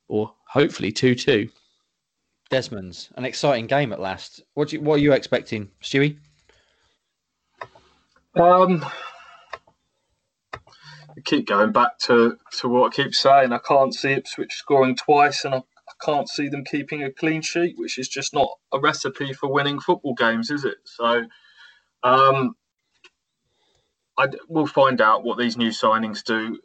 or 0.07 0.33
hopefully 0.47 0.91
two-two. 0.91 1.49
Desmond's 2.49 3.09
an 3.15 3.25
exciting 3.25 3.67
game 3.67 3.91
at 3.91 3.99
last. 3.99 4.41
What 4.53 4.71
you, 4.71 4.79
what 4.81 4.95
are 4.95 4.99
you 4.99 5.13
expecting, 5.13 5.69
Stewie? 5.81 6.17
Um, 8.35 8.85
I 11.17 11.21
keep 11.21 11.47
going 11.47 11.71
back 11.71 11.99
to, 11.99 12.37
to 12.59 12.69
what 12.69 12.93
I 12.93 12.95
keep 12.95 13.15
saying. 13.15 13.53
I 13.53 13.59
can't 13.59 13.93
see 13.93 14.13
Ipswich 14.13 14.53
scoring 14.53 14.95
twice, 14.95 15.45
and 15.45 15.55
I, 15.55 15.57
I 15.59 15.93
can't 16.05 16.29
see 16.29 16.49
them 16.49 16.65
keeping 16.65 17.03
a 17.03 17.11
clean 17.11 17.41
sheet, 17.41 17.75
which 17.77 17.97
is 17.97 18.07
just 18.09 18.33
not 18.33 18.49
a 18.73 18.79
recipe 18.79 19.33
for 19.33 19.51
winning 19.51 19.79
football 19.79 20.13
games, 20.13 20.51
is 20.51 20.65
it? 20.65 20.77
So, 20.85 21.25
um, 22.03 22.55
I, 24.17 24.27
we'll 24.47 24.67
find 24.67 25.01
out 25.01 25.23
what 25.23 25.37
these 25.37 25.57
new 25.57 25.69
signings 25.69 26.23
do. 26.23 26.59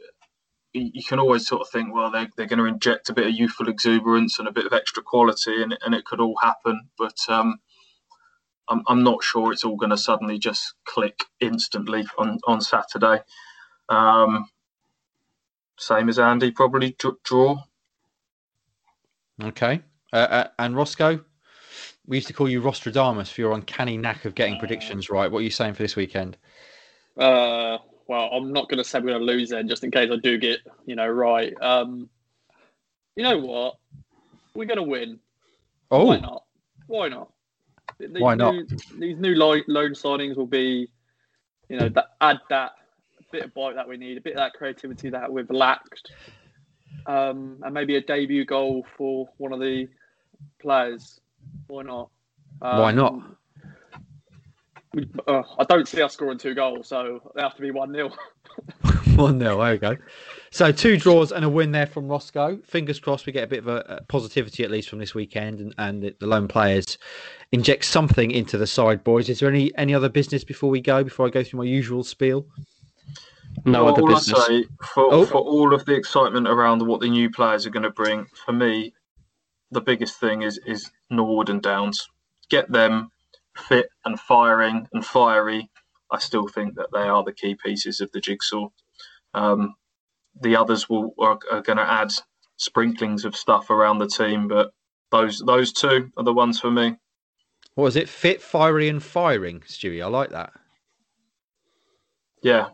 You 0.73 1.03
can 1.03 1.19
always 1.19 1.47
sort 1.49 1.63
of 1.63 1.69
think, 1.71 1.93
well, 1.93 2.13
they're, 2.13 2.29
they're 2.37 2.47
going 2.47 2.61
to 2.61 2.65
inject 2.67 3.09
a 3.11 3.15
bit 3.15 3.27
of 3.27 3.35
youthful 3.35 3.69
exuberance 3.69 4.39
and 4.39 4.47
a 4.47 4.53
bit 4.53 4.67
of 4.67 4.73
extra 4.73 5.03
quality, 5.03 5.63
and, 5.63 5.77
and 5.85 5.95
it 5.95 6.05
could 6.05 6.21
all 6.21 6.37
happen. 6.41 6.89
But 6.97 7.17
um, 7.29 7.57
I'm, 8.69 8.83
I'm 8.87 9.03
not 9.03 9.25
sure 9.25 9.53
it's 9.53 9.65
all 9.65 9.77
going 9.77 9.91
to 9.91 9.99
suddenly 9.99 10.39
just 10.39 10.75
click 10.87 11.25
instantly 11.41 12.07
on, 12.19 12.39
on 12.47 12.61
Saturday. 12.61 13.23
Um, 13.91 14.49
same 15.77 16.09
as 16.09 16.19
Andy, 16.19 16.51
probably 16.51 16.97
draw. 17.25 17.59
Okay. 19.43 19.81
Uh, 20.13 20.17
uh, 20.17 20.49
and 20.59 20.77
Roscoe, 20.77 21.21
we 22.07 22.19
used 22.19 22.29
to 22.29 22.33
call 22.33 22.49
you 22.49 22.61
Rostradamus 22.61 23.33
for 23.33 23.41
your 23.41 23.53
uncanny 23.53 23.97
knack 23.97 24.25
of 24.25 24.35
getting 24.35 24.59
predictions 24.59 25.11
right. 25.11 25.31
What 25.31 25.41
are 25.41 25.43
you 25.43 25.51
saying 25.51 25.75
for 25.75 25.83
this 25.83 25.97
weekend? 25.97 26.37
Uh, 27.17 27.79
well, 28.07 28.31
I'm 28.33 28.53
not 28.53 28.69
going 28.69 28.79
to 28.79 28.85
say 28.85 28.99
we're 29.01 29.09
going 29.09 29.21
to 29.21 29.25
lose 29.25 29.51
then, 29.51 29.69
just 29.69 29.85
in 29.85 29.91
case 29.91 30.11
I 30.13 30.17
do 30.17 30.39
get, 30.39 30.61
you 30.87 30.97
know, 30.97 31.09
right. 31.09 31.53
Um, 31.61 32.09
you 33.17 33.23
know 33.23 33.39
what? 33.39 33.77
We're 34.55 34.67
going 34.67 34.79
to 34.79 34.83
win. 34.83 35.19
Oh, 35.91 36.05
why 36.05 36.21
not? 36.21 36.45
Why 36.87 37.09
not? 37.09 37.31
These 37.99 38.21
why 38.21 38.35
not? 38.35 38.55
New, 38.55 38.67
these 38.99 39.19
new 39.19 39.35
loan 39.35 39.63
signings 39.67 40.37
will 40.37 40.47
be, 40.47 40.89
you 41.69 41.79
know, 41.79 41.89
that 41.91 42.07
add 42.21 42.41
that 42.49 42.73
bit 43.33 43.45
of 43.45 43.55
bite 43.55 43.75
that 43.75 43.89
we 43.89 43.97
need, 43.97 44.19
a 44.19 44.21
bit 44.21 44.35
of 44.35 44.39
that 44.39 44.55
creativity 44.55 45.11
that 45.11 45.33
we've 45.33 45.51
lacked, 45.51 46.11
um, 47.07 47.59
and 47.63 47.75
maybe 47.75 47.97
a 47.97 48.01
debut 48.01 48.45
goal 48.45 48.85
for 48.97 49.29
one 49.39 49.53
of 49.53 49.61
the 49.61 49.89
players. 50.61 51.21
Why 51.67 51.83
not? 51.83 52.11
Why 52.59 52.93
not? 52.93 53.13
Um, 53.13 53.37
we- 54.93 55.09
uh, 55.27 55.43
I 55.59 55.65
don't 55.65 55.87
see 55.87 56.03
us 56.03 56.15
scoring 56.15 56.39
two 56.39 56.55
goals, 56.55 56.89
so 56.89 57.33
they 57.35 57.43
have 57.43 57.55
to 57.57 57.63
be 57.63 57.71
one 57.71 57.93
0 57.93 58.11
One 59.17 59.39
nil. 59.39 59.59
There 59.59 59.73
we 59.73 59.79
go. 59.79 59.97
So 60.51 60.73
two 60.73 60.97
draws 60.97 61.31
and 61.33 61.45
a 61.45 61.49
win 61.49 61.73
there 61.73 61.87
from 61.87 62.09
Roscoe. 62.09 62.59
Fingers 62.65 62.99
crossed 62.99 63.27
we 63.27 63.33
get 63.33 63.45
a 63.45 63.47
bit 63.47 63.61
of 63.61 63.69
a, 63.69 64.05
positivity 64.09 64.65
at 64.65 64.71
least 64.71 64.89
from 64.89 64.99
this 64.99 65.15
weekend, 65.15 65.61
and, 65.61 65.75
and 65.79 66.03
the, 66.03 66.15
the 66.19 66.27
lone 66.27 66.49
players 66.49 66.99
inject 67.53 67.85
something 67.85 68.31
into 68.31 68.59
the 68.59 68.67
side, 68.67 69.05
boys. 69.05 69.29
Is 69.29 69.41
there 69.41 69.49
any 69.49 69.73
any 69.77 69.95
other 69.95 70.09
business 70.09 70.45
before 70.45 70.71
we 70.71 70.81
go? 70.81 71.05
Before 71.05 71.27
I 71.27 71.31
go 71.31 71.45
through 71.45 71.59
my 71.59 71.65
usual 71.67 72.03
spiel? 72.03 72.47
No 73.65 73.85
Well, 73.85 73.95
other 73.95 74.03
all 74.03 74.11
I 74.11 74.15
business. 74.15 74.47
say, 74.47 74.65
for, 74.95 75.13
Oh. 75.13 75.27
for 75.27 75.39
all 75.41 75.75
of 75.75 75.85
the 75.85 75.95
excitement 75.95 76.49
around 76.49 76.87
what 76.87 77.01
the 77.01 77.11
new 77.11 77.31
players 77.31 77.67
are 77.67 77.71
going 77.71 77.83
to 77.85 77.91
bring, 77.91 78.27
for 78.47 78.53
me, 78.53 78.95
the 79.71 79.81
biggest 79.81 80.19
thing 80.21 80.43
is 80.43 80.59
is 80.67 80.91
Norwood 81.11 81.49
and 81.51 81.63
Downs. 81.63 82.09
Get 82.51 82.71
them 82.73 83.11
fit 83.57 83.89
and 84.05 84.19
firing 84.19 84.87
and 84.93 85.05
fiery. 85.05 85.71
I 86.11 86.19
still 86.19 86.49
think 86.49 86.75
that 86.77 86.89
they 86.93 87.03
are 87.03 87.23
the 87.25 87.33
key 87.33 87.55
pieces 87.55 88.01
of 88.01 88.11
the 88.13 88.21
jigsaw. 88.21 88.69
Um, 89.35 89.75
the 90.41 90.57
others 90.57 90.89
will 90.89 91.15
are, 91.19 91.39
are 91.53 91.63
going 91.63 91.79
to 91.79 91.91
add 91.91 92.11
sprinklings 92.57 93.25
of 93.25 93.37
stuff 93.37 93.71
around 93.71 93.99
the 93.99 94.09
team, 94.09 94.49
but 94.49 94.73
those 95.11 95.41
those 95.47 95.73
two 95.73 96.11
are 96.17 96.25
the 96.25 96.33
ones 96.35 96.61
for 96.61 96.71
me. 96.71 96.97
What 97.75 97.85
was 97.85 97.97
it? 97.97 98.09
Fit, 98.09 98.43
fiery, 98.43 98.89
and 98.89 99.03
firing, 99.03 99.61
Stewie. 99.61 100.03
I 100.03 100.07
like 100.09 100.31
that. 100.31 100.53
Yeah, 102.43 102.69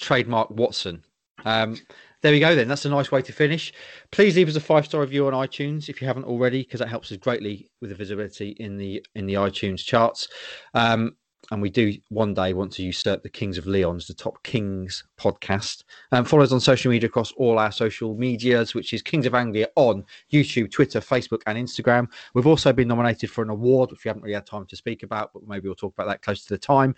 trademark 0.00 0.50
Watson. 0.50 1.04
Um, 1.44 1.76
there 2.22 2.32
we 2.32 2.40
go. 2.40 2.54
Then 2.54 2.68
that's 2.68 2.84
a 2.84 2.90
nice 2.90 3.10
way 3.10 3.22
to 3.22 3.32
finish. 3.32 3.72
Please 4.10 4.36
leave 4.36 4.48
us 4.48 4.56
a 4.56 4.60
five 4.60 4.86
star 4.86 5.00
review 5.00 5.26
on 5.26 5.32
iTunes 5.32 5.88
if 5.88 6.00
you 6.00 6.06
haven't 6.06 6.24
already, 6.24 6.62
because 6.62 6.80
that 6.80 6.88
helps 6.88 7.10
us 7.12 7.18
greatly 7.18 7.70
with 7.80 7.90
the 7.90 7.96
visibility 7.96 8.50
in 8.58 8.76
the 8.76 9.04
in 9.14 9.26
the 9.26 9.34
iTunes 9.34 9.84
charts. 9.84 10.28
Um, 10.74 11.16
and 11.50 11.60
we 11.60 11.70
do 11.70 11.94
one 12.10 12.34
day 12.34 12.52
want 12.52 12.72
to 12.72 12.82
usurp 12.82 13.22
the 13.22 13.28
Kings 13.28 13.58
of 13.58 13.66
Leon's, 13.66 14.06
the 14.06 14.14
top 14.14 14.40
Kings 14.44 15.02
podcast. 15.18 15.84
Um, 16.12 16.24
follow 16.24 16.42
us 16.42 16.52
on 16.52 16.60
social 16.60 16.90
media 16.90 17.08
across 17.08 17.32
all 17.32 17.58
our 17.58 17.72
social 17.72 18.14
medias, 18.14 18.74
which 18.74 18.92
is 18.92 19.02
Kings 19.02 19.26
of 19.26 19.34
Anglia 19.34 19.68
on 19.74 20.04
YouTube, 20.32 20.70
Twitter, 20.70 21.00
Facebook, 21.00 21.40
and 21.46 21.58
Instagram. 21.58 22.06
We've 22.34 22.46
also 22.46 22.72
been 22.72 22.88
nominated 22.88 23.30
for 23.30 23.42
an 23.42 23.50
award, 23.50 23.90
which 23.90 24.04
we 24.04 24.08
haven't 24.08 24.22
really 24.22 24.34
had 24.34 24.46
time 24.46 24.66
to 24.66 24.76
speak 24.76 25.02
about, 25.02 25.32
but 25.32 25.46
maybe 25.46 25.66
we'll 25.66 25.74
talk 25.74 25.94
about 25.94 26.08
that 26.08 26.22
close 26.22 26.44
to 26.44 26.54
the 26.54 26.58
time. 26.58 26.94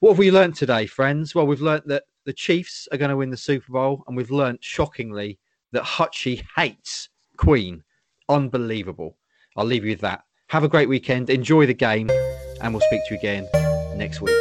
What 0.00 0.10
have 0.10 0.18
we 0.18 0.30
learned 0.30 0.56
today, 0.56 0.86
friends? 0.86 1.34
Well, 1.34 1.46
we've 1.46 1.60
learned 1.60 1.84
that 1.86 2.04
the 2.24 2.32
Chiefs 2.32 2.88
are 2.92 2.98
going 2.98 3.10
to 3.10 3.16
win 3.16 3.30
the 3.30 3.36
Super 3.36 3.72
Bowl, 3.72 4.04
and 4.06 4.16
we've 4.16 4.30
learned 4.30 4.58
shockingly 4.60 5.38
that 5.72 5.82
Hutchie 5.82 6.44
hates 6.56 7.08
Queen. 7.36 7.82
Unbelievable. 8.28 9.16
I'll 9.56 9.64
leave 9.64 9.84
you 9.84 9.90
with 9.90 10.00
that. 10.00 10.22
Have 10.48 10.64
a 10.64 10.68
great 10.68 10.88
weekend. 10.88 11.30
Enjoy 11.30 11.66
the 11.66 11.74
game, 11.74 12.10
and 12.60 12.72
we'll 12.72 12.82
speak 12.82 13.00
to 13.08 13.14
you 13.14 13.18
again 13.18 13.48
next 13.96 14.20
week. 14.20 14.36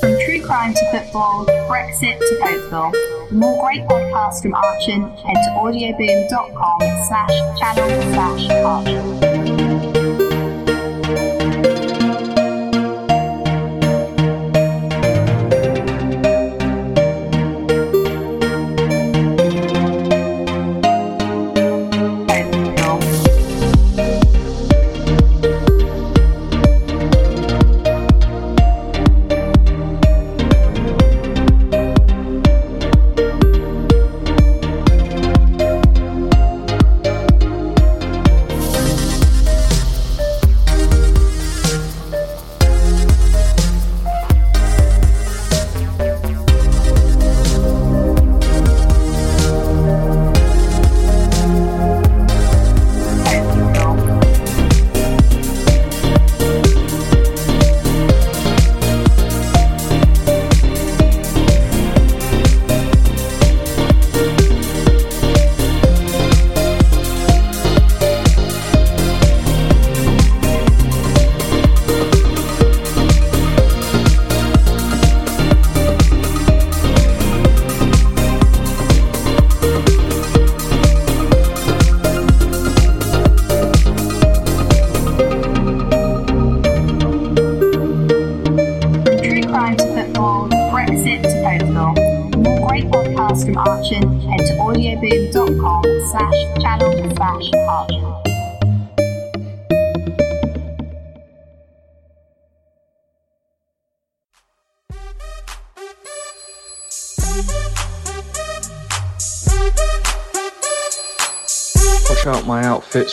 From 0.00 0.16
true 0.24 0.42
crime 0.44 0.74
to 0.74 0.90
football, 0.90 1.46
Brexit 1.68 2.18
to 2.18 2.40
Oakville. 2.42 2.92
For 3.28 3.34
more 3.34 3.62
great 3.62 3.82
podcasts 3.82 4.42
from 4.42 4.54
Archon, 4.54 5.02
head 5.16 5.34
to 5.34 5.50
audioboom.com 5.56 6.80
slash 7.08 7.58
channel 7.58 8.12
slash 8.12 8.50
Archon. 8.50 9.61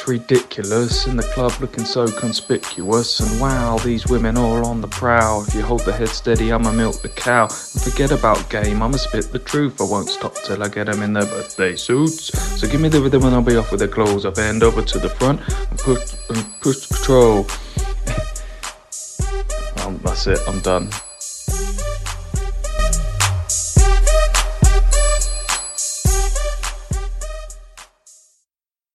Ridiculous. 0.09 1.05
In 1.07 1.15
the 1.15 1.23
club 1.23 1.53
looking 1.61 1.85
so 1.85 2.07
conspicuous. 2.07 3.19
And 3.19 3.39
wow, 3.39 3.77
these 3.77 4.07
women 4.07 4.35
all 4.35 4.65
on 4.65 4.81
the 4.81 4.87
prowl. 4.87 5.45
If 5.47 5.53
you 5.53 5.61
hold 5.61 5.85
the 5.85 5.93
head 5.93 6.09
steady, 6.09 6.51
I'ma 6.51 6.71
milk 6.71 7.01
the 7.01 7.09
cow. 7.09 7.43
And 7.43 7.81
forget 7.81 8.11
about 8.11 8.49
game, 8.49 8.81
I'ma 8.81 8.97
spit 8.97 9.31
the 9.31 9.39
truth. 9.39 9.79
I 9.79 9.83
won't 9.85 10.09
stop 10.09 10.33
till 10.43 10.63
I 10.63 10.67
get 10.67 10.87
them 10.87 11.03
in 11.03 11.13
their 11.13 11.25
birthday 11.25 11.75
suits. 11.75 12.37
So 12.59 12.67
give 12.67 12.81
me 12.81 12.89
the 12.89 12.99
rhythm 13.01 13.23
and 13.23 13.35
I'll 13.35 13.43
be 13.43 13.55
off 13.55 13.71
with 13.71 13.81
the 13.81 13.87
clothes. 13.87 14.25
I 14.25 14.31
bend 14.31 14.63
over 14.63 14.81
to 14.81 14.99
the 14.99 15.09
front 15.09 15.39
and 15.47 15.79
push, 15.79 16.15
and 16.29 16.59
push 16.59 16.87
control. 16.87 17.45
um, 19.85 19.99
that's 20.03 20.27
it, 20.27 20.39
I'm 20.47 20.59
done. 20.61 20.89